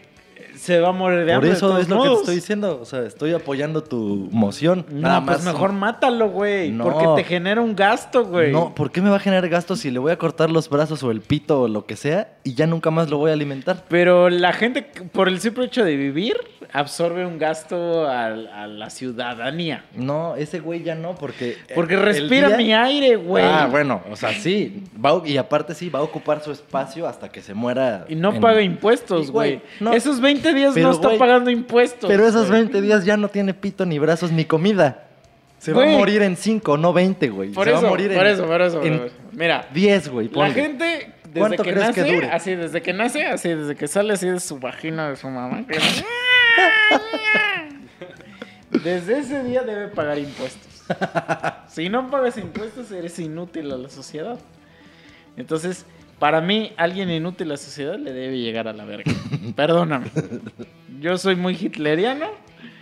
se 0.62 0.80
va 0.80 0.90
a 0.90 0.92
morir 0.92 1.20
de 1.20 1.26
Por 1.26 1.34
hambre. 1.34 1.50
de 1.50 1.56
eso 1.56 1.78
es 1.80 1.90
lo 1.90 2.04
que 2.04 2.10
te 2.10 2.14
estoy 2.16 2.36
diciendo. 2.36 2.80
O 2.80 2.86
sea, 2.86 3.02
estoy 3.02 3.34
apoyando 3.34 3.84
tu 3.84 4.30
moción. 4.32 4.86
No, 4.92 5.02
Nada 5.02 5.26
pues 5.26 5.44
más. 5.44 5.54
mejor 5.54 5.74
mátalo, 5.74 6.30
güey. 6.30 6.72
No. 6.72 6.84
Porque 6.84 7.24
te 7.24 7.28
genera 7.28 7.62
un 7.62 7.76
gasto, 7.76 8.26
güey. 8.26 8.52
No, 8.52 8.76
¿por 8.76 8.92
qué 8.92 9.02
me 9.02 9.10
va 9.10 9.16
a 9.16 9.20
generar 9.20 9.50
gastos 9.50 9.80
si 9.80 9.90
le 9.90 9.98
voy 9.98 10.12
a 10.12 10.18
cortar 10.18 10.52
los 10.52 10.70
brazos 10.70 11.02
o 11.02 11.10
el 11.10 11.22
pito 11.22 11.62
o 11.62 11.68
lo 11.68 11.86
que 11.88 11.96
sea 11.96 12.34
y 12.44 12.54
ya 12.54 12.68
nunca 12.68 12.92
más 12.92 13.10
lo 13.10 13.18
voy 13.18 13.32
a 13.32 13.34
alimentar? 13.34 13.86
Pero 13.90 14.30
la 14.30 14.54
gente, 14.54 14.84
por 15.12 15.28
el 15.28 15.40
simple 15.40 15.66
hecho 15.66 15.84
de 15.84 15.96
vivir, 15.96 16.36
absorbe 16.74 17.26
un 17.26 17.38
gasto 17.40 18.06
a, 18.08 18.28
a 18.28 18.68
la 18.68 18.90
ciudadanía. 18.90 19.86
No, 19.96 20.36
ese 20.36 20.60
güey 20.60 20.84
ya 20.84 20.96
no, 20.96 21.16
porque. 21.16 21.58
Porque 21.76 21.96
el 21.96 22.02
respira 22.02 22.48
día- 22.50 22.58
mi 22.58 22.74
aire, 22.74 23.16
güey. 23.16 23.44
Ah, 23.46 23.68
bueno, 23.70 24.02
o 24.12 24.16
sea, 24.16 24.32
sí. 24.34 24.84
va 25.04 25.22
y 25.26 25.38
aparte 25.38 25.74
sí, 25.76 25.90
va 25.90 26.00
a 26.00 26.04
ocupar 26.04 26.42
su 26.44 26.52
espacio 26.52 27.08
hasta 27.08 27.30
que 27.30 27.42
se 27.42 27.54
muera. 27.54 28.06
Y 28.08 28.16
no 28.16 28.34
en- 28.34 28.42
paga 28.42 28.62
impuestos, 28.62 29.32
güey. 29.32 29.56
güey, 29.58 29.62
no. 29.80 29.94
Esos 29.94 30.22
20 30.22 30.51
días 30.54 30.74
Pero, 30.74 30.88
no 30.88 30.94
está 30.94 31.08
güey, 31.08 31.20
pagando 31.20 31.50
impuestos. 31.50 32.10
Pero 32.10 32.26
esos 32.28 32.48
güey. 32.48 32.62
20 32.62 32.82
días 32.82 33.06
ya 33.06 33.18
no 33.18 33.28
tiene 33.30 33.54
pito, 33.54 33.86
ni 33.86 34.00
brazos, 34.00 34.32
ni 34.32 34.46
comida. 34.46 35.08
Se 35.60 35.74
va 35.74 35.84
a 35.84 35.88
morir 35.88 36.22
en 36.24 36.36
5, 36.38 36.78
no 36.78 36.92
20, 36.92 37.30
güey. 37.30 37.52
Por 37.52 37.66
se 37.66 37.72
eso, 37.74 37.82
va 37.82 37.88
a 37.88 37.92
morir 37.92 38.14
por 38.16 38.26
en, 38.26 38.34
eso, 38.34 38.46
por 38.48 38.62
eso. 38.62 38.84
en. 38.84 39.10
Mira, 39.32 39.68
10, 39.74 40.10
güey. 40.10 40.30
la 40.30 40.50
gente, 40.52 41.14
desde 41.26 41.40
¿Cuánto 41.40 41.64
que 41.64 41.72
crees 41.72 41.88
nace, 41.90 42.04
que 42.04 42.14
dure? 42.16 42.28
así, 42.32 42.56
desde 42.56 42.82
que 42.82 42.94
nace, 42.94 43.26
así, 43.28 43.50
desde 43.50 43.76
que 43.76 43.88
sale 43.88 44.14
así 44.14 44.28
de 44.28 44.40
su 44.40 44.58
vagina 44.60 45.10
de 45.10 45.16
su 45.18 45.30
mamá. 45.30 45.66
que- 45.68 45.80
Desde 48.84 49.20
ese 49.20 49.44
día 49.44 49.62
debe 49.64 49.88
pagar 49.90 50.18
impuestos. 50.18 50.68
Si 51.68 51.88
no 51.88 52.10
pagas 52.12 52.38
impuestos, 52.38 52.92
eres 52.92 53.18
inútil 53.20 53.72
a 53.72 53.78
la 53.78 53.88
sociedad. 53.90 54.38
Entonces, 55.38 55.86
para 56.22 56.40
mí, 56.40 56.72
alguien 56.78 57.10
inútil 57.10 57.48
a 57.48 57.54
la 57.54 57.58
sociedad 57.58 57.98
le 57.98 58.14
debe 58.14 58.38
llegar 58.38 58.68
a 58.68 58.74
la 58.74 58.86
verga. 58.86 59.12
Perdóname. 59.56 60.06
Yo 61.00 61.18
soy 61.18 61.36
muy 61.36 61.56
hitleriano. 61.60 62.28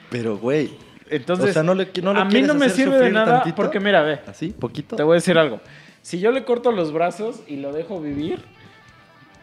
Pero, 0.09 0.37
güey. 0.37 0.71
Entonces, 1.09 1.51
o 1.51 1.53
sea, 1.53 1.63
no 1.63 1.73
le, 1.73 1.87
no 2.03 2.13
le 2.13 2.19
a 2.19 2.25
mí 2.25 2.41
no 2.41 2.53
me 2.53 2.69
sirve 2.69 2.97
de 2.99 3.11
nada 3.11 3.35
tantito? 3.37 3.55
porque, 3.55 3.79
mira, 3.79 4.01
ve. 4.01 4.19
¿Así? 4.27 4.49
¿Poquito? 4.49 4.97
Te 4.97 5.03
voy 5.03 5.13
a 5.13 5.15
decir 5.15 5.37
algo. 5.37 5.61
Si 6.01 6.19
yo 6.19 6.31
le 6.33 6.43
corto 6.43 6.73
los 6.73 6.91
brazos 6.91 7.39
y 7.47 7.55
lo 7.55 7.71
dejo 7.71 8.01
vivir, 8.01 8.39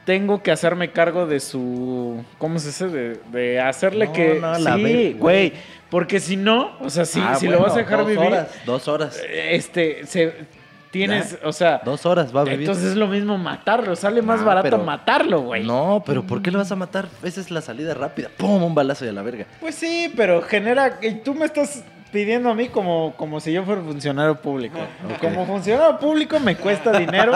tengo 0.04 0.42
que 0.42 0.50
hacerme 0.52 0.92
cargo 0.92 1.26
de 1.26 1.40
su. 1.40 2.22
¿Cómo 2.36 2.58
se 2.58 2.66
dice? 2.68 2.88
De, 2.88 3.20
de 3.32 3.60
hacerle 3.60 4.08
No, 4.08 4.12
que. 4.12 4.38
no, 4.40 4.58
la 4.58 4.76
sí, 4.76 5.16
güey. 5.18 5.54
Porque 5.88 6.20
si 6.20 6.36
no, 6.36 6.76
o 6.80 6.90
sea, 6.90 7.06
si, 7.06 7.18
Ah, 7.20 7.34
si 7.36 7.48
lo 7.48 7.60
vas 7.60 7.72
a 7.74 7.78
dejar 7.78 8.00
dos 8.00 8.08
vivir, 8.08 8.26
Horas, 8.26 8.48
dos 8.66 8.88
horas. 8.88 9.20
este, 9.30 10.04
se. 10.06 10.34
Tienes, 10.96 11.38
o 11.44 11.52
sea. 11.52 11.80
Dos 11.84 12.06
horas 12.06 12.34
va 12.34 12.40
a 12.40 12.44
vivir. 12.44 12.60
Entonces 12.60 12.84
es 12.90 12.96
lo 12.96 13.06
mismo 13.06 13.36
matarlo. 13.38 13.94
Sale 13.96 14.22
más 14.22 14.40
No, 14.40 14.46
barato 14.46 14.64
pero- 14.70 14.78
matarlo, 14.78 15.40
güey. 15.40 15.64
No, 15.64 16.02
pero 16.06 16.22
¿por 16.22 16.42
qué 16.42 16.50
le 16.50 16.58
vas 16.58 16.70
a 16.72 16.76
matar? 16.76 17.08
Esa 17.22 17.40
es 17.40 17.50
la 17.50 17.60
salida 17.60 17.94
rápida. 17.94 18.28
¡Pum! 18.36 18.62
Un 18.62 18.74
balazo 18.74 19.04
y 19.04 19.08
a 19.08 19.12
la 19.12 19.22
verga. 19.22 19.46
Pues 19.60 19.74
sí, 19.74 20.12
pero 20.16 20.42
genera. 20.42 20.98
Y 21.02 21.16
tú 21.16 21.34
me 21.34 21.44
estás 21.46 21.82
pidiendo 22.12 22.48
a 22.50 22.54
mí 22.54 22.68
como, 22.68 23.12
como 23.16 23.40
si 23.40 23.52
yo 23.52 23.64
fuera 23.64 23.82
funcionario 23.82 24.40
público. 24.40 24.78
Como 25.20 25.44
funcionario 25.46 25.98
público 25.98 26.38
me 26.40 26.56
cuesta 26.56 26.96
dinero 26.98 27.32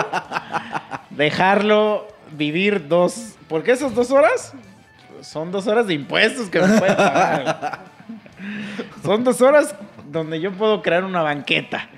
dejarlo 1.11 2.07
vivir 2.33 2.89
dos. 2.89 3.35
Porque 3.49 3.73
esas 3.73 3.95
dos 3.95 4.11
horas 4.11 4.53
son 5.21 5.51
dos 5.51 5.67
horas 5.67 5.87
de 5.87 5.95
impuestos 5.95 6.49
que 6.49 6.61
me 6.61 6.79
pueden 6.79 6.97
pagar. 6.97 7.81
Son 9.05 9.23
dos 9.25 9.41
horas 9.43 9.75
donde 10.11 10.41
yo 10.41 10.53
puedo 10.53 10.83
crear 10.83 11.05
una 11.05 11.23
banqueta. 11.23 11.89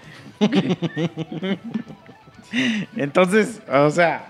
Entonces, 2.96 3.60
o 3.70 3.90
sea, 3.90 4.26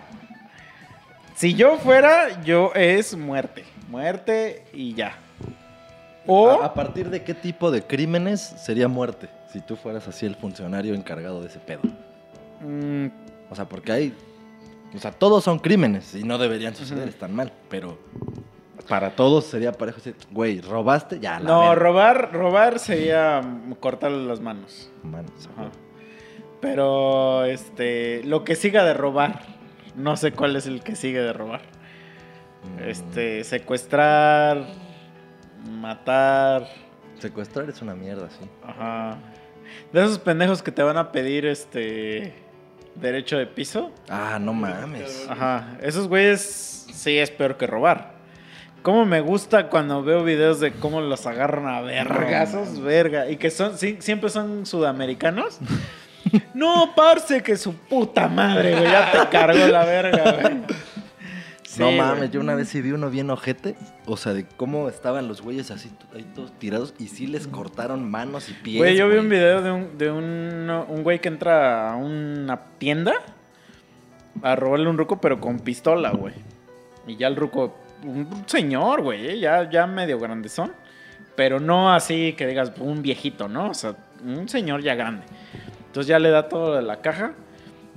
si 1.34 1.54
yo 1.54 1.76
fuera, 1.78 2.42
yo 2.42 2.72
es 2.74 3.16
muerte. 3.16 3.64
Muerte 3.88 4.64
y 4.72 4.94
ya. 4.94 5.16
O 6.26 6.50
¿A, 6.50 6.66
a 6.66 6.74
partir 6.74 7.10
de 7.10 7.22
qué 7.24 7.34
tipo 7.34 7.70
de 7.70 7.82
crímenes 7.82 8.40
sería 8.40 8.88
muerte? 8.88 9.28
Si 9.52 9.60
tú 9.60 9.76
fueras 9.76 10.06
así 10.08 10.24
el 10.24 10.36
funcionario 10.36 10.94
encargado 10.94 11.40
de 11.42 11.48
ese 11.48 11.58
pedo. 11.58 11.80
mm, 12.60 13.06
O 13.50 13.54
sea, 13.56 13.64
porque 13.68 13.92
hay. 13.92 14.14
O 14.94 14.98
sea, 14.98 15.10
todos 15.10 15.42
son 15.44 15.58
crímenes 15.58 16.14
y 16.14 16.22
no 16.22 16.38
deberían 16.38 16.74
suceder, 16.74 17.02
Ujú. 17.04 17.10
están 17.10 17.34
mal. 17.34 17.50
Pero 17.68 17.98
para 18.88 19.10
todos 19.16 19.46
sería 19.46 19.72
parejo 19.72 19.96
decir, 19.98 20.14
güey, 20.30 20.60
robaste, 20.60 21.18
ya 21.18 21.40
la 21.40 21.48
no, 21.48 21.60
verga. 21.60 21.74
robar, 21.74 22.32
robar 22.32 22.78
sería 22.78 23.40
mm, 23.42 23.72
cortarle 23.80 24.24
las 24.26 24.40
manos. 24.40 24.90
Manos, 25.02 25.30
Ajá. 25.56 25.70
Pero 26.62 27.44
este, 27.44 28.22
lo 28.24 28.44
que 28.44 28.54
siga 28.54 28.84
de 28.84 28.94
robar, 28.94 29.40
no 29.96 30.16
sé 30.16 30.32
cuál 30.32 30.56
es 30.56 30.66
el 30.66 30.82
que 30.82 30.96
sigue 30.96 31.20
de 31.20 31.32
robar. 31.32 31.60
Este, 32.86 33.42
secuestrar, 33.42 34.64
matar, 35.68 36.68
Secuestrar 37.18 37.68
es 37.68 37.82
una 37.82 37.94
mierda, 37.94 38.28
sí. 38.30 38.48
ajá. 38.66 39.18
De 39.92 40.02
esos 40.02 40.18
pendejos 40.18 40.62
que 40.62 40.70
te 40.72 40.82
van 40.82 40.96
a 40.96 41.12
pedir 41.12 41.46
este 41.46 42.32
derecho 42.94 43.38
de 43.38 43.46
piso. 43.46 43.90
Ah, 44.08 44.38
no 44.40 44.52
mames. 44.52 45.26
Ajá, 45.28 45.78
esos 45.82 46.08
güeyes 46.08 46.86
sí 46.92 47.18
es 47.18 47.30
peor 47.30 47.56
que 47.56 47.66
robar. 47.66 48.14
Cómo 48.82 49.04
me 49.04 49.20
gusta 49.20 49.68
cuando 49.68 50.02
veo 50.02 50.24
videos 50.24 50.58
de 50.60 50.72
cómo 50.72 51.00
los 51.00 51.26
agarran 51.26 51.66
a 51.66 51.80
vergazos, 51.80 52.80
verga, 52.80 53.28
y 53.30 53.36
que 53.36 53.50
son 53.50 53.78
sí, 53.78 53.96
siempre 54.00 54.30
son 54.30 54.64
sudamericanos. 54.66 55.58
No, 56.54 56.92
parce, 56.94 57.42
que 57.42 57.56
su 57.56 57.74
puta 57.74 58.28
madre, 58.28 58.72
güey, 58.72 58.84
ya 58.84 59.10
te 59.10 59.28
cargó 59.28 59.66
la 59.66 59.84
verga, 59.84 60.32
güey. 60.32 60.62
Sí, 61.64 61.80
no 61.80 61.86
güey. 61.86 61.98
mames, 61.98 62.30
yo 62.30 62.40
una 62.40 62.54
vez 62.54 62.68
sí 62.68 62.82
vi 62.82 62.92
uno 62.92 63.08
bien 63.08 63.30
ojete. 63.30 63.76
O 64.04 64.16
sea, 64.16 64.34
de 64.34 64.44
cómo 64.44 64.88
estaban 64.88 65.26
los 65.26 65.40
güeyes 65.40 65.70
así, 65.70 65.90
ahí 66.14 66.26
todos 66.34 66.52
tirados 66.58 66.94
y 66.98 67.08
sí 67.08 67.26
les 67.26 67.46
cortaron 67.46 68.10
manos 68.10 68.50
y 68.50 68.52
pies. 68.52 68.78
Güey, 68.78 68.96
yo 68.96 69.08
vi 69.08 69.16
un 69.16 69.28
video 69.28 69.62
de 69.62 69.70
un, 69.70 69.98
de 69.98 70.10
un, 70.10 70.70
un 70.88 71.02
güey 71.02 71.20
que 71.20 71.28
entra 71.28 71.92
a 71.92 71.96
una 71.96 72.60
tienda 72.78 73.14
a 74.42 74.56
robarle 74.56 74.88
un 74.88 74.98
ruco, 74.98 75.20
pero 75.20 75.40
con 75.40 75.60
pistola, 75.60 76.10
güey. 76.10 76.34
Y 77.06 77.16
ya 77.16 77.26
el 77.26 77.36
ruco, 77.36 77.76
un 78.04 78.44
señor, 78.46 79.02
güey, 79.02 79.28
eh, 79.28 79.38
ya, 79.38 79.68
ya 79.70 79.86
medio 79.86 80.18
grandezón. 80.18 80.72
Pero 81.34 81.58
no 81.58 81.92
así 81.92 82.34
que 82.34 82.46
digas 82.46 82.72
un 82.78 83.00
viejito, 83.00 83.48
¿no? 83.48 83.70
O 83.70 83.74
sea, 83.74 83.96
un 84.22 84.48
señor 84.48 84.82
ya 84.82 84.94
grande. 84.94 85.24
Entonces 85.92 86.08
ya 86.08 86.18
le 86.18 86.30
da 86.30 86.48
todo 86.48 86.74
de 86.74 86.80
la 86.80 87.02
caja. 87.02 87.34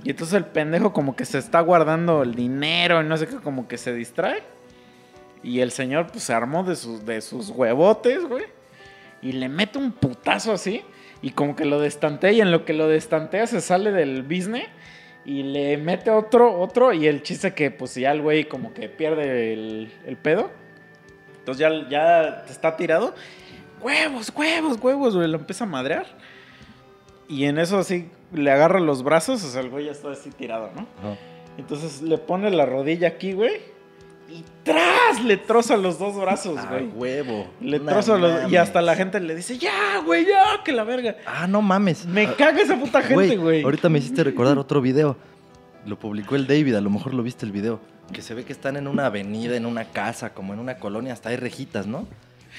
Y 0.04 0.10
entonces 0.10 0.34
el 0.34 0.44
pendejo 0.44 0.92
como 0.92 1.16
que 1.16 1.24
se 1.24 1.38
está 1.38 1.62
guardando 1.62 2.24
el 2.24 2.34
dinero 2.34 3.00
y 3.00 3.06
no 3.06 3.16
sé 3.16 3.26
qué, 3.26 3.36
como 3.36 3.68
que 3.68 3.78
se 3.78 3.94
distrae. 3.94 4.42
Y 5.42 5.60
el 5.60 5.70
señor 5.70 6.08
pues 6.08 6.24
se 6.24 6.34
armó 6.34 6.62
de 6.62 6.76
sus, 6.76 7.06
de 7.06 7.22
sus 7.22 7.48
huevotes, 7.48 8.26
güey. 8.26 8.44
y 9.22 9.32
le 9.32 9.48
mete 9.48 9.78
un 9.78 9.92
putazo 9.92 10.52
así 10.52 10.82
y 11.22 11.30
como 11.30 11.56
que 11.56 11.64
lo 11.64 11.80
destantea 11.80 12.32
y 12.32 12.42
en 12.42 12.50
lo 12.52 12.66
que 12.66 12.74
lo 12.74 12.86
destantea 12.86 13.46
se 13.46 13.62
sale 13.62 13.92
del 13.92 14.22
business 14.22 14.68
y 15.24 15.42
le 15.42 15.78
mete 15.78 16.10
otro, 16.10 16.60
otro 16.60 16.92
y 16.92 17.06
el 17.06 17.22
chiste 17.22 17.54
que 17.54 17.70
pues 17.70 17.94
ya 17.94 18.12
el 18.12 18.20
güey 18.20 18.44
como 18.44 18.74
que 18.74 18.90
pierde 18.90 19.54
el, 19.54 19.90
el 20.04 20.18
pedo. 20.18 20.50
Entonces 21.38 21.60
ya, 21.60 21.88
ya 21.88 22.44
está 22.46 22.76
tirado. 22.76 23.14
Huevos, 23.80 24.30
huevos, 24.36 24.78
huevos, 24.82 25.16
güey. 25.16 25.28
Lo 25.28 25.38
empieza 25.38 25.64
a 25.64 25.66
madrear. 25.66 26.06
Y 27.28 27.44
en 27.44 27.58
eso 27.58 27.78
así 27.78 28.08
le 28.32 28.50
agarra 28.50 28.80
los 28.80 29.02
brazos, 29.02 29.42
o 29.44 29.48
sea, 29.50 29.60
el 29.60 29.70
güey 29.70 29.86
ya 29.86 29.92
está 29.92 30.10
así 30.10 30.30
tirado, 30.30 30.70
¿no? 30.74 30.86
Ajá. 30.98 31.18
Entonces 31.58 32.02
le 32.02 32.18
pone 32.18 32.50
la 32.50 32.66
rodilla 32.66 33.08
aquí, 33.08 33.32
güey. 33.32 33.52
Y 34.28 34.44
tras 34.64 35.22
le 35.24 35.36
troza 35.36 35.76
los 35.76 35.98
dos 35.98 36.16
brazos, 36.20 36.58
Ah, 36.58 36.66
güey. 36.70 36.88
huevo. 36.94 37.46
Le 37.60 37.78
No 37.78 37.92
troza 37.92 38.18
los. 38.18 38.50
Y 38.50 38.56
hasta 38.56 38.82
la 38.82 38.94
gente 38.96 39.20
le 39.20 39.34
dice, 39.36 39.56
ya, 39.56 40.00
güey, 40.04 40.26
ya, 40.26 40.62
que 40.64 40.72
la 40.72 40.82
verga. 40.84 41.16
Ah, 41.26 41.46
no 41.46 41.62
mames. 41.62 42.06
Me 42.06 42.26
Ah, 42.26 42.34
caga 42.36 42.60
esa 42.60 42.76
puta 42.76 43.00
gente, 43.02 43.36
güey. 43.36 43.62
Ahorita 43.62 43.88
me 43.88 43.98
hiciste 44.00 44.24
recordar 44.24 44.58
otro 44.58 44.80
video. 44.80 45.16
Lo 45.86 45.96
publicó 45.98 46.34
el 46.34 46.46
David, 46.48 46.74
a 46.74 46.80
lo 46.80 46.90
mejor 46.90 47.14
lo 47.14 47.22
viste 47.22 47.46
el 47.46 47.52
video. 47.52 47.80
Que 48.12 48.20
se 48.20 48.34
ve 48.34 48.44
que 48.44 48.52
están 48.52 48.76
en 48.76 48.88
una 48.88 49.06
avenida, 49.06 49.56
en 49.56 49.64
una 49.66 49.84
casa, 49.86 50.34
como 50.34 50.52
en 50.52 50.58
una 50.58 50.78
colonia, 50.78 51.12
hasta 51.12 51.28
hay 51.28 51.36
rejitas, 51.36 51.86
¿no? 51.86 52.06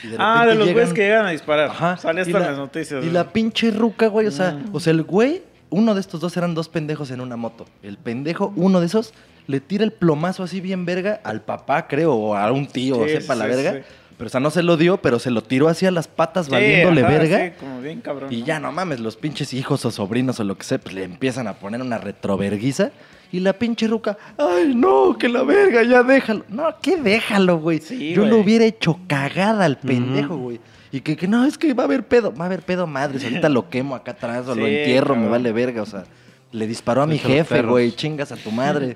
Y 0.03 0.07
Ah, 0.18 0.45
de 0.45 0.56
los 0.56 0.72
güeyes 0.72 0.94
que 0.94 1.02
llegan 1.02 1.26
a 1.26 1.32
disparar. 1.32 1.69
Ajá. 1.69 1.98
Sale 1.98 2.22
en 2.22 2.32
la- 2.34 2.40
las 2.40 2.57
noticias. 2.57 3.03
Y 3.06 3.10
la 3.10 3.32
pinche 3.32 3.72
ruca, 3.72 4.07
güey, 4.07 4.28
o 4.28 4.32
sea, 4.32 4.52
Mm. 4.52 4.76
o 4.76 4.80
sea, 4.80 4.91
el 4.91 5.03
güey, 5.03 5.41
uno 5.69 5.94
de 5.95 6.02
estos 6.02 6.19
dos 6.22 6.36
eran 6.38 6.53
dos 6.56 6.69
pendejos 6.69 7.11
en 7.11 7.22
una 7.22 7.36
moto. 7.36 7.65
El 7.84 7.98
pendejo, 7.98 8.53
uno 8.56 8.80
de 8.80 8.86
esos, 8.86 9.14
le 9.48 9.60
tira 9.60 9.84
el 9.84 9.91
plomazo 9.94 10.44
así 10.44 10.61
bien 10.61 10.86
verga 10.86 11.19
al 11.24 11.41
papá, 11.41 11.88
creo, 11.88 12.14
o 12.14 12.36
a 12.36 12.52
un 12.52 12.68
tío, 12.68 12.99
o 12.99 13.06
Sí, 13.06 13.11
sepa 13.14 13.34
sí, 13.34 13.40
la 13.40 13.45
verga. 13.48 13.74
sí. 13.74 13.80
Pero, 14.18 14.28
o 14.28 14.30
sea, 14.32 14.40
no 14.40 14.49
se 14.49 14.64
lo 14.64 14.78
dio, 14.78 14.98
pero 14.98 15.19
se 15.19 15.30
lo 15.30 15.44
tiró 15.44 15.68
hacia 15.69 15.91
las 15.91 16.07
patas, 16.07 16.49
valiéndole 16.49 17.02
ajá, 17.02 17.10
verga. 17.11 17.45
sí, 17.45 17.52
como 17.60 17.82
bien 17.82 18.02
cabrón. 18.02 18.34
Y 18.34 18.40
¿no? 18.40 18.45
ya 18.48 18.60
no 18.60 18.72
mames, 18.72 18.99
los 18.99 19.15
pinches 19.15 19.53
hijos 19.53 19.86
o 19.86 19.91
sobrinos 19.91 20.40
o 20.40 20.44
lo 20.44 20.57
que 20.57 20.64
sea, 20.64 20.80
pues 20.80 20.95
le 20.95 21.03
empiezan 21.03 21.48
a 21.48 21.53
poner 21.53 21.82
una 21.82 21.99
retroverguiza. 21.99 22.91
Y 23.32 23.40
la 23.41 23.54
pinche 23.54 23.88
ruca, 23.88 24.18
ay 24.38 24.74
no, 24.74 25.18
que 25.18 25.28
la 25.30 25.44
verga, 25.44 25.84
ya 25.84 26.04
déjalo. 26.04 26.45
No, 26.49 26.64
¿qué 26.82 26.98
déjalo, 26.98 27.58
güey? 27.60 27.80
Sí, 27.80 28.14
Yo 28.14 28.22
güey. 28.22 28.32
lo 28.32 28.40
hubiera 28.40 28.66
hecho 28.66 28.99
cagada 29.08 29.66
al 29.66 29.78
pendejo, 29.78 30.38
güey. 30.38 30.60
Y 30.91 31.02
que, 31.02 31.18
que 31.18 31.28
no, 31.28 31.45
es 31.45 31.58
que 31.58 31.74
va 31.74 31.84
a 31.84 31.86
haber 31.86 32.04
pedo, 32.08 32.34
va 32.34 32.45
a 32.45 32.48
haber 32.48 32.62
pedo 32.62 32.88
madres. 32.88 33.24
Ahorita 33.26 33.49
lo 33.49 33.70
quemo 33.70 33.95
acá 33.95 34.12
atrás 34.12 34.48
o 34.48 34.56
lo 34.56 34.66
entierro, 34.66 35.16
me 35.16 35.28
vale 35.28 35.52
verga. 35.52 35.82
O 35.82 35.86
sea, 35.86 36.06
le 36.54 36.66
disparó 36.66 37.02
a 37.02 37.08
mi 37.08 37.18
jefe, 37.18 37.62
güey, 37.62 37.91
chingas 37.91 38.32
a 38.32 38.38
tu 38.38 38.52
madre. 38.52 38.95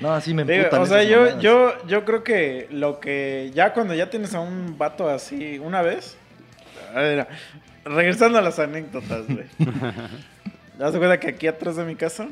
No, 0.00 0.12
así 0.12 0.32
me 0.34 0.44
Digo, 0.44 0.54
emputan 0.64 0.82
o 0.82 0.86
sea, 0.86 1.02
yo, 1.02 1.18
mamadas. 1.20 1.42
yo, 1.42 1.72
yo 1.88 2.04
creo 2.04 2.22
que 2.22 2.68
lo 2.70 3.00
que 3.00 3.50
ya 3.54 3.72
cuando 3.72 3.94
ya 3.94 4.08
tienes 4.10 4.34
a 4.34 4.40
un 4.40 4.76
vato 4.78 5.08
así 5.08 5.58
una 5.58 5.82
vez, 5.82 6.16
a 6.94 7.00
ver, 7.00 7.26
regresando 7.84 8.38
a 8.38 8.42
las 8.42 8.58
anécdotas, 8.60 9.26
güey. 9.28 9.46
¿Te 9.58 10.78
das 10.78 10.96
cuenta 10.96 11.18
que 11.20 11.28
aquí 11.28 11.46
atrás 11.48 11.76
de 11.76 11.84
mi 11.84 11.96
casa, 11.96 12.28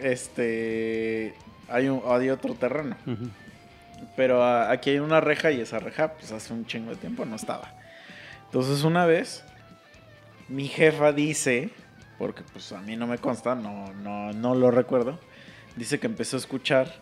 este, 0.00 1.34
hay, 1.68 1.88
un, 1.88 2.02
hay 2.06 2.30
otro 2.30 2.54
terreno, 2.54 2.96
pero 4.16 4.42
ah, 4.42 4.70
aquí 4.70 4.90
hay 4.90 4.98
una 4.98 5.20
reja 5.20 5.50
y 5.50 5.60
esa 5.60 5.78
reja, 5.78 6.12
pues 6.14 6.32
hace 6.32 6.52
un 6.52 6.66
chingo 6.66 6.90
de 6.90 6.96
tiempo 6.96 7.24
no 7.24 7.36
estaba. 7.36 7.72
Entonces 8.46 8.84
una 8.84 9.06
vez, 9.06 9.44
mi 10.48 10.68
jefa 10.68 11.12
dice, 11.12 11.70
porque 12.18 12.42
pues 12.52 12.72
a 12.72 12.80
mí 12.80 12.96
no 12.96 13.06
me 13.06 13.18
consta, 13.18 13.54
no, 13.54 13.92
no, 13.94 14.32
no 14.32 14.54
lo 14.54 14.70
recuerdo, 14.70 15.18
dice 15.76 15.98
que 15.98 16.06
empezó 16.06 16.36
a 16.36 16.40
escuchar, 16.40 16.92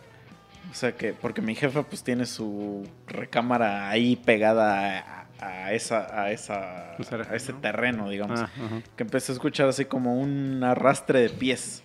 o 0.71 0.73
sea 0.73 0.93
que, 0.95 1.13
porque 1.13 1.41
mi 1.41 1.55
jefa 1.55 1.83
pues 1.83 2.03
tiene 2.03 2.25
su 2.25 2.87
recámara 3.07 3.89
ahí 3.89 4.15
pegada 4.15 4.99
a, 4.99 5.25
a 5.39 5.73
esa, 5.73 6.21
a 6.21 6.31
esa, 6.31 6.95
ese 7.33 7.53
¿no? 7.53 7.59
terreno, 7.59 8.09
digamos, 8.09 8.39
Ah, 8.41 8.49
que 8.95 9.03
empezó 9.03 9.31
a 9.31 9.35
escuchar 9.35 9.69
así 9.69 9.85
como 9.85 10.19
un 10.19 10.63
arrastre 10.63 11.19
de 11.21 11.29
pies, 11.29 11.83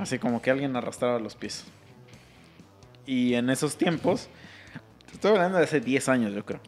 Así 0.00 0.18
como 0.18 0.42
que 0.42 0.50
alguien 0.50 0.76
arrastraba 0.76 1.18
los 1.18 1.34
pies. 1.34 1.64
Y 3.06 3.34
en 3.34 3.50
esos 3.50 3.76
tiempos, 3.76 4.28
estoy 5.12 5.32
hablando 5.32 5.58
de 5.58 5.64
hace 5.64 5.80
10 5.80 6.08
años 6.08 6.34
yo 6.34 6.44
creo. 6.44 6.60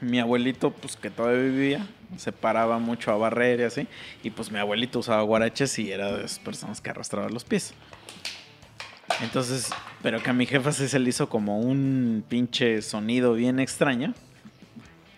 Mi 0.00 0.20
abuelito, 0.20 0.70
pues 0.72 0.96
que 0.96 1.10
todavía 1.10 1.42
vivía, 1.42 1.88
se 2.16 2.30
paraba 2.30 2.78
mucho 2.78 3.10
a 3.10 3.16
barrer 3.16 3.60
y 3.60 3.64
así. 3.64 3.88
Y 4.22 4.30
pues 4.30 4.52
mi 4.52 4.58
abuelito 4.58 5.00
usaba 5.00 5.22
guaraches 5.22 5.78
y 5.78 5.90
era 5.90 6.12
de 6.12 6.24
esas 6.24 6.38
personas 6.38 6.80
que 6.80 6.90
arrastraban 6.90 7.34
los 7.34 7.44
pies. 7.44 7.74
Entonces, 9.20 9.70
pero 10.02 10.22
que 10.22 10.30
a 10.30 10.32
mi 10.32 10.46
jefa 10.46 10.70
se 10.70 10.98
le 10.98 11.08
hizo 11.10 11.28
como 11.28 11.58
un 11.58 12.24
pinche 12.28 12.82
sonido 12.82 13.34
bien 13.34 13.58
extraño. 13.58 14.14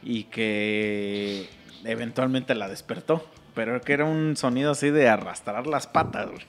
Y 0.03 0.25
que 0.25 1.51
eventualmente 1.85 2.55
la 2.55 2.69
despertó. 2.69 3.27
Pero 3.55 3.81
que 3.81 3.93
era 3.93 4.05
un 4.05 4.37
sonido 4.37 4.71
así 4.73 4.91
de 4.91 5.09
arrastrar 5.09 5.67
las 5.67 5.87
patas, 5.87 6.29
güey. 6.31 6.45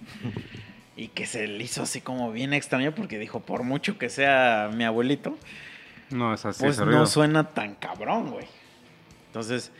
Y 0.96 1.08
que 1.08 1.26
se 1.26 1.48
le 1.48 1.64
hizo 1.64 1.82
así 1.84 2.00
como 2.02 2.32
bien 2.32 2.54
extraño 2.54 2.94
porque 2.94 3.18
dijo, 3.18 3.40
por 3.40 3.64
mucho 3.64 3.98
que 3.98 4.10
sea 4.10 4.70
mi 4.74 4.84
abuelito, 4.84 5.36
No, 6.12 6.34
es 6.34 6.46
así. 6.46 6.64
pues 6.64 6.78
no 6.78 6.86
ruido. 6.86 7.06
suena 7.08 7.46
tan 7.54 7.74
cabrón, 7.76 8.32
güey. 8.32 8.46
Entonces, 9.28 9.72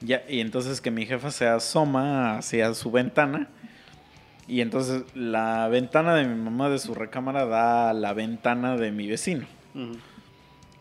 ya, 0.00 0.22
y 0.28 0.40
entonces 0.40 0.80
que 0.82 0.90
mi 0.90 1.06
jefa 1.06 1.30
se 1.30 1.46
asoma 1.48 2.36
hacia 2.36 2.74
su 2.74 2.90
ventana. 2.90 3.48
Y 4.48 4.60
entonces 4.60 5.02
la 5.14 5.66
ventana 5.68 6.14
de 6.14 6.24
mi 6.24 6.34
mamá 6.40 6.68
de 6.68 6.78
su 6.78 6.94
recámara 6.94 7.46
da 7.46 7.90
a 7.90 7.94
la 7.94 8.12
ventana 8.12 8.76
de 8.76 8.92
mi 8.92 9.06
vecino. 9.08 9.46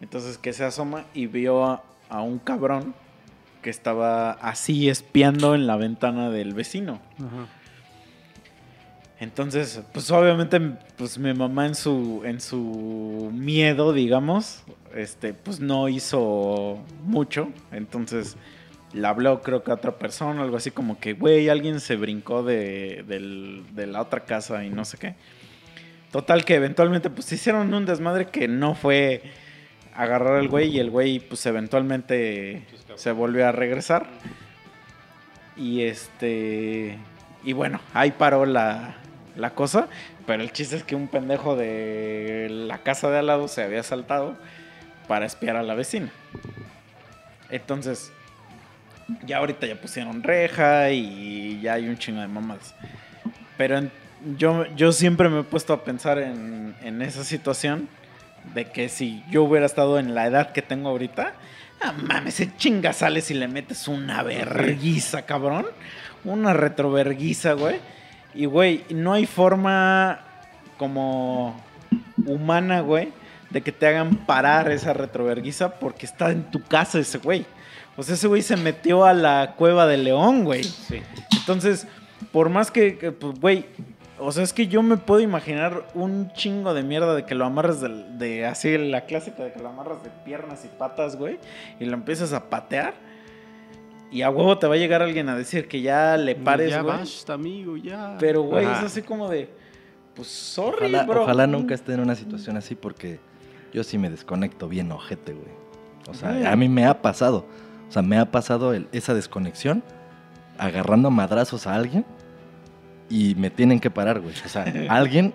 Entonces 0.02 0.38
que 0.38 0.54
se 0.54 0.64
asoma 0.66 1.06
y 1.14 1.28
vio 1.28 1.66
a, 1.66 1.84
a 2.10 2.22
un 2.22 2.38
cabrón 2.40 2.94
que 3.66 3.72
estaba 3.72 4.30
así 4.34 4.90
espiando 4.90 5.56
en 5.56 5.66
la 5.66 5.76
ventana 5.76 6.30
del 6.30 6.54
vecino. 6.54 7.00
Ajá. 7.18 7.48
Entonces, 9.20 9.82
pues 9.92 10.12
obviamente, 10.12 10.60
pues 10.98 11.18
mi 11.18 11.34
mamá 11.34 11.66
en 11.66 11.74
su, 11.74 12.22
en 12.26 12.40
su 12.42 13.32
miedo, 13.34 13.92
digamos, 13.92 14.62
este, 14.94 15.34
pues 15.34 15.60
no 15.60 15.90
hizo 15.90 16.78
mucho. 17.06 17.48
Entonces, 17.72 18.38
le 18.94 19.08
habló 19.08 19.42
creo 19.42 19.64
que 19.64 19.72
a 19.72 19.74
otra 19.74 19.98
persona, 19.98 20.44
algo 20.44 20.58
así 20.58 20.70
como 20.70 21.00
que, 21.00 21.14
güey, 21.14 21.50
alguien 21.50 21.80
se 21.80 21.96
brincó 21.96 22.44
de, 22.44 23.04
del- 23.08 23.64
de 23.74 23.88
la 23.88 24.00
otra 24.02 24.26
casa 24.26 24.64
y 24.64 24.70
no 24.70 24.86
sé 24.86 25.00
qué. 25.00 25.16
Total 26.12 26.46
que 26.46 26.54
eventualmente, 26.54 27.10
pues 27.10 27.32
hicieron 27.32 27.74
un 27.74 27.86
desmadre 27.88 28.28
que 28.28 28.48
no 28.48 28.76
fue 28.76 29.24
agarrar 29.96 30.38
al 30.38 30.48
güey 30.48 30.76
y 30.76 30.80
el 30.80 30.90
güey, 30.90 31.20
pues 31.20 31.46
eventualmente 31.46 32.66
se 32.96 33.12
volvió 33.12 33.48
a 33.48 33.52
regresar. 33.52 34.08
Y 35.56 35.84
este. 35.84 36.98
Y 37.44 37.54
bueno, 37.54 37.80
ahí 37.94 38.12
paró 38.12 38.46
la, 38.46 38.96
la 39.36 39.52
cosa. 39.52 39.88
Pero 40.26 40.42
el 40.42 40.52
chiste 40.52 40.76
es 40.76 40.84
que 40.84 40.96
un 40.96 41.08
pendejo 41.08 41.56
de 41.56 42.48
la 42.50 42.80
casa 42.80 43.10
de 43.12 43.20
al 43.20 43.28
lado 43.28 43.48
se 43.48 43.64
había 43.64 43.84
saltado 43.84 44.36
para 45.08 45.26
espiar 45.26 45.56
a 45.56 45.64
la 45.64 45.76
vecina. 45.76 46.10
Entonces, 47.50 48.12
ya 49.26 49.38
ahorita 49.38 49.68
ya 49.68 49.80
pusieron 49.80 50.24
reja 50.24 50.90
y 50.90 51.62
ya 51.62 51.74
hay 51.74 51.88
un 51.88 51.98
chingo 51.98 52.22
de 52.22 52.28
mamadas. 52.28 52.74
Pero 53.56 53.88
yo, 54.38 54.66
yo 54.76 54.92
siempre 54.92 55.30
me 55.30 55.42
he 55.42 55.44
puesto 55.44 55.74
a 55.74 55.84
pensar 55.84 56.18
en, 56.18 56.76
en 56.82 57.04
esa 57.04 57.24
situación 57.24 57.88
de 58.54 58.72
que 58.72 58.90
si 58.90 59.24
yo 59.30 59.44
hubiera 59.44 59.66
estado 59.66 60.00
en 60.00 60.16
la 60.16 60.28
edad 60.28 60.52
que 60.52 60.62
tengo 60.62 60.90
ahorita, 60.90 61.34
ah, 61.82 61.94
mames, 61.94 62.36
se 62.36 62.56
chinga 62.56 62.94
sales 62.94 63.32
y 63.32 63.34
le 63.34 63.48
metes 63.48 63.88
una 63.88 64.24
verguiza, 64.24 65.24
cabrón. 65.24 65.66
Una 66.24 66.54
retroverguiza, 66.54 67.54
güey. 67.54 67.80
Y, 68.34 68.46
güey, 68.46 68.84
no 68.90 69.14
hay 69.14 69.26
forma 69.26 70.20
como 70.78 71.56
humana, 72.26 72.82
güey, 72.82 73.10
de 73.50 73.62
que 73.62 73.72
te 73.72 73.88
hagan 73.88 74.16
parar 74.26 74.72
esa 74.72 74.94
retroverguiza 74.94 75.80
porque 75.80 76.06
está 76.06 76.32
en 76.32 76.44
tu 76.52 76.62
casa 76.62 77.00
ese 77.00 77.20
güey. 77.20 77.46
O 77.98 78.04
sea, 78.04 78.16
ese 78.16 78.28
güey 78.28 78.42
se 78.42 78.58
metió 78.58 79.06
a 79.06 79.14
la 79.14 79.54
cueva 79.56 79.88
del 79.88 80.04
león, 80.04 80.44
güey. 80.44 80.64
Sí. 80.64 81.02
Entonces, 81.38 81.88
por 82.32 82.50
más 82.50 82.72
que, 82.72 82.98
que, 82.98 83.12
pues, 83.12 83.40
güey, 83.40 83.66
o 84.20 84.32
sea, 84.32 84.44
es 84.44 84.54
que 84.54 84.68
yo 84.68 84.82
me 84.82 84.98
puedo 84.98 85.22
imaginar 85.22 85.86
un 85.94 86.32
chingo 86.34 86.74
de 86.74 86.84
mierda 86.84 87.14
de 87.16 87.26
que 87.26 87.36
lo 87.36 87.46
amarras 87.46 87.82
de, 87.82 87.90
de 88.18 88.46
así, 88.46 88.78
la 88.78 89.02
clásica 89.06 89.44
de 89.44 89.52
que 89.54 89.60
lo 89.60 89.70
amarras 89.70 90.04
de 90.04 90.10
piernas 90.24 90.64
y 90.66 90.68
patas, 90.70 91.16
güey, 91.18 91.40
y 91.80 91.86
lo 91.86 91.94
empiezas 91.94 92.32
a 92.34 92.50
patear. 92.50 92.94
Y 94.12 94.22
a 94.22 94.30
huevo 94.30 94.58
te 94.58 94.68
va 94.68 94.76
a 94.76 94.78
llegar 94.78 95.02
alguien 95.02 95.28
a 95.30 95.36
decir 95.36 95.68
que 95.68 95.82
ya 95.82 96.16
le 96.16 96.36
pares, 96.36 96.70
ya 96.72 96.82
güey. 96.82 96.98
basta, 96.98 97.34
amigo, 97.34 97.76
ya. 97.76 98.16
Pero, 98.20 98.44
güey, 98.44 98.66
Ajá. 98.66 98.80
es 98.80 98.86
así 98.86 99.02
como 99.02 99.28
de, 99.30 99.50
pues, 100.16 100.28
sorry, 100.30 100.86
Ojalá, 100.86 101.04
bro. 101.04 101.24
ojalá 101.24 101.48
nunca 101.48 101.74
esté 101.76 101.94
en 101.94 102.00
una 102.00 102.16
situación 102.16 102.56
así 102.56 102.76
porque 102.76 103.20
yo 103.74 103.84
sí 103.84 103.98
me 103.98 104.10
desconecto 104.10 104.70
bien 104.70 104.92
ojete, 104.92 105.34
güey. 105.34 105.52
O 106.08 106.14
sea, 106.14 106.50
a 106.52 106.56
mí 106.56 106.70
me 106.70 106.86
ha 106.86 107.02
pasado. 107.02 107.46
O 107.90 107.92
sea, 107.92 108.02
me 108.04 108.18
ha 108.18 108.32
pasado 108.32 108.74
el- 108.74 108.88
esa 108.94 109.14
desconexión 109.14 109.84
agarrando 110.58 111.12
madrazos 111.12 111.68
a 111.68 111.76
alguien 111.76 112.06
y 113.10 113.36
me 113.36 113.50
tienen 113.50 113.80
que 113.80 113.90
parar, 113.92 114.20
güey. 114.20 114.34
O 114.46 114.50
sea, 114.50 114.66
alguien, 114.90 115.34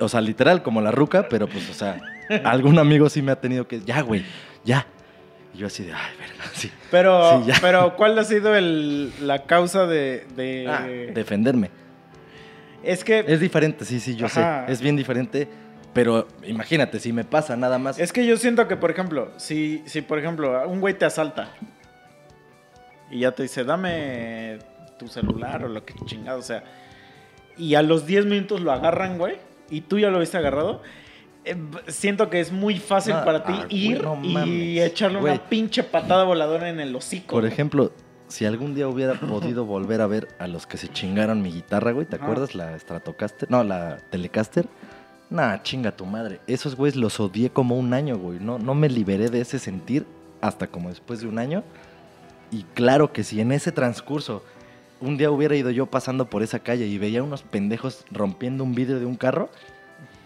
o 0.00 0.08
sea, 0.08 0.20
literal 0.20 0.62
como 0.62 0.80
la 0.80 0.90
ruca, 0.90 1.26
pero 1.28 1.46
pues, 1.46 1.68
o 1.70 1.74
sea, 1.74 2.00
algún 2.44 2.78
amigo 2.78 3.08
sí 3.08 3.22
me 3.22 3.32
ha 3.32 3.40
tenido 3.40 3.66
que, 3.66 3.80
ya, 3.80 4.00
güey, 4.02 4.24
ya. 4.64 4.86
Y 5.54 5.58
yo 5.58 5.66
así 5.68 5.84
de, 5.84 5.92
ay, 5.92 6.12
verga. 6.18 6.44
sí. 6.52 6.70
Pero, 6.90 7.42
Sí, 7.42 7.48
ya. 7.48 7.54
pero 7.60 7.94
¿cuál 7.96 8.18
ha 8.18 8.24
sido 8.24 8.54
el, 8.56 9.12
la 9.26 9.44
causa 9.44 9.86
de, 9.86 10.26
de- 10.36 10.66
Ah, 10.68 10.86
defenderme. 11.14 11.70
Es 12.82 13.02
que 13.04 13.24
Es 13.26 13.40
diferente, 13.40 13.84
sí, 13.84 13.98
sí, 14.00 14.14
yo 14.16 14.26
Ajá. 14.26 14.66
sé. 14.66 14.72
Es 14.72 14.80
bien 14.80 14.96
diferente. 14.96 15.48
Pero 15.94 16.26
imagínate, 16.44 16.98
si 16.98 17.12
me 17.12 17.22
pasa 17.22 17.56
nada 17.56 17.78
más. 17.78 18.00
Es 18.00 18.12
que 18.12 18.26
yo 18.26 18.36
siento 18.36 18.66
que, 18.66 18.76
por 18.76 18.90
ejemplo, 18.90 19.30
si, 19.36 19.80
si 19.86 20.02
por 20.02 20.18
ejemplo, 20.18 20.68
un 20.68 20.80
güey 20.80 20.92
te 20.94 21.04
asalta 21.04 21.50
y 23.12 23.20
ya 23.20 23.30
te 23.30 23.44
dice, 23.44 23.62
dame 23.62 24.58
tu 25.04 25.08
celular 25.08 25.64
o 25.64 25.68
lo 25.68 25.84
que 25.84 25.94
chingado, 26.06 26.38
o 26.38 26.42
sea, 26.42 26.64
y 27.56 27.74
a 27.74 27.82
los 27.82 28.06
10 28.06 28.26
minutos 28.26 28.60
lo 28.60 28.72
agarran, 28.72 29.18
güey, 29.18 29.36
y 29.70 29.82
tú 29.82 29.98
ya 29.98 30.10
lo 30.10 30.18
viste 30.18 30.36
agarrado, 30.38 30.82
eh, 31.44 31.56
siento 31.88 32.30
que 32.30 32.40
es 32.40 32.52
muy 32.52 32.78
fácil 32.78 33.14
para 33.24 33.44
ti 33.44 33.52
ah, 33.54 33.66
güey, 33.68 33.76
ir 33.76 34.04
y 34.46 34.80
echarle 34.80 35.20
Güey. 35.20 35.34
una 35.34 35.42
pinche 35.48 35.82
patada 35.82 36.24
voladora 36.24 36.70
en 36.70 36.80
el 36.80 36.94
hocico. 36.96 37.32
Por 37.32 37.42
güey. 37.42 37.52
ejemplo, 37.52 37.92
si 38.28 38.46
algún 38.46 38.74
día 38.74 38.88
hubiera 38.88 39.14
podido 39.14 39.64
volver 39.66 40.00
a 40.00 40.06
ver 40.06 40.28
a 40.38 40.48
los 40.48 40.66
que 40.66 40.78
se 40.78 40.88
chingaron 40.88 41.42
mi 41.42 41.52
guitarra, 41.52 41.92
güey, 41.92 42.06
¿te 42.06 42.16
acuerdas? 42.16 42.54
La 42.54 42.78
Stratocaster. 42.78 43.50
No, 43.50 43.62
la 43.62 43.98
Telecaster. 44.10 44.66
Nah, 45.28 45.62
chinga 45.62 45.92
tu 45.92 46.06
madre. 46.06 46.40
Esos 46.46 46.76
güeyes 46.76 46.96
los 46.96 47.20
odié 47.20 47.50
como 47.50 47.76
un 47.78 47.92
año, 47.92 48.16
güey. 48.16 48.38
No, 48.40 48.58
no 48.58 48.74
me 48.74 48.88
liberé 48.88 49.28
de 49.28 49.40
ese 49.40 49.58
sentir 49.58 50.06
hasta 50.40 50.68
como 50.68 50.88
después 50.88 51.20
de 51.20 51.28
un 51.28 51.38
año. 51.38 51.62
Y 52.50 52.62
claro 52.74 53.12
que 53.12 53.24
si 53.24 53.40
en 53.40 53.52
ese 53.52 53.72
transcurso 53.72 54.42
un 55.00 55.16
día 55.16 55.30
hubiera 55.30 55.54
ido 55.56 55.70
yo 55.70 55.86
pasando 55.86 56.30
por 56.30 56.42
esa 56.42 56.58
calle 56.60 56.86
y 56.86 56.98
veía 56.98 57.22
unos 57.22 57.42
pendejos 57.42 58.04
rompiendo 58.10 58.64
un 58.64 58.74
vidrio 58.74 58.98
de 59.00 59.06
un 59.06 59.16
carro, 59.16 59.50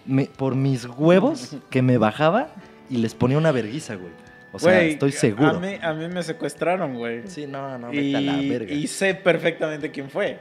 me- 0.06 0.26
por 0.26 0.54
mis 0.54 0.86
huevos 0.86 1.56
que 1.70 1.82
me 1.82 1.98
bajaba 1.98 2.48
y 2.90 2.98
les 2.98 3.14
ponía 3.14 3.38
una 3.38 3.52
verguiza, 3.52 3.94
güey. 3.96 4.12
O 4.52 4.58
sea, 4.58 4.74
Güey, 4.74 4.90
estoy 4.92 5.12
seguro. 5.12 5.50
A 5.50 5.60
mí, 5.60 5.74
a 5.82 5.92
mí 5.92 6.08
me 6.08 6.22
secuestraron, 6.22 6.94
güey. 6.96 7.22
Sí, 7.26 7.46
no, 7.46 7.76
no, 7.78 7.92
y, 7.92 8.12
vete 8.12 8.16
a 8.16 8.20
la 8.32 8.36
verga. 8.40 8.72
y 8.72 8.86
sé 8.86 9.14
perfectamente 9.14 9.90
quién 9.90 10.08
fue. 10.08 10.38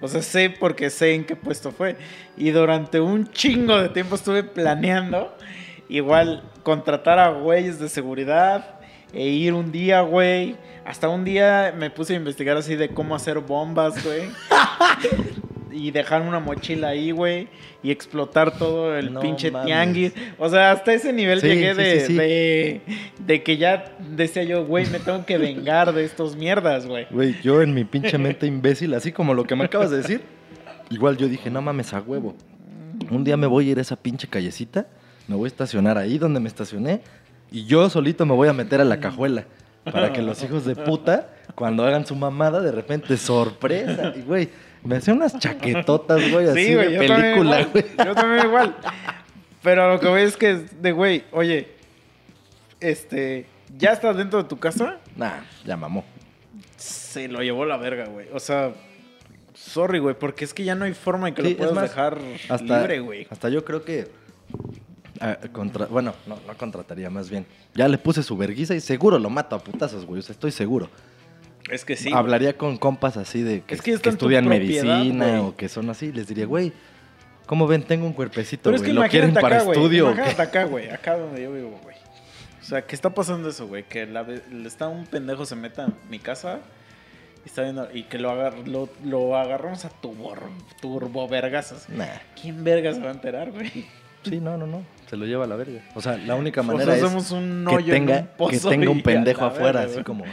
O 0.00 0.08
sea, 0.08 0.22
sé 0.22 0.50
porque 0.50 0.90
sé 0.90 1.14
en 1.14 1.24
qué 1.24 1.36
puesto 1.36 1.70
fue. 1.70 1.96
Y 2.36 2.50
durante 2.50 3.00
un 3.00 3.30
chingo 3.30 3.80
de 3.80 3.88
tiempo 3.90 4.16
estuve 4.16 4.42
planeando 4.42 5.34
igual 5.88 6.42
contratar 6.64 7.18
a 7.20 7.28
güeyes 7.30 7.78
de 7.78 7.88
seguridad 7.88 8.80
e 9.12 9.28
ir 9.28 9.54
un 9.54 9.70
día, 9.72 10.00
güey. 10.02 10.56
Hasta 10.88 11.10
un 11.10 11.22
día 11.22 11.74
me 11.76 11.90
puse 11.90 12.14
a 12.14 12.16
investigar 12.16 12.56
así 12.56 12.74
de 12.74 12.88
cómo 12.88 13.14
hacer 13.14 13.40
bombas, 13.40 14.02
güey. 14.02 14.22
y 15.70 15.90
dejar 15.90 16.22
una 16.22 16.40
mochila 16.40 16.88
ahí, 16.88 17.10
güey. 17.10 17.48
Y 17.82 17.90
explotar 17.90 18.56
todo 18.56 18.96
el 18.96 19.12
No 19.12 19.20
pinche 19.20 19.50
mames. 19.50 19.66
tianguis. 19.66 20.12
O 20.38 20.48
sea, 20.48 20.70
hasta 20.70 20.94
ese 20.94 21.12
nivel 21.12 21.42
Sí, 21.42 21.48
llegué 21.48 21.74
sí, 21.74 21.82
de, 21.82 22.00
sí, 22.06 22.14
de, 22.14 22.80
de 23.18 23.42
que 23.42 23.58
ya 23.58 23.96
decía 24.16 24.44
yo, 24.44 24.64
güey, 24.64 24.86
me 24.86 24.98
tengo 24.98 25.26
que 25.26 25.36
vengar 25.36 25.92
de 25.92 26.04
estos 26.04 26.36
mierdas, 26.36 26.86
güey. 26.86 27.06
Güey, 27.10 27.36
yo 27.42 27.60
en 27.60 27.74
mi 27.74 27.84
pinche 27.84 28.16
mente 28.16 28.46
imbécil, 28.46 28.94
así 28.94 29.12
como 29.12 29.34
lo 29.34 29.44
que 29.44 29.56
me 29.56 29.64
acabas 29.66 29.90
de 29.90 29.98
decir, 29.98 30.22
igual 30.88 31.18
yo 31.18 31.28
dije, 31.28 31.50
no 31.50 31.60
mames, 31.60 31.92
a 31.92 32.00
huevo. 32.00 32.34
Un 33.10 33.24
día 33.24 33.36
me 33.36 33.46
voy 33.46 33.68
a 33.68 33.72
ir 33.72 33.78
a 33.78 33.82
esa 33.82 33.96
pinche 33.96 34.26
callecita, 34.26 34.86
me 35.26 35.36
voy 35.36 35.48
a 35.48 35.48
estacionar 35.48 35.98
ahí 35.98 36.16
donde 36.16 36.40
me 36.40 36.48
estacioné 36.48 37.02
y 37.50 37.66
yo 37.66 37.90
solito 37.90 38.24
me 38.24 38.32
voy 38.32 38.48
a 38.48 38.54
meter 38.54 38.80
a 38.80 38.84
la 38.86 39.00
cajuela 39.00 39.44
para 39.92 40.12
que 40.12 40.22
los 40.22 40.42
hijos 40.42 40.64
de 40.64 40.74
puta, 40.76 41.28
cuando 41.54 41.84
hagan 41.84 42.06
su 42.06 42.14
mamada, 42.16 42.60
de 42.60 42.72
repente, 42.72 43.16
sorpresa. 43.16 44.12
Y, 44.16 44.22
güey, 44.22 44.48
me 44.82 44.96
hacía 44.96 45.14
unas 45.14 45.38
chaquetotas, 45.38 46.30
güey, 46.30 46.48
así 46.48 46.66
Sí, 46.66 46.74
güey, 46.74 46.92
de 46.92 46.98
película, 46.98 47.64
güey. 47.72 47.84
Yo 48.04 48.14
también 48.14 48.46
igual. 48.46 48.76
Pero 49.62 49.92
lo 49.92 50.00
que 50.00 50.08
voy 50.08 50.22
es 50.22 50.36
que, 50.36 50.54
de 50.80 50.92
güey, 50.92 51.24
oye, 51.32 51.68
este, 52.80 53.46
ya 53.76 53.92
estás 53.92 54.16
dentro 54.16 54.42
de 54.42 54.48
tu 54.48 54.58
casa, 54.58 54.98
Nah, 55.16 55.40
ya 55.64 55.76
mamó. 55.76 56.04
se 56.76 57.26
lo 57.28 57.42
llevó 57.42 57.64
la 57.64 57.76
verga, 57.76 58.06
güey. 58.06 58.28
O 58.32 58.38
sea, 58.38 58.72
sorry, 59.54 59.98
güey, 59.98 60.14
porque 60.14 60.44
es 60.44 60.54
que 60.54 60.62
ya 60.64 60.74
no 60.76 60.84
hay 60.84 60.94
forma 60.94 61.28
en 61.28 61.34
que 61.34 61.42
Sí, 61.42 61.50
lo 61.50 61.56
puedas 61.58 61.74
más, 61.74 61.82
dejar 61.84 62.18
Hasta, 62.48 62.78
libre, 62.80 63.00
güey. 63.00 63.26
hasta 63.30 63.48
yo 63.48 63.64
creo 63.64 63.84
que. 63.84 64.08
Ah, 65.20 65.38
contra- 65.52 65.86
bueno, 65.86 66.14
no, 66.26 66.36
no 66.46 66.56
contrataría 66.56 67.10
más 67.10 67.30
bien. 67.30 67.46
Ya 67.74 67.88
le 67.88 67.98
puse 67.98 68.22
su 68.22 68.36
verguiza 68.36 68.74
y 68.74 68.80
seguro 68.80 69.18
lo 69.18 69.30
mato 69.30 69.56
a 69.56 69.58
putazos, 69.60 70.04
güey. 70.06 70.20
O 70.20 70.22
sea, 70.22 70.32
estoy 70.32 70.50
seguro. 70.52 70.90
Es 71.70 71.84
que 71.84 71.96
sí. 71.96 72.10
Hablaría 72.14 72.56
con 72.56 72.78
compas 72.78 73.16
así 73.16 73.42
de 73.42 73.60
que, 73.62 73.74
Es 73.74 73.86
estudian 73.86 74.46
medicina 74.48 75.42
o 75.42 75.54
que 75.56 75.68
son 75.68 75.90
así. 75.90 76.12
Les 76.12 76.26
diría, 76.26 76.46
güey, 76.46 76.72
¿cómo 77.46 77.66
ven? 77.66 77.82
Tengo 77.82 78.06
un 78.06 78.12
cuerpecito, 78.14 78.70
es 78.72 78.80
güey. 78.80 78.90
que 78.90 78.94
¿Lo 78.94 79.06
quieren 79.08 79.34
para 79.34 79.56
acá, 79.56 79.64
güey. 79.64 79.78
estudio? 79.78 80.10
Imagínate 80.12 80.42
acá, 80.42 80.64
güey. 80.64 80.88
Acá 80.90 81.16
donde 81.18 81.42
yo 81.42 81.52
vivo, 81.52 81.78
güey. 81.82 81.96
O 82.60 82.64
sea, 82.64 82.86
¿qué 82.86 82.94
está 82.94 83.10
pasando 83.14 83.48
eso, 83.48 83.66
güey? 83.66 83.84
Que 83.84 84.06
la, 84.06 84.26
está 84.66 84.88
un 84.88 85.06
pendejo 85.06 85.44
se 85.46 85.56
meta 85.56 85.84
en 85.86 85.94
mi 86.10 86.18
casa 86.18 86.60
y 87.44 87.48
está 87.48 87.62
viendo 87.62 87.88
y 87.94 88.02
que 88.04 88.18
lo, 88.18 88.30
agar- 88.30 88.66
lo, 88.68 88.88
lo 89.04 89.36
agarramos 89.36 89.84
a 89.84 89.88
turbor, 89.90 90.40
turbo 90.80 91.26
vergas. 91.28 91.86
Nah, 91.88 92.04
¿Quién 92.40 92.64
verga 92.64 92.92
se 92.94 93.00
va 93.00 93.08
a 93.08 93.12
enterar, 93.12 93.50
güey? 93.52 93.86
sí, 94.22 94.40
no, 94.40 94.56
no, 94.58 94.66
no. 94.66 94.82
Se 95.08 95.16
lo 95.16 95.24
lleva 95.26 95.44
a 95.44 95.46
la 95.48 95.56
verga. 95.56 95.80
O 95.94 96.00
sea, 96.00 96.16
la 96.18 96.34
única 96.34 96.60
O 96.60 96.64
sea, 96.64 96.72
manera 96.72 96.96
es 96.96 97.30
un 97.32 97.66
que 97.66 97.82
tenga, 97.90 98.18
un 98.20 98.26
pozo 98.36 98.50
que 98.50 98.76
tenga 98.76 98.90
un 98.90 99.02
pendejo 99.02 99.44
afuera, 99.44 99.80
verga, 99.80 99.94
así 99.94 100.04
como... 100.04 100.24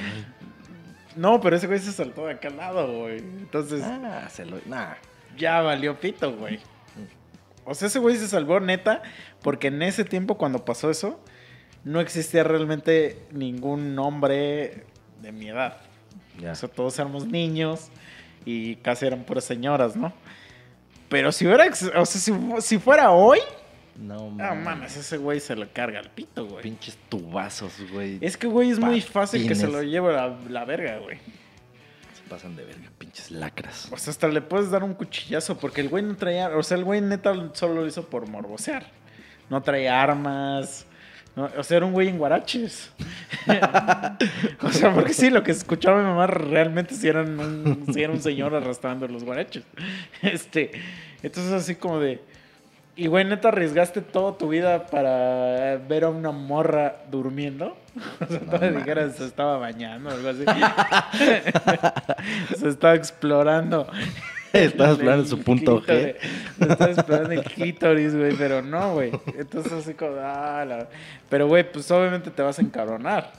No, 1.16 1.40
pero 1.40 1.56
ese 1.56 1.68
güey 1.68 1.80
se 1.80 1.94
saltó 1.94 2.26
de 2.26 2.34
acá 2.34 2.50
al 2.50 2.58
lado, 2.58 3.00
güey. 3.00 3.20
Entonces, 3.20 3.82
Ah, 3.84 4.28
se 4.30 4.46
lo... 4.46 4.58
Nah. 4.66 4.96
ya 5.38 5.62
valió 5.62 5.98
pito, 5.98 6.36
güey. 6.36 6.60
O 7.64 7.74
sea, 7.74 7.88
ese 7.88 8.00
güey 8.00 8.18
se 8.18 8.28
salvó 8.28 8.60
neta 8.60 9.02
porque 9.42 9.68
en 9.68 9.82
ese 9.82 10.04
tiempo 10.04 10.38
cuando 10.38 10.66
pasó 10.66 10.92
eso 10.92 11.20
no 11.84 12.00
existía 12.00 12.44
realmente 12.44 13.26
ningún 13.32 13.98
hombre 13.98 14.84
de 15.22 15.32
mi 15.32 15.50
edad. 15.50 15.78
O 16.38 16.56
sea, 16.56 16.68
todos 16.70 17.00
éramos 17.00 17.26
niños 17.26 17.90
y 18.44 18.76
casi 18.78 19.06
eran 19.06 19.24
puras 19.24 19.46
señoras, 19.46 19.96
¿no? 19.96 20.14
Pero 21.10 21.32
si 21.32 21.46
hubiera, 21.46 21.66
o 21.66 22.06
sea, 22.06 22.06
si, 22.06 22.34
si 22.60 22.78
fuera 22.78 23.12
hoy, 23.12 23.40
No 23.98 24.30
no 24.30 24.56
mames, 24.56 24.98
ese 24.98 25.18
güey 25.18 25.40
se 25.40 25.56
lo 25.56 25.72
carga 25.72 26.00
al 26.00 26.10
pito, 26.10 26.46
güey. 26.46 26.64
Pinches 26.64 26.98
tubazos, 27.10 27.74
güey. 27.92 28.18
Es 28.22 28.36
que, 28.36 28.48
güey, 28.48 28.70
es 28.72 28.80
muy 28.80 29.00
fácil 29.02 29.48
que 29.48 29.56
se 29.56 29.68
lo 29.68 29.82
lleve 29.84 30.12
la, 30.14 30.36
la 30.50 30.66
verga, 30.66 30.98
güey. 31.00 31.18
Se 32.14 32.30
pasan 32.30 32.56
de 32.58 32.66
verga, 32.66 32.90
pinches 32.98 33.32
lacras. 33.32 33.88
O 33.92 33.98
sea, 33.98 34.12
hasta 34.12 34.28
le 34.28 34.42
puedes 34.42 34.70
dar 34.70 34.84
un 34.84 34.94
cuchillazo 34.96 35.58
porque 35.58 35.80
el 35.82 35.90
güey 35.90 36.04
no 36.04 36.16
traía, 36.18 36.50
o 36.50 36.62
sea, 36.64 36.78
el 36.78 36.84
güey 36.84 37.00
neta 37.00 37.34
solo 37.54 37.76
lo 37.76 37.88
hizo 37.88 38.06
por 38.10 38.28
morbosear. 38.28 38.86
No 39.50 39.62
traía 39.62 40.02
armas. 40.02 40.86
no- 41.36 41.50
o 41.58 41.64
sea, 41.64 41.78
era 41.78 41.86
un 41.86 41.94
güey 41.94 42.10
en 42.10 42.18
guaraches. 42.18 42.92
o 44.62 44.72
sea, 44.72 44.94
porque 44.94 45.14
sí, 45.14 45.30
lo 45.30 45.44
que 45.44 45.52
escuchaba 45.52 46.00
mi 46.02 46.04
mamá 46.08 46.28
realmente 46.28 46.96
sí, 46.96 47.08
eran 47.08 47.40
un, 47.40 47.86
sí 47.94 48.02
era 48.04 48.12
un 48.12 48.22
señor 48.22 48.54
arrastrando 48.56 49.08
los 49.08 49.24
guaraches. 49.24 49.64
Este, 50.22 50.72
entonces 51.24 51.54
así 51.54 51.76
como 51.76 52.00
de... 52.00 52.22
Y 52.98 53.08
güey, 53.08 53.26
neta, 53.26 53.50
arriesgaste 53.50 54.00
toda 54.02 54.38
tu 54.38 54.48
vida 54.50 54.88
para 54.88 55.78
ver 55.88 56.06
a 56.06 56.10
una 56.10 56.32
morra 56.32 56.96
durmiendo. 57.12 57.78
O 58.22 58.26
sea, 58.28 58.60
me 58.60 58.72
dijeras, 58.72 59.16
se 59.16 59.26
estaba 59.26 59.58
bañando 59.58 60.10
o 60.10 60.14
algo 60.14 60.30
así. 60.30 60.44
se 62.58 62.70
estaba 62.70 62.96
explorando. 62.96 63.88
Estabas 64.54 64.92
el 64.92 64.96
explorando 64.96 65.26
su 65.26 65.44
punto 65.44 65.82
G. 65.82 65.86
clítoris. 65.86 66.16
Estaba 66.70 66.92
explorando 66.92 67.32
el 67.34 67.44
clítoris, 67.44 68.16
güey, 68.16 68.34
pero 68.38 68.62
no, 68.62 68.94
güey. 68.94 69.12
Entonces 69.38 69.74
así 69.74 69.94
como, 69.94 70.16
ah, 70.22 70.64
la- 70.66 70.88
Pero, 71.30 71.48
güey, 71.48 71.70
pues 71.70 71.90
obviamente 71.92 72.32
te 72.32 72.42
vas 72.42 72.58
a 72.60 72.62
encabronar. 72.62 73.32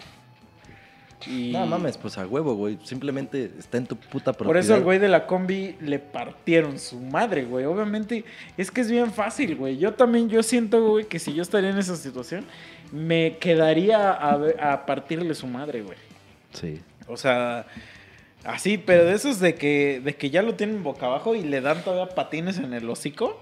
Y... 1.26 1.52
No 1.52 1.66
mames, 1.66 1.96
pues 1.96 2.18
a 2.18 2.26
huevo, 2.26 2.54
güey. 2.54 2.78
Simplemente 2.84 3.50
está 3.58 3.78
en 3.78 3.86
tu 3.86 3.96
puta 3.96 4.32
propiedad. 4.32 4.48
Por 4.48 4.56
eso 4.56 4.74
al 4.74 4.82
güey 4.82 4.98
de 4.98 5.08
la 5.08 5.26
combi 5.26 5.76
le 5.80 5.98
partieron 5.98 6.78
su 6.78 7.00
madre, 7.00 7.44
güey. 7.44 7.64
Obviamente 7.64 8.24
es 8.56 8.70
que 8.70 8.82
es 8.82 8.90
bien 8.90 9.12
fácil, 9.12 9.56
güey. 9.56 9.78
Yo 9.78 9.94
también, 9.94 10.28
yo 10.28 10.42
siento, 10.42 10.86
güey, 10.88 11.06
que 11.06 11.18
si 11.18 11.32
yo 11.32 11.42
estaría 11.42 11.70
en 11.70 11.78
esa 11.78 11.96
situación, 11.96 12.44
me 12.92 13.38
quedaría 13.38 14.12
a, 14.12 14.72
a 14.72 14.86
partirle 14.86 15.34
su 15.34 15.46
madre, 15.46 15.82
güey. 15.82 15.98
Sí. 16.52 16.80
O 17.08 17.16
sea, 17.16 17.66
así, 18.44 18.78
pero 18.78 19.04
de 19.04 19.14
esos 19.14 19.40
de 19.40 19.54
que, 19.54 20.00
de 20.02 20.16
que 20.16 20.30
ya 20.30 20.42
lo 20.42 20.54
tienen 20.54 20.82
boca 20.82 21.06
abajo 21.06 21.34
y 21.34 21.42
le 21.42 21.60
dan 21.60 21.82
todavía 21.82 22.14
patines 22.14 22.58
en 22.58 22.72
el 22.72 22.88
hocico. 22.88 23.40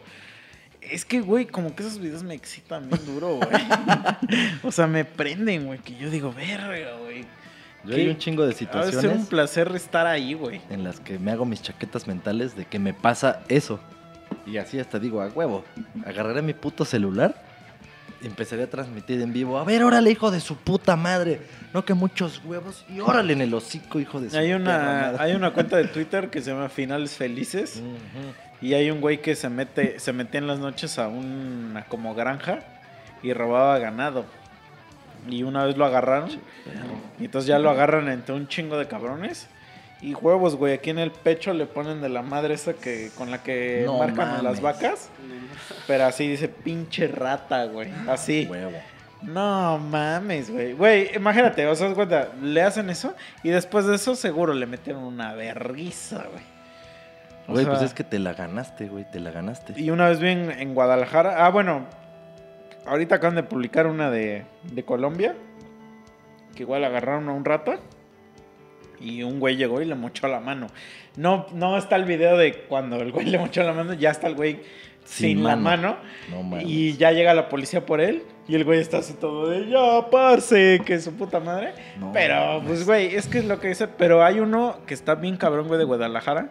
Es 0.81 1.05
que, 1.07 1.21
güey, 1.21 1.47
como 1.47 1.75
que 1.75 1.83
esos 1.83 1.99
videos 1.99 2.23
me 2.23 2.35
excitan 2.35 2.89
bien 2.89 3.07
duro, 3.07 3.37
güey. 3.37 3.49
o 4.63 4.71
sea, 4.71 4.87
me 4.87 5.05
prenden, 5.05 5.67
güey, 5.67 5.79
que 5.79 5.97
yo 5.97 6.11
digo, 6.11 6.33
verga, 6.33 6.97
güey. 7.03 7.25
Yo 7.86 7.94
hay 7.97 8.09
un 8.09 8.19
chingo 8.19 8.47
de 8.47 8.52
situaciones 8.52 9.05
un 9.20 9.27
placer 9.27 9.70
estar 9.74 10.06
ahí, 10.06 10.35
güey. 10.35 10.61
en 10.70 10.85
las 10.85 11.01
que 11.01 11.19
me 11.19 11.31
hago 11.31 11.44
mis 11.44 11.62
chaquetas 11.62 12.06
mentales 12.06 12.56
de 12.56 12.65
que 12.65 12.78
me 12.78 12.94
pasa 12.94 13.40
eso. 13.48 13.78
Y 14.47 14.56
así 14.59 14.78
hasta 14.78 14.98
digo, 14.98 15.20
a 15.23 15.28
huevo, 15.28 15.65
agarraré 16.06 16.43
mi 16.43 16.52
puto 16.55 16.85
celular 16.85 17.35
y 18.23 18.27
empezaré 18.27 18.62
a 18.65 18.70
transmitir 18.70 19.20
en 19.20 19.32
vivo. 19.32 19.59
A 19.59 19.65
ver, 19.65 19.82
órale, 19.85 20.11
hijo 20.11 20.31
de 20.31 20.40
su 20.40 20.56
puta 20.56 20.97
madre. 20.97 21.40
No 21.73 21.85
que 21.85 21.94
muchos 21.94 22.40
huevos. 22.44 22.85
Y 22.89 23.01
órale 23.01 23.35
en 23.35 23.43
el 23.43 23.52
hocico, 23.55 24.01
hijo 24.01 24.20
de 24.20 24.31
su 24.31 24.36
Hay 24.36 24.52
una, 24.52 24.78
madre. 24.78 25.16
hay 25.20 25.35
una 25.35 25.52
cuenta 25.52 25.77
de 25.77 25.85
Twitter 25.89 26.31
que 26.31 26.40
se 26.40 26.51
llama 26.51 26.69
Finales 26.69 27.12
Felices. 27.16 27.82
Y 28.62 28.73
hay 28.74 28.90
un 28.90 29.01
güey 29.01 29.20
que 29.20 29.35
se 29.35 29.51
mete, 29.51 29.98
se 29.98 30.12
metía 30.12 30.40
en 30.40 30.47
las 30.47 30.59
noches 30.59 30.98
a 30.98 31.09
una 31.09 31.85
como 31.85 32.15
granja 32.15 32.61
y 33.23 33.32
robaba 33.35 33.78
ganado. 33.78 34.24
Y 35.29 35.43
una 35.43 35.65
vez 35.65 35.77
lo 35.77 35.85
agarraron. 35.85 36.31
Y 37.19 37.25
entonces 37.25 37.47
ya 37.49 37.59
lo 37.59 37.71
agarran 37.71 38.09
entre 38.09 38.35
un 38.35 38.49
chingo 38.49 38.79
de 38.79 38.87
cabrones. 38.87 39.49
Y 40.01 40.15
huevos, 40.15 40.57
güey, 40.57 40.75
aquí 40.75 40.91
en 40.91 40.99
el 40.99 41.11
pecho 41.11 41.55
le 41.55 41.65
ponen 41.67 42.03
de 42.03 42.11
la 42.11 42.21
madre 42.21 42.55
esa 42.55 42.75
que 42.75 43.11
con 43.17 43.31
la 43.31 43.43
que 43.43 43.85
No 43.87 43.99
marcan 43.99 44.29
a 44.29 44.43
las 44.43 44.61
vacas. 44.61 45.09
Pero 45.87 46.05
así 46.05 46.29
dice 46.29 46.49
pinche 46.49 47.09
rata, 47.09 47.65
güey. 47.65 47.91
Así. 48.07 48.47
Huevo. 48.51 48.79
No 49.23 49.79
mames, 49.79 50.51
güey. 50.51 50.75
Güey, 50.75 51.17
imagínate, 51.17 51.67
o 51.67 51.75
sea, 51.75 51.95
cuenta, 51.95 52.29
le 52.43 52.61
hacen 52.61 52.91
eso 52.91 53.15
y 53.43 53.49
después 53.49 53.87
de 53.87 53.97
eso 53.97 54.15
seguro 54.15 54.53
le 54.53 54.67
metieron 54.67 55.03
una 55.03 55.33
verguiza, 55.33 56.25
güey. 56.31 56.55
Güey, 57.47 57.67
pues 57.67 57.83
es 57.83 57.95
que 57.95 58.05
te 58.05 58.19
la 58.19 58.35
ganaste, 58.35 58.89
güey, 58.89 59.11
te 59.11 59.21
la 59.21 59.31
ganaste. 59.31 59.75
Y 59.81 59.91
una 59.91 60.09
vez 60.09 60.19
vi 60.21 60.29
en, 60.29 60.51
en 60.51 60.75
Guadalajara. 60.75 61.47
Ah, 61.47 61.51
bueno. 61.51 61.87
Ahorita 62.86 63.16
acaban 63.16 63.36
de 63.36 63.43
publicar 63.43 63.86
una 63.86 64.11
de, 64.11 64.44
de 64.65 64.82
Colombia. 64.85 65.35
Que 66.55 66.62
igual 66.62 66.85
agarraron 66.85 67.28
a 67.28 67.32
un 67.32 67.44
rata. 67.44 67.78
Y 69.01 69.23
un 69.23 69.40
güey 69.40 69.56
llegó 69.56 69.81
y 69.82 69.85
le 69.85 69.94
mochó 69.94 70.28
la 70.28 70.40
mano. 70.40 70.69
No, 71.16 71.47
no 71.52 71.77
está 71.77 71.97
el 71.97 72.05
video 72.05 72.36
de 72.36 72.62
cuando 72.69 72.97
el 72.97 73.12
güey 73.12 73.27
le 73.27 73.39
mochó 73.39 73.62
la 73.62 73.73
mano. 73.73 73.93
Ya 73.94 74.11
está 74.11 74.28
el 74.28 74.35
güey 74.35 74.61
sin, 75.05 75.36
Sin 75.39 75.44
la 75.44 75.56
mano. 75.56 75.97
No 76.31 76.43
mames. 76.43 76.65
Y 76.66 76.97
ya 76.97 77.12
llega 77.12 77.35
la 77.35 77.48
policía 77.48 77.85
por 77.85 78.01
él. 78.01 78.23
Y 78.47 78.55
el 78.55 78.65
güey 78.65 78.78
está 78.81 78.98
así 78.98 79.15
todo 79.15 79.48
de 79.48 79.69
ya, 79.69 80.11
parce, 80.11 80.81
que 80.85 81.01
su 81.01 81.15
puta 81.15 81.40
madre. 81.40 81.73
No 81.98 82.12
pero, 82.12 82.62
pues, 82.66 82.85
güey, 82.86 83.15
es 83.15 83.27
que 83.27 83.39
es 83.39 83.47
lo 83.47 83.59
que 83.59 83.69
dice. 83.69 83.89
Pero 83.89 84.23
hay 84.23 84.39
uno 84.40 84.77
que 84.86 84.94
está 84.94 85.15
bien 85.15 85.36
cabrón, 85.39 85.66
güey, 85.66 85.78
de 85.78 85.85
Guadalajara. 85.85 86.51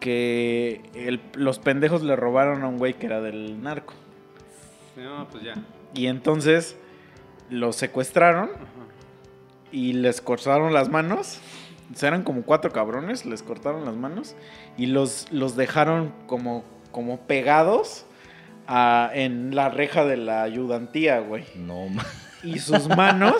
Que 0.00 0.80
el- 0.94 1.20
los 1.34 1.58
pendejos 1.58 2.02
le 2.02 2.16
robaron 2.16 2.62
a 2.62 2.68
un 2.68 2.78
güey 2.78 2.94
que 2.94 3.06
era 3.06 3.20
del 3.20 3.62
narco. 3.62 3.94
No, 4.96 5.28
pues 5.30 5.44
ya. 5.44 5.54
Y 5.94 6.06
entonces 6.06 6.76
lo 7.50 7.72
secuestraron 7.72 8.50
y 9.70 9.92
les 9.94 10.20
cortaron 10.20 10.72
las 10.72 10.88
manos. 10.88 11.38
O 11.92 11.96
sea, 11.98 12.08
eran 12.08 12.22
como 12.22 12.42
cuatro 12.42 12.72
cabrones, 12.72 13.26
les 13.26 13.42
cortaron 13.42 13.84
las 13.84 13.94
manos 13.94 14.34
y 14.78 14.86
los, 14.86 15.30
los 15.30 15.56
dejaron 15.56 16.12
como, 16.26 16.64
como 16.90 17.20
pegados 17.20 18.06
a- 18.66 19.10
en 19.12 19.54
la 19.54 19.68
reja 19.68 20.04
de 20.04 20.16
la 20.16 20.42
ayudantía, 20.42 21.20
güey. 21.20 21.44
No 21.56 21.88
mames. 21.88 22.06
Y 22.44 22.58
sus 22.58 22.88
manos 22.88 23.36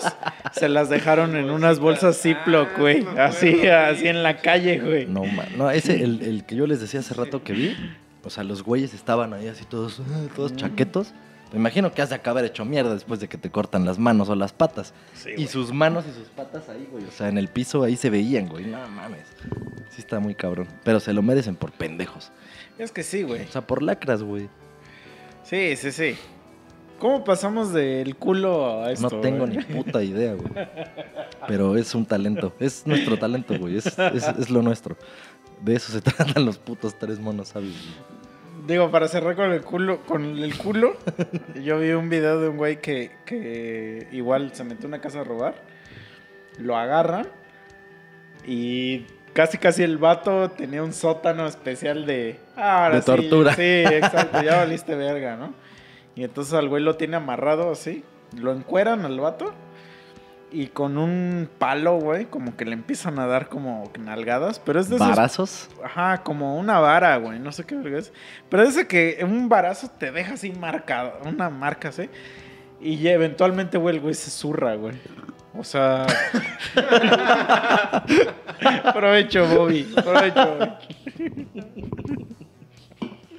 se 0.53 0.69
las 0.69 0.87
dejaron 0.89 1.35
en 1.35 1.49
unas 1.49 1.79
bolsas 1.79 2.21
Ziploc, 2.21 2.77
güey. 2.77 3.05
Así, 3.17 3.67
así 3.67 4.07
en 4.07 4.23
la 4.23 4.37
calle, 4.37 4.79
güey. 4.79 5.05
No 5.07 5.25
mames. 5.25 5.57
No, 5.57 5.69
ese, 5.69 6.03
el, 6.03 6.21
el 6.21 6.45
que 6.45 6.55
yo 6.55 6.67
les 6.67 6.79
decía 6.79 7.01
hace 7.01 7.13
rato 7.13 7.43
que 7.43 7.51
vi. 7.53 7.75
O 8.23 8.29
sea, 8.29 8.43
los 8.45 8.63
güeyes 8.63 8.93
estaban 8.93 9.33
ahí 9.33 9.47
así 9.49 9.65
todos, 9.65 10.01
todos 10.35 10.55
chaquetos. 10.55 11.13
Me 11.53 11.59
imagino 11.59 11.93
que 11.93 12.01
has 12.01 12.09
de 12.09 12.15
acabar 12.15 12.43
hecho 12.43 12.65
mierda 12.65 12.93
después 12.93 13.19
de 13.19 13.27
que 13.29 13.37
te 13.37 13.49
cortan 13.51 13.85
las 13.85 13.97
manos 13.99 14.27
o 14.29 14.35
las 14.35 14.51
patas. 14.51 14.93
Sí, 15.13 15.29
y 15.29 15.35
güey. 15.35 15.47
sus 15.47 15.71
manos 15.71 16.03
y 16.09 16.11
sus 16.13 16.27
patas 16.29 16.67
ahí, 16.67 16.87
güey. 16.91 17.05
O 17.05 17.11
sea, 17.11 17.29
en 17.29 17.37
el 17.37 17.47
piso 17.47 17.83
ahí 17.83 17.95
se 17.95 18.09
veían, 18.09 18.49
güey. 18.49 18.65
No 18.65 18.85
mames. 18.89 19.27
Sí 19.89 20.01
está 20.01 20.19
muy 20.19 20.33
cabrón. 20.35 20.67
Pero 20.83 20.99
se 20.99 21.13
lo 21.13 21.21
merecen 21.21 21.55
por 21.55 21.71
pendejos. 21.71 22.31
Es 22.79 22.91
que 22.91 23.03
sí, 23.03 23.23
güey. 23.23 23.43
O 23.43 23.47
sea, 23.51 23.65
por 23.65 23.81
lacras, 23.83 24.23
güey. 24.23 24.49
Sí, 25.43 25.75
sí, 25.75 25.91
sí. 25.91 26.15
¿Cómo 26.99 27.23
pasamos 27.23 27.71
del 27.73 28.15
culo 28.15 28.81
a 28.81 28.91
esto? 28.91 29.09
No 29.11 29.21
tengo 29.21 29.45
güey? 29.45 29.57
ni 29.57 29.63
puta 29.63 30.01
idea, 30.03 30.33
güey. 30.33 30.49
Pero 31.47 31.75
es 31.77 31.93
un 31.93 32.05
talento. 32.05 32.55
Es 32.59 32.87
nuestro 32.87 33.19
talento, 33.19 33.57
güey. 33.59 33.77
Es, 33.77 33.85
es- 33.99 34.27
es 34.39 34.49
lo 34.49 34.61
nuestro. 34.61 34.97
De 35.61 35.75
eso 35.75 35.91
se 35.91 36.01
tratan 36.01 36.45
los 36.45 36.57
putos 36.57 36.97
tres 36.97 37.19
monos 37.19 37.49
sabios. 37.49 37.73
güey. 37.75 38.22
Digo, 38.67 38.91
para 38.91 39.07
cerrar 39.07 39.35
con 39.35 39.51
el 39.51 39.61
culo, 39.61 40.01
con 40.05 40.23
el 40.37 40.57
culo, 40.57 40.95
yo 41.61 41.79
vi 41.79 41.91
un 41.91 42.09
video 42.09 42.39
de 42.39 42.49
un 42.49 42.57
güey 42.57 42.79
que, 42.79 43.11
que 43.25 44.07
igual 44.11 44.53
se 44.53 44.63
metió 44.63 44.85
a 44.85 44.87
una 44.87 45.01
casa 45.01 45.21
a 45.21 45.23
robar, 45.23 45.55
lo 46.57 46.77
agarran 46.77 47.27
y 48.45 49.05
casi 49.33 49.57
casi 49.57 49.83
el 49.83 49.97
vato 49.97 50.51
tenía 50.51 50.81
un 50.81 50.93
sótano 50.93 51.45
especial 51.45 52.05
de... 52.05 52.39
ahora 52.55 52.95
De 52.95 53.01
sí, 53.01 53.05
tortura. 53.05 53.53
Sí, 53.53 53.61
exacto, 53.61 54.41
ya 54.41 54.57
valiste 54.57 54.95
verga, 54.95 55.35
¿no? 55.35 55.53
Y 56.15 56.23
entonces 56.23 56.53
al 56.53 56.69
güey 56.69 56.83
lo 56.83 56.95
tiene 56.95 57.17
amarrado 57.17 57.71
así, 57.71 58.03
lo 58.37 58.53
encueran 58.53 59.03
al 59.03 59.19
vato 59.19 59.53
y 60.53 60.67
con 60.67 60.99
un 60.99 61.49
palo, 61.57 61.97
güey, 61.97 62.25
como 62.25 62.55
que 62.55 62.63
le 62.63 62.73
empiezan 62.73 63.17
a 63.17 63.25
dar 63.25 63.49
como 63.49 63.91
nalgadas, 63.99 64.59
pero 64.59 64.79
es 64.79 64.87
de 64.87 64.97
esos 64.97 65.09
¿Varazos? 65.09 65.67
Ajá, 65.83 66.21
como 66.21 66.57
una 66.57 66.79
vara, 66.79 67.17
güey. 67.17 67.39
No 67.39 67.51
sé 67.51 67.65
qué 67.65 67.75
es. 67.97 68.13
Pero 68.49 68.61
es 68.61 68.75
de 68.75 68.85
que 68.85 69.17
un 69.23 69.49
varazo 69.49 69.89
te 69.89 70.11
deja 70.11 70.35
así 70.35 70.51
marcado. 70.51 71.13
Una 71.25 71.49
marca, 71.49 71.91
¿sí? 71.91 72.07
Y 72.79 72.97
ya 72.97 73.13
eventualmente, 73.13 73.79
güey, 73.79 73.95
el 73.95 74.01
güey 74.01 74.13
se 74.13 74.29
zurra, 74.29 74.75
güey. 74.75 74.93
O 75.57 75.63
sea. 75.63 76.05
provecho, 78.93 79.47
Bobby. 79.47 79.83
Provecho, 79.83 80.55
güey. 80.55 80.69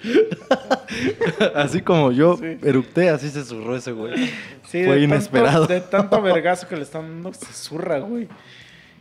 Así 1.54 1.80
como 1.82 2.12
yo 2.12 2.36
Sí. 2.36 2.58
eructé, 2.62 3.08
así 3.10 3.30
se 3.30 3.44
zurró 3.44 3.76
ese 3.76 3.92
güey. 3.92 4.26
Sí, 4.68 4.84
Fue 4.84 4.96
de 4.96 5.00
inesperado. 5.02 5.66
Tanto, 5.66 5.72
de 5.74 5.80
tanto 5.80 6.22
vergazo 6.22 6.68
que 6.68 6.76
le 6.76 6.82
están 6.82 7.22
dando, 7.22 7.32
se 7.32 7.52
zurra, 7.52 7.98
güey. 8.00 8.28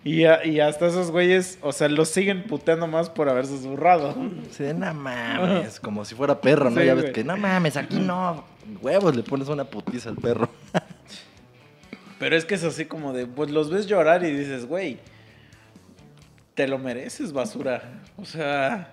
Y, 0.05 0.25
a- 0.25 0.45
y 0.45 0.59
hasta 0.59 0.88
esos 0.88 1.11
güeyes, 1.11 1.57
o 1.61 1.71
sea, 1.71 1.88
los 1.88 2.09
siguen 2.09 2.43
puteando 2.43 2.88
más 2.88 3.09
por 3.09 3.30
haberse 3.30 3.57
zurrado. 3.59 4.15
Sí, 4.51 4.65
no 4.75 4.93
mames, 4.93 5.80
como 5.80 6.03
si 6.05 6.13
fuera 6.15 6.39
perro, 6.41 6.69
¿no? 6.69 6.80
Sí, 6.81 6.85
ya 6.88 6.93
ves 6.93 7.03
güey. 7.05 7.13
que, 7.13 7.23
no 7.23 7.38
mames, 7.38 7.77
aquí 7.77 7.99
no. 7.99 8.43
Huevos, 8.81 9.15
le 9.15 9.23
pones 9.23 9.47
una 9.47 9.63
putiza 9.65 10.09
al 10.09 10.15
perro. 10.17 10.49
Pero 12.19 12.35
es 12.38 12.45
que 12.45 12.55
es 12.55 12.63
así 12.63 12.85
como 12.85 13.13
de, 13.13 13.25
pues 13.27 13.49
los 13.51 13.69
ves 13.69 13.85
llorar 13.88 14.23
y 14.23 14.31
dices, 14.31 14.65
güey, 14.65 14.97
te 16.53 16.67
lo 16.67 16.77
mereces, 16.77 17.34
basura. 17.34 18.01
O 18.17 18.25
sea, 18.25 18.93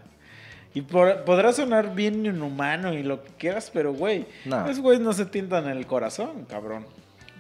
y 0.75 0.83
por- 0.83 1.25
podrá 1.25 1.53
sonar 1.53 1.95
bien 1.95 2.25
inhumano 2.27 2.93
y 2.93 3.03
lo 3.03 3.23
que 3.25 3.31
quieras, 3.39 3.71
pero 3.73 3.93
güey, 3.93 4.27
esos 4.65 4.81
güeyes 4.81 5.03
no 5.03 5.13
se 5.13 5.27
tientan 5.27 5.65
en 5.69 5.77
el 5.77 5.87
corazón, 5.87 6.45
cabrón. 6.49 6.87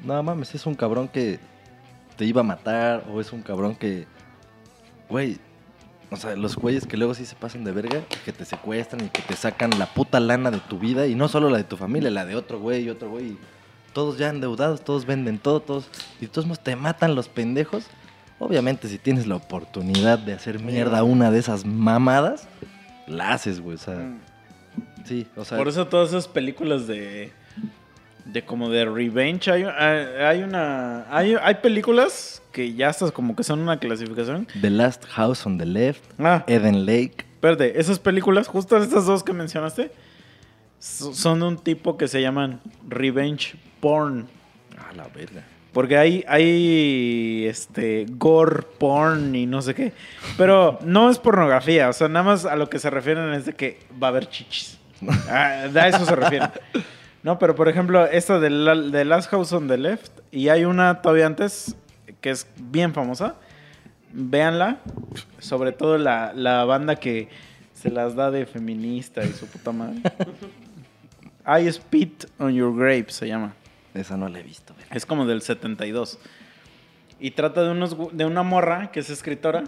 No 0.04 0.22
mames, 0.22 0.54
es 0.54 0.66
un 0.66 0.74
cabrón 0.74 1.08
que 1.08 1.38
te 2.16 2.24
iba 2.24 2.40
a 2.40 2.44
matar 2.44 3.04
o 3.12 3.20
es 3.20 3.32
un 3.32 3.42
cabrón 3.42 3.74
que, 3.76 4.06
güey, 5.08 5.38
o 6.10 6.16
sea, 6.16 6.34
los 6.34 6.56
güeyes 6.56 6.86
que 6.86 6.96
luego 6.96 7.14
sí 7.14 7.24
se 7.24 7.36
pasan 7.36 7.62
de 7.64 7.70
verga, 7.72 8.02
que 8.24 8.32
te 8.32 8.44
secuestran 8.44 9.04
y 9.06 9.08
que 9.10 9.22
te 9.22 9.36
sacan 9.36 9.70
la 9.78 9.86
puta 9.86 10.18
lana 10.18 10.50
de 10.50 10.58
tu 10.58 10.78
vida 10.78 11.06
y 11.06 11.14
no 11.14 11.28
solo 11.28 11.50
la 11.50 11.58
de 11.58 11.64
tu 11.64 11.76
familia, 11.76 12.10
la 12.10 12.24
de 12.26 12.34
otro 12.34 12.58
güey 12.58 12.82
y 12.84 12.90
otro 12.90 13.10
güey. 13.10 13.36
Todos 13.92 14.18
ya 14.18 14.28
endeudados, 14.28 14.82
todos 14.82 15.04
venden 15.06 15.38
todo, 15.38 15.60
todos. 15.60 15.88
Y 16.20 16.26
de 16.26 16.28
todos 16.28 16.46
modos 16.46 16.62
te 16.62 16.74
matan 16.76 17.14
los 17.14 17.28
pendejos. 17.28 17.86
Obviamente, 18.38 18.88
si 18.88 18.98
tienes 18.98 19.26
la 19.26 19.36
oportunidad 19.36 20.18
de 20.18 20.32
hacer 20.32 20.60
mierda 20.60 21.02
una 21.02 21.30
de 21.30 21.38
esas 21.40 21.64
mamadas, 21.64 22.48
la 23.10 23.32
haces, 23.32 23.60
güey. 23.60 23.74
O 23.74 23.78
sea, 23.78 24.12
sí, 25.04 25.26
o 25.36 25.44
sea. 25.44 25.58
Por 25.58 25.68
eso 25.68 25.86
todas 25.86 26.10
esas 26.10 26.28
películas 26.28 26.86
de 26.86 27.32
de 28.26 28.44
como 28.44 28.68
de 28.70 28.84
revenge 28.84 29.50
hay, 29.50 29.64
hay 29.64 30.06
hay 30.22 30.42
una 30.42 31.06
hay, 31.14 31.34
hay 31.42 31.54
películas 31.56 32.42
que 32.52 32.74
ya 32.74 32.90
estás 32.90 33.10
como 33.12 33.34
que 33.34 33.42
son 33.42 33.60
una 33.60 33.78
clasificación. 33.78 34.46
The 34.60 34.70
Last 34.70 35.04
House 35.06 35.46
on 35.46 35.58
the 35.58 35.66
Left, 35.66 36.04
Ah, 36.18 36.44
Eden 36.46 36.86
Lake. 36.86 37.24
Espérate, 37.34 37.80
esas 37.80 37.98
películas, 37.98 38.46
justo 38.48 38.76
estas 38.76 39.06
dos 39.06 39.22
que 39.24 39.32
mencionaste, 39.32 39.90
so- 40.78 41.14
son 41.14 41.40
de 41.40 41.46
un 41.46 41.56
tipo 41.58 41.96
que 41.96 42.06
se 42.06 42.20
llaman 42.20 42.60
revenge 42.88 43.56
porn. 43.80 44.28
Ah, 44.78 44.92
la 44.94 45.08
verga. 45.08 45.42
Porque 45.72 45.96
hay, 45.96 46.24
hay 46.26 47.46
este 47.46 48.06
gore 48.10 48.62
porn 48.78 49.34
y 49.36 49.46
no 49.46 49.62
sé 49.62 49.74
qué. 49.74 49.92
Pero 50.36 50.78
no 50.84 51.10
es 51.10 51.18
pornografía. 51.18 51.88
O 51.88 51.92
sea, 51.92 52.08
nada 52.08 52.24
más 52.24 52.44
a 52.44 52.56
lo 52.56 52.68
que 52.68 52.78
se 52.80 52.90
refieren 52.90 53.32
es 53.34 53.46
de 53.46 53.52
que 53.54 53.78
va 54.02 54.08
a 54.08 54.10
haber 54.10 54.28
chichis. 54.28 54.78
Ah, 55.30 55.66
a 55.74 55.88
eso 55.88 56.04
se 56.04 56.14
refieren. 56.16 56.50
No, 57.22 57.38
pero 57.38 57.54
por 57.54 57.68
ejemplo, 57.68 58.04
esta 58.06 58.38
de, 58.40 58.50
la- 58.50 58.74
de 58.74 59.04
Last 59.04 59.30
House 59.30 59.52
on 59.52 59.68
the 59.68 59.78
Left. 59.78 60.10
Y 60.32 60.48
hay 60.48 60.64
una 60.64 61.02
todavía 61.02 61.26
antes 61.26 61.76
que 62.20 62.30
es 62.30 62.46
bien 62.56 62.92
famosa. 62.92 63.36
Véanla. 64.12 64.78
Sobre 65.38 65.72
todo 65.72 65.96
la, 65.98 66.32
la 66.34 66.64
banda 66.64 66.96
que 66.96 67.28
se 67.74 67.90
las 67.90 68.14
da 68.16 68.30
de 68.30 68.44
feminista 68.44 69.24
y 69.24 69.28
su 69.32 69.46
puta 69.46 69.70
madre. 69.72 70.00
I 71.46 71.70
Spit 71.72 72.24
on 72.38 72.52
Your 72.52 72.74
Grave 72.76 73.06
se 73.08 73.26
llama. 73.28 73.54
Esa 73.94 74.16
no 74.16 74.28
la 74.28 74.40
he 74.40 74.42
visto. 74.42 74.74
Es 74.90 75.06
como 75.06 75.26
del 75.26 75.42
72. 75.42 76.18
Y 77.18 77.32
trata 77.32 77.62
de, 77.62 77.70
unos, 77.70 77.96
de 78.12 78.24
una 78.24 78.42
morra 78.42 78.90
que 78.92 79.00
es 79.00 79.10
escritora. 79.10 79.64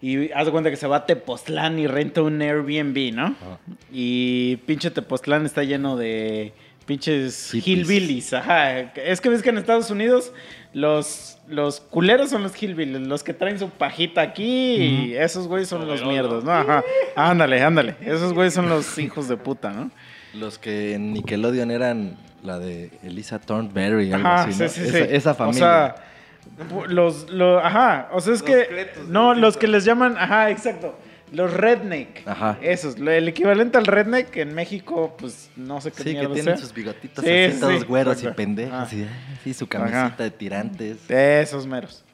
Y 0.00 0.30
haz 0.32 0.46
de 0.46 0.52
cuenta 0.52 0.70
que 0.70 0.76
se 0.76 0.86
va 0.86 0.96
a 0.96 1.06
Tepoztlán 1.06 1.78
y 1.78 1.86
renta 1.86 2.22
un 2.22 2.40
Airbnb, 2.40 3.12
¿no? 3.14 3.34
Ah. 3.42 3.58
Y 3.92 4.56
pinche 4.58 4.90
Tepoztlán 4.90 5.44
está 5.44 5.64
lleno 5.64 5.96
de 5.96 6.52
pinches 6.86 7.50
Hippies. 7.52 7.66
hillbillies. 7.66 8.32
Ajá. 8.32 8.80
Es 8.80 9.20
que 9.20 9.28
ves 9.28 9.42
que 9.42 9.48
en 9.50 9.58
Estados 9.58 9.90
Unidos 9.90 10.32
los, 10.72 11.38
los 11.48 11.80
culeros 11.80 12.30
son 12.30 12.42
los 12.42 12.60
hillbillies. 12.60 13.00
Los 13.00 13.24
que 13.24 13.34
traen 13.34 13.58
su 13.58 13.70
pajita 13.70 14.20
aquí. 14.20 14.76
Y 14.76 15.14
esos 15.14 15.48
güeyes 15.48 15.68
son 15.68 15.86
los 15.86 16.04
mierdos, 16.04 16.44
¿no? 16.44 16.52
Ajá. 16.52 16.84
Ándale, 17.16 17.60
ándale. 17.62 17.96
Esos 18.00 18.32
güeyes 18.32 18.54
son 18.54 18.68
los 18.68 18.98
hijos 18.98 19.28
de 19.28 19.36
puta, 19.36 19.70
¿no? 19.70 19.90
Los 20.34 20.58
que 20.58 20.94
en 20.94 21.12
Nickelodeon 21.12 21.70
eran 21.70 22.16
La 22.42 22.58
de 22.58 22.90
Elisa 23.02 23.38
Thornberry, 23.38 24.12
algo 24.12 24.28
Ajá, 24.28 24.42
así, 24.44 24.52
sí, 24.52 24.62
¿no? 24.62 24.68
sí, 24.68 24.80
esa, 24.82 24.92
sí. 24.98 25.04
esa 25.10 25.30
O 25.32 25.34
familia. 25.34 25.58
sea, 25.60 25.94
los, 26.88 27.28
lo- 27.30 27.58
ajá, 27.58 28.08
o 28.12 28.20
sea, 28.20 28.34
es 28.34 28.40
Los 28.40 28.48
que, 28.50 28.66
cletos, 28.66 29.08
no, 29.08 29.34
los 29.34 29.56
que 29.56 29.66
les 29.68 29.84
llaman, 29.84 30.16
ajá, 30.16 30.50
exacto, 30.50 30.96
los 31.32 31.52
redneck. 31.52 32.26
Ajá. 32.26 32.56
Esos, 32.62 32.96
el 32.96 33.28
equivalente 33.28 33.76
al 33.76 33.86
redneck 33.86 34.34
en 34.36 34.54
México, 34.54 35.14
pues 35.18 35.50
no 35.56 35.80
sé 35.80 35.90
qué 35.90 36.02
sí, 36.04 36.14
que 36.14 36.20
tienen 36.20 36.44
sea. 36.44 36.56
sus 36.56 36.72
bigotitos 36.72 37.24
Sí, 37.24 37.30
así, 37.30 37.52
sí, 37.54 37.60
todos 37.60 37.80
sí, 37.80 37.86
güeros 37.86 38.22
y 38.22 38.28
pendejos. 38.28 38.72
Ah. 38.74 38.88
y, 38.94 39.06
sí, 39.44 39.54
su 39.54 39.66
camisita 39.66 40.06
Ajá. 40.06 40.22
de 40.24 40.30
tirantes. 40.30 41.10
Esos 41.10 41.66
meros. 41.66 42.04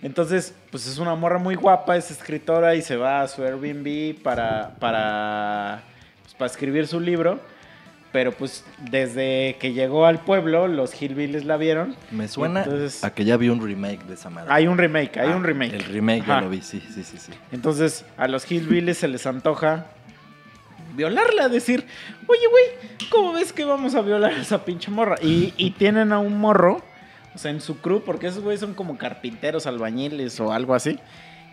Entonces, 0.00 0.54
pues 0.70 0.86
es 0.86 0.98
una 0.98 1.14
morra 1.16 1.38
muy 1.38 1.56
guapa, 1.56 1.96
es 1.96 2.10
escritora 2.12 2.76
y 2.76 2.82
se 2.82 2.96
va 2.96 3.22
a 3.22 3.28
su 3.28 3.42
Airbnb 3.42 4.22
para, 4.22 4.76
para, 4.78 5.82
pues, 6.22 6.34
para 6.34 6.50
escribir 6.50 6.86
su 6.86 7.00
libro. 7.00 7.40
Pero 8.18 8.32
pues 8.32 8.64
desde 8.90 9.56
que 9.60 9.72
llegó 9.74 10.04
al 10.04 10.18
pueblo, 10.18 10.66
los 10.66 10.92
hillbillies 11.00 11.44
la 11.44 11.56
vieron. 11.56 11.94
Me 12.10 12.26
suena 12.26 12.64
Entonces- 12.64 13.04
a 13.04 13.14
que 13.14 13.24
ya 13.24 13.36
vi 13.36 13.48
un 13.48 13.62
remake 13.64 14.02
de 14.06 14.14
esa 14.14 14.28
madre. 14.28 14.50
Hay 14.52 14.66
un 14.66 14.76
remake, 14.76 15.18
hay 15.20 15.30
Ah, 15.30 15.36
un 15.36 15.44
remake. 15.44 15.72
El 15.76 15.84
remake 15.84 16.22
Ajá. 16.22 16.34
ya 16.34 16.40
lo 16.40 16.50
vi, 16.50 16.60
sí, 16.60 16.82
sí, 16.92 17.04
sí. 17.04 17.16
sí. 17.16 17.30
Entonces, 17.52 18.04
a 18.16 18.26
los 18.26 18.50
hillbillies 18.50 18.98
se 18.98 19.06
les 19.06 19.24
antoja 19.24 19.86
violarla, 20.96 21.48
decir, 21.48 21.86
oye, 22.26 22.40
güey, 22.50 23.08
¿cómo 23.08 23.34
ves 23.34 23.52
que 23.52 23.64
vamos 23.64 23.94
a 23.94 24.02
violar 24.02 24.32
a 24.32 24.40
esa 24.42 24.64
pinche 24.64 24.90
morra? 24.90 25.14
Y, 25.22 25.54
y 25.56 25.70
tienen 25.70 26.10
a 26.12 26.18
un 26.18 26.38
morro, 26.40 26.82
o 27.36 27.38
sea, 27.38 27.52
en 27.52 27.60
su 27.60 27.78
crew, 27.78 28.02
porque 28.04 28.26
esos 28.26 28.42
güeyes 28.42 28.58
son 28.60 28.74
como 28.74 28.98
carpinteros, 28.98 29.68
albañiles 29.68 30.40
o 30.40 30.52
algo 30.52 30.74
así. 30.74 30.98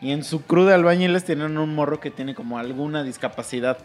Y 0.01 0.13
en 0.13 0.23
su 0.23 0.41
crew 0.45 0.65
de 0.65 0.73
albañiles 0.73 1.25
tienen 1.25 1.59
un 1.59 1.75
morro 1.75 1.99
que 1.99 2.09
tiene 2.09 2.33
como 2.33 2.57
alguna 2.57 3.03
discapacidad. 3.03 3.77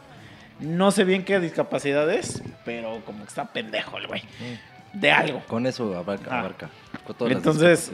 No 0.61 0.91
sé 0.91 1.05
bien 1.05 1.24
qué 1.24 1.41
discapacidad 1.41 2.11
es, 2.12 2.43
pero 2.65 3.01
como 3.07 3.20
que 3.24 3.28
está 3.28 3.47
pendejo 3.47 3.99
el 3.99 4.07
güey. 4.07 4.23
De 4.93 5.11
algo. 5.12 5.43
Con 5.47 5.66
eso 5.66 5.97
abarca, 5.97 6.28
Ah. 6.31 6.41
abarca. 6.41 6.69
Con 7.07 7.16
todas 7.16 7.32
Entonces-. 7.32 7.91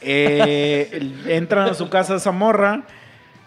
Eh, 0.00 1.12
entran 1.26 1.68
a 1.68 1.74
su 1.74 1.88
casa 1.90 2.16
esa 2.16 2.30
morra 2.30 2.84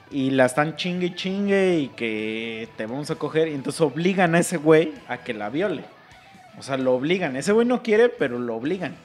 y 0.09 0.31
la 0.31 0.45
están 0.45 0.75
chingue 0.75 1.07
y 1.07 1.15
chingue 1.15 1.79
y 1.79 1.87
que 1.89 2.67
te 2.75 2.85
vamos 2.85 3.09
a 3.11 3.15
coger. 3.15 3.47
Y 3.47 3.53
entonces 3.53 3.81
obligan 3.81 4.35
a 4.35 4.39
ese 4.39 4.57
güey 4.57 4.93
a 5.07 5.17
que 5.17 5.33
la 5.33 5.49
viole. 5.49 5.83
O 6.57 6.63
sea, 6.63 6.77
lo 6.77 6.93
obligan. 6.93 7.35
Ese 7.37 7.53
güey 7.53 7.65
no 7.65 7.81
quiere, 7.81 8.09
pero 8.09 8.37
lo 8.37 8.55
obligan. 8.55 8.95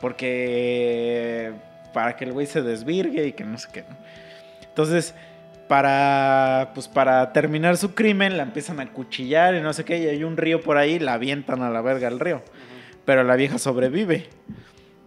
Porque 0.00 1.52
para 1.92 2.16
que 2.16 2.24
el 2.24 2.32
güey 2.32 2.46
se 2.46 2.62
desvirgue 2.62 3.26
y 3.26 3.32
que 3.32 3.44
no 3.44 3.58
sé 3.58 3.68
qué. 3.72 3.84
Entonces, 4.68 5.14
para, 5.68 6.72
pues 6.74 6.88
para 6.88 7.32
terminar 7.32 7.76
su 7.76 7.94
crimen, 7.94 8.36
la 8.36 8.42
empiezan 8.42 8.80
a 8.80 8.92
cuchillar 8.92 9.54
y 9.54 9.60
no 9.60 9.72
sé 9.72 9.84
qué. 9.84 9.98
Y 9.98 10.06
hay 10.06 10.24
un 10.24 10.36
río 10.36 10.60
por 10.60 10.76
ahí, 10.76 10.98
la 10.98 11.14
avientan 11.14 11.62
a 11.62 11.70
la 11.70 11.80
verga 11.80 12.08
al 12.08 12.20
río. 12.20 12.42
Pero 13.04 13.24
la 13.24 13.36
vieja 13.36 13.58
sobrevive. 13.58 14.28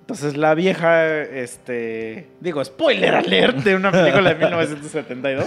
Entonces 0.01 0.37
la 0.37 0.53
vieja, 0.55 1.05
este, 1.21 2.27
digo, 2.39 2.63
spoiler 2.63 3.13
alert 3.15 3.57
de 3.57 3.75
una 3.75 3.91
película 3.91 4.33
de 4.33 4.35
1972. 4.45 5.45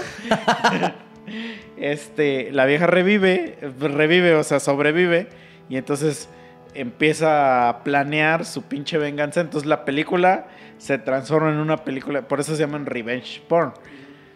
este, 1.78 2.52
la 2.52 2.66
vieja 2.66 2.86
revive, 2.86 3.56
revive, 3.80 4.34
o 4.34 4.44
sea, 4.44 4.60
sobrevive 4.60 5.28
y 5.70 5.76
entonces 5.76 6.28
empieza 6.74 7.68
a 7.68 7.82
planear 7.84 8.44
su 8.44 8.62
pinche 8.64 8.98
venganza. 8.98 9.40
Entonces 9.40 9.66
la 9.66 9.84
película 9.84 10.48
se 10.78 10.98
transforma 10.98 11.50
en 11.50 11.56
una 11.56 11.78
película, 11.78 12.22
por 12.22 12.40
eso 12.40 12.54
se 12.54 12.60
llaman 12.60 12.86
revenge 12.86 13.40
porn. 13.48 13.72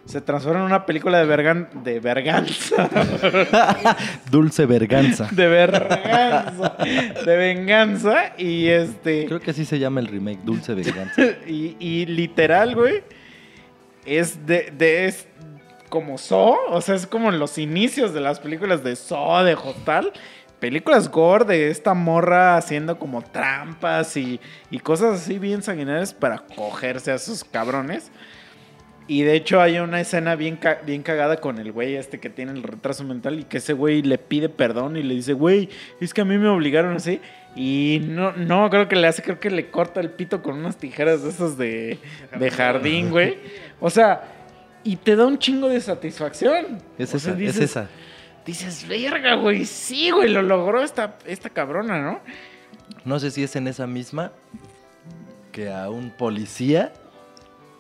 Se 0.07 0.21
transforma 0.21 0.61
en 0.61 0.67
una 0.67 0.85
película 0.85 1.19
de 1.19 1.25
vergan, 1.25 1.69
de 1.83 1.99
verganza, 1.99 2.89
Dulce 4.31 4.67
Verganza. 4.67 5.29
de 5.31 5.47
verganza, 5.49 6.77
de 7.25 7.37
venganza 7.37 8.35
y 8.37 8.69
este 8.69 9.25
Creo 9.27 9.41
que 9.41 9.53
así 9.53 9.65
se 9.65 9.79
llama 9.79 10.01
el 10.01 10.09
remake, 10.09 10.41
Dulce 10.45 10.75
Verganza. 10.75 11.23
y, 11.47 11.77
y 11.81 12.07
literal, 12.07 12.75
güey, 12.75 13.03
es 14.05 14.47
de, 14.47 14.73
de 14.77 15.07
es 15.07 15.27
como 15.89 16.19
Saw, 16.19 16.57
o 16.71 16.81
sea, 16.81 16.97
es 16.97 17.07
como 17.07 17.31
en 17.31 17.39
los 17.39 17.57
inicios 17.57 18.13
de 18.13 18.21
las 18.21 18.41
películas 18.41 18.83
de 18.85 18.97
Saw, 18.97 19.45
de 19.45 19.55
Hostal. 19.55 20.13
Películas 20.61 21.11
gore 21.11 21.45
de 21.45 21.71
esta 21.71 21.95
morra 21.95 22.57
haciendo 22.57 22.99
como 22.99 23.23
trampas 23.23 24.17
y, 24.17 24.41
y 24.71 24.79
cosas 24.79 25.21
así 25.21 25.39
bien 25.39 25.63
sanguinarias 25.63 26.15
para 26.15 26.39
cogerse 26.39 27.11
a 27.13 27.17
esos 27.17 27.45
cabrones. 27.45 28.11
Y 29.07 29.23
de 29.23 29.35
hecho 29.37 29.61
hay 29.61 29.79
una 29.79 30.01
escena 30.01 30.35
bien, 30.35 30.57
ca- 30.57 30.81
bien 30.87 31.03
cagada 31.03 31.37
con 31.37 31.59
el 31.59 31.73
güey 31.73 31.95
este 31.97 32.19
que 32.21 32.31
tiene 32.31 32.53
el 32.53 32.63
retraso 32.63 33.05
mental 33.05 33.39
y 33.39 33.45
que 33.45 33.59
ese 33.59 33.75
güey 33.75 34.01
le 34.03 34.17
pide 34.17 34.49
perdón 34.49 34.97
y 34.97 35.03
le 35.03 35.15
dice, 35.15 35.35
güey, 35.35 35.69
es 36.01 36.15
que 36.15 36.23
a 36.23 36.25
mí 36.25 36.39
me 36.39 36.49
obligaron 36.49 36.97
así. 36.97 37.21
Y 37.55 38.01
no, 38.03 38.33
no, 38.33 38.71
creo 38.71 38.89
que 38.89 38.97
le 38.97 39.07
hace, 39.07 39.23
creo 39.23 39.39
que 39.39 39.51
le 39.51 39.71
corta 39.71 40.01
el 40.01 40.09
pito 40.11 40.43
con 40.43 40.57
unas 40.59 40.79
tijeras 40.79 41.23
de 41.23 41.29
esas 41.29 41.59
de, 41.59 41.99
de 42.39 42.51
jardín, 42.51 43.11
güey. 43.11 43.37
O 43.79 43.91
sea, 43.91 44.23
y 44.83 44.97
te 44.97 45.17
da 45.17 45.27
un 45.27 45.39
chingo 45.39 45.69
de 45.69 45.81
satisfacción. 45.83 46.79
Es 46.99 47.15
O 47.15 47.19
sea, 47.19 47.33
esa, 47.33 47.39
dices- 47.39 47.57
es 47.57 47.71
esa. 47.71 47.89
Dices, 48.47 48.87
verga, 48.89 49.35
güey, 49.37 49.65
sí, 49.67 50.11
güey, 50.11 50.31
lo 50.31 50.41
logró 50.43 50.83
esta, 50.83 51.17
esta 51.27 51.49
cabrona, 51.51 52.01
¿no? 52.03 52.21
No 53.05 53.19
sé 53.19 53.31
si 53.31 53.43
es 53.43 53.55
en 53.57 53.69
esa 53.69 53.87
misma 53.87 54.33
que 55.53 55.71
a 55.71 55.89
un 55.91 56.11
policía 56.11 56.93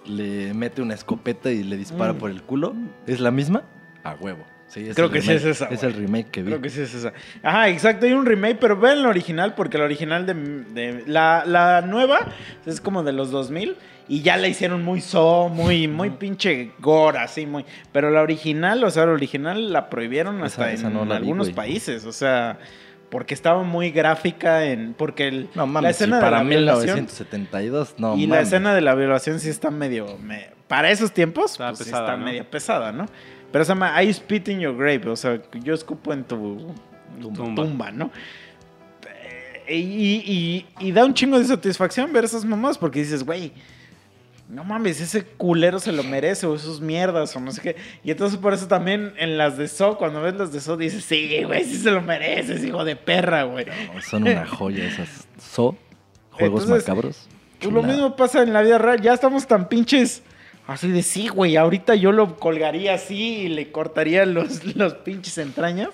le 0.07 0.53
mete 0.55 0.83
una 0.83 0.95
escopeta 0.95 1.51
y 1.51 1.63
le 1.65 1.77
dispara 1.77 2.13
Mm. 2.13 2.19
por 2.19 2.31
el 2.31 2.43
culo. 2.43 2.75
¿Es 3.07 3.21
la 3.21 3.31
misma? 3.31 3.63
A 4.03 4.15
huevo. 4.15 4.45
Sí, 4.67 4.89
es 4.89 4.97
Creo 4.97 5.11
que 5.11 5.21
sí 5.23 5.31
es 5.31 5.45
esa, 5.45 5.67
Es 5.67 5.83
el 5.83 5.93
remake 5.93 6.31
que 6.31 6.43
vi. 6.43 6.49
Creo 6.49 6.61
que 6.61 6.71
sí 6.71 6.81
es 6.81 6.95
esa. 6.95 7.13
Ajá, 7.43 7.69
exacto, 7.69 8.07
hay 8.07 8.13
un 8.13 8.27
remake, 8.27 8.57
pero 8.59 8.77
vean 8.79 8.99
el 8.99 9.07
original 9.07 9.55
porque 9.55 9.77
el 9.77 9.83
original 9.85 10.27
de... 10.27 10.35
de- 10.35 11.05
la, 11.07 11.45
la 11.47 11.83
nueva 11.83 12.19
es 12.67 12.81
como 12.81 13.03
de 13.05 13.13
los 13.13 13.31
2000 13.31 13.77
y 14.09 14.23
ya 14.23 14.37
la 14.37 14.49
hicieron 14.49 14.83
muy 14.83 15.01
so, 15.01 15.49
muy, 15.49 15.87
muy 15.87 16.11
pinche 16.11 16.73
gore, 16.81 17.19
así, 17.19 17.47
muy... 17.47 17.65
Pero 17.93 18.11
la 18.11 18.23
original, 18.23 18.83
o 18.85 18.91
sea, 18.91 19.07
la 19.07 19.13
original 19.13 19.73
la 19.73 19.89
prohibieron 19.91 20.43
hasta 20.43 20.73
esa 20.73 20.89
en 20.89 20.95
no 20.95 21.05
la 21.05 21.17
algunos 21.17 21.51
países, 21.51 22.05
o 22.05 22.13
sea... 22.13 22.59
Porque 23.15 23.33
estaba 23.33 23.63
muy 23.63 23.93
gráfica 23.93 24.65
en... 24.65 24.93
Porque 24.93 25.29
el, 25.29 25.45
No 25.55 25.63
la 25.63 25.67
mames, 25.67 25.91
escena 25.93 26.17
si 26.17 26.21
de 26.25 26.25
para 26.31 26.39
la 26.43 26.49
violación... 26.49 26.97
1972, 26.97 27.95
no 27.99 28.17
y 28.17 28.27
la 28.27 28.41
escena 28.41 28.75
de 28.75 28.81
la 28.81 28.97
violación 28.97 29.39
sí 29.39 29.49
está 29.51 29.71
medio... 29.71 30.19
me- 30.19 30.51
para 30.67 30.91
esos 30.91 31.13
tiempos, 31.13 31.53
Está 31.53 31.69
pues, 31.69 31.79
sí 31.79 31.85
pesada, 31.85 32.05
está 32.07 32.17
¿no? 32.17 32.25
media 32.25 32.51
pesada, 32.51 32.91
¿no? 32.91 33.07
Pero 33.53 33.65
se 33.65 33.69
llama 33.69 34.03
I 34.03 34.13
spit 34.13 34.49
in 34.49 34.59
your 34.59 34.77
grave, 34.77 35.09
o 35.09 35.15
sea, 35.15 35.41
yo 35.63 35.75
escupo 35.75 36.13
en 36.13 36.25
tu 36.25 36.75
tu 37.21 37.31
Tumba. 37.33 37.63
tumba, 37.63 37.93
¿no? 37.93 38.11
Eh, 39.69 39.77
Y, 39.79 40.23
y- 40.27 40.67
y 40.89 40.91
da 40.93 41.05
un 41.05 41.15
chingo 41.15 41.39
de 41.39 41.45
satisfacción 41.45 42.13
ver 42.13 42.25
esas 42.25 42.45
mamás 42.45 42.77
porque 42.79 42.99
dices, 42.99 43.23
güey, 43.25 43.53
no 44.49 44.63
mames, 44.65 45.01
ese 45.01 45.25
culero 45.25 45.81
se 45.81 45.93
lo 45.93 46.03
merece 46.03 46.47
o 46.47 46.55
esos 46.55 46.81
mierdas 46.81 47.35
o 47.35 47.41
no 47.41 47.51
sé 47.51 47.61
qué. 47.63 47.77
Y 48.03 48.11
entonces 48.11 48.39
por 48.39 48.53
eso 48.53 48.69
también 48.69 49.15
en 49.17 49.39
las 49.39 49.57
de 49.57 49.69
So, 49.69 49.97
cuando 49.97 50.21
ves 50.21 50.35
las 50.35 50.53
de 50.53 50.61
So, 50.61 50.77
dices, 50.77 51.05
sí, 51.05 51.43
güey, 51.45 51.65
sí 51.65 51.77
se 51.77 51.91
lo 51.91 52.03
mereces, 52.03 52.63
hijo 52.65 52.85
de 52.85 52.97
perra, 52.97 53.45
güey. 53.45 53.67
No, 53.67 54.01
son 54.03 54.25
una 54.25 54.47
joya 54.47 54.85
esas. 54.85 55.27
So, 55.39 55.77
juegos 56.33 56.63
Entonces, 56.63 56.89
macabros. 56.89 57.29
Pues 57.61 57.73
lo 57.73 57.83
mismo 57.83 58.15
pasa 58.17 58.43
en 58.43 58.53
la 58.53 58.63
vida 58.63 58.79
real. 58.79 59.01
Ya 59.01 59.15
estamos 59.15 59.47
tan 59.47 59.69
pinches. 59.69 60.23
Así 60.67 60.91
de 60.91 61.03
sí, 61.03 61.29
güey. 61.29 61.57
Ahorita 61.57 61.95
yo 61.95 62.13
lo 62.13 62.37
colgaría 62.37 62.95
así 62.95 63.39
y 63.39 63.49
le 63.49 63.71
cortaría 63.71 64.27
los, 64.27 64.77
los 64.77 64.95
pinches 64.95 65.39
entrañas. 65.39 65.89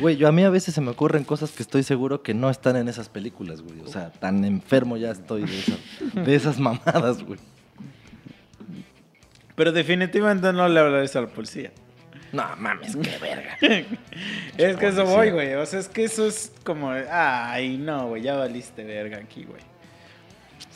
Güey, 0.00 0.16
yo 0.16 0.26
a 0.26 0.32
mí 0.32 0.42
a 0.42 0.50
veces 0.50 0.74
se 0.74 0.80
me 0.80 0.90
ocurren 0.90 1.24
cosas 1.24 1.52
que 1.52 1.62
estoy 1.62 1.84
seguro 1.84 2.22
que 2.22 2.34
no 2.34 2.50
están 2.50 2.76
en 2.76 2.88
esas 2.88 3.08
películas, 3.08 3.62
güey. 3.62 3.80
O 3.80 3.88
sea, 3.88 4.10
tan 4.10 4.44
enfermo 4.44 4.96
ya 4.96 5.10
estoy 5.10 5.44
de 5.44 5.58
esas, 5.58 5.78
de 6.14 6.34
esas 6.34 6.58
mamadas, 6.58 7.22
güey. 7.22 7.38
Pero 9.60 9.72
definitivamente 9.72 10.54
no 10.54 10.66
le 10.70 10.80
hablarías 10.80 11.14
a 11.16 11.20
la 11.20 11.26
policía. 11.26 11.70
No 12.32 12.42
mames, 12.56 12.96
qué 12.96 13.18
verga. 13.18 13.58
Es 14.56 14.76
que 14.78 14.86
eso 14.86 15.04
voy, 15.04 15.32
güey. 15.32 15.52
O 15.52 15.66
sea, 15.66 15.80
es 15.80 15.86
que 15.86 16.04
eso 16.04 16.26
es 16.26 16.50
como. 16.64 16.90
Ay, 16.90 17.76
no, 17.76 18.08
güey. 18.08 18.22
Ya 18.22 18.36
valiste 18.36 18.82
verga 18.84 19.18
aquí, 19.18 19.44
güey. 19.44 19.60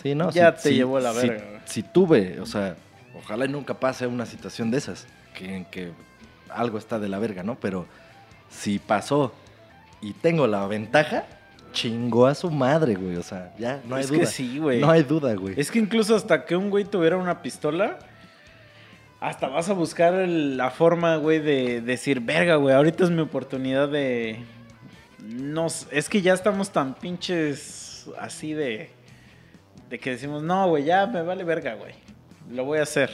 Sí, 0.02 0.15
no, 0.15 0.31
Ya 0.32 0.55
te 0.55 0.69
sí, 0.69 0.74
llevó 0.74 1.01
la 1.01 1.12
verga, 1.12 1.47
güey. 1.48 1.61
Si 1.65 1.82
tuve, 1.82 2.39
o 2.40 2.44
sea, 2.44 2.77
ojalá 3.15 3.47
nunca 3.47 3.73
pase 3.73 4.06
una 4.06 4.27
situación 4.27 4.70
de 4.70 4.77
esas, 4.77 5.06
que, 5.32 5.56
en 5.56 5.65
que 5.65 5.93
algo 6.51 6.77
está 6.77 6.98
de 6.98 7.09
la 7.09 7.19
verga, 7.19 7.43
¿no? 7.43 7.55
Pero 7.59 7.86
si 8.51 8.78
pasó 8.78 9.32
y 10.02 10.12
tengo 10.12 10.47
la 10.47 10.66
ventaja, 10.66 11.24
chingó 11.73 12.27
a 12.27 12.35
su 12.35 12.51
madre, 12.51 12.97
güey. 12.97 13.16
O 13.16 13.23
sea, 13.23 13.55
ya 13.59 13.81
no 13.89 13.97
hay 13.97 14.02
es 14.02 14.11
duda. 14.11 14.20
que 14.20 14.27
sí, 14.27 14.59
güey. 14.59 14.82
No 14.82 14.90
hay 14.90 15.05
duda, 15.05 15.32
güey. 15.36 15.59
Es 15.59 15.70
que 15.70 15.78
incluso 15.78 16.15
hasta 16.15 16.44
que 16.44 16.55
un 16.55 16.69
güey 16.69 16.85
tuviera 16.85 17.16
una 17.16 17.40
pistola, 17.40 17.98
hasta 19.28 19.48
vas 19.48 19.68
a 19.68 19.72
buscar 19.74 20.14
el- 20.14 20.56
la 20.56 20.70
forma, 20.70 21.16
güey, 21.16 21.38
de 21.40 21.80
decir, 21.80 22.20
verga, 22.20 22.56
güey, 22.56 22.74
ahorita 22.74 23.05
es 23.05 23.10
mi 23.10 23.20
oportunidad 23.22 23.88
de... 23.88 24.44
No, 25.22 25.66
es 25.66 26.09
que 26.09 26.20
ya 26.22 26.34
estamos 26.34 26.70
tan 26.70 26.94
pinches 26.94 28.06
así 28.18 28.52
de... 28.52 28.90
De 29.88 29.98
que 29.98 30.10
decimos, 30.10 30.42
no, 30.42 30.68
güey, 30.68 30.84
ya 30.84 31.06
me 31.06 31.22
vale 31.22 31.44
verga, 31.44 31.74
güey. 31.74 31.94
Lo 32.51 32.64
voy 32.64 32.78
a 32.78 32.82
hacer. 32.82 33.10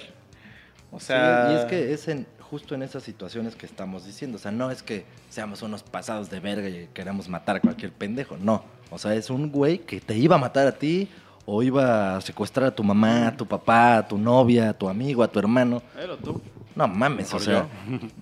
O 0.91 0.99
Sí, 0.99 1.07
sea... 1.07 1.49
y 1.53 1.57
es 1.57 1.65
que 1.67 1.93
es 1.93 2.09
en, 2.09 2.27
justo 2.41 2.75
en 2.75 2.83
esas 2.83 3.03
situaciones 3.03 3.55
que 3.55 3.67
estamos 3.67 4.05
diciendo. 4.07 4.37
O 4.37 4.41
sea, 4.41 4.51
no 4.51 4.71
es 4.71 4.83
que 4.83 5.05
seamos 5.29 5.63
unos 5.63 5.83
pasados 5.83 6.31
de 6.31 6.41
verga 6.41 6.69
y 6.69 6.89
queramos 6.95 7.29
matar 7.29 7.57
a 7.57 7.61
cualquier 7.61 7.93
pendejo, 7.93 8.37
no. 8.37 8.65
O 8.91 8.99
sea, 8.99 9.15
es 9.15 9.31
un 9.31 9.51
güey 9.53 9.79
que 9.79 10.01
te 10.01 10.17
iba 10.17 10.37
a 10.37 10.39
matar 10.39 10.67
a 10.67 10.73
ti 10.73 11.09
o 11.47 11.63
iba 11.63 12.17
a 12.17 12.21
secuestrar 12.21 12.69
a 12.69 12.75
tu 12.75 12.83
mamá, 12.83 13.29
a 13.29 13.37
tu 13.37 13.47
papá, 13.47 13.99
a 13.99 14.09
tu 14.09 14.19
novia, 14.19 14.71
a 14.71 14.73
tu 14.73 14.89
amigo, 14.89 15.23
a 15.23 15.29
tu 15.29 15.39
hermano. 15.39 15.83
Pero 15.95 16.17
tú. 16.17 16.41
No 16.75 16.87
mames, 16.87 17.35
o 17.35 17.41
sea, 17.41 17.67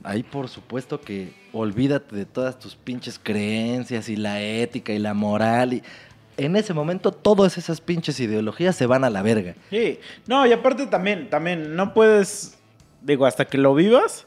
ahí 0.02 0.22
por 0.22 0.48
supuesto 0.48 1.00
que 1.00 1.34
olvídate 1.52 2.16
de 2.16 2.24
todas 2.24 2.58
tus 2.58 2.74
pinches 2.74 3.20
creencias 3.22 4.08
y 4.08 4.16
la 4.16 4.40
ética 4.40 4.92
y 4.92 4.98
la 4.98 5.12
moral 5.12 5.74
y 5.74 5.82
en 6.38 6.56
ese 6.56 6.72
momento 6.72 7.12
todas 7.12 7.58
esas 7.58 7.80
pinches 7.80 8.18
ideologías 8.20 8.74
se 8.74 8.86
van 8.86 9.04
a 9.04 9.10
la 9.10 9.22
verga. 9.22 9.54
Sí, 9.70 9.98
no, 10.26 10.46
y 10.46 10.52
aparte 10.52 10.86
también, 10.86 11.28
también, 11.28 11.76
no 11.76 11.92
puedes, 11.92 12.58
digo, 13.02 13.26
hasta 13.26 13.44
que 13.44 13.58
lo 13.58 13.74
vivas, 13.74 14.26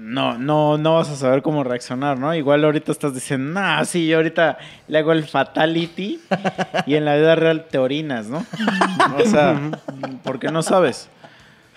no, 0.00 0.38
no, 0.38 0.78
no 0.78 0.94
vas 0.94 1.10
a 1.10 1.16
saber 1.16 1.42
cómo 1.42 1.62
reaccionar, 1.62 2.18
¿no? 2.18 2.34
Igual 2.34 2.64
ahorita 2.64 2.90
estás 2.90 3.12
diciendo, 3.12 3.60
nah, 3.60 3.84
sí, 3.84 4.06
yo 4.06 4.16
ahorita 4.16 4.56
le 4.88 4.98
hago 4.98 5.12
el 5.12 5.24
fatality 5.24 6.18
y 6.86 6.94
en 6.94 7.04
la 7.04 7.16
vida 7.16 7.34
real 7.34 7.66
te 7.70 7.76
orinas, 7.76 8.26
¿no? 8.26 8.44
O 9.18 9.24
sea, 9.26 9.60
porque 10.24 10.50
no 10.50 10.62
sabes. 10.62 11.10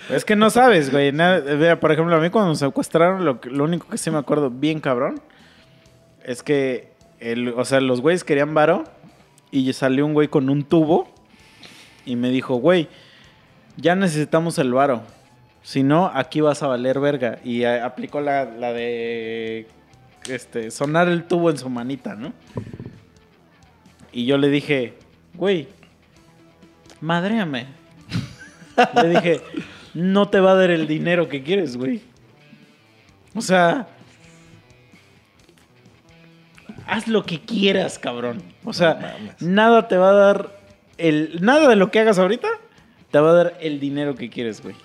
Es 0.09 0.23
que 0.23 0.37
no 0.37 0.49
sabes, 0.49 0.89
güey. 0.89 1.11
Vea, 1.11 1.79
por 1.81 1.91
ejemplo, 1.91 2.15
a 2.15 2.19
mí 2.19 2.29
cuando 2.29 2.51
me 2.51 2.55
secuestraron, 2.55 3.25
lo, 3.25 3.63
único 3.63 3.89
que 3.89 3.97
sí 3.97 4.09
me 4.09 4.19
acuerdo 4.19 4.49
bien 4.49 4.79
cabrón 4.79 5.21
es 6.23 6.43
que, 6.43 6.93
el, 7.19 7.49
o 7.49 7.65
sea, 7.65 7.81
los 7.81 7.99
güeyes 7.99 8.23
querían 8.23 8.53
varo 8.53 8.85
y 9.51 9.71
salió 9.73 10.05
un 10.05 10.13
güey 10.13 10.29
con 10.29 10.49
un 10.49 10.63
tubo 10.63 11.13
y 12.05 12.15
me 12.15 12.29
dijo, 12.29 12.55
güey, 12.55 12.87
ya 13.75 13.95
necesitamos 13.95 14.57
el 14.59 14.73
varo. 14.73 15.03
Si 15.63 15.81
no, 15.81 16.11
aquí 16.13 16.41
vas 16.41 16.61
a 16.61 16.67
valer 16.67 16.99
verga. 16.99 17.39
Y 17.43 17.63
eh, 17.63 17.79
aplicó 17.81 18.21
la, 18.21 18.45
la 18.45 18.73
de 18.73 19.67
este, 20.29 20.71
sonar 20.71 21.07
el 21.07 21.23
tubo 21.23 21.49
en 21.49 21.57
su 21.57 21.69
manita, 21.69 22.15
¿no? 22.15 22.33
Y 24.11 24.25
yo 24.25 24.37
le 24.37 24.49
dije, 24.49 24.93
güey, 25.33 25.67
madréame. 27.01 27.67
le 29.01 29.09
dije, 29.09 29.41
no 29.93 30.29
te 30.29 30.39
va 30.39 30.51
a 30.51 30.55
dar 30.55 30.69
el 30.69 30.87
dinero 30.87 31.29
que 31.29 31.43
quieres, 31.43 31.77
güey. 31.77 32.01
O 33.35 33.41
sea, 33.41 33.87
haz 36.85 37.07
lo 37.07 37.25
que 37.25 37.39
quieras, 37.41 37.97
cabrón. 37.97 38.43
O 38.63 38.73
sea, 38.73 39.17
No 39.39 39.47
nada 39.47 39.87
te 39.87 39.97
va 39.97 40.09
a 40.09 40.13
dar 40.13 40.59
el 40.97 41.39
nada 41.41 41.67
de 41.67 41.75
lo 41.75 41.89
que 41.89 41.99
hagas 41.99 42.19
ahorita 42.19 42.47
te 43.09 43.19
va 43.19 43.31
a 43.31 43.33
dar 43.33 43.57
el 43.59 43.79
dinero 43.79 44.15
que 44.15 44.29
quieres, 44.29 44.61
güey. 44.61 44.75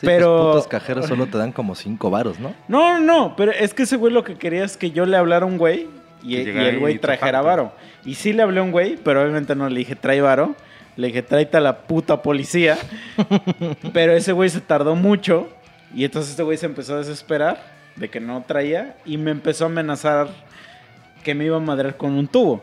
Sí, 0.00 0.06
Pero- 0.06 0.36
Los 0.36 0.46
putos 0.56 0.68
cajeros 0.68 1.06
solo 1.06 1.26
te 1.26 1.38
dan 1.38 1.52
como 1.52 1.74
cinco 1.74 2.10
varos, 2.10 2.38
¿no? 2.38 2.54
No, 2.68 2.98
no, 2.98 3.00
no, 3.00 3.36
pero 3.36 3.52
es 3.52 3.72
que 3.72 3.84
ese 3.84 3.96
güey 3.96 4.12
lo 4.12 4.24
que 4.24 4.34
quería 4.34 4.64
es 4.64 4.76
que 4.76 4.90
yo 4.90 5.06
le 5.06 5.16
hablara 5.16 5.44
a 5.44 5.48
un 5.48 5.56
güey 5.56 5.88
y, 6.22 6.36
el 6.36 6.78
güey 6.78 6.96
y 6.96 6.98
trajera 6.98 7.40
varo. 7.40 7.72
Y 8.04 8.14
sí 8.14 8.32
le 8.32 8.42
hablé 8.42 8.60
a 8.60 8.62
un 8.62 8.72
güey, 8.72 8.96
pero 8.96 9.22
obviamente 9.22 9.54
no 9.54 9.68
le 9.68 9.78
dije 9.78 9.96
trae 9.96 10.20
varo. 10.20 10.54
Le 10.96 11.08
dije 11.08 11.22
tráete 11.22 11.56
a 11.56 11.60
la 11.60 11.78
puta 11.78 12.22
policía. 12.22 12.76
pero 13.94 14.12
ese 14.12 14.32
güey 14.32 14.50
se 14.50 14.60
tardó 14.60 14.96
mucho 14.96 15.48
y 15.94 16.04
entonces 16.04 16.32
este 16.32 16.42
güey 16.42 16.58
se 16.58 16.66
empezó 16.66 16.94
a 16.94 16.98
desesperar 16.98 17.62
de 17.96 18.10
que 18.10 18.20
no 18.20 18.42
traía 18.46 18.96
y 19.06 19.16
me 19.16 19.30
empezó 19.30 19.64
a 19.64 19.68
amenazar 19.68 20.28
que 21.24 21.34
me 21.34 21.44
iba 21.46 21.56
a 21.56 21.60
madrear 21.60 21.96
con 21.96 22.12
un 22.12 22.28
tubo. 22.28 22.62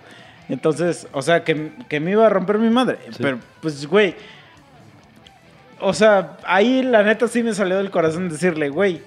Entonces, 0.49 1.07
o 1.13 1.21
sea, 1.21 1.43
que, 1.43 1.71
que 1.89 1.99
me 1.99 2.11
iba 2.11 2.25
a 2.25 2.29
romper 2.29 2.59
mi 2.59 2.69
madre. 2.69 2.99
Sí. 3.09 3.17
Pero, 3.19 3.39
pues, 3.61 3.85
güey. 3.87 4.15
O 5.79 5.93
sea, 5.93 6.37
ahí 6.45 6.81
la 6.83 7.03
neta 7.03 7.27
sí 7.27 7.43
me 7.43 7.53
salió 7.53 7.77
del 7.77 7.89
corazón 7.91 8.29
decirle, 8.29 8.69
güey, 8.69 9.01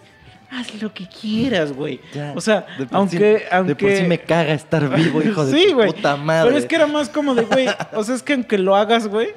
haz 0.50 0.80
lo 0.82 0.92
que 0.92 1.06
quieras, 1.08 1.72
güey. 1.72 2.00
Ya, 2.14 2.32
O 2.36 2.40
sea, 2.40 2.66
de 2.78 2.86
por 2.86 2.96
aunque, 2.98 3.38
sí- 3.38 3.44
aunque... 3.50 3.74
De 3.74 3.74
por 3.76 3.90
sí 3.96 4.02
me 4.04 4.18
caga 4.18 4.52
estar 4.52 4.88
vivo, 4.94 5.22
hijo 5.22 5.44
de 5.46 5.52
Sí, 5.58 5.68
tu 5.70 5.74
güey. 5.76 5.92
puta 5.92 6.16
madre. 6.16 6.48
Pero 6.48 6.58
es 6.58 6.66
que 6.66 6.76
era 6.76 6.86
más 6.86 7.08
como 7.08 7.34
de, 7.34 7.42
güey, 7.44 7.68
o 7.94 8.04
sea, 8.04 8.14
es 8.14 8.22
que 8.22 8.34
aunque 8.34 8.58
lo 8.58 8.76
hagas, 8.76 9.08
güey, 9.08 9.28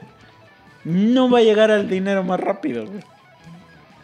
no 0.84 1.30
va 1.30 1.40
a 1.40 1.42
llegar 1.42 1.72
al 1.72 1.90
dinero 1.90 2.24
más 2.24 2.40
rápido, 2.40 2.86
güey. 2.86 3.02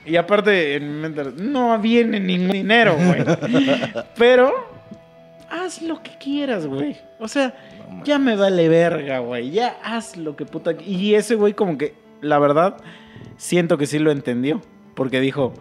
Y 0.05 0.17
aparte, 0.17 0.75
en 0.75 0.95
mi 0.95 1.01
mente, 1.01 1.23
no 1.37 1.77
viene 1.79 2.19
ningún 2.19 2.51
dinero, 2.51 2.95
güey. 2.95 3.23
Pero, 4.17 4.53
haz 5.49 5.81
lo 5.81 6.03
que 6.03 6.11
quieras, 6.19 6.67
güey. 6.67 6.95
O 7.19 7.27
sea, 7.27 7.55
No 7.89 8.03
ya 8.03 8.19
me 8.19 8.35
vale 8.35 8.69
verga, 8.69 9.17
güey. 9.19 9.49
Ya 9.49 9.77
haz 9.83 10.15
lo 10.15 10.35
que 10.35 10.45
puta. 10.45 10.73
Y 10.85 11.15
ese 11.15 11.33
güey, 11.33 11.53
como 11.53 11.77
que, 11.79 11.95
la 12.21 12.37
verdad, 12.37 12.77
siento 13.37 13.77
que 13.77 13.85
sí 13.85 13.99
lo 13.99 14.11
entendió. 14.11 14.61
Porque 14.95 15.19
dijo, 15.19 15.53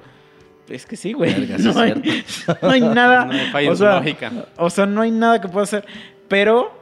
es 0.68 0.86
que 0.86 0.96
sí, 0.96 1.12
güey. 1.12 1.34
Sí 1.58 1.64
No, 1.74 1.78
hay, 1.80 1.94
no 2.62 2.70
hay 2.70 2.80
nada. 2.80 3.24
No 3.64 3.70
o 3.70 3.76
sea, 3.76 3.96
lógica. 3.96 4.32
o 4.56 4.70
sea, 4.70 4.86
no 4.86 5.02
hay 5.02 5.10
nada 5.10 5.40
que 5.40 5.48
pueda 5.48 5.64
hacer. 5.64 5.84
Pero. 6.28 6.72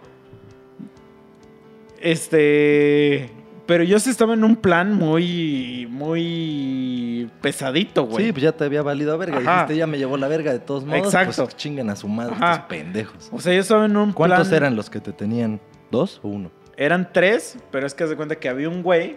Este. 2.01 3.31
Pero 3.65 3.85
yo 3.85 3.99
sí 4.01 4.11
estaba 4.11 4.35
en 4.35 4.45
un 4.45 4.57
plan 4.57 4.95
muy. 4.95 5.87
Muy 5.91 7.31
pesadito, 7.41 8.05
güey. 8.05 8.27
Sí, 8.27 8.33
pues 8.33 8.43
ya 8.43 8.53
te 8.53 8.65
había 8.65 8.83
valido 8.83 9.15
a 9.15 9.17
verga. 9.17 9.39
Ajá. 9.39 9.53
Dijiste, 9.53 9.77
ya 9.77 9.87
me 9.87 9.99
llevó 9.99 10.17
la 10.17 10.29
verga 10.29 10.53
de 10.53 10.59
todos 10.59 10.85
modos. 10.85 11.07
Exacto. 11.07 11.45
Pues 11.45 11.57
chinguen 11.57 11.89
a 11.91 11.97
su 11.97 12.09
madre 12.09 12.35
Ajá. 12.35 12.53
estos 12.53 12.67
pendejos. 12.67 13.29
O 13.33 13.41
sea, 13.41 13.55
yo 13.55 13.61
estaba 13.61 13.87
en 13.87 13.97
un 13.97 14.13
¿Cuántos 14.13 14.49
plan. 14.49 14.57
eran 14.57 14.77
los 14.77 14.91
que 14.91 15.01
te 15.01 15.13
tenían? 15.13 15.61
¿Dos 15.91 16.21
o 16.23 16.29
uno? 16.29 16.51
Eran 16.77 17.13
tres, 17.13 17.57
pero 17.71 17.87
es 17.87 17.95
que 17.95 18.05
haz 18.05 18.11
de 18.11 18.17
cuenta 18.17 18.37
que 18.37 18.49
había 18.49 18.69
un 18.69 18.83
güey 18.83 19.17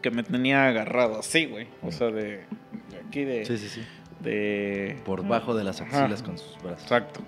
que 0.00 0.10
me 0.10 0.22
tenía 0.22 0.66
agarrado 0.66 1.18
así, 1.18 1.46
güey. 1.46 1.68
O 1.82 1.92
sea, 1.92 2.08
de. 2.08 2.22
de 2.22 2.98
aquí 3.06 3.24
de. 3.24 3.44
Sí, 3.44 3.58
sí, 3.58 3.68
sí. 3.68 3.82
de 4.20 5.00
Por 5.04 5.26
bajo 5.26 5.54
de 5.54 5.64
las 5.64 5.80
Ajá. 5.80 6.00
axilas 6.02 6.22
con 6.22 6.38
sus 6.38 6.56
brazos. 6.62 6.82
Exacto. 6.82 7.20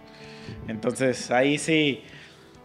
Entonces 0.68 1.30
ahí 1.30 1.58
sí. 1.58 2.02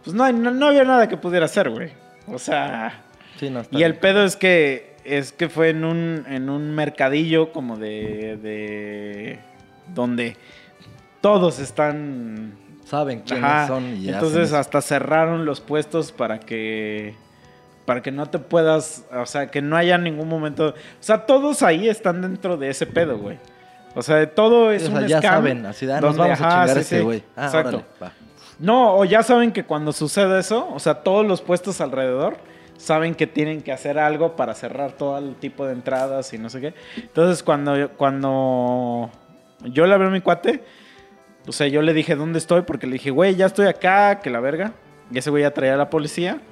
Pues 0.04 0.14
no, 0.14 0.30
no, 0.32 0.50
no 0.50 0.66
había 0.68 0.84
nada 0.84 1.08
que 1.08 1.16
pudiera 1.16 1.46
hacer, 1.46 1.70
güey. 1.70 1.90
O 2.26 2.38
sea. 2.38 3.04
Sí, 3.38 3.50
no, 3.50 3.60
está 3.60 3.78
Y 3.78 3.82
el 3.82 3.96
pedo 3.96 4.24
es 4.24 4.36
que. 4.36 4.96
Es 5.04 5.32
que 5.32 5.48
fue 5.48 5.70
en 5.70 5.84
un, 5.84 6.24
en 6.28 6.50
un 6.50 6.74
mercadillo 6.74 7.52
como 7.52 7.76
de. 7.76 8.38
de 8.42 9.38
donde 9.94 10.36
todos 11.20 11.58
están. 11.58 12.52
Saben 12.84 13.20
quiénes 13.20 13.44
Ajá. 13.44 13.66
son 13.68 13.96
y 13.98 14.08
Entonces 14.08 14.44
hacen 14.48 14.60
hasta 14.60 14.80
cerraron 14.80 15.44
los 15.44 15.60
puestos 15.60 16.12
para 16.12 16.40
que. 16.40 17.14
Para 17.88 18.02
que 18.02 18.12
no 18.12 18.26
te 18.26 18.38
puedas. 18.38 19.06
O 19.10 19.24
sea, 19.24 19.46
que 19.46 19.62
no 19.62 19.74
haya 19.74 19.96
ningún 19.96 20.28
momento. 20.28 20.68
O 20.68 20.74
sea, 21.00 21.24
todos 21.24 21.62
ahí 21.62 21.88
están 21.88 22.20
dentro 22.20 22.58
de 22.58 22.68
ese 22.68 22.84
pedo, 22.84 23.16
güey. 23.16 23.38
O 23.94 24.02
sea, 24.02 24.28
todo 24.28 24.70
es 24.70 24.82
o 24.82 24.86
sea, 24.88 24.98
un 24.98 25.06
ya 25.06 25.20
scam 25.20 25.32
saben, 25.32 25.64
así 25.64 25.86
de, 25.86 25.94
ah, 25.94 26.00
nos 26.02 26.14
vamos 26.14 26.38
a 26.38 26.44
chingar 26.44 26.68
sí, 26.68 26.80
este 26.80 27.00
güey. 27.00 27.22
Ah, 27.34 27.46
Exacto. 27.46 27.68
órale, 27.68 27.84
va. 28.02 28.12
No, 28.58 28.94
o 28.94 29.06
ya 29.06 29.22
saben 29.22 29.52
que 29.52 29.64
cuando 29.64 29.92
sucede 29.92 30.38
eso, 30.38 30.68
o 30.70 30.78
sea, 30.78 30.96
todos 30.96 31.24
los 31.24 31.40
puestos 31.40 31.80
alrededor 31.80 32.36
saben 32.76 33.14
que 33.14 33.26
tienen 33.26 33.62
que 33.62 33.72
hacer 33.72 33.98
algo 33.98 34.36
para 34.36 34.54
cerrar 34.54 34.92
todo 34.92 35.16
el 35.16 35.36
tipo 35.36 35.64
de 35.64 35.72
entradas 35.72 36.30
y 36.34 36.38
no 36.38 36.50
sé 36.50 36.60
qué. 36.60 36.74
Entonces, 36.94 37.42
cuando, 37.42 37.88
cuando 37.96 39.10
yo 39.64 39.86
le 39.86 39.94
abrí 39.94 40.08
a 40.08 40.10
mi 40.10 40.20
cuate, 40.20 40.62
o 41.46 41.52
sea, 41.52 41.68
yo 41.68 41.80
le 41.80 41.94
dije 41.94 42.16
dónde 42.16 42.38
estoy 42.38 42.60
porque 42.62 42.86
le 42.86 42.92
dije, 42.92 43.10
güey, 43.10 43.34
ya 43.34 43.46
estoy 43.46 43.66
acá, 43.66 44.20
que 44.20 44.28
la 44.28 44.40
verga. 44.40 44.74
Y 45.10 45.16
ese 45.16 45.30
güey 45.30 45.44
ya 45.44 45.54
traía 45.54 45.72
a 45.72 45.78
la 45.78 45.88
policía. 45.88 46.42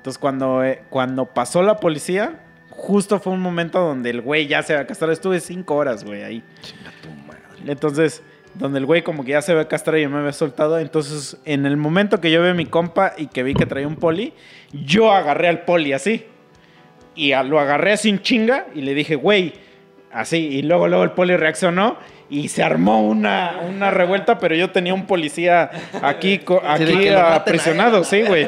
Entonces, 0.00 0.18
cuando, 0.18 0.64
eh, 0.64 0.82
cuando 0.88 1.26
pasó 1.26 1.62
la 1.62 1.76
policía, 1.76 2.40
justo 2.70 3.20
fue 3.20 3.34
un 3.34 3.40
momento 3.40 3.78
donde 3.80 4.08
el 4.08 4.22
güey 4.22 4.46
ya 4.46 4.62
se 4.62 4.74
va 4.74 4.80
a 4.80 4.86
castrar. 4.86 5.10
Estuve 5.10 5.40
cinco 5.40 5.74
horas, 5.76 6.04
güey, 6.04 6.22
ahí. 6.22 6.42
Chinga 6.62 6.90
tu 7.02 7.10
madre. 7.26 7.42
Entonces, 7.70 8.22
donde 8.54 8.78
el 8.78 8.86
güey 8.86 9.02
como 9.02 9.24
que 9.24 9.32
ya 9.32 9.42
se 9.42 9.52
ve 9.54 9.66
castrado 9.68 9.98
y 9.98 10.02
yo 10.02 10.08
me 10.10 10.18
había 10.18 10.32
soltado. 10.32 10.78
Entonces, 10.78 11.36
en 11.44 11.66
el 11.66 11.76
momento 11.76 12.18
que 12.18 12.30
yo 12.32 12.42
vi 12.42 12.48
a 12.48 12.54
mi 12.54 12.64
compa 12.64 13.12
y 13.18 13.26
que 13.26 13.42
vi 13.42 13.52
que 13.52 13.66
traía 13.66 13.86
un 13.86 13.96
poli, 13.96 14.32
yo 14.72 15.12
agarré 15.12 15.48
al 15.48 15.66
poli 15.66 15.92
así. 15.92 16.24
Y 17.14 17.32
a- 17.32 17.42
lo 17.42 17.60
agarré 17.60 17.94
en 18.04 18.20
chinga 18.22 18.68
y 18.74 18.80
le 18.80 18.94
dije, 18.94 19.16
güey, 19.16 19.52
así. 20.10 20.38
Y 20.38 20.62
luego, 20.62 20.88
luego 20.88 21.04
el 21.04 21.10
poli 21.10 21.36
reaccionó 21.36 21.98
y 22.30 22.48
se 22.48 22.62
armó 22.62 23.02
una, 23.02 23.56
una 23.68 23.90
revuelta, 23.90 24.38
pero 24.38 24.54
yo 24.54 24.70
tenía 24.70 24.94
un 24.94 25.06
policía 25.06 25.68
aquí, 26.00 26.40
aquí 26.66 27.08
aprisionado, 27.08 28.04
sí, 28.04 28.22
güey. 28.22 28.46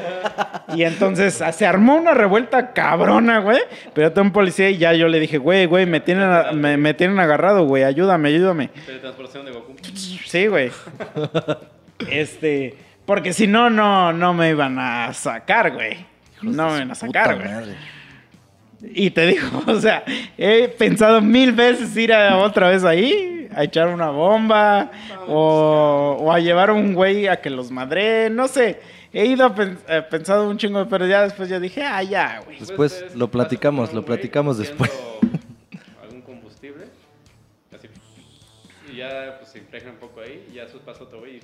Y 0.75 0.85
entonces 0.85 1.43
ah, 1.43 1.51
se 1.53 1.67
armó 1.67 1.97
una 1.97 2.15
revuelta 2.15 2.73
cabrona, 2.73 3.41
güey. 3.41 3.59
Pero 3.93 4.09
yo 4.09 4.13
tengo 4.13 4.27
un 4.29 4.33
policía 4.33 4.71
y 4.71 4.79
ya 4.79 4.93
yo 4.93 5.09
le 5.09 5.19
dije, 5.19 5.37
güey, 5.39 5.67
güey, 5.67 5.85
me 5.87 5.99
tienen, 6.01 6.31
a- 6.31 6.53
me, 6.53 6.77
me 6.77 6.95
tienen 6.95 7.19
agarrado, 7.19 7.65
güey, 7.67 7.83
ayúdame, 7.83 8.29
ayúdame. 8.29 8.69
Teletransportación 8.87 9.47
de 9.47 9.51
Goku. 9.53 9.75
Sí, 10.27 10.47
güey. 10.47 10.71
Este, 12.11 12.75
porque 13.05 13.33
si 13.33 13.47
no, 13.47 13.69
no, 13.71 14.13
no 14.13 14.33
me 14.35 14.51
iban 14.51 14.79
a 14.79 15.13
sacar, 15.13 15.73
güey. 15.73 16.07
No 16.43 16.69
me 16.71 16.77
iban 16.77 16.91
a 16.91 16.95
sacar, 16.95 17.37
güey. 17.37 17.77
Y 18.95 19.11
te 19.11 19.27
digo, 19.27 19.47
o 19.67 19.81
sea, 19.81 20.03
he 20.37 20.69
pensado 20.69 21.21
mil 21.21 21.53
veces 21.53 21.97
ir 21.97 22.13
a 22.13 22.37
otra 22.39 22.69
vez 22.69 22.85
ahí, 22.85 23.42
a 23.55 23.65
echar 23.65 23.89
una 23.89 24.11
bomba, 24.11 24.91
o, 25.27 26.17
o 26.21 26.33
a 26.33 26.39
llevar 26.39 26.71
a 26.71 26.73
un 26.73 26.95
güey 26.95 27.27
a 27.29 27.41
que 27.41 27.51
los 27.51 27.71
madre, 27.71 28.31
no 28.31 28.49
sé. 28.49 28.81
He 29.13 29.27
ido 29.27 29.45
a 29.45 29.55
eh, 29.89 30.03
pensado 30.11 30.49
un 30.49 30.57
chingo, 30.57 30.89
pero 30.89 31.07
ya 31.07 31.23
después 31.23 31.49
ya 31.49 31.61
dije, 31.61 31.83
ah, 31.83 32.03
ya, 32.03 32.41
güey. 32.45 32.59
Después 32.59 33.15
lo 33.15 33.31
platicamos, 33.31 33.93
lo 33.93 34.05
platicamos 34.05 34.57
después. 34.57 34.91
¿Algún 36.03 36.23
combustible? 36.23 36.87
Y 38.91 38.97
ya 38.97 39.37
pues, 39.39 39.51
se 39.51 39.59
impregna 39.59 39.91
un 39.91 39.99
poco 39.99 40.21
ahí, 40.21 40.47
y 40.51 40.55
ya 40.55 40.63
después 40.63 40.83
pasa 40.83 41.05
otro 41.05 41.21
güey 41.21 41.37
y 41.37 41.41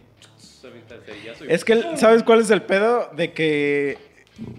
Es 1.49 1.65
que, 1.65 1.97
¿sabes 1.97 2.23
cuál 2.23 2.41
es 2.41 2.51
el 2.51 2.63
pedo? 2.63 3.11
De 3.15 3.33
que 3.33 3.99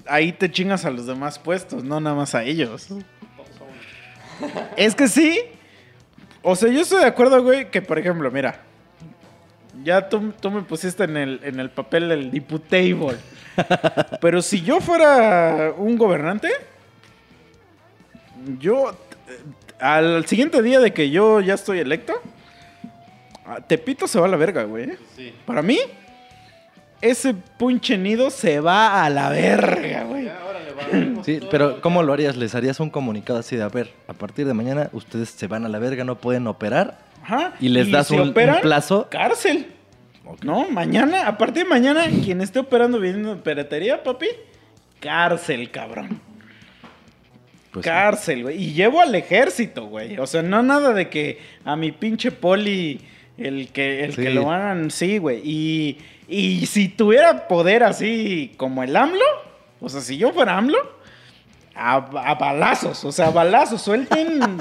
ahí 0.06 0.32
te 0.32 0.52
chingas 0.52 0.86
a 0.86 0.92
los 0.92 1.08
demás 1.08 1.40
puestos, 1.40 1.84
no 1.84 2.00
nada 2.00 2.16
más 2.16 2.36
a 2.36 2.44
ellos. 2.44 2.88
Es 4.78 4.96
que 4.96 5.08
sí. 5.08 5.42
O 6.41 6.56
sea, 6.56 6.70
yo 6.70 6.82
estoy 6.82 6.99
de 6.99 7.07
acuerdo, 7.07 7.41
güey, 7.44 7.70
que 7.70 7.82
por 7.82 7.99
ejemplo, 7.99 8.32
mira. 8.32 8.61
Ya 9.84 10.10
tú, 10.10 10.34
tú 10.40 10.52
me 10.52 10.61
pusiste 10.61 11.06
en 11.06 11.16
el, 11.16 11.40
en 11.44 11.60
el 11.60 11.70
papel 11.70 12.10
del 12.10 12.32
diputable. 12.32 13.18
Pero 14.22 14.41
si 14.41 14.61
yo 14.61 14.82
fuera 14.82 15.74
un 15.78 15.98
gobernante, 15.98 16.49
yo 18.60 18.91
eh, 18.91 19.40
al 19.80 20.26
siguiente 20.26 20.61
día 20.61 20.80
de 20.80 20.91
que 20.91 21.10
yo 21.10 21.40
ya 21.40 21.53
estoy 21.53 21.80
electo, 21.80 22.14
a 23.45 23.61
Tepito 23.61 24.07
se 24.07 24.20
va 24.20 24.26
a 24.26 24.30
la 24.30 24.38
verga, 24.38 24.64
güey. 24.64 24.98
Sí. 25.16 25.34
Para 25.45 25.61
mí, 25.61 25.80
ese 27.02 27.34
punche 27.34 27.98
nido 27.98 28.30
se 28.30 28.60
va 28.60 29.03
a 29.03 29.10
la 29.10 29.30
verga, 29.30 30.03
güey. 30.03 30.29
Sí, 31.24 31.40
pero 31.52 31.82
¿cómo 31.82 32.04
lo 32.04 32.14
harías? 32.14 32.38
¿Les 32.38 32.56
harías 32.56 32.80
un 32.80 32.90
comunicado 32.90 33.40
así 33.40 33.56
de, 33.56 33.64
a 33.64 33.70
ver, 33.70 33.92
a 34.08 34.14
partir 34.14 34.46
de 34.48 34.54
mañana 34.54 34.90
ustedes 34.94 35.30
se 35.30 35.48
van 35.48 35.66
a 35.66 35.70
la 35.70 35.80
verga, 35.80 36.04
no 36.04 36.16
pueden 36.16 36.48
operar? 36.48 37.00
Ajá. 37.24 37.54
Y 37.60 37.70
les 37.70 37.92
das 37.92 38.10
un, 38.12 38.34
plazo. 38.34 39.08
Cárcel. 39.10 39.68
No, 40.44 40.70
mañana, 40.70 41.28
a 41.28 41.38
partir 41.38 41.64
de 41.64 41.70
mañana, 41.70 42.06
quien 42.24 42.42
esté 42.42 42.60
operando 42.60 43.00
bien 43.00 43.28
en 43.28 43.40
piratería, 43.40 44.04
papi, 44.04 44.28
cárcel, 45.00 45.72
cabrón. 45.72 46.22
Pues, 47.72 47.86
cárcel, 47.86 48.44
güey. 48.44 48.64
Y 48.64 48.74
llevo 48.74 49.02
al 49.02 49.14
ejército, 49.16 49.86
güey. 49.86 50.18
O 50.18 50.28
sea, 50.28 50.42
no 50.42 50.62
nada 50.64 50.94
de 50.94 51.10
que 51.10 51.40
a 51.66 51.76
mi 51.76 51.92
pinche 51.92 52.32
poli, 52.32 53.02
el 53.38 53.70
que, 53.70 54.04
el 54.06 54.14
Sí. 54.14 54.22
que 54.22 54.30
lo 54.32 54.52
hagan, 54.52 54.92
sí, 54.92 55.18
güey. 55.18 55.42
Y, 55.44 55.98
y 56.28 56.66
si 56.66 56.90
tuviera 56.90 57.48
poder 57.48 57.84
así 57.84 58.54
como 58.58 58.84
el 58.84 58.96
AMLO, 58.96 59.26
o 59.82 59.90
sea, 59.90 60.02
si 60.02 60.18
yo 60.18 60.32
fuera 60.32 60.58
AMLO, 60.58 60.78
a, 61.76 61.96
a 61.96 62.36
balazos, 62.36 63.06
o 63.06 63.12
sea, 63.12 63.28
a 63.28 63.32
balazos, 63.32 63.82
suelten 63.82 64.58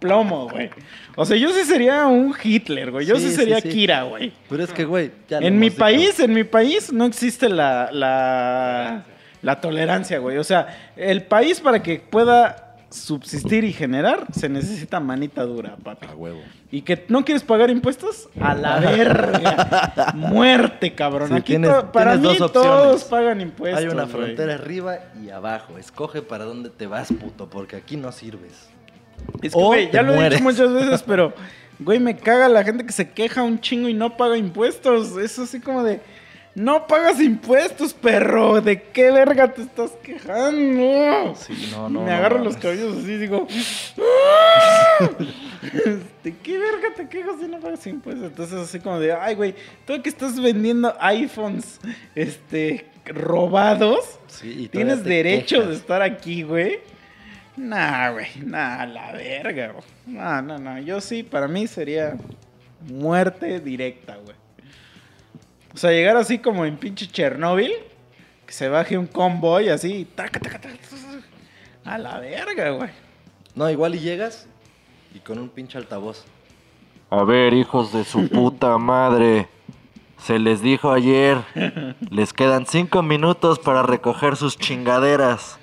plomo, 0.00 0.48
güey. 0.50 0.68
O 1.16 1.24
sea, 1.24 1.36
yo 1.36 1.48
sí 1.50 1.64
sería 1.64 2.06
un 2.06 2.34
Hitler, 2.42 2.90
güey. 2.90 3.06
Yo 3.06 3.16
sí, 3.16 3.30
sería 3.34 3.60
sí. 3.60 3.70
Kira, 3.70 4.02
güey. 4.02 4.32
Pero 4.50 4.64
es 4.64 4.72
que, 4.72 4.84
güey, 4.84 5.10
ya 5.28 5.38
En 5.38 5.58
mi 5.58 5.70
dicho. 5.70 5.78
país, 5.80 6.20
en 6.20 6.34
mi 6.34 6.44
país 6.44 6.92
no 6.92 7.06
existe 7.06 7.48
la, 7.48 7.88
la, 7.90 9.04
la 9.40 9.60
tolerancia, 9.60 10.18
güey. 10.18 10.36
O 10.36 10.44
sea, 10.44 10.92
el 10.96 11.22
país 11.22 11.60
para 11.60 11.82
que 11.82 12.00
pueda 12.00 12.67
subsistir 12.90 13.64
y 13.64 13.72
generar 13.72 14.26
se 14.32 14.48
necesita 14.48 14.98
manita 15.00 15.44
dura, 15.44 15.76
papi. 15.82 16.06
A 16.06 16.14
huevo. 16.14 16.40
¿Y 16.70 16.82
que 16.82 17.04
no 17.08 17.24
quieres 17.24 17.42
pagar 17.44 17.70
impuestos? 17.70 18.28
A 18.40 18.54
la 18.54 18.78
verga. 18.80 20.12
Muerte, 20.14 20.94
cabrón. 20.94 21.28
Sí, 21.28 21.34
Aquí 21.34 21.52
tienes- 21.54 21.70
to- 21.70 21.92
para 21.92 22.16
mí 22.16 22.22
dos 22.38 22.52
todos 22.52 23.04
pagan 23.04 23.40
impuestos. 23.40 23.80
Hay 23.82 23.88
una 23.88 24.04
güey. 24.04 24.14
frontera 24.14 24.54
arriba 24.54 24.98
y 25.22 25.30
abajo. 25.30 25.78
Escoge 25.78 26.22
para 26.22 26.44
dónde 26.44 26.70
te 26.70 26.86
vas, 26.86 27.08
puto, 27.12 27.48
porque 27.48 27.76
aquí 27.76 27.96
no 27.96 28.12
sirves. 28.12 28.68
Es 29.42 29.52
que, 29.52 29.58
O 29.58 29.66
güey, 29.66 29.90
ya 29.90 30.02
lo 30.02 30.12
he 30.12 30.16
mueres. 30.16 30.38
dicho 30.40 30.44
muchas 30.44 30.72
veces, 30.72 31.02
pero, 31.06 31.32
güey, 31.78 31.98
me 31.98 32.16
caga 32.16 32.48
la 32.48 32.64
gente 32.64 32.84
que 32.86 32.92
se 32.92 33.10
queja 33.10 33.42
un 33.42 33.60
chingo 33.60 33.88
y 33.88 33.94
no 33.94 34.16
paga 34.16 34.36
impuestos. 34.36 35.16
Es 35.16 35.38
así 35.38 35.60
como 35.60 35.82
de, 35.84 36.00
no 36.58 36.86
pagas 36.86 37.20
impuestos, 37.20 37.94
perro. 37.94 38.60
¿De 38.60 38.82
qué 38.82 39.10
verga 39.10 39.52
te 39.52 39.62
estás 39.62 39.92
quejando? 40.02 41.34
Sí, 41.36 41.68
no, 41.72 41.88
no. 41.88 42.00
me 42.02 42.10
no 42.10 42.16
agarro 42.16 42.38
los 42.42 42.56
cabellos 42.56 42.98
así 42.98 43.12
y 43.12 43.16
digo, 43.18 43.46
"Ah". 43.98 45.08
¿de 46.24 46.34
qué 46.42 46.58
verga 46.58 46.88
te 46.96 47.08
quejas 47.08 47.36
si 47.40 47.46
no 47.48 47.58
pagas 47.60 47.86
impuestos? 47.86 48.26
Entonces 48.26 48.58
así 48.58 48.80
como 48.80 48.98
de, 48.98 49.12
ay, 49.12 49.34
güey, 49.34 49.54
tú 49.86 50.00
que 50.02 50.08
estás 50.08 50.40
vendiendo 50.40 50.94
iPhones, 51.00 51.80
este, 52.14 52.86
robados, 53.06 54.18
Sí, 54.28 54.64
y 54.64 54.68
¿Tienes 54.68 55.02
derecho 55.04 55.56
quejas. 55.56 55.68
de 55.70 55.74
estar 55.76 56.02
aquí, 56.02 56.42
güey? 56.42 56.80
Nah, 57.56 58.10
güey. 58.12 58.26
Nah, 58.44 58.84
la 58.86 59.12
verga, 59.12 59.72
güey. 59.72 59.84
No, 60.06 60.42
no, 60.42 60.58
no. 60.58 60.78
Yo 60.80 61.00
sí, 61.00 61.22
para 61.24 61.48
mí 61.48 61.66
sería 61.66 62.16
muerte 62.88 63.58
directa, 63.60 64.16
güey. 64.16 64.36
O 65.78 65.80
sea, 65.80 65.92
llegar 65.92 66.16
así 66.16 66.40
como 66.40 66.64
en 66.64 66.76
pinche 66.76 67.06
Chernóbil, 67.06 67.70
que 68.44 68.52
se 68.52 68.68
baje 68.68 68.98
un 68.98 69.06
convoy 69.06 69.68
así, 69.68 70.08
taca, 70.12 70.40
taca, 70.40 70.60
taca, 70.60 70.76
taca, 70.76 71.24
a 71.84 71.98
la 71.98 72.18
verga, 72.18 72.70
güey. 72.70 72.90
No, 73.54 73.70
igual 73.70 73.94
y 73.94 74.00
llegas 74.00 74.48
y 75.14 75.20
con 75.20 75.38
un 75.38 75.48
pinche 75.48 75.78
altavoz. 75.78 76.24
A 77.10 77.22
ver, 77.22 77.54
hijos 77.54 77.92
de 77.92 78.02
su 78.02 78.28
puta 78.28 78.76
madre. 78.76 79.46
Se 80.16 80.40
les 80.40 80.62
dijo 80.62 80.90
ayer. 80.90 81.44
Les 82.10 82.32
quedan 82.32 82.66
cinco 82.66 83.04
minutos 83.04 83.60
para 83.60 83.84
recoger 83.84 84.34
sus 84.34 84.58
chingaderas. 84.58 85.60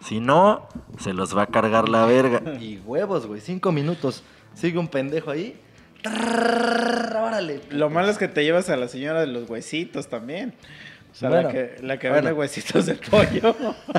Si 0.00 0.20
no, 0.20 0.68
se 0.98 1.12
los 1.12 1.36
va 1.36 1.42
a 1.42 1.48
cargar 1.48 1.90
la 1.90 2.06
verga. 2.06 2.54
Y 2.58 2.78
huevos, 2.78 3.26
güey. 3.26 3.42
Cinco 3.42 3.72
minutos. 3.72 4.24
Sigue 4.54 4.78
un 4.78 4.88
pendejo 4.88 5.30
ahí. 5.30 5.60
Órale. 6.06 7.60
Lo 7.70 7.90
malo 7.90 8.08
es 8.10 8.18
que 8.18 8.28
te 8.28 8.44
llevas 8.44 8.70
a 8.70 8.76
la 8.76 8.88
señora 8.88 9.20
de 9.20 9.26
los 9.26 9.48
huesitos 9.48 10.08
también. 10.08 10.54
O 11.12 11.14
sea, 11.14 11.28
Bueno, 11.28 11.48
la 11.48 11.52
que, 11.52 11.76
la 11.82 11.98
que 11.98 12.08
bueno. 12.08 12.24
vende 12.26 12.38
huesitos 12.38 12.86
de 12.86 12.94
pollo. 12.94 13.56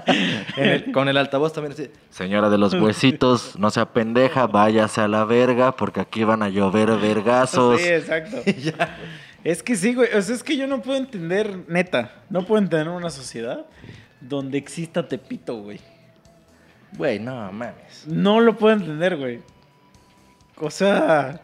El- 0.57 0.91
con 0.93 1.09
el 1.09 1.17
altavoz 1.17 1.51
también 1.53 1.73
así. 1.73 1.89
Señora 2.09 2.49
de 2.49 2.57
los 2.57 2.73
huesitos, 2.73 3.59
no 3.59 3.69
sea 3.69 3.91
pendeja, 3.93 4.47
váyase 4.47 5.01
a 5.01 5.07
la 5.09 5.25
verga 5.25 5.75
porque 5.75 5.99
aquí 5.99 6.23
van 6.23 6.41
a 6.41 6.49
llover 6.49 6.89
vergazos. 6.97 7.81
Sí, 7.81 7.87
exacto. 7.89 8.37
Ya. 8.61 8.97
Es 9.43 9.63
que 9.63 9.75
sí, 9.75 9.93
güey. 9.95 10.07
O 10.15 10.21
sea, 10.21 10.35
es 10.35 10.43
que 10.43 10.55
yo 10.55 10.67
no 10.67 10.81
puedo 10.81 10.97
entender, 10.99 11.65
neta, 11.67 12.11
no 12.29 12.45
puedo 12.45 12.61
entender 12.61 12.87
una 12.89 13.09
sociedad 13.09 13.65
donde 14.21 14.57
exista 14.59 15.07
Tepito, 15.07 15.55
güey. 15.63 15.79
Güey, 16.95 17.19
no 17.19 17.33
mames. 17.51 18.05
No 18.05 18.39
lo 18.39 18.55
puedo 18.55 18.75
entender, 18.75 19.17
güey. 19.17 19.39
O 20.57 20.69
sea, 20.69 21.41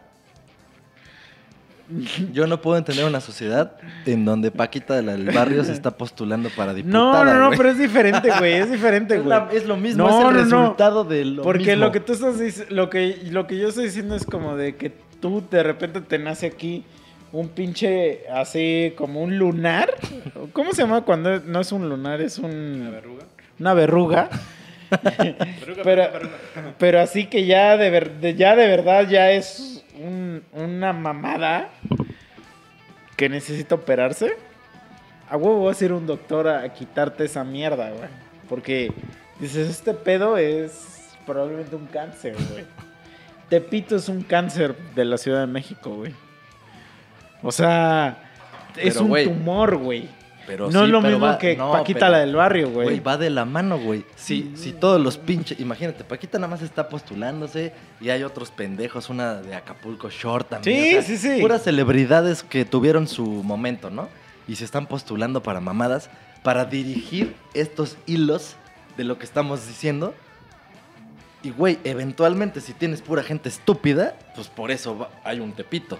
Yo 2.32 2.46
no 2.46 2.60
puedo 2.60 2.76
entender 2.76 3.04
una 3.06 3.20
sociedad 3.20 3.72
en 4.04 4.24
donde 4.24 4.50
Paquita 4.50 5.00
del 5.00 5.30
barrio 5.30 5.64
se 5.64 5.72
está 5.72 5.90
postulando 5.96 6.50
para 6.50 6.72
no, 6.72 6.76
diputada. 6.76 7.24
no, 7.24 7.34
no, 7.38 7.46
güey. 7.46 7.56
pero 7.56 7.70
es 7.70 7.78
diferente, 7.78 8.30
güey. 8.38 8.54
Es 8.54 8.70
diferente, 8.70 9.18
güey. 9.18 9.38
es 9.52 9.64
lo 9.66 9.76
mismo, 9.76 10.06
No, 10.06 10.08
es 10.10 10.14
el 10.16 10.22
no, 10.22 10.30
no. 10.30 10.60
resultado 10.62 11.04
de 11.04 11.24
lo 11.24 11.42
Porque 11.42 11.60
mismo. 11.70 11.76
lo 11.86 11.92
que 11.92 12.00
tú 12.00 12.12
estás 12.12 12.38
diciendo, 12.38 12.74
lo 12.74 12.90
que, 12.90 13.18
lo 13.30 13.46
que 13.46 13.56
yo 13.58 13.68
estoy 13.68 13.84
diciendo 13.86 14.14
es 14.16 14.24
como 14.26 14.54
de 14.56 14.76
que 14.76 14.92
tú 15.20 15.42
de 15.50 15.62
repente 15.62 16.00
te 16.02 16.18
nace 16.18 16.46
aquí 16.46 16.84
un 17.32 17.48
pinche 17.48 18.20
así 18.32 18.92
como 18.96 19.22
un 19.22 19.38
lunar. 19.38 19.90
¿Cómo 20.52 20.72
se 20.72 20.82
llama 20.82 21.02
cuando 21.02 21.40
no 21.40 21.60
es 21.60 21.72
un 21.72 21.88
lunar, 21.88 22.20
es 22.20 22.38
un 22.38 22.80
Una 22.82 22.90
verruga. 22.90 23.24
una 23.58 23.74
verruga? 23.74 24.28
Verruga, 24.90 25.82
pero, 25.84 26.02
pero 26.78 27.00
así 27.00 27.26
que 27.26 27.44
ya 27.44 27.76
de, 27.76 27.90
ver- 27.90 28.20
de- 28.20 28.34
ya 28.36 28.56
de 28.56 28.66
verdad 28.68 29.06
ya 29.08 29.30
es 29.32 29.77
un- 30.00 30.42
una 30.52 30.92
mamada 30.92 31.70
que 33.16 33.28
necesita 33.28 33.74
operarse. 33.74 34.36
A 35.28 35.36
huevo 35.36 35.64
vas 35.64 35.80
a 35.80 35.84
ir 35.84 35.92
un 35.92 36.06
doctor 36.06 36.48
a, 36.48 36.62
a 36.62 36.72
quitarte 36.72 37.24
esa 37.24 37.44
mierda, 37.44 37.90
güey. 37.90 38.08
Porque 38.48 38.92
dices, 39.40 39.68
este 39.68 39.92
pedo 39.94 40.38
es 40.38 41.08
probablemente 41.26 41.76
un 41.76 41.86
cáncer, 41.86 42.34
güey. 42.50 42.64
Tepito 43.50 43.96
es 43.96 44.08
un 44.08 44.22
cáncer 44.22 44.76
de 44.94 45.04
la 45.04 45.16
Ciudad 45.18 45.40
de 45.40 45.46
México, 45.46 45.90
güey. 45.90 46.14
O 47.42 47.52
sea, 47.52 48.18
es 48.76 48.94
Pero, 48.98 49.06
un 49.06 49.24
tumor, 49.24 49.76
güey. 49.76 50.08
Pero 50.48 50.70
No 50.70 50.80
sí, 50.80 50.84
es 50.86 50.90
lo 50.90 51.00
pero 51.02 51.12
mismo 51.18 51.26
va- 51.26 51.38
que 51.38 51.56
no, 51.56 51.70
Paquita 51.72 51.98
pero- 52.00 52.12
la 52.12 52.18
del 52.20 52.34
barrio, 52.34 52.70
güey. 52.70 52.86
Güey, 52.86 53.00
va 53.00 53.16
de 53.18 53.28
la 53.28 53.44
mano, 53.44 53.78
güey. 53.78 54.04
Si, 54.16 54.50
si 54.56 54.72
todos 54.72 54.98
los 55.00 55.18
pinches. 55.18 55.60
Imagínate, 55.60 56.02
Paquita 56.04 56.38
nada 56.38 56.48
más 56.48 56.62
está 56.62 56.88
postulándose 56.88 57.72
y 58.00 58.08
hay 58.08 58.22
otros 58.22 58.50
pendejos, 58.50 59.10
una 59.10 59.34
de 59.34 59.54
Acapulco 59.54 60.08
Short 60.08 60.48
también. 60.48 61.02
Sí, 61.04 61.16
sí, 61.18 61.34
sí. 61.36 61.40
Puras 61.42 61.62
celebridades 61.62 62.42
que 62.42 62.64
tuvieron 62.64 63.06
su 63.06 63.24
momento, 63.26 63.90
¿no? 63.90 64.08
Y 64.48 64.56
se 64.56 64.64
están 64.64 64.86
postulando 64.86 65.42
para 65.42 65.60
mamadas, 65.60 66.08
para 66.42 66.64
dirigir 66.64 67.36
estos 67.52 67.98
hilos 68.06 68.56
de 68.96 69.04
lo 69.04 69.18
que 69.18 69.26
estamos 69.26 69.66
diciendo. 69.68 70.14
Y, 71.42 71.50
güey, 71.50 71.78
eventualmente, 71.84 72.60
si 72.60 72.72
tienes 72.72 73.00
pura 73.02 73.22
gente 73.22 73.48
estúpida, 73.48 74.16
pues 74.34 74.48
por 74.48 74.70
eso 74.70 74.96
va- 74.98 75.10
hay 75.24 75.38
un 75.40 75.52
tepito. 75.52 75.98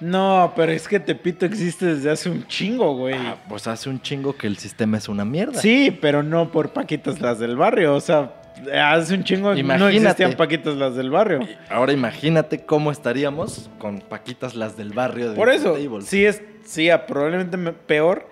No, 0.00 0.52
pero 0.54 0.72
es 0.72 0.86
que 0.88 1.00
Tepito 1.00 1.46
existe 1.46 1.86
desde 1.86 2.10
hace 2.10 2.28
un 2.28 2.46
chingo, 2.46 2.94
güey. 2.96 3.14
Ah, 3.14 3.36
pues 3.48 3.66
hace 3.66 3.88
un 3.88 4.00
chingo 4.00 4.36
que 4.36 4.46
el 4.46 4.58
sistema 4.58 4.98
es 4.98 5.08
una 5.08 5.24
mierda. 5.24 5.60
Sí, 5.60 5.96
pero 6.00 6.22
no 6.22 6.50
por 6.52 6.70
Paquitas 6.70 7.20
las 7.20 7.38
del 7.38 7.56
barrio. 7.56 7.94
O 7.94 8.00
sea, 8.00 8.34
hace 8.74 9.14
un 9.14 9.24
chingo 9.24 9.52
no 9.52 9.58
Imagínate. 9.58 9.96
existían 9.96 10.32
Paquitas 10.34 10.76
las 10.76 10.96
del 10.96 11.10
barrio. 11.10 11.40
Ahora 11.70 11.92
imagínate 11.94 12.64
cómo 12.66 12.90
estaríamos 12.90 13.70
con 13.78 14.00
Paquitas 14.00 14.54
las 14.54 14.76
del 14.76 14.92
barrio. 14.92 15.30
De 15.30 15.36
Por 15.36 15.48
eso, 15.48 15.76
sí 16.02 16.26
es, 16.26 16.42
sí, 16.64 16.90
ah, 16.90 17.06
probablemente 17.06 17.56
me- 17.56 17.72
peor. 17.72 18.28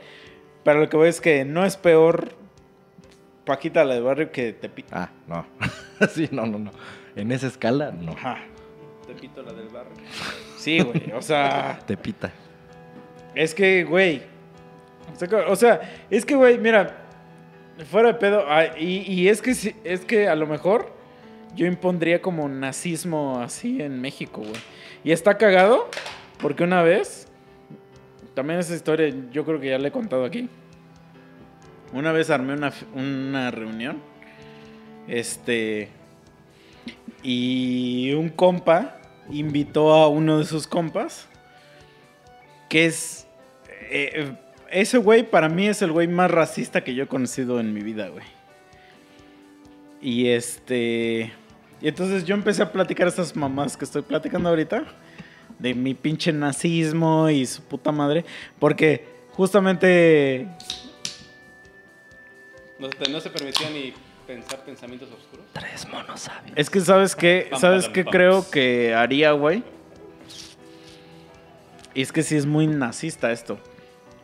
Pero 0.64 0.80
lo 0.80 0.88
que 0.90 0.96
voy 0.98 1.08
es 1.08 1.20
que 1.20 1.44
no 1.46 1.64
es 1.64 1.76
peor 1.76 2.34
Paquita 3.46 3.84
la 3.84 3.94
del 3.94 4.02
barrio 4.02 4.30
que 4.32 4.52
Tepito. 4.52 4.88
Ah, 4.92 5.10
no. 5.26 5.46
sí, 6.14 6.28
no, 6.30 6.46
no, 6.46 6.58
no. 6.58 6.70
En 7.16 7.32
esa 7.32 7.46
escala, 7.46 7.90
no. 7.90 8.12
Ajá. 8.12 8.38
Tepito, 9.06 9.42
la 9.42 9.52
del 9.52 9.68
barrio. 9.68 9.92
Sí, 10.56 10.80
güey. 10.80 11.12
O 11.12 11.22
sea, 11.22 11.78
Te 11.86 11.96
pita. 11.96 12.32
es 13.34 13.54
que, 13.54 13.84
güey. 13.84 14.22
o 15.48 15.56
sea, 15.56 15.80
es 16.10 16.24
que, 16.24 16.34
güey, 16.34 16.58
mira. 16.58 17.00
Fuera 17.90 18.08
de 18.12 18.14
pedo. 18.14 18.44
ah, 18.48 18.66
y, 18.78 19.00
y 19.12 19.28
es 19.28 19.42
que 19.42 19.54
sí- 19.54 19.74
es 19.82 20.04
que 20.04 20.28
a 20.28 20.36
lo 20.36 20.46
mejor 20.46 20.92
yo 21.56 21.66
impondría 21.66 22.22
como 22.22 22.48
nazismo 22.48 23.40
así 23.40 23.82
en 23.82 24.00
México, 24.00 24.40
güey. 24.40 24.60
Y 25.02 25.10
está 25.12 25.36
cagado 25.36 25.88
porque 26.38 26.62
una 26.64 26.82
vez. 26.82 27.28
También 28.34 28.58
esa 28.58 28.74
historia 28.74 29.12
yo 29.32 29.44
creo 29.44 29.60
que 29.60 29.68
ya 29.70 29.78
la 29.78 29.88
he 29.88 29.92
contado 29.92 30.24
aquí. 30.24 30.48
Una 31.92 32.10
vez 32.12 32.30
armé 32.30 32.54
una, 32.54 32.72
una 32.94 33.50
reunión. 33.50 33.98
Este. 35.06 35.88
Y 37.22 38.12
un 38.12 38.28
compa 38.28 38.98
invitó 39.30 39.92
a 39.94 40.08
uno 40.08 40.38
de 40.38 40.44
sus 40.44 40.66
compas. 40.66 41.26
Que 42.68 42.86
es. 42.86 43.26
eh, 43.90 44.36
ese 44.70 44.98
güey 44.98 45.22
para 45.22 45.48
mí 45.48 45.68
es 45.68 45.82
el 45.82 45.92
güey 45.92 46.08
más 46.08 46.30
racista 46.30 46.82
que 46.82 46.94
yo 46.94 47.04
he 47.04 47.06
conocido 47.06 47.60
en 47.60 47.72
mi 47.72 47.80
vida, 47.80 48.08
güey. 48.08 48.24
Y 50.00 50.28
este. 50.28 51.32
Y 51.80 51.88
entonces 51.88 52.24
yo 52.24 52.34
empecé 52.34 52.62
a 52.62 52.72
platicar 52.72 53.06
estas 53.08 53.34
mamás 53.36 53.76
que 53.76 53.84
estoy 53.84 54.02
platicando 54.02 54.48
ahorita. 54.48 54.84
De 55.58 55.72
mi 55.72 55.94
pinche 55.94 56.32
nazismo 56.32 57.30
y 57.30 57.46
su 57.46 57.62
puta 57.62 57.92
madre. 57.92 58.24
Porque 58.58 59.06
justamente. 59.30 60.48
No, 62.78 62.88
no 63.10 63.20
se 63.20 63.30
permitía 63.30 63.70
ni 63.70 63.94
pensar 64.26 64.64
pensamientos 64.64 65.08
oscuros. 65.12 65.46
Tres 65.52 65.86
monos 65.88 66.20
sabios. 66.20 66.52
Es 66.56 66.70
que 66.70 66.80
sabes 66.80 67.14
qué, 67.16 67.48
Pam, 67.50 67.60
sabes 67.60 67.84
pam, 67.84 67.92
qué 67.92 68.04
pam. 68.04 68.12
creo 68.12 68.50
que 68.50 68.94
haría, 68.94 69.32
güey. 69.32 69.62
Y 71.94 72.02
es 72.02 72.12
que 72.12 72.22
sí 72.22 72.36
es 72.36 72.46
muy 72.46 72.66
nazista 72.66 73.30
esto. 73.32 73.58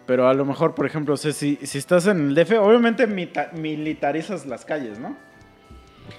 Pero 0.06 0.28
a 0.28 0.34
lo 0.34 0.44
mejor, 0.44 0.74
por 0.74 0.86
ejemplo, 0.86 1.14
o 1.14 1.16
sea, 1.16 1.32
si, 1.32 1.56
si 1.62 1.78
estás 1.78 2.06
en 2.06 2.30
el 2.30 2.34
DF, 2.34 2.52
obviamente 2.58 3.06
mita- 3.06 3.50
militarizas 3.52 4.44
las 4.46 4.64
calles, 4.64 4.98
¿no? 4.98 5.16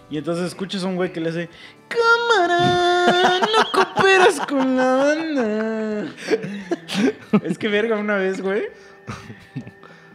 Y 0.09 0.17
entonces 0.17 0.45
escuchas 0.47 0.83
a 0.85 0.87
un 0.87 0.95
güey 0.95 1.11
que 1.11 1.19
le 1.19 1.29
hace, 1.29 1.49
cámara, 1.89 3.39
no 3.41 3.71
cooperas 3.73 4.39
con 4.47 4.77
la 4.77 4.95
banda. 4.95 6.11
es 7.43 7.57
que 7.57 7.67
verga 7.67 7.97
una 7.97 8.15
vez, 8.15 8.39
güey. 8.41 8.63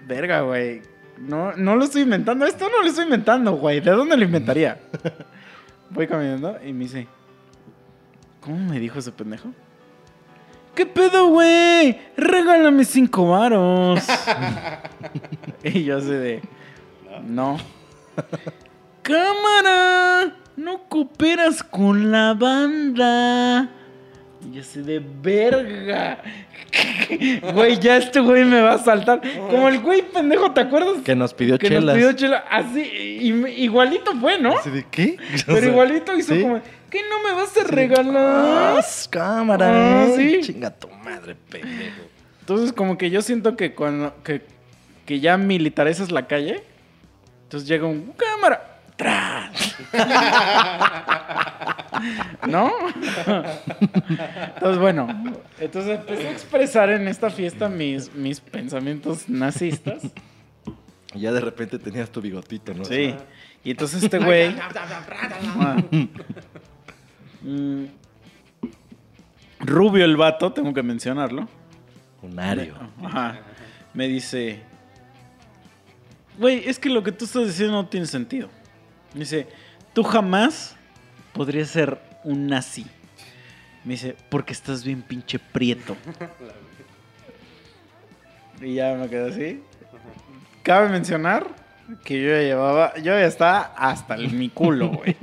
Verga, 0.07 0.41
güey. 0.41 0.81
No, 1.19 1.53
no 1.57 1.77
lo 1.77 1.85
estoy 1.85 2.03
inventando. 2.03 2.47
Esto 2.47 2.69
no 2.69 2.83
lo 2.83 2.89
estoy 2.89 3.05
inventando, 3.05 3.53
güey. 3.53 3.81
¿De 3.81 3.91
dónde 3.91 4.17
lo 4.17 4.25
inventaría? 4.25 4.81
Voy 5.91 6.07
caminando 6.07 6.59
y 6.65 6.73
me 6.73 6.85
dice, 6.85 7.07
¿cómo 8.41 8.59
me 8.59 8.81
dijo 8.81 8.99
ese 8.99 9.13
pendejo? 9.13 9.51
¿Qué 10.75 10.85
pedo, 10.85 11.29
güey? 11.29 11.99
Regálame 12.17 12.85
cinco 12.85 13.31
varos. 13.31 14.03
y 15.65 15.85
yo 15.85 15.99
así 15.99 16.09
de, 16.09 16.43
no. 17.25 17.57
Cámara, 19.03 20.37
no 20.57 20.83
cooperas 20.89 21.63
con 21.63 22.11
la 22.11 22.35
banda. 22.35 23.71
Y 24.49 24.55
yo 24.55 24.61
así 24.61 24.81
de 24.83 25.01
verga. 25.23 26.19
Güey, 27.55 27.79
ya 27.79 27.97
este 27.97 28.21
güey 28.21 28.45
me 28.45 28.61
va 28.61 28.75
a 28.75 28.79
saltar. 28.79 29.21
Como 29.51 29.69
el 29.69 29.81
güey 29.81 30.03
pendejo, 30.03 30.51
¿te 30.53 30.61
acuerdas? 30.61 31.03
Que 31.05 31.15
nos 31.15 31.33
pidió 31.33 31.59
que 31.59 31.69
chelas. 31.69 31.85
nos 31.85 31.95
pidió 31.95 32.13
chela. 32.13 32.45
Así, 32.51 32.81
y- 32.81 33.63
igualito 33.65 34.13
fue, 34.21 34.39
¿no? 34.39 34.59
Así 34.59 34.71
de, 34.71 34.85
¿qué? 34.91 35.17
O 35.43 35.47
Pero 35.47 35.61
sea, 35.61 35.69
igualito 35.69 36.17
hizo 36.17 36.35
¿sí? 36.35 36.43
como, 36.43 36.61
¿qué 36.91 37.01
no 37.09 37.23
me 37.23 37.35
vas 37.35 37.57
a 37.57 37.65
regalar? 37.65 38.77
Ah, 38.79 38.81
cámara. 39.09 39.69
Ah, 40.03 40.07
eh. 40.09 40.41
sí. 40.43 40.53
Chinga 40.53 40.71
tu 40.71 40.89
madre, 40.89 41.37
pendejo. 41.49 42.03
Entonces, 42.41 42.73
como 42.73 42.99
que 42.99 43.11
yo 43.11 43.23
siento 43.23 43.57
que 43.57 43.75
cuando 43.75 44.15
que, 44.23 44.43
que 45.07 45.21
ya 45.21 45.37
militarizas 45.37 46.11
la 46.11 46.27
calle, 46.27 46.63
entonces 47.45 47.69
llega 47.69 47.87
un 47.87 48.13
cámara. 48.17 48.76
¡Tras! 48.97 49.77
¿No? 52.49 52.73
Entonces, 54.55 54.79
bueno, 54.79 55.09
entonces 55.59 55.99
empecé 55.99 56.29
a 56.29 56.33
expresar 56.33 56.91
en 56.91 57.09
esta 57.09 57.31
fiesta 57.31 57.69
mis, 57.69 58.15
mis 58.15 58.41
pensamientos 58.41 59.29
nazistas. 59.29 60.03
Y 61.15 61.21
ya 61.21 61.33
de 61.33 61.41
repente 61.41 61.79
tenías 61.79 62.11
tu 62.11 62.21
bigotito, 62.21 62.75
¿no? 62.75 62.85
Sí. 62.85 63.15
Y 63.65 63.71
entonces 63.71 64.03
este 64.03 64.19
güey. 64.19 64.55
Mm. 67.43 67.85
Rubio 69.61 70.05
el 70.05 70.17
vato, 70.17 70.53
tengo 70.53 70.75
que 70.75 70.83
mencionarlo. 70.83 71.49
Un 72.23 72.41
ario. 72.41 72.75
Ajá. 73.05 73.39
Me 73.95 74.09
dice. 74.09 74.63
Güey, 76.39 76.69
es 76.69 76.81
que 76.81 76.89
lo 76.89 77.05
que 77.05 77.13
tú 77.13 77.25
estás 77.25 77.47
diciendo 77.47 77.75
no 77.75 77.87
tiene 77.87 78.07
sentido. 78.07 78.49
Me 79.15 79.21
dice, 79.21 79.47
tú 79.93 80.03
jamás 80.03 80.77
podrías 81.33 81.69
ser 81.69 81.99
un 82.25 82.47
nazi. 82.47 82.87
Me 83.85 83.95
dice, 83.95 84.17
porque 84.29 84.53
estás 84.53 84.85
bien 84.85 85.03
pinche 85.03 85.39
prieto. 85.39 85.97
y 88.61 88.75
ya 88.75 88.95
me 88.95 89.09
quedé 89.09 89.31
así. 89.31 89.63
Cabe 90.63 90.89
mencionar 90.89 91.47
que 92.05 92.21
yo 92.21 92.31
ya 92.31 92.41
llevaba, 92.41 92.95
yo 92.97 93.13
ya 93.13 93.27
estaba 93.27 93.61
hasta 93.77 94.17
el, 94.17 94.33
mi 94.33 94.49
culo, 94.49 94.89
güey. 94.89 95.17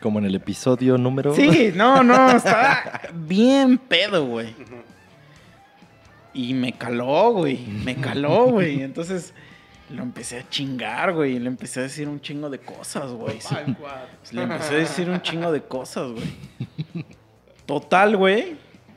Como 0.00 0.20
en 0.20 0.26
el 0.26 0.34
episodio 0.36 0.96
número. 0.98 1.34
Sí, 1.34 1.72
no, 1.74 2.02
no, 2.04 2.30
estaba 2.36 3.00
bien 3.12 3.78
pedo, 3.78 4.26
güey. 4.26 4.54
Y 6.32 6.54
me 6.54 6.72
caló, 6.74 7.32
güey. 7.32 7.66
Me 7.66 7.96
caló, 7.96 8.44
güey. 8.44 8.82
Entonces 8.82 9.34
lo 9.90 10.02
empecé 10.02 10.38
a 10.38 10.48
chingar, 10.48 11.12
güey. 11.12 11.36
Y 11.36 11.38
le 11.38 11.48
empecé 11.48 11.80
a 11.80 11.82
decir 11.84 12.08
un 12.08 12.20
chingo 12.20 12.50
de 12.50 12.58
cosas, 12.58 13.12
güey. 13.12 13.40
Sí. 13.40 13.54
Le 14.32 14.42
empecé 14.42 14.74
a 14.74 14.78
decir 14.78 15.08
un 15.08 15.20
chingo 15.22 15.52
de 15.52 15.62
cosas, 15.62 16.10
güey. 16.10 17.04
Total, 17.64 18.16
güey. 18.16 18.56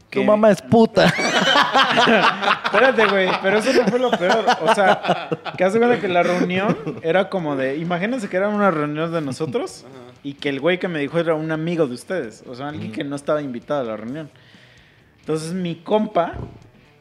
Tu 0.09 0.23
mamá 0.23 0.49
es 0.49 0.61
puta. 0.61 1.05
Espérate, 2.65 3.05
güey, 3.05 3.29
pero 3.43 3.59
eso 3.59 3.71
no 3.73 3.87
fue 3.87 3.99
lo 3.99 4.09
peor. 4.09 4.43
O 4.61 4.73
sea, 4.73 5.29
que 5.55 5.63
hace 5.63 5.77
cuenta 5.77 5.99
que 5.99 6.07
la 6.07 6.23
reunión 6.23 6.75
era 7.03 7.29
como 7.29 7.55
de. 7.55 7.77
Imagínense 7.77 8.27
que 8.27 8.37
era 8.37 8.49
una 8.49 8.71
reunión 8.71 9.11
de 9.11 9.21
nosotros 9.21 9.85
y 10.23 10.33
que 10.33 10.49
el 10.49 10.59
güey 10.59 10.79
que 10.79 10.87
me 10.87 10.99
dijo 10.99 11.19
era 11.19 11.35
un 11.35 11.51
amigo 11.51 11.85
de 11.85 11.93
ustedes. 11.93 12.43
O 12.47 12.55
sea, 12.55 12.69
alguien 12.69 12.91
que 12.91 13.03
no 13.03 13.15
estaba 13.15 13.41
invitado 13.41 13.81
a 13.81 13.83
la 13.83 13.97
reunión. 13.97 14.31
Entonces 15.19 15.53
mi 15.53 15.75
compa 15.75 16.33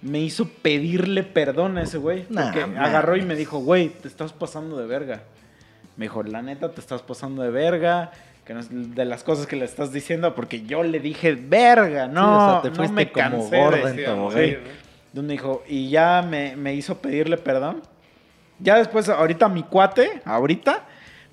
me 0.03 0.21
hizo 0.21 0.49
pedirle 0.49 1.23
perdón 1.23 1.79
a 1.79 1.83
ese 1.83 1.99
güey. 1.99 2.25
Nah, 2.29 2.53
Porque 2.53 2.63
agarró 2.79 3.17
y 3.17 3.23
me 3.23 3.35
dijo, 3.37 3.59
güey, 3.59 3.89
te 3.89 4.09
estás 4.09 4.33
pasando 4.33 4.77
de 4.79 4.87
verga. 4.87 5.23
Me 5.97 6.05
dijo, 6.07 6.23
la 6.23 6.43
neta, 6.43 6.71
te 6.71 6.81
estás 6.81 7.03
pasando 7.03 7.43
de 7.43 7.51
verga. 7.51 8.13
Que 8.45 8.55
no 8.55 8.61
es 8.61 8.69
de 8.95 9.05
las 9.05 9.25
cosas 9.25 9.47
que 9.47 9.57
le 9.57 9.65
estás 9.67 9.93
diciendo, 9.93 10.35
porque 10.35 10.63
yo 10.63 10.83
le 10.83 11.01
dije 11.01 11.35
verga, 11.35 12.07
no. 12.07 12.23
Sí, 12.23 12.29
o 12.47 12.51
sea, 12.51 12.63
te 12.63 12.69
no 12.71 12.77
fuiste 12.77 12.95
me 12.95 13.13
como 13.13 13.51
cansé 13.51 13.57
de- 13.57 13.83
en 13.91 13.97
Sí, 13.97 14.05
tobogán. 14.05 14.43
sí, 14.45 14.57
donde 15.13 15.33
dijo, 15.33 15.63
y 15.69 15.91
ya 15.91 16.25
me, 16.27 16.57
me 16.57 16.75
hizo 16.75 16.97
pedirle 16.99 17.37
perdón. 17.37 17.83
Ya 18.61 18.79
después, 18.79 19.09
ahorita 19.11 19.49
mi 19.51 19.63
cuate, 19.65 20.23
ahorita, 20.25 20.87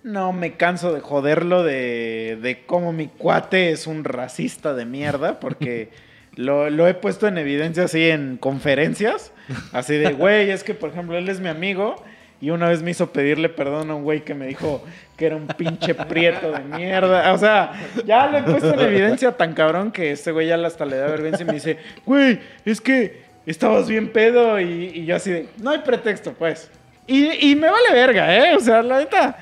no 0.04 0.34
me 0.34 0.58
canso 0.58 0.92
de 0.94 1.00
joderlo 1.00 1.64
de, 1.64 2.38
de 2.42 2.66
cómo 2.66 2.92
mi 2.92 3.08
cuate 3.08 3.72
es 3.72 3.88
un 3.88 4.04
racista 4.04 4.74
de 4.74 4.86
mierda, 4.86 5.40
porque 5.40 5.90
lo, 6.36 6.88
he 6.88 6.94
puesto 6.94 7.28
en 7.28 7.38
evidencia 7.38 7.84
así 7.84 8.10
en 8.10 8.38
conferencias, 8.38 9.32
así 9.72 9.96
de, 9.96 10.14
güey, 10.14 10.50
es 10.50 10.64
que 10.64 10.74
por 10.74 10.90
ejemplo 10.90 11.18
él 11.18 11.30
es 11.30 11.40
mi 11.40 11.50
amigo. 11.50 11.96
Y 12.42 12.50
una 12.50 12.68
vez 12.68 12.84
me 12.84 12.92
hizo 12.92 13.12
pedirle 13.12 13.48
perdón 13.48 13.90
a 13.90 13.96
un 13.96 14.04
güey 14.04 14.24
que 14.26 14.36
me 14.36 14.46
dijo 14.46 14.84
que 15.16 15.26
era 15.26 15.38
un 15.38 15.48
pinche 15.48 15.96
prieto 15.96 16.52
de 16.52 16.60
mierda. 16.60 17.34
O 17.34 17.38
sea, 17.38 17.72
ya 18.06 18.28
lo 18.28 18.38
he 18.38 18.44
puesto 18.44 18.74
en 18.74 18.80
evidencia 18.82 19.32
tan 19.32 19.54
cabrón 19.54 19.92
que 19.92 20.12
este 20.12 20.32
güey 20.32 20.48
ya 20.48 20.56
hasta 20.56 20.86
le 20.86 20.98
da 20.98 21.08
vergüenza 21.08 21.44
y 21.44 21.46
me 21.46 21.54
dice, 21.54 21.80
güey, 22.06 22.40
es 22.66 22.82
que 22.82 23.24
estabas 23.46 23.88
bien 23.88 24.12
pedo. 24.12 24.60
Y, 24.60 24.92
y 24.94 25.06
yo 25.06 25.16
así 25.16 25.32
de, 25.32 25.50
no 25.62 25.72
hay 25.72 25.80
pretexto, 25.80 26.34
pues. 26.34 26.70
Y, 27.08 27.52
y 27.52 27.56
me 27.56 27.70
vale 27.70 27.94
verga, 27.94 28.36
¿eh? 28.36 28.56
O 28.56 28.60
sea, 28.60 28.84
la 28.84 29.00
neta, 29.00 29.38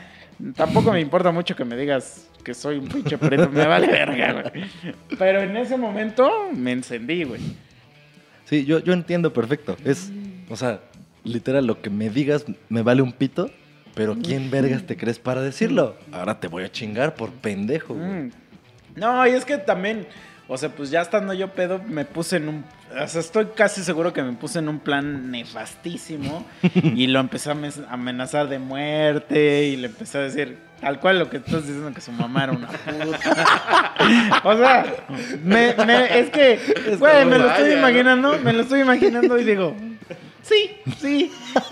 tampoco 0.55 0.91
me 0.91 1.01
importa 1.01 1.31
mucho 1.31 1.55
que 1.55 1.65
me 1.65 1.75
digas 1.75 2.29
que 2.43 2.53
soy 2.53 2.77
un 2.77 2.87
pinche 2.87 3.17
prieto. 3.17 3.49
Me 3.49 3.65
vale 3.65 3.87
verga, 3.87 4.33
güey. 4.33 4.65
Pero 5.17 5.41
en 5.41 5.57
ese 5.57 5.77
momento 5.77 6.29
me 6.53 6.71
encendí, 6.71 7.23
güey. 7.23 7.41
Sí, 8.45 8.65
yo, 8.65 8.79
yo 8.79 8.93
entiendo 8.93 9.33
perfecto. 9.33 9.77
Es, 9.83 10.11
o 10.49 10.55
sea, 10.55 10.81
literal, 11.23 11.65
lo 11.65 11.81
que 11.81 11.89
me 11.89 12.09
digas 12.09 12.45
me 12.69 12.81
vale 12.81 13.01
un 13.01 13.13
pito, 13.13 13.49
pero 13.95 14.15
¿quién 14.15 14.51
vergas 14.51 14.83
te 14.83 14.97
crees 14.97 15.19
para 15.19 15.41
decirlo? 15.41 15.95
Ahora 16.11 16.39
te 16.39 16.47
voy 16.47 16.63
a 16.63 16.71
chingar 16.71 17.15
por 17.15 17.31
pendejo, 17.31 17.93
güey. 17.93 18.31
No, 18.95 19.25
y 19.27 19.31
es 19.31 19.45
que 19.45 19.57
también, 19.57 20.07
o 20.47 20.57
sea, 20.57 20.69
pues 20.69 20.89
ya 20.91 21.01
estando 21.01 21.33
yo 21.33 21.49
pedo, 21.49 21.81
me 21.87 22.05
puse 22.05 22.37
en 22.37 22.49
un. 22.49 22.65
O 23.01 23.07
sea, 23.07 23.21
estoy 23.21 23.47
casi 23.55 23.83
seguro 23.83 24.13
que 24.13 24.21
me 24.21 24.33
puse 24.33 24.59
en 24.59 24.69
un 24.69 24.79
plan 24.79 25.31
nefastísimo 25.31 26.45
y 26.95 27.07
lo 27.07 27.19
empecé 27.19 27.49
a 27.49 27.57
amenazar 27.89 28.49
de 28.49 28.59
muerte 28.59 29.65
y 29.65 29.77
le 29.77 29.87
empecé 29.87 30.19
a 30.19 30.21
decir 30.21 30.57
Tal 30.83 30.99
cual 30.99 31.17
lo 31.19 31.29
que 31.29 31.37
estás 31.37 31.61
diciendo 31.65 31.93
que 31.93 32.01
su 32.01 32.11
mamá 32.11 32.43
era 32.43 32.51
una 32.51 32.67
puta. 32.67 33.93
o 34.43 34.57
sea, 34.57 34.85
me, 35.41 35.73
me- 35.85 36.19
es 36.19 36.29
que, 36.29 36.59
güey, 36.99 37.25
me 37.25 37.37
lo 37.37 37.49
estoy 37.49 37.71
imaginando, 37.71 38.37
me 38.43 38.51
lo 38.51 38.63
estoy 38.63 38.81
imaginando 38.81 39.39
y 39.39 39.45
digo, 39.45 39.77
sí, 40.41 40.71
sí, 40.99 41.31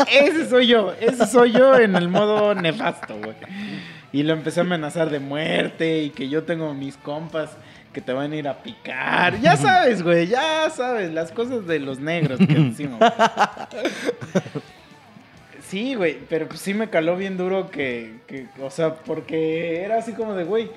ese 0.10 0.48
soy 0.50 0.68
yo, 0.68 0.94
ese 0.98 1.28
soy 1.28 1.52
yo 1.52 1.76
en 1.78 1.98
el 1.98 2.08
modo 2.08 2.56
nefasto, 2.56 3.18
güey. 3.18 3.36
Y 4.14 4.24
lo 4.24 4.32
empecé 4.32 4.62
a 4.62 4.64
amenazar 4.64 5.10
de 5.10 5.20
muerte 5.20 6.04
y 6.04 6.10
que 6.12 6.30
yo 6.30 6.44
tengo 6.44 6.74
mis 6.74 6.96
compas 6.96 7.52
que 7.92 8.00
te 8.00 8.14
van 8.14 8.32
a 8.32 8.36
ir 8.38 8.48
a 8.48 8.64
picar. 8.64 9.42
Ya 9.42 9.58
sabes, 9.58 10.04
güey, 10.04 10.28
ya 10.28 10.70
sabes, 10.70 11.12
las 11.12 11.34
cosas 11.34 11.68
de 11.68 11.80
los 11.80 12.00
negros 12.00 12.40
que 12.40 12.46
decimos. 12.46 13.00
Sí, 15.72 15.96
güey, 15.96 16.18
pero 16.30 16.48
pues 16.50 16.60
sí 16.60 16.74
me 16.74 16.90
caló 16.90 17.16
bien 17.16 17.38
duro 17.38 17.72
que, 17.72 18.16
que, 18.28 18.48
o 18.62 18.70
sea, 18.70 18.94
porque 18.96 19.82
era 19.82 20.00
así 20.00 20.12
como 20.12 20.34
de, 20.36 20.44
güey, 20.44 20.70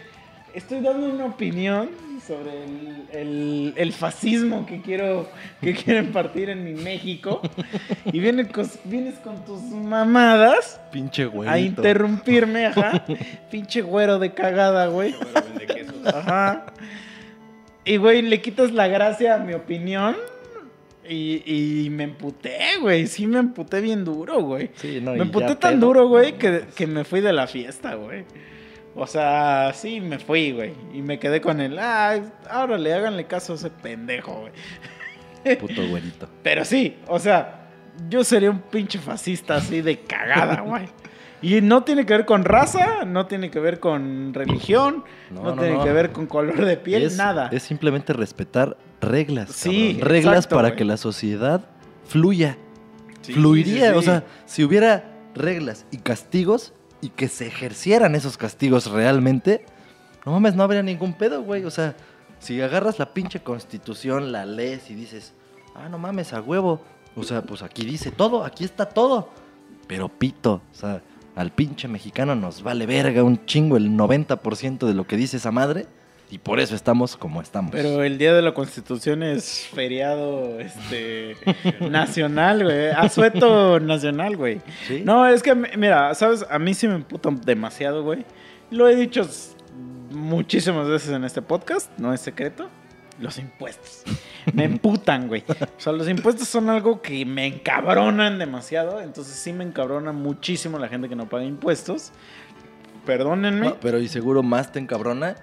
estoy 0.55 0.81
dando 0.83 1.09
una 1.09 1.25
opinión 1.25 1.91
sobre 2.25 2.53
el, 2.65 3.03
el- 3.13 3.75
el 3.77 3.93
fascismo 3.93 4.65
que 4.67 4.81
quiero, 4.83 5.29
que 5.61 5.75
quiero 5.85 5.99
impartir 5.99 6.49
en 6.49 6.63
mi 6.63 6.75
México 6.75 7.43
y 8.05 8.21
vienes 8.21 8.47
con, 8.53 8.71
vienes 8.85 9.17
con 9.19 9.45
tus 9.45 9.61
mamadas 9.63 10.81
Pinche 10.93 11.27
güey. 11.27 11.49
a 11.49 11.59
interrumpirme, 11.59 12.67
ajá, 12.67 13.05
pinche 13.51 13.83
güero 13.83 14.21
de 14.21 14.33
cagada, 14.33 14.87
güey. 14.87 15.13
Ajá. 16.07 16.67
Y, 17.85 17.97
güey, 17.97 18.23
le 18.23 18.41
quitas 18.41 18.71
la 18.73 18.87
gracia 18.87 19.35
a 19.35 19.39
mi 19.39 19.55
opinión. 19.55 20.15
Y, 21.09 21.85
y 21.87 21.91
me 21.91 22.05
emputé, 22.05 22.59
güey. 22.81 23.07
Sí, 23.07 23.27
me 23.27 23.39
emputé 23.39 23.81
bien 23.81 24.05
duro, 24.05 24.41
güey. 24.43 24.71
Sí, 24.77 25.01
no, 25.03 25.13
me 25.13 25.23
emputé 25.23 25.57
tan 25.57 25.75
pedo. 25.75 25.87
duro, 25.87 26.09
güey, 26.09 26.39
que, 26.39 26.65
que 26.75 26.87
me 26.87 27.05
fui 27.05 27.21
de 27.21 27.33
la 27.33 27.47
fiesta, 27.47 27.95
güey. 27.95 28.25
O 28.95 29.07
sea, 29.07 29.73
sí, 29.75 30.01
me 30.01 30.19
fui, 30.19 30.53
güey. 30.53 30.73
Y 30.93 31.03
me 31.03 31.19
quedé 31.19 31.41
con 31.41 31.61
el, 31.61 31.79
ah, 31.79 32.21
ahora 32.49 32.79
le 32.79 32.95
háganle 32.95 33.27
caso 33.27 33.53
a 33.55 33.57
ese 33.57 33.71
pendejo, 33.71 34.41
güey. 34.43 34.53
Puto 35.59 35.87
güerito. 35.89 36.29
Pero 36.43 36.65
sí, 36.65 36.97
o 37.07 37.19
sea, 37.19 37.69
yo 38.09 38.25
sería 38.25 38.51
un 38.51 38.61
pinche 38.61 38.99
fascista 38.99 39.57
así 39.57 39.81
de 39.83 39.99
cagada, 39.99 40.61
güey. 40.67 40.87
Y 41.43 41.61
no 41.61 41.83
tiene 41.83 42.07
que 42.07 42.15
ver 42.15 42.25
con 42.25 42.45
raza, 42.45 43.05
no 43.05 43.27
tiene 43.27 43.51
que 43.51 43.61
ver 43.61 43.79
con 43.79 44.33
religión, 44.33 45.05
no, 45.31 45.43
No, 45.43 45.55
no, 45.55 45.63
tiene 45.63 45.77
no. 45.77 45.85
que 45.85 45.93
ver 45.93 46.11
con 46.11 46.27
color 46.27 46.65
de 46.65 46.79
piel, 46.79 47.03
es, 47.03 47.19
nada. 47.19 47.51
Es 47.53 47.65
simplemente 47.65 48.15
respetar 48.15 48.79
reglas. 49.05 49.51
Sí, 49.51 49.93
cabrón. 49.95 50.09
Reglas 50.11 50.37
exacto, 50.37 50.57
para 50.57 50.69
güey. 50.69 50.79
que 50.79 50.85
la 50.85 50.97
sociedad 50.97 51.65
fluya. 52.07 52.59
Sí, 53.23 53.33
Fluiría. 53.33 53.87
sí, 53.89 53.93
sí. 53.93 53.99
O 53.99 54.03
sea, 54.03 54.25
si 54.47 54.65
hubiera 54.65 55.11
reglas 55.35 55.87
y 55.91 55.99
castigos 55.99 56.73
y 57.01 57.09
que 57.11 57.29
se 57.29 57.47
ejercieran 57.47 58.15
esos 58.15 58.37
castigos 58.37 58.91
realmente, 58.91 59.65
no 60.25 60.33
mames, 60.33 60.55
no 60.55 60.63
habría 60.63 60.83
ningún 60.83 61.15
pedo, 61.15 61.43
güey. 61.43 61.65
O 61.65 61.71
sea, 61.71 61.97
si 62.39 62.61
agarras 62.61 62.99
la 62.99 63.15
pinche 63.15 63.41
constitución, 63.41 64.33
la 64.33 64.45
lees 64.47 64.91
y 64.91 64.95
dices, 64.95 65.33
ah, 65.75 65.89
no 65.89 65.99
mames, 65.99 66.33
a 66.33 66.41
huevo. 66.41 66.83
O 67.17 67.23
sea, 67.23 67.43
pues 67.43 67.63
aquí 67.63 67.85
dice 67.85 68.11
todo, 68.11 68.45
aquí 68.45 68.65
está 68.65 68.87
todo. 68.87 69.31
Pero 69.87 70.09
pito, 70.09 70.63
o 70.73 70.75
sea, 70.75 71.03
al 71.37 71.53
pinche 71.53 71.89
mexicano 71.89 72.35
nos 72.35 72.63
vale 72.63 72.87
verga 72.87 73.23
un 73.23 73.45
chingo 73.47 73.77
el 73.77 73.91
90% 73.91 74.87
de 74.87 74.95
lo 74.95 75.07
que 75.07 75.17
dice 75.17 75.37
esa 75.37 75.51
madre. 75.51 75.87
Y 76.35 76.39
por 76.39 76.59
eso 76.59 76.75
estamos 76.75 77.17
como 77.17 77.41
estamos. 77.41 77.71
Pero 77.71 78.03
el 78.03 78.19
día 78.19 78.35
de 78.35 78.43
la 78.43 78.55
Constitución 78.55 79.23
es 79.23 79.69
feriado 79.73 80.59
este 80.59 81.37
nacional, 81.89 82.65
güey. 82.65 82.89
Asueto 82.89 83.79
nacional, 83.79 84.37
güey. 84.37 84.61
¿Sí? 84.89 85.03
No, 85.05 85.29
es 85.29 85.45
que, 85.45 85.55
mira, 85.55 86.13
¿sabes? 86.17 86.45
A 86.51 86.59
mí 86.59 86.75
sí 86.75 86.89
me 86.89 86.97
emputa 86.97 87.31
demasiado, 87.31 88.03
güey. 88.03 88.27
Lo 88.73 88.89
he 88.89 88.97
dicho 88.97 89.25
muchísimas 90.11 90.89
veces 90.89 91.11
en 91.11 91.23
este 91.23 91.41
podcast, 91.41 91.97
no 91.99 92.13
es 92.13 92.21
secreto. 92.21 92.69
Los 93.21 93.39
impuestos. 93.39 94.03
Me 94.53 94.65
emputan, 94.65 95.29
güey. 95.29 95.45
O 95.49 95.81
sea, 95.81 95.93
los 95.93 96.09
impuestos 96.09 96.49
son 96.49 96.69
algo 96.69 97.01
que 97.01 97.25
me 97.25 97.47
encabronan 97.47 98.41
demasiado. 98.41 99.01
Entonces 99.01 99.37
sí 99.37 99.53
me 99.53 99.63
encabrona 99.63 100.11
muchísimo 100.11 100.81
la 100.81 100.89
gente 100.89 101.09
que 101.09 101.15
no 101.15 101.29
paga 101.29 101.45
impuestos. 101.45 102.11
Perdónenme. 103.07 103.69
No, 103.69 103.77
pero 103.77 104.01
y 104.01 104.09
seguro 104.09 104.43
más 104.43 104.73
te 104.73 104.81
encabrona 104.81 105.37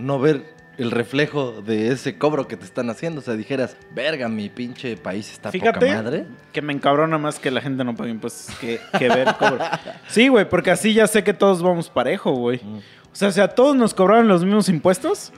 no 0.00 0.18
ver 0.18 0.54
el 0.78 0.90
reflejo 0.90 1.60
de 1.60 1.88
ese 1.92 2.16
cobro 2.16 2.48
que 2.48 2.56
te 2.56 2.64
están 2.64 2.88
haciendo. 2.88 3.20
O 3.20 3.22
sea, 3.22 3.34
dijeras, 3.34 3.76
verga, 3.94 4.28
mi 4.28 4.48
pinche 4.48 4.96
país 4.96 5.30
está 5.30 5.50
poca 5.50 5.58
Fíjate 5.58 5.94
madre. 5.94 6.24
que 6.52 6.62
me 6.62 6.72
encabrona 6.72 7.18
más 7.18 7.38
que 7.38 7.50
la 7.50 7.60
gente 7.60 7.84
no 7.84 7.94
pague 7.94 8.10
impuestos 8.10 8.54
que, 8.56 8.80
que 8.98 9.08
ver 9.08 9.28
el 9.28 9.34
cobro. 9.34 9.58
Sí, 10.08 10.28
güey, 10.28 10.48
porque 10.48 10.70
así 10.70 10.94
ya 10.94 11.06
sé 11.06 11.22
que 11.22 11.34
todos 11.34 11.62
vamos 11.62 11.90
parejo, 11.90 12.32
güey. 12.32 12.60
Mm. 12.62 12.78
O 12.78 13.14
sea, 13.14 13.30
si 13.30 13.40
a 13.40 13.48
todos 13.48 13.76
nos 13.76 13.92
cobraron 13.92 14.28
los 14.28 14.44
mismos 14.44 14.68
impuestos 14.68 15.32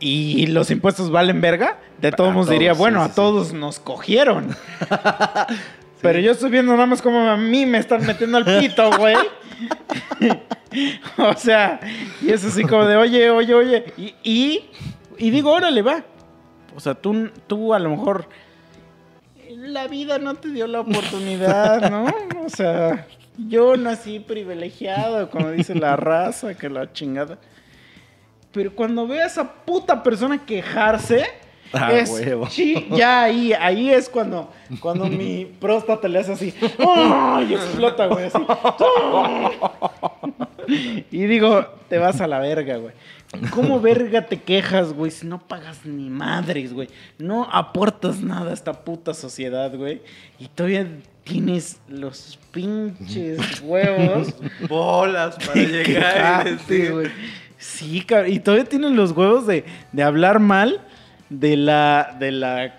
y 0.00 0.46
los 0.48 0.70
impuestos 0.70 1.10
valen 1.10 1.40
verga, 1.40 1.78
de 2.00 2.10
todos 2.10 2.34
modos 2.34 2.50
diría, 2.50 2.72
bueno, 2.74 3.00
sí, 3.00 3.04
a 3.04 3.08
sí. 3.08 3.14
todos 3.14 3.52
nos 3.52 3.78
cogieron. 3.78 4.54
Pero 6.02 6.18
yo 6.18 6.32
estoy 6.32 6.50
viendo 6.50 6.72
nada 6.72 6.86
más 6.86 7.00
como 7.00 7.20
a 7.20 7.36
mí 7.36 7.64
me 7.64 7.78
están 7.78 8.04
metiendo 8.04 8.36
al 8.36 8.44
pito, 8.44 8.90
güey. 8.98 9.16
o 11.18 11.34
sea, 11.34 11.80
y 12.22 12.30
es 12.30 12.44
así 12.44 12.62
como 12.64 12.84
de, 12.84 12.96
oye, 12.96 13.30
oye, 13.30 13.54
oye. 13.54 13.84
Y, 13.96 14.14
y, 14.22 14.70
y 15.18 15.30
digo, 15.30 15.52
órale, 15.52 15.82
va. 15.82 16.02
O 16.76 16.80
sea, 16.80 16.94
tú, 16.94 17.30
tú 17.46 17.72
a 17.74 17.78
lo 17.78 17.90
mejor 17.90 18.28
la 19.50 19.86
vida 19.88 20.18
no 20.18 20.34
te 20.34 20.48
dio 20.50 20.66
la 20.66 20.80
oportunidad, 20.80 21.90
¿no? 21.90 22.06
O 22.44 22.48
sea, 22.48 23.06
yo 23.48 23.76
nací 23.76 24.18
privilegiado, 24.20 25.30
como 25.30 25.50
dice 25.50 25.74
la 25.74 25.96
raza, 25.96 26.54
que 26.54 26.68
la 26.68 26.92
chingada. 26.92 27.38
Pero 28.52 28.74
cuando 28.74 29.06
veo 29.06 29.22
a 29.22 29.26
esa 29.26 29.52
puta 29.64 30.02
persona 30.02 30.44
quejarse, 30.44 31.24
Ah, 31.76 31.92
es 31.92 32.08
huevo. 32.08 32.46
chi- 32.48 32.86
ya 32.92 33.22
ahí, 33.24 33.52
ahí 33.52 33.90
es 33.90 34.08
cuando, 34.08 34.48
cuando 34.78 35.06
mi 35.06 35.44
próstata 35.44 36.06
le 36.06 36.20
hace 36.20 36.32
así, 36.34 36.54
¡ay! 36.78 37.46
y 37.50 37.54
explota, 37.54 38.06
güey, 38.06 38.26
así. 38.26 38.38
Y 40.68 41.24
digo, 41.26 41.66
te 41.88 41.98
vas 41.98 42.20
a 42.20 42.26
la 42.26 42.38
verga, 42.38 42.76
güey. 42.76 42.94
¿Cómo 43.50 43.80
verga 43.80 44.26
te 44.26 44.40
quejas, 44.40 44.92
güey, 44.92 45.10
si 45.10 45.26
no 45.26 45.40
pagas 45.40 45.84
ni 45.84 46.08
madres, 46.08 46.72
güey? 46.72 46.88
No 47.18 47.48
aportas 47.50 48.20
nada 48.20 48.50
a 48.50 48.54
esta 48.54 48.72
puta 48.84 49.12
sociedad, 49.12 49.74
güey. 49.74 50.02
Y 50.38 50.48
todavía 50.48 50.86
tienes 51.24 51.80
los 51.88 52.38
pinches 52.52 53.60
huevos 53.60 54.34
Bolas 54.68 55.36
para 55.44 55.54
llegar 55.60 56.44
quejarte, 56.44 56.90
güey. 56.90 57.10
Sí, 57.58 58.02
cabrón. 58.02 58.32
Y 58.32 58.38
todavía 58.40 58.66
tienes 58.66 58.92
los 58.92 59.12
huevos 59.12 59.46
de, 59.46 59.64
de 59.92 60.02
hablar 60.02 60.38
mal 60.38 60.80
de 61.30 61.56
la, 61.56 62.16
de 62.18 62.30
la 62.30 62.74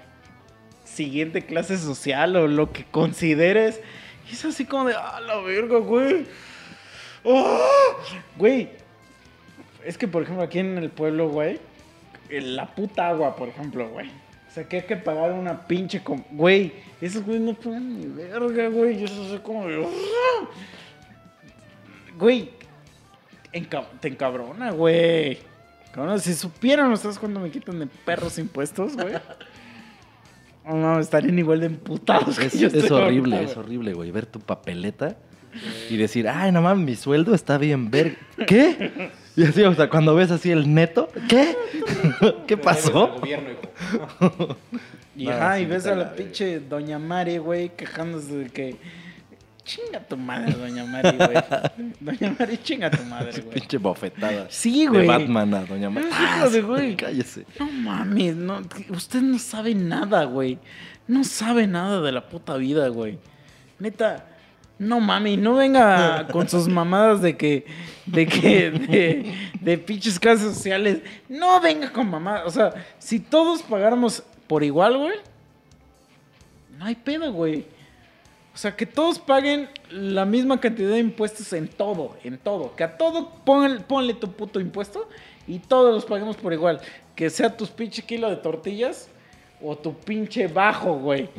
siguiente 0.83 1.41
clase 1.41 1.77
social 1.77 2.35
o 2.35 2.47
lo 2.47 2.71
que 2.71 2.85
consideres. 2.85 3.81
Y 4.29 4.33
es 4.33 4.45
así 4.45 4.65
como 4.65 4.85
de, 4.85 4.95
ah, 4.95 5.19
la 5.25 5.39
verga, 5.39 5.79
güey. 5.79 6.25
¡Ah! 7.25 7.91
Güey. 8.37 8.69
Es 9.83 9.97
que, 9.97 10.07
por 10.07 10.23
ejemplo, 10.23 10.43
aquí 10.43 10.59
en 10.59 10.77
el 10.77 10.89
pueblo, 10.89 11.29
güey, 11.29 11.59
la 12.29 12.73
puta 12.73 13.09
agua, 13.09 13.35
por 13.35 13.49
ejemplo, 13.49 13.87
güey. 13.89 14.09
O 14.09 14.51
sea, 14.51 14.67
que 14.67 14.77
hay 14.77 14.83
que 14.83 14.95
pagar 14.95 15.31
una 15.31 15.67
pinche... 15.67 16.01
Güey, 16.31 16.73
esos 17.01 17.23
güey 17.23 17.39
no 17.39 17.53
pagan 17.53 17.99
ni 17.99 18.07
verga, 18.07 18.69
güey. 18.69 19.01
Y 19.01 19.03
eso 19.03 19.35
es 19.35 19.41
como 19.41 19.67
de... 19.67 19.85
Güey, 22.17 22.49
te 23.99 24.07
encabrona, 24.07 24.71
güey. 24.71 25.39
Cabrón, 25.91 26.19
si 26.19 26.33
supieran 26.33 26.91
ustedes 26.91 27.19
cuando 27.19 27.39
me 27.39 27.51
quitan 27.51 27.79
de 27.79 27.87
perros 27.87 28.37
impuestos, 28.37 28.95
güey. 28.95 29.15
No, 30.65 30.99
estarían 30.99 31.37
igual 31.37 31.59
de 31.59 31.67
emputados 31.67 32.39
que 32.39 32.47
Es, 32.47 32.59
yo 32.59 32.67
es 32.67 32.89
horrible, 32.89 33.35
ahorita, 33.35 33.51
es 33.51 33.57
horrible, 33.57 33.93
güey. 33.93 34.11
Ver 34.11 34.25
tu 34.25 34.39
papeleta 34.39 35.15
y 35.89 35.97
decir, 35.97 36.27
ay, 36.27 36.51
no 36.51 36.61
mames, 36.61 36.85
mi 36.85 36.95
sueldo 36.95 37.33
está 37.33 37.57
bien 37.57 37.89
verga. 37.89 38.17
¿Qué? 38.47 39.11
Y 39.35 39.43
así, 39.43 39.63
o 39.63 39.73
sea, 39.73 39.89
cuando 39.89 40.15
ves 40.15 40.31
así 40.31 40.51
el 40.51 40.73
neto, 40.73 41.09
¿qué? 41.27 41.55
¿Qué 42.47 42.57
pasó? 42.57 43.21
Y, 45.17 45.29
ajá, 45.29 45.55
ves 45.65 45.85
a 45.85 45.91
la 45.91 45.95
la 45.95 46.13
pinche 46.13 46.59
Doña 46.59 46.99
Mari, 46.99 47.37
güey, 47.37 47.69
quejándose 47.69 48.35
de 48.35 48.49
que. 48.49 48.75
Chinga 49.63 50.01
tu 50.01 50.17
madre, 50.17 50.51
Doña 50.53 50.83
Mari, 50.85 51.15
güey. 51.15 51.37
Doña 52.01 52.35
Mari, 52.37 52.57
chinga 52.57 52.91
tu 52.91 53.01
madre, 53.05 53.41
güey. 53.41 53.53
Pinche 53.53 53.77
bofetada. 53.77 54.47
Sí, 54.49 54.81
De 54.81 54.89
güey. 54.89 55.07
Batman 55.07 55.53
a 55.53 55.63
Doña 55.63 55.89
Mar. 55.89 56.03
Ah, 56.11 56.49
güey. 56.61 56.97
Cállese. 56.97 57.45
No 57.57 57.65
mames, 57.65 58.35
no, 58.35 58.61
usted 58.89 59.21
no 59.21 59.39
sabe 59.39 59.73
nada, 59.73 60.25
güey. 60.25 60.59
No 61.07 61.23
sabe 61.23 61.65
nada 61.65 62.01
de 62.01 62.11
la 62.11 62.27
puta 62.27 62.57
vida, 62.57 62.89
güey. 62.89 63.17
Neta, 63.79 64.25
no 64.77 64.99
mames, 64.99 65.37
no 65.39 65.55
venga 65.55 66.27
con 66.31 66.47
sus 66.49 66.67
mamadas 66.67 67.21
de 67.21 67.37
que, 67.37 67.65
de 68.05 68.25
que, 68.27 68.71
de, 68.71 69.33
de 69.61 69.77
pinches 69.77 70.19
clases 70.19 70.53
sociales. 70.53 70.99
No 71.29 71.59
venga 71.61 71.91
con 71.91 72.09
mamadas. 72.09 72.45
O 72.45 72.49
sea, 72.51 72.73
si 72.99 73.19
todos 73.19 73.61
pagáramos 73.63 74.21
por 74.47 74.63
igual, 74.63 74.97
güey, 74.97 75.17
no 76.77 76.85
hay 76.85 76.95
pedo, 76.95 77.31
güey. 77.31 77.65
O 78.53 78.57
sea, 78.57 78.75
que 78.75 78.85
todos 78.85 79.19
paguen 79.19 79.67
la 79.91 80.23
misma 80.25 80.59
cantidad 80.59 80.89
de 80.91 80.99
impuestos 80.99 81.51
en 81.53 81.67
todo, 81.67 82.15
en 82.23 82.37
todo. 82.37 82.73
Que 82.75 82.83
a 82.85 82.97
todo 82.97 83.29
pon- 83.45 83.83
ponle 83.87 84.13
tu 84.13 84.31
puto 84.31 84.59
impuesto 84.61 85.09
y 85.47 85.59
todos 85.59 85.93
los 85.93 86.05
paguemos 86.05 86.37
por 86.37 86.53
igual. 86.53 86.79
Que 87.15 87.29
sea 87.29 87.55
tus 87.55 87.69
pinche 87.69 88.01
kilo 88.01 88.29
de 88.29 88.37
tortillas 88.37 89.09
o 89.61 89.75
tu 89.77 89.93
pinche 89.93 90.47
bajo, 90.47 90.95
güey. 90.99 91.29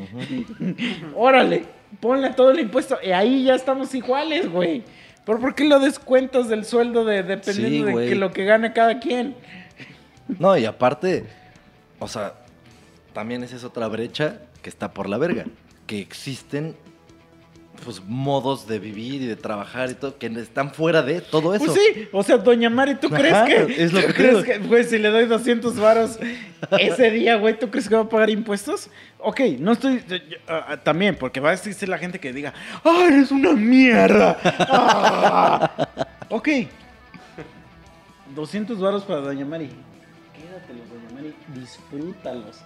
Órale, 1.14 1.64
ponle 2.00 2.30
todo 2.30 2.50
el 2.50 2.60
impuesto 2.60 2.98
y 3.02 3.10
ahí 3.10 3.44
ya 3.44 3.54
estamos 3.54 3.94
iguales, 3.94 4.50
güey. 4.50 4.82
¿Pero 5.24 5.40
por 5.40 5.54
qué 5.54 5.64
lo 5.64 5.80
descuentas 5.80 6.48
del 6.48 6.64
sueldo 6.64 7.04
de, 7.04 7.22
Sí, 7.22 7.28
dependiendo 7.28 7.98
de 7.98 8.08
que 8.08 8.14
lo 8.14 8.32
que 8.32 8.44
gana 8.44 8.72
cada 8.72 9.00
quien? 9.00 9.34
No, 10.38 10.56
y 10.56 10.64
aparte, 10.64 11.24
o 11.98 12.06
sea, 12.06 12.34
también 13.12 13.42
esa 13.42 13.56
es 13.56 13.64
otra 13.64 13.88
brecha 13.88 14.38
que 14.62 14.68
está 14.68 14.92
por 14.92 15.08
la 15.08 15.18
verga. 15.18 15.44
Que 15.86 16.00
existen, 16.00 16.76
pues, 17.84 18.02
modos 18.06 18.66
de 18.66 18.78
vivir 18.78 19.22
y 19.22 19.26
de 19.26 19.36
trabajar 19.36 19.90
y 19.90 19.94
todo, 19.94 20.18
que 20.18 20.26
están 20.26 20.72
fuera 20.72 21.02
de 21.02 21.20
todo 21.20 21.54
eso. 21.54 21.66
Pues 21.66 21.78
sí, 21.78 22.08
o 22.12 22.22
sea, 22.22 22.38
doña 22.38 22.70
Mari, 22.70 22.96
¿tú 22.96 23.08
crees 23.08 23.36
que, 23.44 23.84
es 23.84 23.92
lo 23.92 24.00
¿tú 24.00 24.06
que 24.08 24.14
crees 24.14 24.44
que, 24.44 24.58
güey, 24.58 24.84
si 24.84 24.98
le 24.98 25.10
doy 25.10 25.26
200 25.26 25.76
varos 25.76 26.18
ese 26.78 27.10
día, 27.12 27.36
güey, 27.36 27.58
¿tú 27.58 27.70
crees 27.70 27.88
que 27.88 27.94
va 27.94 28.02
a 28.02 28.08
pagar 28.08 28.30
impuestos? 28.30 28.90
Ok, 29.18 29.40
no 29.58 29.72
estoy, 29.72 30.02
ah, 30.48 30.66
ah, 30.68 30.76
también, 30.76 31.16
porque 31.16 31.40
va 31.40 31.50
a 31.50 31.54
existir 31.54 31.88
la 31.88 31.98
gente 31.98 32.18
que 32.18 32.32
diga, 32.32 32.54
¡ah, 32.84 33.06
eres 33.08 33.30
una 33.30 33.52
mierda! 33.52 34.38
Ah. 34.44 35.88
ok, 36.28 36.48
200 38.34 38.78
varos 38.78 39.04
para 39.04 39.20
doña 39.20 39.44
Mari. 39.44 39.70
Quédatelos, 40.34 40.88
doña 40.90 41.14
Mari, 41.14 41.34
disfrútalos. 41.54 42.58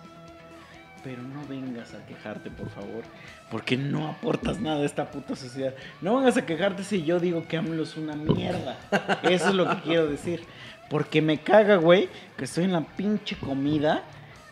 Pero 1.03 1.23
no 1.23 1.47
vengas 1.49 1.95
a 1.95 2.05
quejarte, 2.07 2.51
por 2.51 2.69
favor. 2.71 3.05
Porque 3.51 3.77
no 3.77 4.09
aportas 4.09 4.61
nada 4.61 4.83
a 4.83 4.85
esta 4.85 5.11
puta 5.11 5.35
sociedad. 5.35 5.75
No 6.01 6.17
vengas 6.17 6.37
a 6.37 6.45
quejarte 6.45 6.85
si 6.85 7.03
yo 7.05 7.19
digo 7.21 7.47
que 7.49 7.57
AMLO 7.57 7.83
es 7.83 7.97
una 7.97 8.15
mierda. 8.17 8.77
Eso 9.23 9.49
es 9.49 9.55
lo 9.55 9.69
que 9.69 9.83
quiero 9.83 10.07
decir. 10.07 10.43
Porque 10.91 11.23
me 11.23 11.39
caga, 11.39 11.77
güey, 11.77 12.09
que 12.37 12.45
estoy 12.45 12.65
en 12.65 12.73
la 12.73 12.83
pinche 12.83 13.37
comida 13.37 14.03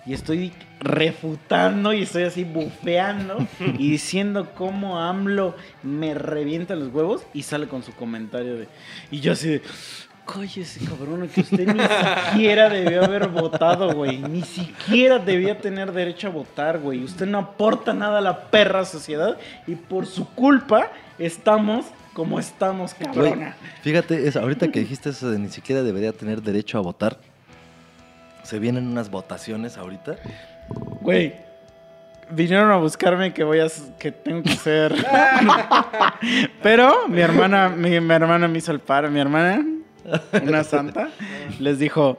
y 0.06 0.14
estoy 0.14 0.52
refutando 0.80 1.92
y 1.92 2.02
estoy 2.02 2.22
así 2.22 2.44
bufeando 2.44 3.46
y 3.60 3.90
diciendo 3.90 4.52
cómo 4.54 4.98
AMLO 4.98 5.54
me 5.82 6.14
revienta 6.14 6.74
los 6.76 6.88
huevos 6.94 7.26
y 7.34 7.42
sale 7.42 7.68
con 7.68 7.82
su 7.82 7.92
comentario 7.92 8.56
de... 8.56 8.68
Y 9.10 9.20
yo 9.20 9.32
así 9.32 9.48
de... 9.48 9.62
Cállese, 10.30 10.84
cabrón, 10.84 11.26
que 11.28 11.40
usted 11.40 11.66
ni 11.66 11.80
siquiera 12.32 12.68
debió 12.68 13.02
haber 13.02 13.28
votado, 13.28 13.94
güey. 13.94 14.18
Ni 14.18 14.42
siquiera 14.42 15.18
debía 15.18 15.58
tener 15.58 15.90
derecho 15.90 16.26
a 16.26 16.30
votar, 16.30 16.78
güey. 16.78 17.02
Usted 17.02 17.26
no 17.26 17.38
aporta 17.38 17.94
nada 17.94 18.18
a 18.18 18.20
la 18.20 18.42
perra 18.50 18.84
sociedad 18.84 19.38
y 19.66 19.74
por 19.74 20.04
su 20.04 20.28
culpa 20.28 20.92
estamos 21.18 21.86
como 22.12 22.40
estamos, 22.40 22.94
cabrona. 22.94 23.54
fíjate, 23.82 24.26
es, 24.26 24.34
ahorita 24.34 24.72
que 24.72 24.80
dijiste 24.80 25.10
eso 25.10 25.30
de 25.30 25.38
ni 25.38 25.50
siquiera 25.50 25.84
debería 25.84 26.12
tener 26.12 26.42
derecho 26.42 26.76
a 26.76 26.80
votar, 26.80 27.16
se 28.42 28.58
vienen 28.58 28.88
unas 28.88 29.08
votaciones 29.08 29.78
ahorita. 29.78 30.16
Güey, 31.00 31.36
vinieron 32.30 32.72
a 32.72 32.76
buscarme 32.76 33.32
que 33.32 33.44
voy 33.44 33.60
a 33.60 33.68
que 34.00 34.10
tengo 34.10 34.42
que 34.42 34.56
ser. 34.56 34.94
Pero 36.62 37.06
mi 37.06 37.20
hermana, 37.20 37.68
mi, 37.68 38.00
mi 38.00 38.14
hermana 38.14 38.48
me 38.48 38.58
hizo 38.58 38.72
el 38.72 38.80
paro, 38.80 39.08
mi 39.12 39.20
hermana, 39.20 39.64
una 40.42 40.64
santa, 40.64 41.08
les 41.58 41.78
dijo. 41.78 42.18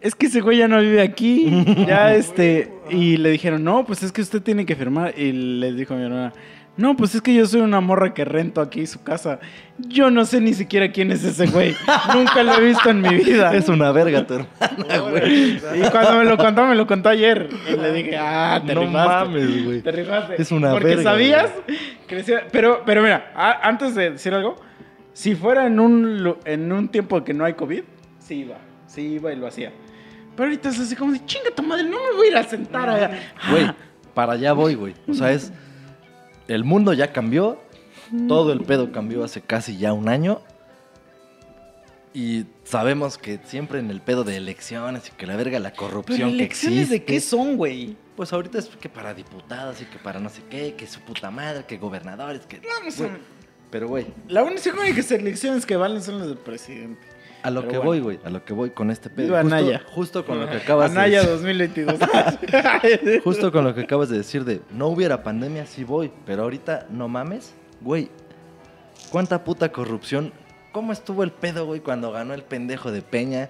Es 0.00 0.14
que 0.14 0.26
ese 0.26 0.40
güey 0.40 0.56
ya 0.56 0.66
no 0.68 0.80
vive 0.80 1.02
aquí. 1.02 1.64
Ya 1.86 2.14
este. 2.14 2.72
Y 2.88 3.18
le 3.18 3.28
dijeron, 3.30 3.62
no, 3.62 3.84
pues 3.84 4.02
es 4.02 4.12
que 4.12 4.22
usted 4.22 4.40
tiene 4.40 4.64
que 4.64 4.74
firmar. 4.74 5.12
Y 5.18 5.30
les 5.32 5.76
dijo 5.76 5.94
mi 5.94 6.04
hermana, 6.04 6.32
no, 6.78 6.96
pues 6.96 7.14
es 7.14 7.20
que 7.20 7.34
yo 7.34 7.44
soy 7.44 7.60
una 7.60 7.82
morra 7.82 8.14
que 8.14 8.24
rento 8.24 8.62
aquí 8.62 8.86
su 8.86 9.02
casa. 9.02 9.40
Yo 9.76 10.10
no 10.10 10.24
sé 10.24 10.40
ni 10.40 10.54
siquiera 10.54 10.90
quién 10.90 11.12
es 11.12 11.22
ese 11.22 11.46
güey. 11.48 11.76
Nunca 12.14 12.42
lo 12.42 12.54
he 12.54 12.64
visto 12.64 12.88
en 12.88 13.02
mi 13.02 13.14
vida. 13.16 13.54
Es 13.54 13.68
una 13.68 13.92
verga, 13.92 14.26
tu 14.26 14.34
hermana, 14.34 14.98
güey. 15.10 15.56
Y 15.56 15.90
cuando 15.90 16.14
me 16.16 16.24
lo 16.24 16.38
contó, 16.38 16.64
me 16.64 16.74
lo 16.76 16.86
contó 16.86 17.10
ayer. 17.10 17.50
Y 17.70 17.76
le 17.76 17.92
dije, 17.92 18.16
ah, 18.16 18.62
te 18.66 18.74
No 18.74 18.80
rifaste. 18.80 19.08
mames, 19.28 19.64
güey. 19.66 19.82
Te 19.82 19.92
rifaste. 19.92 20.40
Es 20.40 20.50
una 20.50 20.70
Porque 20.70 20.86
verga, 20.96 21.02
sabías 21.02 21.50
que 22.06 22.16
decía- 22.16 22.46
Pero, 22.50 22.84
pero 22.86 23.02
mira, 23.02 23.32
a- 23.36 23.68
antes 23.68 23.94
de 23.94 24.12
decir 24.12 24.32
algo, 24.32 24.56
si 25.12 25.34
fuera 25.34 25.66
en 25.66 25.80
un, 25.80 26.36
en 26.44 26.72
un 26.72 26.88
tiempo 26.88 27.22
que 27.24 27.34
no 27.34 27.44
hay 27.44 27.54
COVID, 27.54 27.82
sí 28.18 28.34
iba. 28.40 28.56
Sí 28.86 29.02
iba 29.02 29.32
y 29.32 29.36
lo 29.36 29.46
hacía. 29.46 29.72
Pero 30.36 30.44
ahorita 30.48 30.68
es 30.70 30.78
así 30.80 30.96
como 30.96 31.12
de, 31.12 31.24
chinga 31.26 31.50
tu 31.54 31.62
madre, 31.62 31.84
no 31.84 31.98
me 32.02 32.16
voy 32.16 32.26
a 32.28 32.30
ir 32.30 32.36
a 32.36 32.44
sentar 32.44 32.88
allá. 32.88 33.32
Güey, 33.50 33.70
para 34.14 34.32
allá 34.34 34.52
voy, 34.52 34.74
güey. 34.74 34.94
O 35.08 35.14
sea, 35.14 35.32
es. 35.32 35.52
El 36.48 36.64
mundo 36.64 36.92
ya 36.92 37.12
cambió. 37.12 37.60
Todo 38.26 38.52
el 38.52 38.62
pedo 38.62 38.90
cambió 38.90 39.22
hace 39.22 39.40
casi 39.40 39.76
ya 39.76 39.92
un 39.92 40.08
año. 40.08 40.40
Y 42.12 42.46
sabemos 42.64 43.18
que 43.18 43.38
siempre 43.44 43.78
en 43.78 43.88
el 43.90 44.00
pedo 44.00 44.24
de 44.24 44.36
elecciones 44.36 45.08
y 45.08 45.12
que 45.12 45.26
la 45.28 45.36
verga, 45.36 45.60
la 45.60 45.72
corrupción 45.72 46.30
que 46.30 46.34
elecciones 46.36 46.78
existe. 46.90 46.94
de 46.98 47.04
qué 47.04 47.20
son, 47.20 47.56
güey. 47.56 47.96
Pues 48.16 48.32
ahorita 48.32 48.58
es 48.58 48.66
que 48.66 48.88
para 48.88 49.14
diputados 49.14 49.80
y 49.80 49.84
que 49.84 49.98
para 49.98 50.18
no 50.18 50.28
sé 50.28 50.42
qué, 50.50 50.74
que 50.74 50.88
su 50.88 51.00
puta 51.00 51.30
madre, 51.30 51.64
que 51.66 51.78
gobernadores, 51.78 52.40
que. 52.46 52.60
Vamos 52.80 53.00
a- 53.00 53.16
Pero, 53.70 53.88
güey, 53.88 54.06
La 54.28 54.42
única 54.42 55.02
selecciones 55.02 55.64
que 55.66 55.76
valen 55.76 56.02
son 56.02 56.18
las 56.18 56.28
del 56.28 56.36
presidente. 56.38 57.00
a 57.42 57.50
lo 57.50 57.60
Pero 57.60 57.70
que 57.72 57.76
bueno. 57.78 57.90
voy, 57.90 58.00
güey, 58.00 58.20
a 58.24 58.30
lo 58.30 58.44
que 58.44 58.52
voy 58.52 58.70
con 58.70 58.90
este 58.90 59.08
pedo. 59.10 59.26
Viva 59.26 59.40
justo, 59.42 59.56
Anaya. 59.56 59.82
justo 59.92 60.26
con 60.26 60.40
lo 60.40 60.48
que 60.50 60.56
acabas 60.58 60.90
Anaya 60.90 61.22
de 61.22 61.30
2022. 61.30 61.98
Justo 63.24 63.52
con 63.52 63.64
lo 63.64 63.74
que 63.74 63.82
acabas 63.82 64.08
de 64.08 64.18
decir 64.18 64.44
de 64.44 64.60
no 64.70 64.88
hubiera 64.88 65.22
pandemia, 65.22 65.66
sí 65.66 65.84
voy, 65.84 66.10
pero 66.26 66.42
ahorita 66.42 66.86
no 66.90 67.08
mames, 67.08 67.52
güey. 67.80 68.10
¿Cuánta 69.10 69.42
puta 69.44 69.70
corrupción? 69.72 70.32
¿Cómo 70.72 70.92
estuvo 70.92 71.22
el 71.24 71.30
pedo, 71.32 71.66
güey, 71.66 71.80
cuando 71.80 72.12
ganó 72.12 72.34
el 72.34 72.42
pendejo 72.42 72.92
de 72.92 73.02
Peña? 73.02 73.48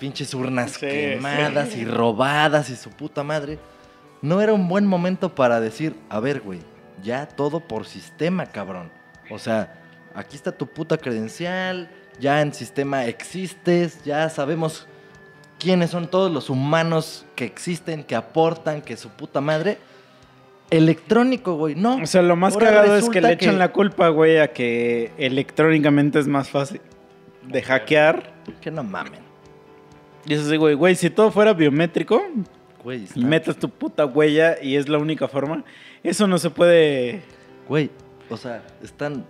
Pinches 0.00 0.34
urnas 0.34 0.72
Sí, 0.72 0.80
quemadas 0.86 1.70
sí. 1.70 1.80
y 1.80 1.84
robadas 1.84 2.70
y 2.70 2.76
su 2.76 2.90
puta 2.90 3.22
madre. 3.22 3.58
No 4.22 4.40
era 4.40 4.52
un 4.52 4.68
buen 4.68 4.86
momento 4.86 5.34
para 5.34 5.60
decir, 5.60 5.94
a 6.08 6.20
ver, 6.20 6.40
güey, 6.40 6.60
ya 7.02 7.26
todo 7.26 7.60
por 7.60 7.86
sistema, 7.86 8.46
cabrón. 8.46 8.90
O 9.30 9.38
sea, 9.38 9.74
aquí 10.14 10.36
está 10.36 10.52
tu 10.52 10.66
puta 10.66 10.96
credencial, 10.98 11.90
ya 12.20 12.40
en 12.40 12.52
sistema 12.54 13.06
existes, 13.06 14.02
ya 14.04 14.28
sabemos 14.28 14.86
quiénes 15.58 15.90
son 15.90 16.08
todos 16.08 16.30
los 16.30 16.50
humanos 16.50 17.26
que 17.34 17.44
existen, 17.44 18.04
que 18.04 18.14
aportan, 18.14 18.82
que 18.82 18.96
su 18.96 19.10
puta 19.10 19.40
madre. 19.40 19.78
Electrónico, 20.70 21.54
güey, 21.54 21.74
no. 21.76 21.96
O 22.02 22.06
sea, 22.06 22.22
lo 22.22 22.34
más 22.34 22.54
Ahora 22.54 22.66
cagado 22.66 22.96
es 22.96 23.08
que 23.08 23.20
le 23.20 23.32
echan 23.32 23.52
que- 23.54 23.58
la 23.58 23.72
culpa, 23.72 24.08
güey, 24.08 24.38
a 24.38 24.52
que 24.52 25.12
electrónicamente 25.16 26.18
es 26.18 26.26
más 26.26 26.48
fácil 26.50 26.80
de 27.46 27.62
hackear. 27.62 28.32
Que 28.60 28.70
no 28.70 28.82
mamen. 28.82 29.20
Y 30.26 30.34
eso 30.34 30.48
sí, 30.50 30.56
güey, 30.56 30.74
güey, 30.74 30.96
si 30.96 31.08
todo 31.08 31.30
fuera 31.30 31.52
biométrico 31.52 32.20
Güey, 32.82 33.06
y 33.14 33.24
metes 33.24 33.56
tu 33.58 33.68
puta 33.68 34.06
huella 34.06 34.56
y 34.60 34.74
es 34.76 34.88
la 34.88 34.98
única 34.98 35.28
forma, 35.28 35.64
eso 36.02 36.26
no 36.26 36.38
se 36.38 36.50
puede... 36.50 37.22
Güey, 37.68 37.90
o 38.30 38.36
sea, 38.36 38.62
están... 38.82 39.26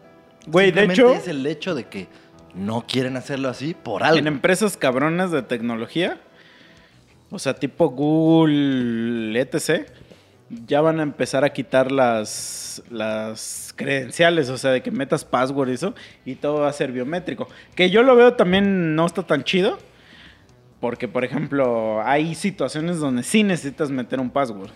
Güey, 0.46 0.70
de 0.70 0.84
hecho, 0.84 1.12
Es 1.12 1.28
el 1.28 1.46
hecho 1.46 1.74
de 1.74 1.84
que 1.84 2.08
no 2.54 2.86
quieren 2.86 3.16
hacerlo 3.16 3.48
así 3.48 3.74
por 3.74 4.02
algo. 4.02 4.18
en 4.18 4.26
empresas 4.26 4.76
cabronas 4.76 5.30
de 5.30 5.42
tecnología, 5.42 6.20
o 7.30 7.38
sea, 7.38 7.54
tipo 7.54 7.90
Google, 7.90 9.38
etc., 9.38 9.88
ya 10.66 10.80
van 10.80 11.00
a 11.00 11.02
empezar 11.02 11.44
a 11.44 11.52
quitar 11.52 11.90
las, 11.90 12.82
las 12.88 13.74
credenciales, 13.74 14.48
o 14.48 14.56
sea, 14.56 14.70
de 14.70 14.82
que 14.82 14.92
metas 14.92 15.24
password 15.24 15.70
y 15.70 15.72
eso, 15.72 15.94
y 16.24 16.36
todo 16.36 16.60
va 16.60 16.68
a 16.68 16.72
ser 16.72 16.92
biométrico. 16.92 17.48
Que 17.74 17.90
yo 17.90 18.02
lo 18.02 18.14
veo 18.14 18.34
también 18.34 18.94
no 18.94 19.06
está 19.06 19.24
tan 19.24 19.42
chido, 19.42 19.78
porque, 20.80 21.08
por 21.08 21.24
ejemplo, 21.24 22.00
hay 22.04 22.34
situaciones 22.34 22.98
donde 22.98 23.22
sí 23.22 23.42
necesitas 23.42 23.90
meter 23.90 24.20
un 24.20 24.30
password. 24.30 24.70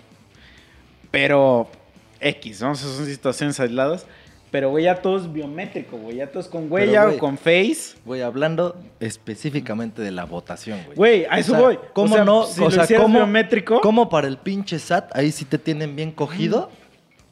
Pero 1.10 1.70
X, 2.20 2.60
¿no? 2.60 2.72
O 2.72 2.74
sea, 2.74 2.88
son 2.88 3.06
situaciones 3.06 3.58
aisladas. 3.60 4.06
Pero, 4.50 4.70
güey, 4.70 4.84
ya 4.84 4.96
todo 4.96 5.16
es 5.16 5.32
biométrico, 5.32 5.96
güey. 5.96 6.16
Ya 6.16 6.26
todo 6.26 6.40
es 6.40 6.48
con 6.48 6.70
huella 6.70 7.08
o 7.08 7.18
con 7.18 7.38
face. 7.38 7.94
Güey, 8.04 8.22
hablando 8.22 8.76
específicamente 8.98 10.02
de 10.02 10.10
la 10.10 10.24
votación, 10.24 10.80
güey. 10.84 10.96
Güey, 10.96 11.24
a 11.30 11.38
eso 11.38 11.52
O 11.52 11.56
sea, 11.56 11.64
voy. 11.64 11.78
¿Cómo 11.92 12.14
O 12.14 12.16
sea, 12.16 12.24
no? 12.24 12.46
Si 12.46 12.62
o 12.62 12.70
sea, 12.70 12.86
¿cómo, 12.98 13.18
biométrico. 13.18 13.80
¿cómo 13.80 14.08
para 14.08 14.26
el 14.26 14.38
pinche 14.38 14.78
SAT 14.78 15.16
ahí 15.16 15.30
sí 15.30 15.44
te 15.44 15.58
tienen 15.58 15.94
bien 15.94 16.10
cogido? 16.10 16.70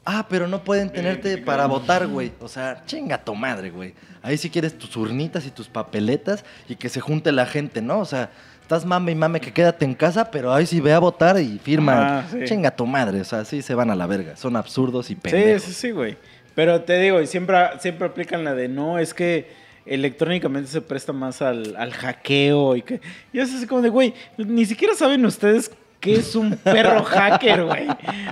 Ah, 0.05 0.27
pero 0.29 0.47
no 0.47 0.65
pueden 0.65 0.91
tenerte 0.91 1.37
para 1.39 1.67
votar, 1.67 2.07
güey. 2.07 2.33
O 2.41 2.49
sea, 2.49 2.83
chinga 2.87 3.23
tu 3.23 3.35
madre, 3.35 3.71
güey. 3.71 3.95
Ahí 4.23 4.39
sí 4.39 4.49
quieres 4.49 4.79
tus 4.79 4.97
urnitas 4.97 5.45
y 5.45 5.51
tus 5.51 5.69
papeletas 5.69 6.45
y 6.69 6.77
que 6.77 6.89
se 6.89 7.01
junte 7.01 7.31
la 7.33 7.45
gente, 7.45 7.83
¿no? 7.83 7.99
O 7.99 8.05
sea, 8.07 8.31
estás 8.69 8.85
mame 8.85 9.13
y 9.13 9.15
mame 9.15 9.41
que 9.41 9.51
quédate 9.51 9.87
en 9.87 9.95
casa, 9.95 10.31
pero 10.31 10.53
ahí 10.53 10.67
sí 10.67 10.79
ve 10.83 10.93
a 10.93 10.99
votar 10.99 11.41
y 11.41 11.59
firma. 11.59 12.19
Ah, 12.19 12.25
sí. 12.31 12.41
Chinga 12.45 12.71
tu 12.71 12.85
madre. 12.85 13.23
O 13.23 13.25
sea, 13.25 13.47
sí 13.47 13.63
se 13.63 13.75
van 13.75 13.91
a 13.91 13.95
la 13.97 14.07
verga. 14.07 14.37
Son 14.37 14.57
absurdos 14.57 15.07
y 15.11 15.15
Sí, 15.15 15.21
pendejos. 15.23 15.63
sí, 15.63 15.73
sí, 15.73 15.91
güey. 15.91 16.19
Pero 16.55 16.83
te 16.83 16.99
digo, 16.99 17.19
y 17.23 17.27
siempre, 17.27 17.57
siempre 17.81 18.07
aplican 18.07 18.45
la 18.45 18.53
de 18.55 18.69
no, 18.69 18.99
es 18.99 19.15
que 19.15 19.51
electrónicamente 19.87 20.69
se 20.71 20.83
presta 20.83 21.15
más 21.15 21.41
al, 21.41 21.77
al 21.77 21.93
hackeo 21.95 22.77
y 22.77 22.83
que. 22.83 23.01
Y 23.33 23.39
es 23.41 23.55
así 23.55 23.67
como 23.67 23.81
de, 23.81 23.89
güey, 23.89 24.13
ni 24.37 24.67
siquiera 24.67 24.93
saben 24.95 25.25
ustedes 25.25 25.71
qué 25.99 26.17
es 26.17 26.37
un 26.37 26.55
perro 26.59 27.03
hacker, 27.05 27.65
güey. 27.65 27.87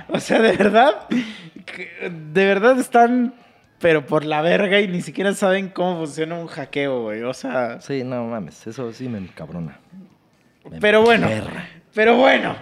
O 0.09 0.19
sea, 0.19 0.39
de 0.39 0.51
verdad, 0.55 0.91
de 2.31 2.45
verdad 2.45 2.79
están, 2.79 3.33
pero 3.79 4.05
por 4.05 4.23
la 4.23 4.43
verga 4.43 4.79
y 4.81 4.87
ni 4.87 5.01
siquiera 5.01 5.33
saben 5.33 5.69
cómo 5.69 5.97
funciona 5.97 6.35
un 6.35 6.45
hackeo, 6.45 7.01
güey. 7.05 7.23
O 7.23 7.33
sea, 7.33 7.81
Sí, 7.81 8.03
no 8.03 8.23
mames, 8.27 8.67
eso 8.67 8.93
sí 8.93 9.09
me 9.09 9.17
encabrona. 9.17 9.79
Pero 10.79 11.01
bueno, 11.01 11.27
pero 11.93 12.15
bueno. 12.17 12.55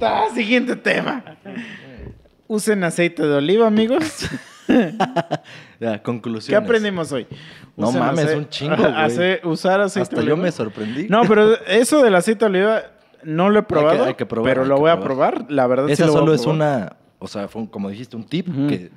Ah, 0.00 0.26
siguiente 0.34 0.76
tema. 0.76 1.24
Usen 2.46 2.82
aceite 2.84 3.22
de 3.22 3.34
oliva, 3.34 3.66
amigos. 3.66 4.26
Ya, 5.80 5.94
¿Qué 5.94 6.02
conclusiones. 6.02 6.62
aprendimos 6.64 7.10
hoy? 7.10 7.26
No 7.76 7.88
Usen 7.88 8.00
mames, 8.00 8.24
ace- 8.26 8.36
un 8.36 8.48
chingo, 8.50 8.76
güey. 8.76 8.92
Ace- 8.94 9.40
usar 9.44 9.80
aceite 9.80 10.02
Hasta 10.02 10.16
de 10.20 10.26
yo 10.26 10.34
oliva. 10.34 10.44
me 10.46 10.52
sorprendí. 10.52 11.08
No, 11.08 11.22
pero 11.26 11.56
eso 11.66 12.02
del 12.02 12.14
aceite 12.14 12.44
de 12.44 12.50
oliva 12.50 12.82
no 13.24 13.48
lo 13.50 13.58
he 13.58 13.62
probado, 13.64 14.04
hay 14.04 14.14
que 14.14 14.26
probar, 14.26 14.48
pero 14.50 14.62
hay 14.62 14.68
lo 14.68 14.74
que 14.76 14.80
voy 14.82 14.90
a 14.90 15.00
probar. 15.00 15.34
probar. 15.34 15.50
La 15.52 15.66
verdad 15.66 15.86
sí 15.86 15.92
Esa 15.94 16.06
lo 16.06 16.12
voy 16.12 16.18
a 16.18 16.20
solo 16.20 16.34
es 16.34 16.42
probar. 16.42 16.56
una, 16.56 16.96
o 17.18 17.26
sea, 17.28 17.48
fue 17.48 17.62
un- 17.62 17.68
como 17.68 17.88
dijiste, 17.90 18.14
un 18.16 18.24
tip 18.24 18.48
Ujú. 18.48 18.68
que 18.68 18.90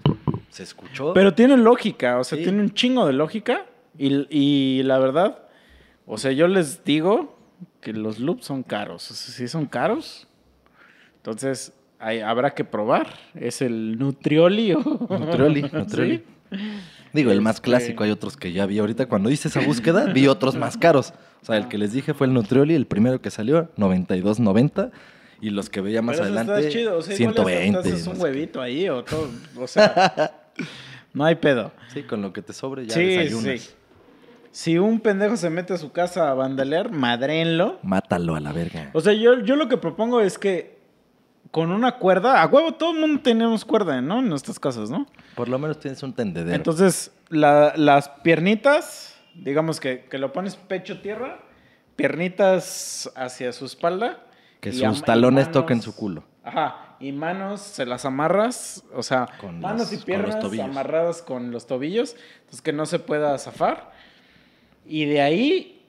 se 0.49 0.61
escuchó. 0.63 1.13
Pero 1.13 1.33
tiene 1.33 1.57
lógica, 1.57 2.19
o 2.19 2.23
sea, 2.23 2.37
Sí. 2.37 2.43
tiene 2.43 2.59
un 2.61 2.71
chingo 2.73 3.07
de 3.07 3.13
lógica. 3.13 3.65
Y, 3.97 4.27
y 4.29 4.83
la 4.83 4.99
verdad, 4.99 5.39
o 6.05 6.17
sea, 6.17 6.31
yo 6.33 6.47
les 6.47 6.83
digo 6.83 7.32
que 7.83 7.93
los 7.93 8.19
loops 8.19 8.45
son 8.45 8.63
caros. 8.63 9.09
O 9.11 9.13
sea, 9.13 9.33
sí 9.33 9.47
son 9.47 9.65
caros. 9.65 10.27
Entonces, 11.17 11.73
hay- 11.99 12.19
habrá 12.21 12.51
que 12.53 12.63
probar. 12.63 13.07
Es 13.35 13.61
el 13.61 13.97
Nutrioli 13.97 14.73
o... 14.73 14.79
Nutrioli, 14.79 15.61
Nutrioli. 15.73 16.23
Sí. 16.51 16.57
Digo, 17.13 17.31
el 17.31 17.41
más 17.41 17.57
Este- 17.57 17.65
clásico, 17.65 18.03
hay 18.03 18.11
otros 18.11 18.37
que 18.37 18.51
ya 18.51 18.65
vi. 18.65 18.79
Ahorita 18.79 19.05
cuando 19.07 19.29
hice 19.29 19.47
esa 19.47 19.59
búsqueda, 19.61 20.05
vi 20.05 20.27
otros 20.27 20.55
más 20.55 20.77
caros. 20.77 21.13
O 21.41 21.45
sea, 21.45 21.57
el 21.57 21.67
que 21.67 21.77
les 21.77 21.93
dije 21.93 22.13
fue 22.13 22.27
el 22.27 22.33
Nutrioli, 22.33 22.73
el 22.73 22.87
primero 22.87 23.21
que 23.21 23.29
salió, 23.31 23.69
92.90. 23.77 24.91
Y 25.41 25.49
los 25.49 25.69
que 25.69 25.81
veía 25.81 26.01
más 26.01 26.15
Pero 26.17 26.25
adelante, 26.27 26.57
está 26.57 26.69
chido. 26.71 26.97
O 26.97 27.01
sea, 27.01 27.15
igual 27.15 27.33
120. 27.35 27.77
hasta 27.77 27.89
haces 27.89 28.05
no 28.07 28.13
un 28.13 28.21
huevito 28.21 28.61
ahí 28.61 28.87
o 28.89 29.03
todo. 29.03 29.29
O 29.57 29.67
sea, 29.67 30.47
no 31.13 31.25
hay 31.25 31.35
pedo. 31.35 31.71
Sí, 31.93 32.03
con 32.03 32.21
lo 32.21 32.31
que 32.31 32.41
te 32.41 32.53
sobre 32.53 32.85
ya 32.87 32.93
Sí, 32.95 33.03
desayunas. 33.05 33.61
sí. 33.61 33.69
Si 34.53 34.77
un 34.77 34.99
pendejo 34.99 35.35
se 35.35 35.49
mete 35.49 35.73
a 35.73 35.77
su 35.77 35.91
casa 35.91 36.29
a 36.29 36.35
vandalear, 36.35 36.91
madrenlo. 36.91 37.79
Mátalo 37.81 38.35
a 38.35 38.39
la 38.39 38.51
verga. 38.51 38.91
O 38.93 39.01
sea, 39.01 39.11
yo, 39.13 39.39
yo 39.39 39.55
lo 39.55 39.67
que 39.67 39.77
propongo 39.77 40.21
es 40.21 40.37
que 40.37 40.77
con 41.49 41.71
una 41.71 41.93
cuerda, 41.97 42.39
a 42.41 42.45
huevo, 42.45 42.75
todo 42.75 42.93
el 42.93 42.99
mundo 42.99 43.21
tenemos 43.23 43.65
cuerda, 43.65 43.99
¿no? 43.99 44.19
En 44.19 44.29
nuestras 44.29 44.59
casas, 44.59 44.91
¿no? 44.91 45.07
Por 45.35 45.49
lo 45.49 45.57
menos 45.57 45.79
tienes 45.79 46.03
un 46.03 46.13
tendedero. 46.13 46.55
Entonces, 46.55 47.11
la- 47.29 47.73
las 47.75 48.09
piernitas, 48.09 49.15
digamos 49.33 49.79
que, 49.79 50.05
que 50.05 50.19
lo 50.19 50.31
pones 50.33 50.55
pecho 50.55 51.01
tierra, 51.01 51.39
piernitas 51.95 53.11
hacia 53.15 53.51
su 53.53 53.65
espalda. 53.65 54.19
que 54.59 54.71
sus 54.71 55.03
talones 55.03 55.47
manos- 55.47 55.51
toquen 55.51 55.81
su 55.81 55.93
culo. 55.93 56.23
Ajá, 56.43 56.95
y 57.01 57.11
manos 57.11 57.59
se 57.59 57.85
las 57.85 58.05
amarras, 58.05 58.83
o 58.93 59.03
sea, 59.03 59.27
Con 59.41 59.59
manos 59.59 59.91
las- 59.91 59.93
y 59.93 60.05
piernas 60.05 60.35
amarradas 60.61 61.21
con 61.21 61.51
los 61.51 61.67
tobillos, 61.67 62.15
entonces 62.39 62.61
que 62.61 62.71
no 62.71 62.85
se 62.85 62.99
pueda 62.99 63.37
zafar. 63.39 63.91
Y 64.85 65.05
de 65.05 65.21
ahí 65.21 65.81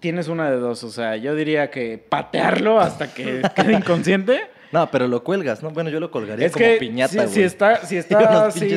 tienes 0.00 0.28
una 0.28 0.50
de 0.50 0.56
dos, 0.58 0.84
o 0.84 0.90
sea, 0.90 1.16
yo 1.16 1.34
diría 1.34 1.70
que 1.70 1.98
patearlo 1.98 2.80
hasta 2.80 3.12
que 3.12 3.42
quede 3.54 3.74
inconsciente. 3.74 4.40
No, 4.72 4.90
pero 4.90 5.06
lo 5.08 5.22
cuelgas, 5.22 5.62
¿no? 5.62 5.70
Bueno, 5.70 5.90
yo 5.90 6.00
lo 6.00 6.10
colgaría 6.10 6.46
Es 6.46 6.52
como 6.52 6.64
que 6.64 6.76
piñata, 6.78 7.10
si, 7.10 7.16
güey. 7.18 7.28
si 7.32 7.42
está, 7.42 7.84
si 7.86 7.96
está 7.96 8.46
así, 8.46 8.60
si 8.60 8.74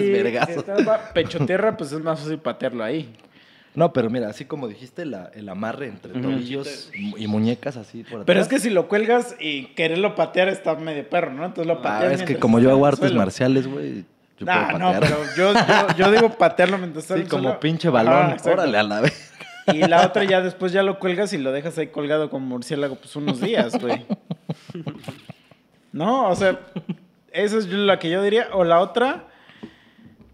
está 0.51 1.13
pecho 1.13 1.45
tierra, 1.45 1.75
pues 1.75 1.91
es 1.91 1.99
más 2.01 2.19
fácil 2.19 2.37
patearlo 2.39 2.83
ahí. 2.83 3.13
No, 3.75 3.93
pero 3.93 4.09
mira, 4.09 4.29
así 4.29 4.45
como 4.45 4.67
dijiste, 4.67 5.05
la- 5.05 5.31
el 5.35 5.47
amarre 5.47 5.87
entre 5.87 6.13
Ujú. 6.13 6.21
tobillos 6.21 6.91
y 6.93 7.27
muñecas 7.27 7.77
así 7.77 7.99
por 8.03 8.13
atrás. 8.21 8.25
Pero 8.25 8.41
es 8.41 8.47
que 8.47 8.59
si 8.59 8.69
lo 8.69 8.87
cuelgas 8.87 9.35
y 9.39 9.65
quererlo 9.75 10.15
patear 10.15 10.49
está 10.49 10.75
medio 10.75 11.07
perro, 11.07 11.31
¿no? 11.33 11.45
Entonces 11.45 11.67
lo 11.67 11.79
Ah, 11.79 11.81
pateas. 11.81 12.13
es 12.21 12.23
que 12.23 12.37
como 12.37 12.59
yo 12.59 12.71
hago 12.71 12.85
artes 12.85 13.13
marciales, 13.13 13.67
güey, 13.67 14.05
yo 14.39 14.45
Nah, 14.45 14.71
puedo 14.71 14.79
no, 14.79 14.99
pero 14.99 15.17
yo, 15.35 15.53
yo, 15.53 15.95
yo 15.97 16.11
digo 16.11 16.29
patearlo 16.37 16.77
mientras 16.77 17.05
sí, 17.05 17.23
como 17.29 17.59
pinche 17.59 17.89
balón. 17.89 18.37
Órale, 18.43 18.77
a 18.77 18.83
la 18.83 19.01
vez. 19.01 19.33
Y 19.73 19.79
la 19.87 20.05
otra 20.05 20.23
ya 20.23 20.41
después 20.41 20.71
ya 20.71 20.83
lo 20.83 20.99
cuelgas 20.99 21.33
y 21.33 21.37
lo 21.37 21.51
dejas 21.51 21.77
ahí 21.77 21.87
colgado 21.87 22.29
como 22.29 22.45
murciélago 22.45 22.95
pues 22.95 23.15
unos 23.15 23.39
días, 23.39 23.79
güey. 23.79 24.05
No, 25.91 26.29
o 26.29 26.35
sea, 26.35 26.59
esa 27.31 27.57
es 27.57 27.67
la 27.67 27.99
que 27.99 28.09
yo 28.09 28.21
diría. 28.23 28.47
O 28.53 28.63
la 28.63 28.79
otra, 28.79 29.25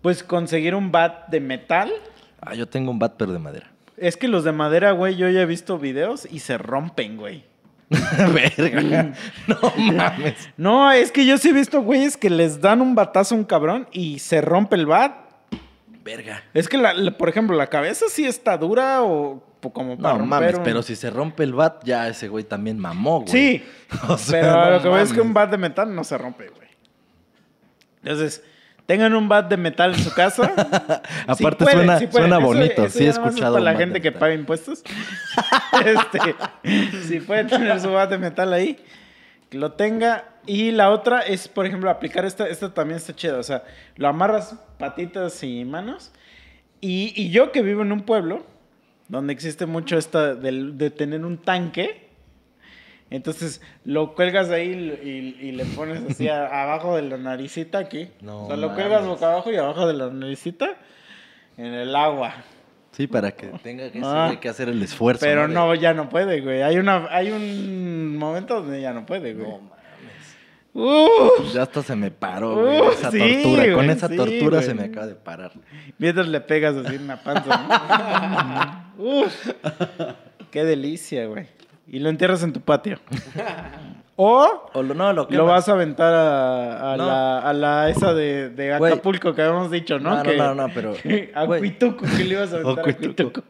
pues 0.01 0.23
conseguir 0.23 0.75
un 0.75 0.91
bat 0.91 1.27
de 1.29 1.39
metal. 1.39 1.91
Ah, 2.41 2.55
yo 2.55 2.67
tengo 2.67 2.91
un 2.91 2.99
bat, 2.99 3.15
pero 3.17 3.33
de 3.33 3.39
madera. 3.39 3.71
Es 3.97 4.17
que 4.17 4.27
los 4.27 4.43
de 4.43 4.51
madera, 4.51 4.91
güey, 4.91 5.15
yo 5.15 5.29
ya 5.29 5.41
he 5.41 5.45
visto 5.45 5.79
videos 5.79 6.27
y 6.29 6.39
se 6.39 6.57
rompen, 6.57 7.17
güey. 7.17 7.45
Verga. 8.57 9.13
No 9.47 9.57
mames. 9.77 10.49
No, 10.57 10.91
es 10.91 11.11
que 11.11 11.25
yo 11.25 11.37
sí 11.37 11.49
he 11.49 11.53
visto 11.53 11.81
güeyes 11.81 12.17
que 12.17 12.29
les 12.29 12.59
dan 12.61 12.81
un 12.81 12.95
batazo 12.95 13.35
a 13.35 13.37
un 13.37 13.43
cabrón 13.43 13.87
y 13.91 14.19
se 14.19 14.41
rompe 14.41 14.75
el 14.75 14.85
bat. 14.85 15.13
Verga. 16.03 16.43
Es 16.53 16.67
que, 16.67 16.77
la- 16.77 16.93
la- 16.93 17.17
por 17.17 17.29
ejemplo, 17.29 17.55
la 17.55 17.67
cabeza 17.67 18.05
sí 18.09 18.25
está 18.25 18.57
dura 18.57 19.01
o 19.03 19.43
po- 19.59 19.73
como 19.73 19.97
para 19.97 20.17
No 20.17 20.25
mames, 20.25 20.55
un- 20.55 20.63
pero 20.63 20.81
si 20.83 20.95
se 20.95 21.09
rompe 21.09 21.43
el 21.43 21.53
bat, 21.53 21.83
ya 21.83 22.07
ese 22.07 22.27
güey 22.27 22.43
también 22.43 22.77
mamó, 22.79 23.21
güey. 23.21 23.31
Sí, 23.31 23.63
O 24.07 24.17
sea, 24.17 24.41
pero 24.41 24.53
no 24.53 24.69
lo 24.71 24.81
que 24.81 24.89
veo 24.89 24.99
es 24.99 25.13
que 25.13 25.21
un 25.21 25.33
bat 25.33 25.49
de 25.51 25.57
metal 25.57 25.93
no 25.93 26.03
se 26.03 26.17
rompe, 26.17 26.47
güey. 26.49 26.67
Entonces, 28.03 28.43
tengan 28.85 29.13
un 29.15 29.27
bat 29.27 29.49
de 29.49 29.57
metal 29.57 29.93
en 29.93 29.99
su 29.99 30.13
casa. 30.13 30.51
Aparte 31.27 31.63
pueden, 31.65 31.85
suena, 31.87 32.11
suena 32.11 32.37
Eso- 32.37 32.45
bonito, 32.45 32.85
eso 32.85 32.97
sí 32.97 33.05
he 33.05 33.09
escuchado. 33.09 33.53
para 33.53 33.63
la 33.71 33.75
gente 33.77 33.95
de 33.95 34.01
que 34.01 34.11
paga 34.11 34.33
impuestos. 34.33 34.83
este, 35.85 36.35
si 37.07 37.19
puede 37.19 37.45
tener 37.45 37.79
su 37.79 37.91
bat 37.91 38.09
de 38.09 38.17
metal 38.17 38.53
ahí, 38.53 38.77
que 39.49 39.57
lo 39.57 39.73
tenga. 39.73 40.25
Y 40.47 40.71
la 40.71 40.91
otra 40.91 41.21
es, 41.21 41.47
por 41.47 41.65
ejemplo, 41.65 41.89
aplicar 41.89 42.23
esta. 42.25 42.47
Esta 42.47 42.73
también 42.73 42.97
está 42.97 43.15
chida. 43.15 43.37
O 43.39 43.43
sea, 43.43 43.63
lo 43.95 44.07
amarras 44.07 44.55
patitas 44.77 45.41
y 45.43 45.65
manos. 45.65 46.11
Y, 46.81 47.13
y 47.15 47.31
yo 47.31 47.51
que 47.51 47.63
vivo 47.63 47.81
en 47.81 47.91
un 47.91 48.01
pueblo 48.01 48.45
donde 49.07 49.33
existe 49.33 49.65
mucho 49.65 49.97
esta 49.97 50.35
del- 50.35 50.77
de, 50.77 50.91
tener 50.91 51.25
un 51.25 51.37
tanque. 51.39 52.04
Entonces 53.11 53.61
lo 53.85 54.15
cuelgas 54.15 54.49
ahí 54.49 54.71
y, 55.41 55.51
le 55.51 55.65
pones 55.65 56.01
así 56.09 56.27
a- 56.29 56.63
abajo 56.63 56.95
de 56.95 57.03
la 57.03 57.17
naricita 57.17 57.77
aquí. 57.77 58.09
No 58.21 58.45
o 58.45 58.47
sea, 58.47 58.57
lo 58.57 58.73
cuelgas 58.73 59.05
boca 59.05 59.27
abajo 59.31 59.51
y 59.51 59.57
abajo 59.57 59.87
de 59.87 59.93
la 59.93 60.09
naricita 60.09 60.69
en 61.57 61.73
el 61.73 61.95
agua. 61.95 62.33
Sí, 62.91 63.07
para 63.07 63.31
que 63.31 63.47
tenga 63.61 63.91
que, 63.91 64.01
Ah. 64.03 64.35
que 64.39 64.47
hacer 64.49 64.69
el 64.69 64.81
esfuerzo. 64.81 65.25
Pero 65.25 65.47
De- 65.47 65.53
no, 65.53 65.75
ya 65.75 65.93
no 65.93 66.09
puede, 66.09 66.41
güey. 66.41 66.61
Hay, 66.61 66.77
una, 66.77 67.07
hay 67.11 67.29
un 67.31 68.17
momento 68.17 68.55
donde 68.61 68.81
ya 68.81 68.93
no 68.93 69.05
puede, 69.05 69.33
güey. 69.33 69.47
No 69.49 69.59
mames. 69.59 69.75
Uf, 70.73 71.53
Ya 71.53 71.63
hasta 71.63 71.83
se 71.83 71.95
me 71.95 72.09
paró, 72.11 72.55
güey. 72.55 72.81
Uh, 72.81 72.91
esa 72.91 73.11
sí, 73.11 73.19
tortura. 73.19 73.73
Con 73.73 73.89
esa 73.89 74.07
sí, 74.09 74.15
tortura 74.17 74.57
güey. 74.57 74.63
se 74.63 74.73
me 74.73 74.83
acaba 74.83 75.07
de 75.07 75.15
parar. 75.15 75.51
mientras 75.97 76.27
le 76.27 76.39
pegas 76.41 76.75
así 76.75 76.95
en 76.95 77.07
la 77.07 77.21
panza. 77.21 78.93
¿no? 78.97 79.03
Uf, 79.23 79.49
qué 80.51 80.63
delicia, 80.65 81.27
güey. 81.27 81.47
Y 81.87 81.99
lo 81.99 82.09
entierras 82.09 82.41
en 82.43 82.51
tu 82.53 82.61
patio. 82.61 82.99
O 84.17 84.69
O 84.73 84.81
lo, 84.81 84.93
no, 84.93 85.11
lo 85.11 85.27
que 85.27 85.35
lo 85.35 85.45
vas 85.45 85.67
a 85.67 85.73
aventar 85.73 86.13
a, 86.13 86.93
a 86.93 86.97
No. 86.97 87.05
la, 87.05 87.39
a 87.39 87.53
la 87.53 87.89
esa 87.89 88.13
de, 88.13 88.49
de. 88.49 88.73
Acapulco 88.73 89.33
que 89.35 89.41
habíamos 89.41 89.69
dicho, 89.69 89.99
¿no? 89.99 90.11
No, 90.11 90.17
no, 90.17 90.23
que, 90.23 90.37
no, 90.37 90.55
no, 90.55 90.67
pero, 90.73 90.93
a 91.35 91.43
güey. 91.45 91.59
Cuituco, 91.59 92.05
que 92.05 92.23
le 92.23 92.33
ibas 92.35 92.53
a 92.53 92.57
aventar 92.57 92.89
a 92.89 92.93
Cuituco. 92.95 93.43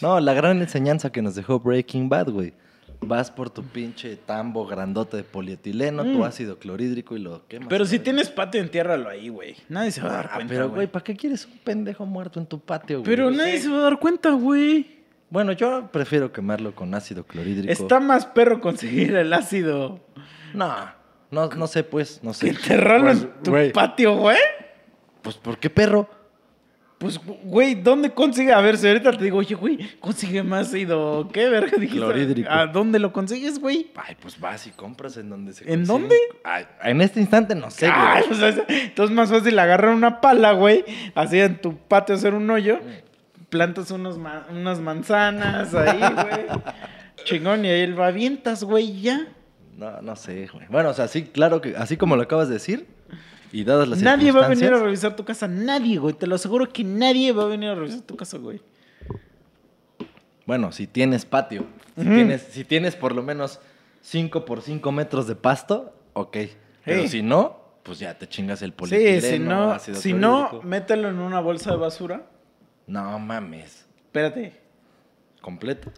No, 0.00 0.20
la 0.20 0.32
gran 0.32 0.60
enseñanza 0.60 1.10
que 1.10 1.22
nos 1.22 1.34
dejó 1.34 1.58
Breaking 1.58 2.08
Bad, 2.08 2.30
güey. 2.30 2.52
Vas 3.04 3.32
por 3.32 3.50
tu 3.50 3.64
pinche 3.64 4.14
tambo 4.14 4.64
grandote 4.64 5.16
de 5.16 5.24
polietileno, 5.24 6.04
tu 6.04 6.20
Mm. 6.20 6.22
ácido 6.22 6.58
clorhídrico 6.60 7.16
y 7.16 7.18
lo 7.18 7.44
quemas. 7.48 7.66
Pero 7.68 7.84
si 7.84 7.98
tienes 7.98 8.30
patio, 8.30 8.60
entiérralo 8.60 9.08
ahí, 9.08 9.28
güey. 9.28 9.56
Nadie 9.68 9.90
se 9.90 10.02
va 10.02 10.10
a 10.10 10.12
dar 10.12 10.26
Ah, 10.30 10.34
cuenta, 10.36 10.48
pero, 10.54 10.64
güey. 10.66 10.74
güey, 10.76 10.86
¿para 10.86 11.02
qué 11.02 11.16
quieres 11.16 11.46
un 11.46 11.58
pendejo 11.64 12.06
muerto 12.06 12.38
en 12.38 12.46
tu 12.46 12.60
patio, 12.60 13.00
güey? 13.00 13.10
Pero 13.10 13.28
nadie 13.32 13.58
se 13.58 13.68
va 13.68 13.78
a 13.78 13.82
dar 13.82 13.98
cuenta, 13.98 14.30
güey. 14.30 15.01
Bueno, 15.32 15.52
yo 15.52 15.88
prefiero 15.90 16.30
quemarlo 16.30 16.74
con 16.74 16.94
ácido 16.94 17.24
clorhídrico. 17.24 17.72
Está 17.72 18.00
más 18.00 18.26
perro 18.26 18.60
conseguir 18.60 19.16
el 19.16 19.32
ácido 19.32 19.98
No, 20.52 20.74
no, 21.30 21.48
no 21.48 21.66
sé, 21.66 21.84
pues, 21.84 22.20
no 22.22 22.32
que 22.32 22.36
sé. 22.36 22.48
enterrarlo 22.50 23.06
Pues, 23.06 23.22
en 23.22 23.42
tu 23.42 23.50
güey, 23.50 23.72
patio, 23.72 24.14
güey. 24.16 24.36
Pues, 25.22 25.36
¿por 25.36 25.56
qué 25.58 25.70
perro? 25.70 26.06
Pues, 26.98 27.18
güey, 27.44 27.74
¿dónde 27.74 28.10
consigue? 28.10 28.52
A 28.52 28.60
ver, 28.60 28.76
si 28.76 28.86
ahorita 28.86 29.10
te 29.12 29.24
digo, 29.24 29.38
oye, 29.38 29.54
güey, 29.54 29.98
consigue 30.00 30.42
más 30.42 30.68
ácido. 30.68 31.28
¿Qué 31.32 31.48
verga 31.48 31.70
dijiste? 31.78 31.96
Clorhídrico. 31.96 32.50
¿A 32.50 32.66
dónde 32.66 32.98
lo 32.98 33.12
consigues, 33.12 33.58
güey? 33.58 33.90
Ay, 33.96 34.14
pues 34.20 34.38
vas 34.38 34.66
y 34.66 34.70
compras 34.70 35.16
en 35.16 35.30
donde 35.30 35.54
se 35.54 35.64
¿En 35.64 35.86
consigue. 35.86 35.86
dónde? 35.86 36.16
Ay, 36.44 36.64
en 36.84 37.00
este 37.00 37.20
instante 37.20 37.54
no 37.54 37.70
sé, 37.70 37.86
güey. 37.88 37.98
Ay, 37.98 38.24
o 38.30 38.34
sea, 38.34 38.48
es- 38.50 38.58
entonces 38.68 39.10
es 39.10 39.16
más 39.16 39.30
fácil 39.30 39.58
agarrar 39.58 39.94
una 39.94 40.20
pala, 40.20 40.52
güey, 40.52 40.84
así 41.14 41.40
en 41.40 41.58
tu 41.60 41.76
patio 41.78 42.14
hacer 42.14 42.34
un 42.34 42.48
hoyo, 42.50 42.78
plantas 43.52 43.90
unos 43.90 44.16
ma- 44.16 44.46
unas 44.50 44.80
manzanas 44.80 45.74
ahí, 45.74 46.00
güey. 46.00 46.46
Chingón, 47.24 47.64
y 47.66 47.68
ahí 47.68 47.86
lo 47.86 48.02
avientas, 48.02 48.64
güey, 48.64 49.00
ya. 49.02 49.28
No, 49.76 50.00
no 50.00 50.16
sé, 50.16 50.48
güey. 50.52 50.66
Bueno, 50.70 50.88
o 50.88 50.94
sea, 50.94 51.06
sí, 51.06 51.24
claro 51.24 51.60
que 51.60 51.76
así 51.76 51.98
como 51.98 52.16
lo 52.16 52.22
acabas 52.22 52.48
de 52.48 52.54
decir, 52.54 52.86
y 53.52 53.64
dadas 53.64 53.86
las 53.88 54.00
Nadie 54.00 54.32
va 54.32 54.46
a 54.46 54.48
venir 54.48 54.72
a 54.72 54.78
revisar 54.78 55.14
tu 55.16 55.24
casa, 55.26 55.46
nadie, 55.48 55.98
güey. 55.98 56.14
Te 56.14 56.26
lo 56.26 56.34
aseguro 56.36 56.72
que 56.72 56.82
nadie 56.82 57.30
va 57.32 57.42
a 57.42 57.46
venir 57.46 57.68
a 57.68 57.74
revisar 57.74 58.00
tu 58.00 58.16
casa, 58.16 58.38
güey. 58.38 58.62
Bueno, 60.46 60.72
si 60.72 60.86
tienes 60.86 61.24
patio, 61.26 61.66
si, 61.96 62.04
tienes, 62.04 62.42
si 62.50 62.64
tienes 62.64 62.96
por 62.96 63.14
lo 63.14 63.22
menos 63.22 63.60
5 64.00 64.44
por 64.46 64.62
5 64.62 64.90
metros 64.90 65.26
de 65.28 65.36
pasto, 65.36 65.94
ok. 66.14 66.36
Pero 66.84 67.02
Sí. 67.02 67.08
si 67.08 67.22
no, 67.22 67.60
pues 67.84 67.98
ya 68.00 68.18
te 68.18 68.26
chingas 68.28 68.62
el 68.62 68.70
Sí, 68.70 68.76
polietileno, 68.76 69.78
si 69.78 69.90
no, 69.92 69.96
si 69.98 70.12
no, 70.12 70.60
mételo 70.64 71.08
en 71.10 71.18
una 71.18 71.40
bolsa 71.40 71.70
de 71.72 71.76
basura. 71.76 72.26
No 72.86 73.18
mames. 73.18 73.86
Espérate. 73.96 74.52
Completo. 75.40 75.90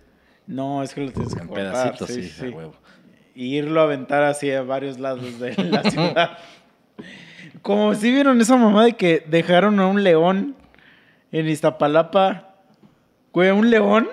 No, 0.47 0.83
es 0.83 0.95
que 0.95 1.01
lo 1.03 1.13
tienes 1.13 1.35
que 1.35 1.43
En 1.43 1.49
cortar. 1.49 1.73
pedacitos, 1.73 2.09
sí, 2.09 2.29
sí, 2.29 2.49
huevo. 2.49 2.75
Y 3.35 3.57
irlo 3.57 3.81
a 3.81 3.85
aventar 3.85 4.23
así 4.23 4.51
a 4.53 4.63
varios 4.63 4.99
lados 4.99 5.39
de 5.41 5.55
la 5.65 5.83
ciudad. 5.91 6.39
Como 7.63 7.95
si 7.95 8.13
vieron 8.13 8.41
esa 8.41 8.57
mamá 8.57 8.85
de 8.85 8.93
que 8.93 9.25
dejaron 9.27 9.81
a 9.81 9.87
un 9.87 10.05
león 10.05 10.55
en 11.33 11.49
Iztapalapa. 11.49 12.55
Güey, 13.33 13.51
un 13.51 13.71
león 13.71 14.09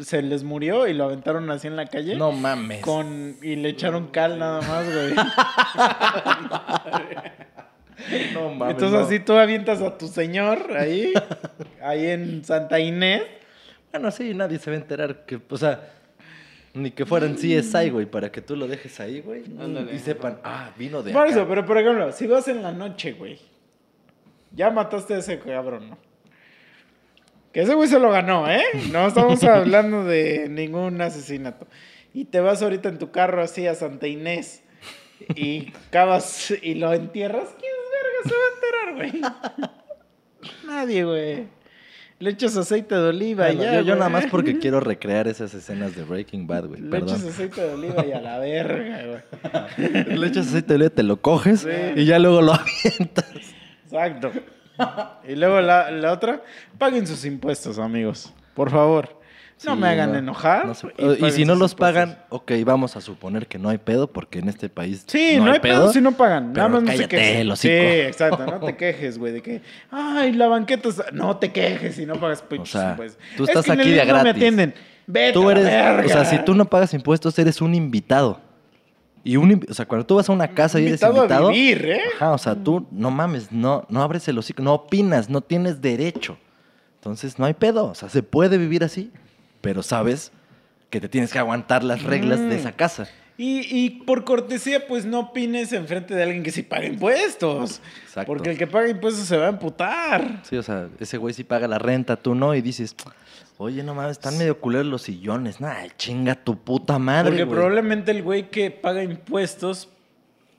se 0.00 0.22
les 0.22 0.42
murió 0.42 0.88
y 0.88 0.94
lo 0.94 1.04
aventaron 1.04 1.48
así 1.50 1.68
en 1.68 1.76
la 1.76 1.86
calle. 1.86 2.16
No 2.16 2.32
mames. 2.32 2.80
Con, 2.82 3.36
y 3.42 3.54
le 3.56 3.68
echaron 3.68 4.08
cal 4.08 4.38
nada 4.38 4.60
más, 4.62 4.92
güey. 4.92 5.14
No 8.34 8.54
mames. 8.54 8.74
Entonces 8.74 8.98
no. 8.98 9.06
así 9.06 9.20
tú 9.20 9.32
avientas 9.34 9.80
a 9.82 9.98
tu 9.98 10.08
señor 10.08 10.72
ahí, 10.76 11.12
ahí 11.82 12.06
en 12.06 12.44
Santa 12.44 12.78
Inés. 12.78 13.22
Bueno, 13.90 14.10
sí, 14.10 14.34
nadie 14.34 14.58
se 14.58 14.70
va 14.70 14.76
a 14.76 14.80
enterar 14.80 15.24
que, 15.24 15.40
o 15.48 15.56
sea, 15.56 15.92
ni 16.74 16.90
que 16.90 17.06
fueran 17.06 17.34
CSI, 17.34 17.90
güey, 17.90 18.06
para 18.06 18.30
que 18.30 18.40
tú 18.40 18.56
lo 18.56 18.68
dejes 18.68 19.00
ahí, 19.00 19.20
güey. 19.20 19.44
Ándale. 19.58 19.94
Y 19.94 19.98
sepan, 19.98 20.38
ah, 20.44 20.70
vino 20.76 21.02
de 21.02 21.12
Por 21.12 21.22
acá. 21.22 21.30
eso, 21.32 21.48
pero 21.48 21.64
por 21.64 21.78
ejemplo, 21.78 22.12
si 22.12 22.26
vas 22.26 22.46
en 22.48 22.62
la 22.62 22.72
noche, 22.72 23.12
güey, 23.12 23.38
ya 24.52 24.70
mataste 24.70 25.14
a 25.14 25.18
ese 25.18 25.38
cabrón, 25.38 25.90
¿no? 25.90 25.98
Que 27.52 27.62
ese 27.62 27.74
güey 27.74 27.88
se 27.88 27.98
lo 27.98 28.10
ganó, 28.10 28.48
¿eh? 28.50 28.62
No 28.92 29.08
estamos 29.08 29.42
hablando 29.44 30.04
de 30.04 30.48
ningún 30.48 31.00
asesinato. 31.00 31.66
Y 32.14 32.26
te 32.26 32.40
vas 32.40 32.62
ahorita 32.62 32.88
en 32.88 32.98
tu 32.98 33.10
carro 33.10 33.42
así 33.42 33.66
a 33.66 33.74
Santa 33.74 34.06
Inés 34.06 34.62
y 35.34 35.72
cavas 35.90 36.52
y 36.62 36.74
lo 36.74 36.92
entierras, 36.92 37.48
¿quién 37.58 37.72
güey? 38.94 39.20
Nadie, 40.66 41.04
güey. 41.04 41.46
Le 42.20 42.30
echas 42.30 42.56
aceite 42.56 42.96
de 42.96 43.08
oliva 43.10 43.52
y 43.52 43.58
ya, 43.58 43.76
yo, 43.76 43.80
yo 43.82 43.94
nada 43.96 44.08
más 44.08 44.26
porque 44.26 44.58
quiero 44.60 44.80
recrear 44.80 45.28
esas 45.28 45.54
escenas 45.54 45.94
de 45.94 46.02
Breaking 46.02 46.46
Bad, 46.48 46.66
güey. 46.66 46.80
Le 46.80 46.90
Perdón. 46.90 47.10
echas 47.16 47.24
aceite 47.28 47.60
de 47.60 47.74
oliva 47.74 48.04
y 48.04 48.12
a 48.12 48.20
la 48.20 48.38
verga, 48.40 49.02
güey. 49.76 50.18
Le 50.18 50.26
echas 50.26 50.48
aceite 50.48 50.68
de 50.68 50.74
oliva, 50.76 50.90
te 50.90 51.02
lo 51.04 51.20
coges 51.20 51.60
Sí. 51.60 51.68
y 51.96 52.04
ya 52.06 52.18
luego 52.18 52.42
lo 52.42 52.54
avientas. 52.54 53.26
Exacto. 53.84 54.32
Y 55.28 55.34
luego 55.36 55.60
la, 55.60 55.90
la 55.90 56.12
otra, 56.12 56.42
paguen 56.76 57.06
sus 57.06 57.24
impuestos, 57.24 57.78
amigos. 57.78 58.32
Por 58.54 58.70
favor. 58.70 59.17
No 59.64 59.74
Sí, 59.74 59.80
me 59.80 59.88
hagan 59.88 60.12
no, 60.12 60.18
enojar. 60.18 60.66
no 60.66 60.74
se- 60.74 60.86
y 61.26 61.30
si 61.32 61.44
no 61.44 61.56
los 61.56 61.74
pagan, 61.74 62.18
ok, 62.28 62.52
vamos 62.64 62.96
a 62.96 63.00
suponer 63.00 63.48
que 63.48 63.58
no 63.58 63.68
hay 63.70 63.78
pedo, 63.78 64.06
porque 64.12 64.38
en 64.38 64.48
este 64.48 64.68
país 64.68 65.02
Sí, 65.06 65.36
no, 65.38 65.50
hay 65.50 65.58
pedo 65.58 65.92
si 65.92 66.00
no 66.00 66.12
pagan. 66.12 66.52
Nada 66.52 66.68
pero 66.68 66.80
más 66.80 66.82
no 66.82 66.86
cállate, 66.88 67.40
el 67.40 67.56
Sí, 67.56 67.68
exacto. 67.68 68.46
No 68.46 68.60
te 68.60 68.76
quejes, 68.76 69.18
güey, 69.18 69.32
de 69.32 69.42
que, 69.42 69.62
ay, 69.90 70.32
la 70.32 70.46
banqueta 70.46 70.88
está... 70.88 71.06
No 71.12 71.36
te 71.38 71.50
quejes 71.50 71.96
si 71.96 72.06
no 72.06 72.14
pagas 72.20 72.40
pinches 72.42 72.70
sea, 72.70 72.90
impuestos. 72.90 73.20
tú 73.36 73.42
Es 73.44 73.48
estás 73.50 73.64
que 73.64 73.72
aquí 73.72 73.90
de 73.90 73.96
IMSS 73.96 74.06
no 74.06 74.14
me 74.14 74.20
gratis. 74.22 74.30
atienden. 74.42 74.74
Vete 75.08 75.32
Tú 75.32 75.50
eres, 75.50 75.64
verga. 75.64 76.04
o 76.06 76.08
sea, 76.08 76.24
si 76.24 76.38
tú 76.44 76.54
no 76.54 76.64
pagas 76.66 76.94
impuestos, 76.94 77.36
eres 77.38 77.60
un 77.60 77.74
invitado. 77.74 78.40
Y 79.24 79.36
un, 79.36 79.60
o 79.68 79.74
sea, 79.74 79.86
cuando 79.86 80.06
tú 80.06 80.14
vas 80.14 80.28
a 80.28 80.32
una 80.32 80.48
casa 80.54 80.78
y 80.78 80.86
eres 80.86 81.02
Invitado 81.02 81.48
a 81.48 81.50
vivir, 81.50 81.84
¿eh? 81.84 82.00
ajá, 82.16 82.30
o 82.32 82.38
sea, 82.38 82.54
tú 82.54 82.86
no 82.92 83.10
mames, 83.10 83.50
no, 83.50 83.84
no 83.88 84.02
abres 84.02 84.28
el 84.28 84.38
hocico, 84.38 84.62
no 84.62 84.72
opinas, 84.74 85.28
no 85.28 85.40
tienes 85.40 85.80
derecho. 85.82 86.38
Entonces 86.96 87.38
no 87.38 87.44
hay 87.44 87.54
pedo, 87.54 87.86
o 87.86 87.94
sea, 87.94 88.08
se 88.08 88.22
puede 88.22 88.56
vivir 88.58 88.84
así, 88.84 89.10
pero 89.60 89.82
sabes 89.82 90.32
que 90.90 91.00
te 91.00 91.08
tienes 91.08 91.32
que 91.32 91.38
aguantar 91.38 91.84
las 91.84 92.02
reglas 92.02 92.40
de 92.40 92.46
Mm. 92.46 92.52
esa 92.52 92.72
casa. 92.72 93.08
Y, 93.36 93.60
y 93.70 93.90
por 94.04 94.24
cortesía, 94.24 94.86
pues 94.88 95.04
no 95.04 95.20
opines 95.20 95.72
enfrente 95.72 96.12
de 96.14 96.24
alguien 96.24 96.42
que 96.42 96.50
sí 96.50 96.62
paga 96.62 96.86
impuestos. 96.86 97.80
Exacto. 98.02 98.26
Porque 98.26 98.50
el 98.50 98.58
que 98.58 98.66
paga 98.66 98.88
impuestos 98.88 99.26
se 99.28 99.36
va 99.36 99.46
a 99.46 99.50
emputar. 99.50 100.40
Sí, 100.42 100.56
o 100.56 100.62
sea, 100.62 100.88
ese 100.98 101.18
güey 101.18 101.32
sí 101.34 101.44
paga 101.44 101.68
la 101.68 101.78
renta, 101.78 102.16
tú 102.16 102.34
no, 102.34 102.52
y 102.56 102.62
dices, 102.62 102.96
oye, 103.58 103.84
no 103.84 103.94
mames, 103.94 104.12
están 104.12 104.36
medio 104.38 104.58
culeros 104.58 104.86
los 104.88 105.02
sillones. 105.02 105.60
Nah, 105.60 105.86
chinga 105.96 106.34
tu 106.34 106.58
puta 106.58 106.98
madre, 106.98 107.30
Porque 107.30 107.44
güey. 107.44 107.54
probablemente 107.56 108.10
el 108.10 108.24
güey 108.24 108.50
que 108.50 108.72
paga 108.72 109.04
impuestos 109.04 109.88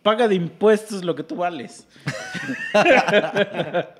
paga 0.01 0.29
de 0.29 0.35
impuestos 0.35 1.03
lo 1.03 1.13
que 1.13 1.23
tú 1.23 1.35
vales. 1.35 1.85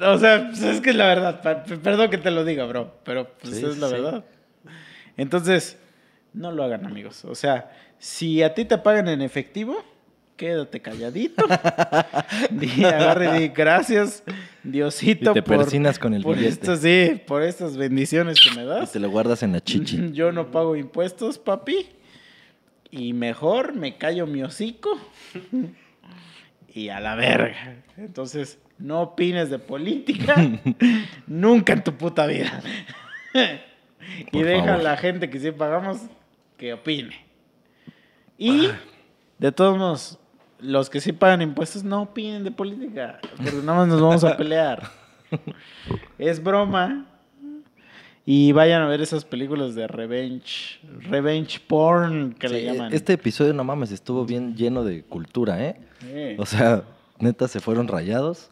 o 0.00 0.18
sea, 0.18 0.48
pues 0.48 0.62
es 0.62 0.80
que 0.80 0.90
es 0.90 0.96
la 0.96 1.06
verdad. 1.06 1.64
Perdón 1.82 2.10
que 2.10 2.18
te 2.18 2.30
lo 2.30 2.44
diga, 2.44 2.64
bro, 2.64 2.94
pero 3.04 3.28
pues 3.40 3.56
Sí, 3.56 3.64
es 3.64 3.78
la 3.78 3.88
sí. 3.88 3.94
verdad. 3.94 4.24
Entonces, 5.16 5.78
no 6.32 6.50
lo 6.52 6.64
hagan, 6.64 6.86
amigos. 6.86 7.24
O 7.24 7.34
sea, 7.34 7.70
si 7.98 8.42
a 8.42 8.54
ti 8.54 8.64
te 8.64 8.78
pagan 8.78 9.08
en 9.08 9.20
efectivo, 9.22 9.76
quédate 10.36 10.80
calladito. 10.80 11.44
di, 12.50 12.84
agarre 12.84 13.36
y 13.36 13.40
di 13.40 13.48
gracias, 13.48 14.22
Diosito, 14.62 15.30
Y 15.32 15.34
te 15.34 15.42
por, 15.42 15.58
persinas 15.58 15.98
con 15.98 16.14
el 16.14 16.22
por 16.22 16.36
billete. 16.36 16.52
esto, 16.54 16.76
sí, 16.76 17.20
por 17.26 17.42
estas 17.42 17.76
bendiciones 17.76 18.38
que 18.42 18.54
me 18.56 18.64
Y 18.64 18.66
das. 18.66 18.92
te 18.92 18.98
lo 19.00 19.10
guardas 19.10 19.42
en 19.42 19.52
la 19.52 19.60
chichi. 19.64 20.12
Yo 20.12 20.32
no 20.32 20.50
pago 20.50 20.74
impuestos, 20.76 21.38
papi. 21.38 21.86
Y 22.90 23.12
mejor 23.14 23.74
me 23.74 23.96
callo 23.96 24.26
mi 24.26 24.42
hocico. 24.42 24.98
y 26.74 26.88
a 26.88 27.00
la 27.00 27.14
verga. 27.14 27.76
Entonces, 27.96 28.58
no 28.82 29.00
opines 29.00 29.48
de 29.48 29.58
política. 29.58 30.34
nunca 31.26 31.72
en 31.72 31.84
tu 31.84 31.94
puta 31.94 32.26
vida. 32.26 32.60
y 34.32 34.42
deja 34.42 34.74
a 34.74 34.78
la 34.78 34.96
gente 34.96 35.30
que 35.30 35.38
sí 35.38 35.52
pagamos 35.52 36.00
que 36.56 36.74
opine. 36.74 37.24
Y, 38.36 38.68
de 39.38 39.52
todos 39.52 39.78
modos, 39.78 40.18
los 40.58 40.90
que 40.90 41.00
sí 41.00 41.12
pagan 41.12 41.42
impuestos 41.42 41.84
no 41.84 42.02
opinen 42.02 42.42
de 42.42 42.50
política. 42.50 43.20
Porque 43.36 43.52
nada 43.52 43.78
más 43.78 43.88
nos 43.88 44.00
vamos 44.00 44.24
a 44.24 44.36
pelear. 44.36 44.82
es 46.18 46.42
broma. 46.42 47.06
Y 48.24 48.52
vayan 48.52 48.82
a 48.82 48.86
ver 48.86 49.00
esas 49.00 49.24
películas 49.24 49.74
de 49.74 49.88
revenge, 49.88 50.78
revenge 51.00 51.60
porn 51.66 52.34
que 52.34 52.48
le 52.48 52.64
llaman. 52.64 52.92
Este 52.92 53.14
episodio, 53.14 53.52
no 53.52 53.64
mames, 53.64 53.90
estuvo 53.90 54.24
bien 54.24 54.54
lleno 54.54 54.84
de 54.84 55.02
cultura, 55.02 55.64
¿eh? 55.64 55.76
Sí. 55.98 56.36
O 56.38 56.46
sea, 56.46 56.84
neta, 57.22 57.48
se 57.48 57.60
fueron 57.60 57.88
rayados. 57.88 58.50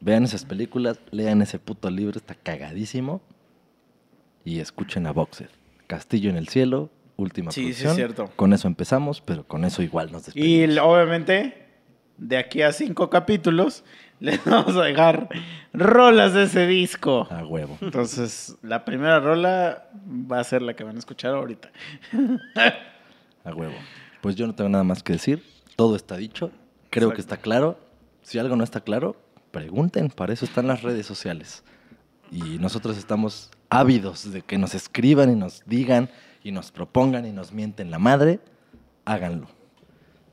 Vean 0.00 0.24
esas 0.24 0.44
películas, 0.44 0.98
lean 1.10 1.42
ese 1.42 1.58
puto 1.58 1.88
libro, 1.90 2.18
está 2.18 2.34
cagadísimo. 2.34 3.22
Y 4.44 4.58
escuchen 4.60 5.06
a 5.06 5.12
Boxer. 5.12 5.48
Castillo 5.86 6.28
en 6.30 6.36
el 6.36 6.48
cielo, 6.48 6.90
última 7.16 7.52
Sí, 7.52 7.62
sí, 7.62 7.68
es 7.70 7.76
producción. 7.82 7.96
cierto. 7.96 8.36
Con 8.36 8.52
eso 8.52 8.66
empezamos, 8.66 9.20
pero 9.20 9.44
con 9.46 9.64
eso 9.64 9.82
igual 9.82 10.10
nos 10.10 10.22
y 10.22 10.24
despedimos. 10.58 10.70
l- 10.70 10.80
obviamente, 10.80 11.68
de 12.18 12.36
aquí 12.38 12.62
a 12.62 12.72
cinco 12.72 13.08
capítulos, 13.10 13.84
les 14.20 14.44
vamos 14.44 14.76
a 14.76 14.82
dejar 14.82 15.28
rolas 15.72 16.34
de 16.34 16.44
ese 16.44 16.66
disco. 16.66 17.28
A 17.30 17.44
huevo. 17.46 17.78
Entonces, 17.80 18.56
la 18.62 18.84
primera 18.84 19.20
rola 19.20 19.88
va 20.10 20.40
a 20.40 20.44
ser 20.44 20.62
la 20.62 20.74
que 20.74 20.82
van 20.82 20.96
a 20.96 20.98
escuchar 20.98 21.34
ahorita. 21.34 21.70
A 23.44 23.54
huevo. 23.54 23.74
Pues 24.20 24.36
yo 24.36 24.46
no 24.46 24.54
tengo 24.54 24.70
nada 24.70 24.84
más 24.84 25.02
que 25.02 25.12
decir. 25.14 25.42
Todo 25.76 25.96
está 25.96 26.16
dicho. 26.16 26.50
Creo 26.92 27.14
que 27.14 27.22
está 27.22 27.38
claro. 27.38 27.78
Si 28.20 28.38
algo 28.38 28.54
no 28.54 28.62
está 28.62 28.82
claro, 28.82 29.16
pregunten. 29.50 30.10
Para 30.10 30.34
eso 30.34 30.44
están 30.44 30.66
las 30.66 30.82
redes 30.82 31.06
sociales. 31.06 31.64
Y 32.30 32.58
nosotros 32.58 32.98
estamos 32.98 33.50
ávidos 33.70 34.30
de 34.30 34.42
que 34.42 34.58
nos 34.58 34.74
escriban 34.74 35.32
y 35.32 35.34
nos 35.34 35.62
digan 35.64 36.10
y 36.44 36.52
nos 36.52 36.70
propongan 36.70 37.24
y 37.24 37.32
nos 37.32 37.50
mienten 37.50 37.90
la 37.90 37.98
madre. 37.98 38.40
Háganlo. 39.06 39.46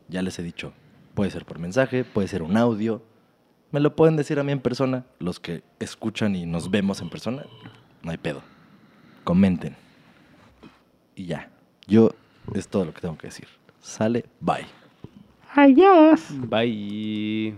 Ya 0.09 0.21
les 0.21 0.37
he 0.37 0.43
dicho. 0.43 0.73
Puede 1.13 1.31
ser 1.31 1.45
por 1.45 1.59
mensaje, 1.59 2.03
puede 2.03 2.27
ser 2.27 2.43
un 2.43 2.57
audio. 2.57 3.01
Me 3.71 3.79
lo 3.79 3.95
pueden 3.95 4.17
decir 4.17 4.37
a 4.37 4.43
mí 4.43 4.51
en 4.51 4.59
persona. 4.59 5.05
Los 5.17 5.39
que 5.39 5.63
escuchan 5.79 6.35
y 6.35 6.45
nos 6.45 6.69
vemos 6.69 6.99
en 6.99 7.09
persona. 7.09 7.45
No 8.03 8.11
hay 8.11 8.17
pedo. 8.17 8.41
Comenten. 9.23 9.77
Y 11.15 11.25
ya. 11.25 11.49
Yo 11.87 12.11
es 12.53 12.67
todo 12.67 12.83
lo 12.83 12.93
que 12.93 12.99
tengo 12.99 13.17
que 13.17 13.27
decir. 13.27 13.47
Sale, 13.79 14.25
bye. 14.41 14.78
Bye. 16.29 17.53